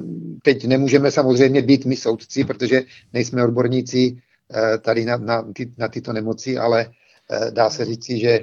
[0.44, 2.82] teď nemůžeme samozřejmě být my soudci, protože
[3.14, 4.18] nejsme odborníci
[4.54, 6.90] eh, tady na, na, ty, na tyto nemoci, ale
[7.52, 8.40] dá se říci, že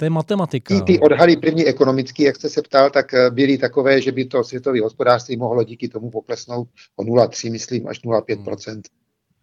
[0.00, 0.74] to je matematika.
[0.74, 4.24] Ty, ty odhady první ekonomický, jak jste se ptal, tak eh, byly takové, že by
[4.24, 8.82] to světové hospodářství mohlo díky tomu poklesnout o 0,3, myslím, až 0,5 hmm.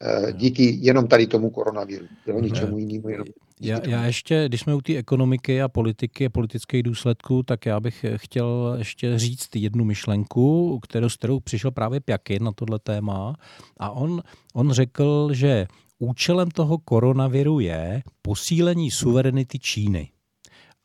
[0.01, 3.09] Eh, díky jenom tady tomu koronaviru, jo, ničemu jinému.
[3.09, 3.27] Jenom
[3.61, 7.79] já, já ještě, když jsme u té ekonomiky a politiky a politických důsledků, tak já
[7.79, 13.35] bych chtěl ještě říct jednu myšlenku, kterou, s kterou přišel právě Pjakin na tohle téma.
[13.77, 14.21] A on,
[14.53, 15.67] on řekl, že
[15.99, 20.09] účelem toho koronaviru je posílení suverenity Číny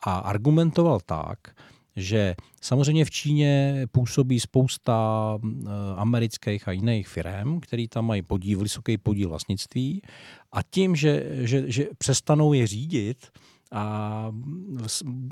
[0.01, 1.37] a argumentoval tak,
[1.95, 8.59] že samozřejmě v Číně působí spousta eh, amerických a jiných firm, který tam mají podíl,
[8.59, 10.01] vysoký podíl vlastnictví
[10.51, 13.27] a tím, že, že, že přestanou je řídit,
[13.73, 14.27] a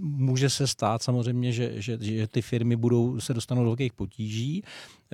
[0.01, 4.63] může se stát samozřejmě, že, že, že ty firmy budou se dostanou do velkých potíží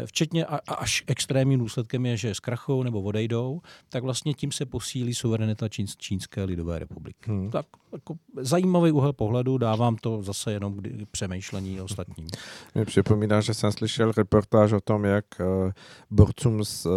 [0.06, 5.70] včetně až extrémním důsledkem je, že zkrachou nebo odejdou, tak vlastně tím se posílí suverenita
[5.70, 7.32] Čín, Čínské lidové republiky.
[7.32, 7.52] Hmm.
[7.52, 12.28] Tak jako zajímavý úhel pohledu, dávám to zase jenom k přemýšlení ostatním.
[12.76, 15.72] Mě připomíná, že jsem slyšel reportáž o tom, jak uh,
[16.12, 16.88] borcům z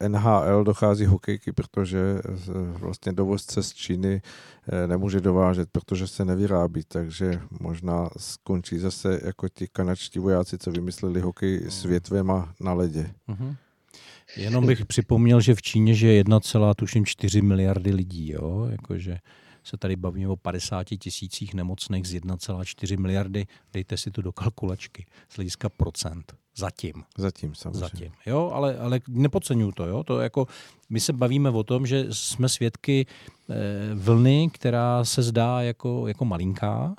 [0.00, 1.98] eh, NHL dochází hokejky, protože
[2.48, 4.22] uh, vlastně dovozce z Číny
[4.86, 11.20] nemůže dovážet, protože se nevyrábí, takže možná skončí zase jako ti kanačtí vojáci, co vymysleli
[11.20, 13.10] hokej s větvem firma na ledě.
[13.28, 13.56] Uh-huh.
[14.36, 18.68] Jenom bych připomněl, že v Číně je 1,4 miliardy lidí, jo?
[18.70, 19.18] Jakože
[19.64, 23.46] se tady bavíme o 50 tisících nemocných z 1,4 miliardy.
[23.72, 26.34] Dejte si to do kalkulačky z hlediska procent.
[26.58, 27.04] Zatím.
[27.18, 27.80] Zatím, samozřejmě.
[27.80, 28.12] Zatím.
[28.26, 29.86] Jo, ale, ale nepodceňuju to.
[29.86, 30.04] Jo?
[30.04, 30.46] to jako,
[30.90, 33.06] my se bavíme o tom, že jsme svědky
[33.50, 33.54] eh,
[33.94, 36.94] vlny, která se zdá jako, jako malinká,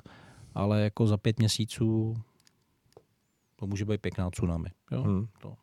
[0.54, 2.16] ale jako za pět měsíců
[3.56, 4.68] to může být pěkná tsunami.
[4.90, 5.02] Jo?
[5.02, 5.26] Hmm.
[5.40, 5.54] To.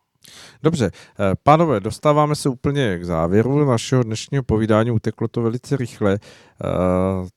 [0.63, 6.13] Dobře, eh, pánové, dostáváme se úplně k závěru našeho dnešního povídání, uteklo to velice rychle.
[6.13, 6.67] Eh,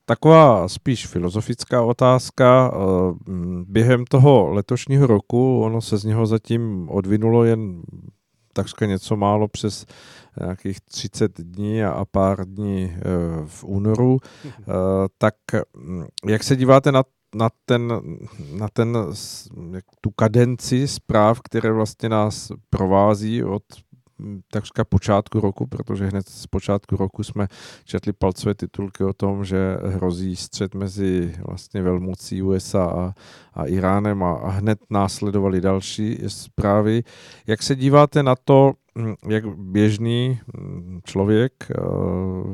[0.05, 2.71] taková spíš filozofická otázka.
[2.73, 2.77] Eh,
[3.67, 7.81] během toho letošního roku, ono se z něho zatím odvinulo jen
[8.53, 9.85] takřka něco málo přes
[10.39, 12.93] nějakých 30 dní a pár dní
[13.45, 14.17] v únoru,
[15.17, 15.35] tak
[15.77, 17.03] hm, jak se díváte na
[17.35, 18.01] na, ten,
[18.53, 18.97] na ten,
[20.01, 23.63] tu kadenci zpráv, které vlastně nás provází od
[24.51, 27.47] takřka počátku roku, protože hned z počátku roku jsme
[27.85, 33.13] četli palcové titulky o tom, že hrozí střed mezi vlastně velmocí USA a,
[33.53, 37.03] a Iránem a, a hned následovali další zprávy.
[37.47, 38.90] Jak se díváte na to, hm,
[39.29, 41.75] jak běžný hm, člověk eh,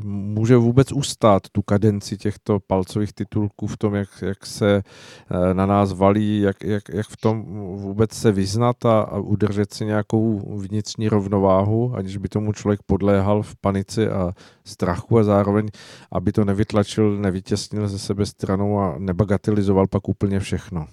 [0.03, 5.65] může vůbec ustát tu kadenci těchto palcových titulků v tom, jak, jak se eh, na
[5.65, 7.43] nás valí, jak, jak, jak v tom
[7.75, 13.41] vůbec se vyznat a, a udržet si nějakou vnitřní rovnováhu, aniž by tomu člověk podléhal
[13.41, 14.33] v panici a
[14.65, 15.67] strachu a zároveň,
[16.11, 20.87] aby to nevytlačil, nevytěsnil ze sebe stranou a nebagatelizoval pak úplně všechno.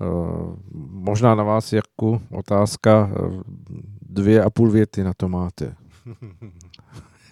[0.00, 0.56] Eh,
[0.90, 3.10] možná na vás, Jarku, otázka.
[4.14, 5.74] Eh, dvě a půl věty na to máte.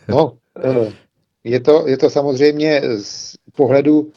[0.08, 0.92] No, eh,
[1.44, 4.12] je to, je to samozřejmě z pohledu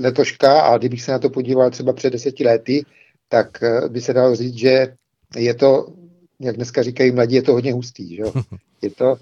[0.00, 2.84] letoška a kdybych se na to podíval třeba před deseti lety,
[3.28, 4.94] tak by se dalo říct, že
[5.36, 5.86] je to,
[6.40, 8.16] jak dneska říkají mladí, je to hodně hustý.
[8.16, 8.22] Že?
[8.82, 9.16] Je to,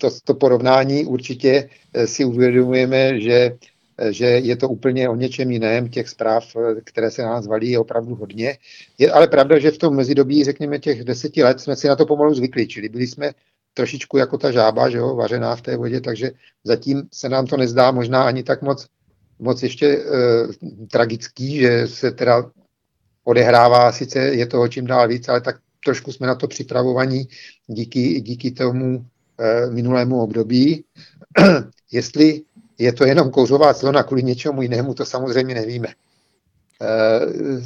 [0.00, 1.68] to, to porovnání určitě
[2.04, 3.56] si uvědomujeme, že
[4.10, 5.88] že je to úplně o něčem jiném.
[5.88, 6.44] Těch zpráv,
[6.84, 8.58] které se na nás valí, je opravdu hodně.
[8.98, 12.06] Je ale pravda, že v tom mezidobí, řekněme, těch deseti let jsme si na to
[12.06, 13.32] pomalu zvykli, čili byli jsme
[13.74, 16.30] trošičku jako ta žába, že jo, vařená v té vodě, takže
[16.64, 18.86] zatím se nám to nezdá možná ani tak moc,
[19.38, 20.02] moc ještě e,
[20.90, 22.50] tragický, že se teda
[23.24, 27.28] odehrává, sice je toho čím dál víc, ale tak trošku jsme na to připravovaní
[27.66, 29.06] díky, díky tomu
[29.38, 30.84] e, minulému období.
[31.92, 32.42] Jestli
[32.78, 35.88] je to jenom kouřová clona kvůli něčemu jinému, to samozřejmě nevíme.
[35.88, 35.94] E,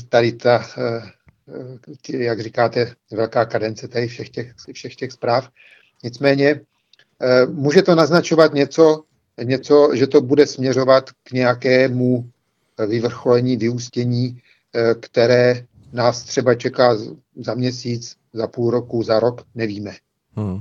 [0.08, 5.50] tady ta, e, jak říkáte, velká kadence tady všech těch, všech těch zpráv.
[6.04, 9.02] Nicméně e, může to naznačovat něco,
[9.42, 12.30] něco, že to bude směřovat k nějakému
[12.88, 14.40] vyvrcholení, vyústění,
[15.00, 16.96] které nás třeba čeká
[17.36, 19.92] za měsíc, za půl roku, za rok, nevíme.
[20.36, 20.60] Hmm.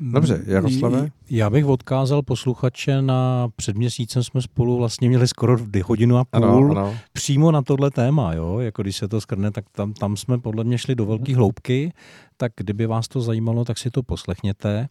[0.00, 1.10] Dobře, Jaroslave?
[1.30, 6.44] Já bych odkázal posluchače na před měsícem jsme spolu vlastně měli skoro hodinu a půl
[6.44, 6.94] ano, ano.
[7.12, 8.58] přímo na tohle téma, jo?
[8.58, 11.92] Jako když se to skrne, tak tam, tam jsme podle mě šli do velké hloubky,
[12.36, 14.88] tak kdyby vás to zajímalo, tak si to poslechněte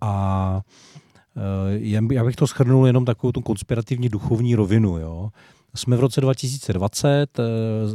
[0.00, 0.60] a
[1.36, 5.30] eh, já bych to schrnul jenom takovou tu konspirativní duchovní rovinu, jo?
[5.74, 7.42] Jsme v roce 2020, eh,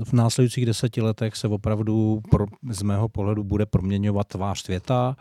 [0.03, 5.16] v následujících deseti letech se opravdu pro, z mého pohledu bude proměňovat tvář světa.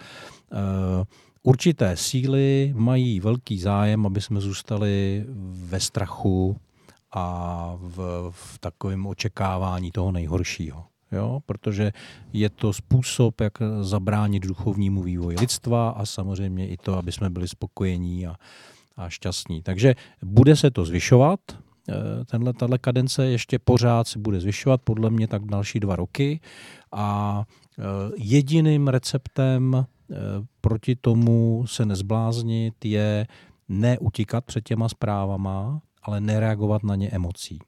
[1.47, 6.57] Určité síly mají velký zájem, aby jsme zůstali ve strachu
[7.13, 10.85] a v, v takovém očekávání toho nejhoršího.
[11.13, 11.41] Jo?
[11.47, 11.93] Protože
[12.33, 17.49] je to způsob, jak zabránit duchovnímu vývoji lidstva a samozřejmě i to, aby jsme byli
[17.49, 18.35] spokojení a,
[18.97, 19.63] a šťastní.
[19.63, 21.41] Takže bude se to zvyšovat,
[21.89, 26.41] eh, tenhle, tato kadence ještě pořád se bude zvyšovat, podle mě tak další dva roky
[26.93, 27.43] a
[27.79, 27.83] eh,
[28.17, 29.87] jediným receptem
[30.61, 33.27] proti tomu se nezbláznit je
[33.69, 37.59] neutíkat před těma zprávama, ale nereagovat na ně emocí.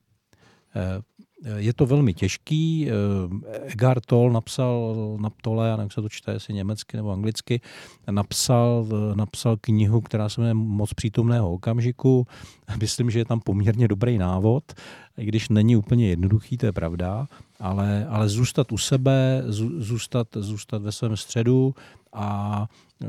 [0.77, 1.03] Eh,
[1.57, 2.89] je to velmi těžký.
[2.89, 7.61] Eh, Edgar Toll napsal na Tolle, já nevím, se to čte, jestli německy nebo anglicky,
[8.11, 12.27] napsal, napsal knihu, která se jmenuje Moc přítomného okamžiku.
[12.81, 14.65] Myslím, že je tam poměrně dobrý návod,
[15.19, 17.27] i když není úplně jednoduchý, to je pravda,
[17.61, 19.43] ale, ale zůstat u sebe,
[19.79, 21.75] zůstat, zůstat ve svém středu
[22.17, 22.69] a
[23.03, 23.07] e,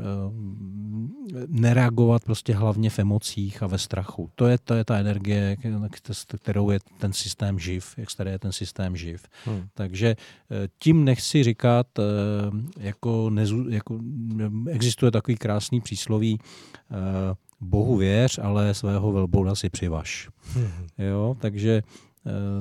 [1.46, 4.30] nereagovat prostě hlavně v emocích a ve strachu.
[4.34, 5.56] To je, to je ta energie,
[6.36, 9.22] kterou je ten systém živ, jak starý je ten systém živ.
[9.44, 9.68] Hmm.
[9.74, 10.16] Takže e,
[10.78, 12.02] tím nechci říkat, e,
[12.80, 14.00] jako, nezu, jako
[14.70, 16.38] existuje takový krásný přísloví,
[17.60, 20.28] Bohu věř, ale svého velbouda si přivaž.
[20.54, 20.68] Hmm.
[20.98, 21.82] Jo, takže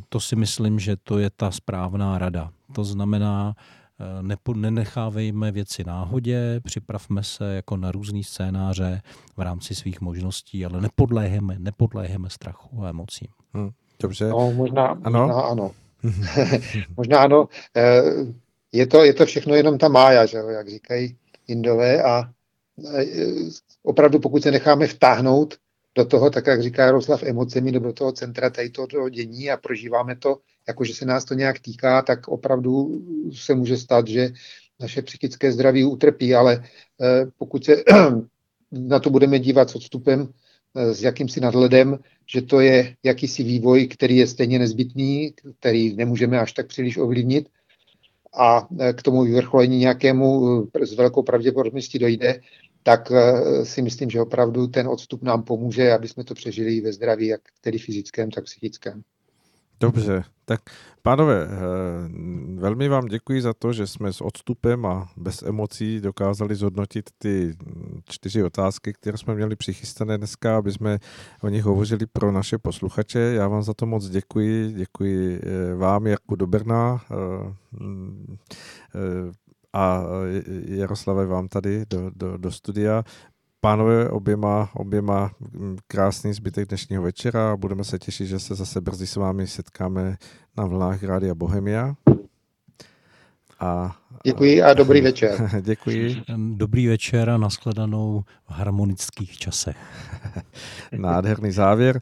[0.10, 2.52] to si myslím, že to je ta správná rada.
[2.76, 3.56] To znamená,
[4.22, 9.02] nepo, nenechávejme věci náhodě, připravme se jako na různý scénáře
[9.38, 13.28] v rámci svých možností, ale nepodléheme, nepodléheme strachu a emocím.
[13.54, 13.70] Hmm,
[14.00, 14.28] dobře.
[14.28, 15.28] No, možná ano.
[15.28, 15.72] Možná ano.
[16.98, 17.48] možná ano.
[17.76, 18.02] Eh,
[18.72, 21.18] je to, je to všechno jenom ta mája, že jo, jak říkají
[21.48, 22.30] Indové a
[22.96, 23.06] eh,
[23.84, 25.58] opravdu pokud se necháme vtáhnout
[25.96, 30.16] do toho, tak jak říká Jaroslav, emocemi do toho centra tady toho dění a prožíváme
[30.16, 30.38] to,
[30.68, 33.02] jako že se nás to nějak týká, tak opravdu
[33.34, 34.30] se může stát, že
[34.80, 36.64] naše psychické zdraví utrpí, ale
[37.02, 37.84] eh, pokud se
[38.72, 40.30] na to budeme dívat s odstupem,
[40.78, 46.54] s jakýmsi nadhledem, že to je jakýsi vývoj, který je stejně nezbytný, který nemůžeme až
[46.54, 47.50] tak příliš ovlivnit
[48.40, 52.42] a k tomu vyvrcholení nějakému s velkou pravděpodobností dojde,
[52.84, 53.12] tak
[53.64, 57.42] si myslím, že opravdu ten odstup nám pomůže, aby jsme to přežili ve zdraví, jak
[57.62, 59.02] tedy fyzickém, tak psychickém.
[59.80, 60.62] Dobře, tak
[61.02, 61.50] pánové, eh,
[62.56, 67.56] velmi vám děkuji za to, že jsme s odstupem a bez emocí dokázali zhodnotit ty
[68.06, 71.00] čtyři otázky, které jsme měli přichystané dneska, aby jsme
[71.44, 73.20] o nich hovořili pro naše posluchače.
[73.20, 74.74] Já vám za to moc děkuji.
[74.74, 77.54] Děkuji eh, vám, Jarku do Brna eh,
[79.74, 80.04] a
[80.66, 83.04] Jaroslave vám tady do, do, do studia.
[83.62, 85.32] Pánové, oběma, oběma
[85.88, 90.18] krásný zbytek dnešního večera a budeme se těšit, že se zase brzy s vámi setkáme
[90.58, 91.96] na vlnách Rádia Bohemia.
[93.60, 95.50] A, Děkuji a dobrý večer.
[95.62, 96.24] Děkuji.
[96.56, 99.78] Dobrý večer a nashledanou v harmonických časech.
[100.98, 102.02] Nádherný závěr.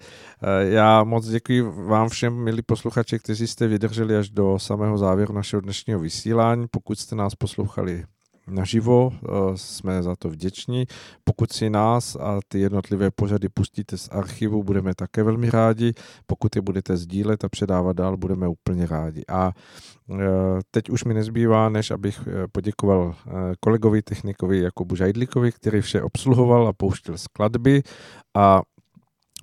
[0.59, 5.61] Já moc děkuji vám všem, milí posluchači, kteří jste vydrželi až do samého závěru našeho
[5.61, 6.67] dnešního vysílání.
[6.71, 8.03] Pokud jste nás poslouchali
[8.47, 10.85] naživo, eh, jsme za to vděční.
[11.23, 15.93] Pokud si nás a ty jednotlivé pořady pustíte z archivu, budeme také velmi rádi.
[16.27, 19.23] Pokud je budete sdílet a předávat dál, budeme úplně rádi.
[19.29, 19.51] A
[20.11, 20.15] eh,
[20.71, 23.15] teď už mi nezbývá, než abych eh, poděkoval
[23.59, 27.83] kolegovi technikovi Jakubu Žajdlíkovi, který vše obsluhoval a pouštěl skladby
[28.35, 28.61] a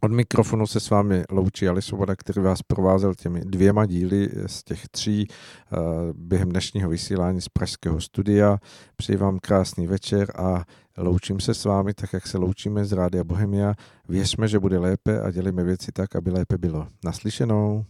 [0.04, 4.64] od mikrofonu se s vámi loučí Ali Svoboda, který vás provázel těmi dvěma díly z
[4.64, 5.78] těch tří uh,
[6.14, 8.58] během dnešního vysílání z Pražského studia.
[8.96, 10.64] Přeji vám krásný večer a
[10.98, 13.74] loučím se s vámi tak, jak se loučíme z Rádia Bohemia.
[14.08, 16.88] Věřme, že bude lépe a dělíme věci tak, aby lépe bylo.
[17.04, 17.84] Naslyšenou.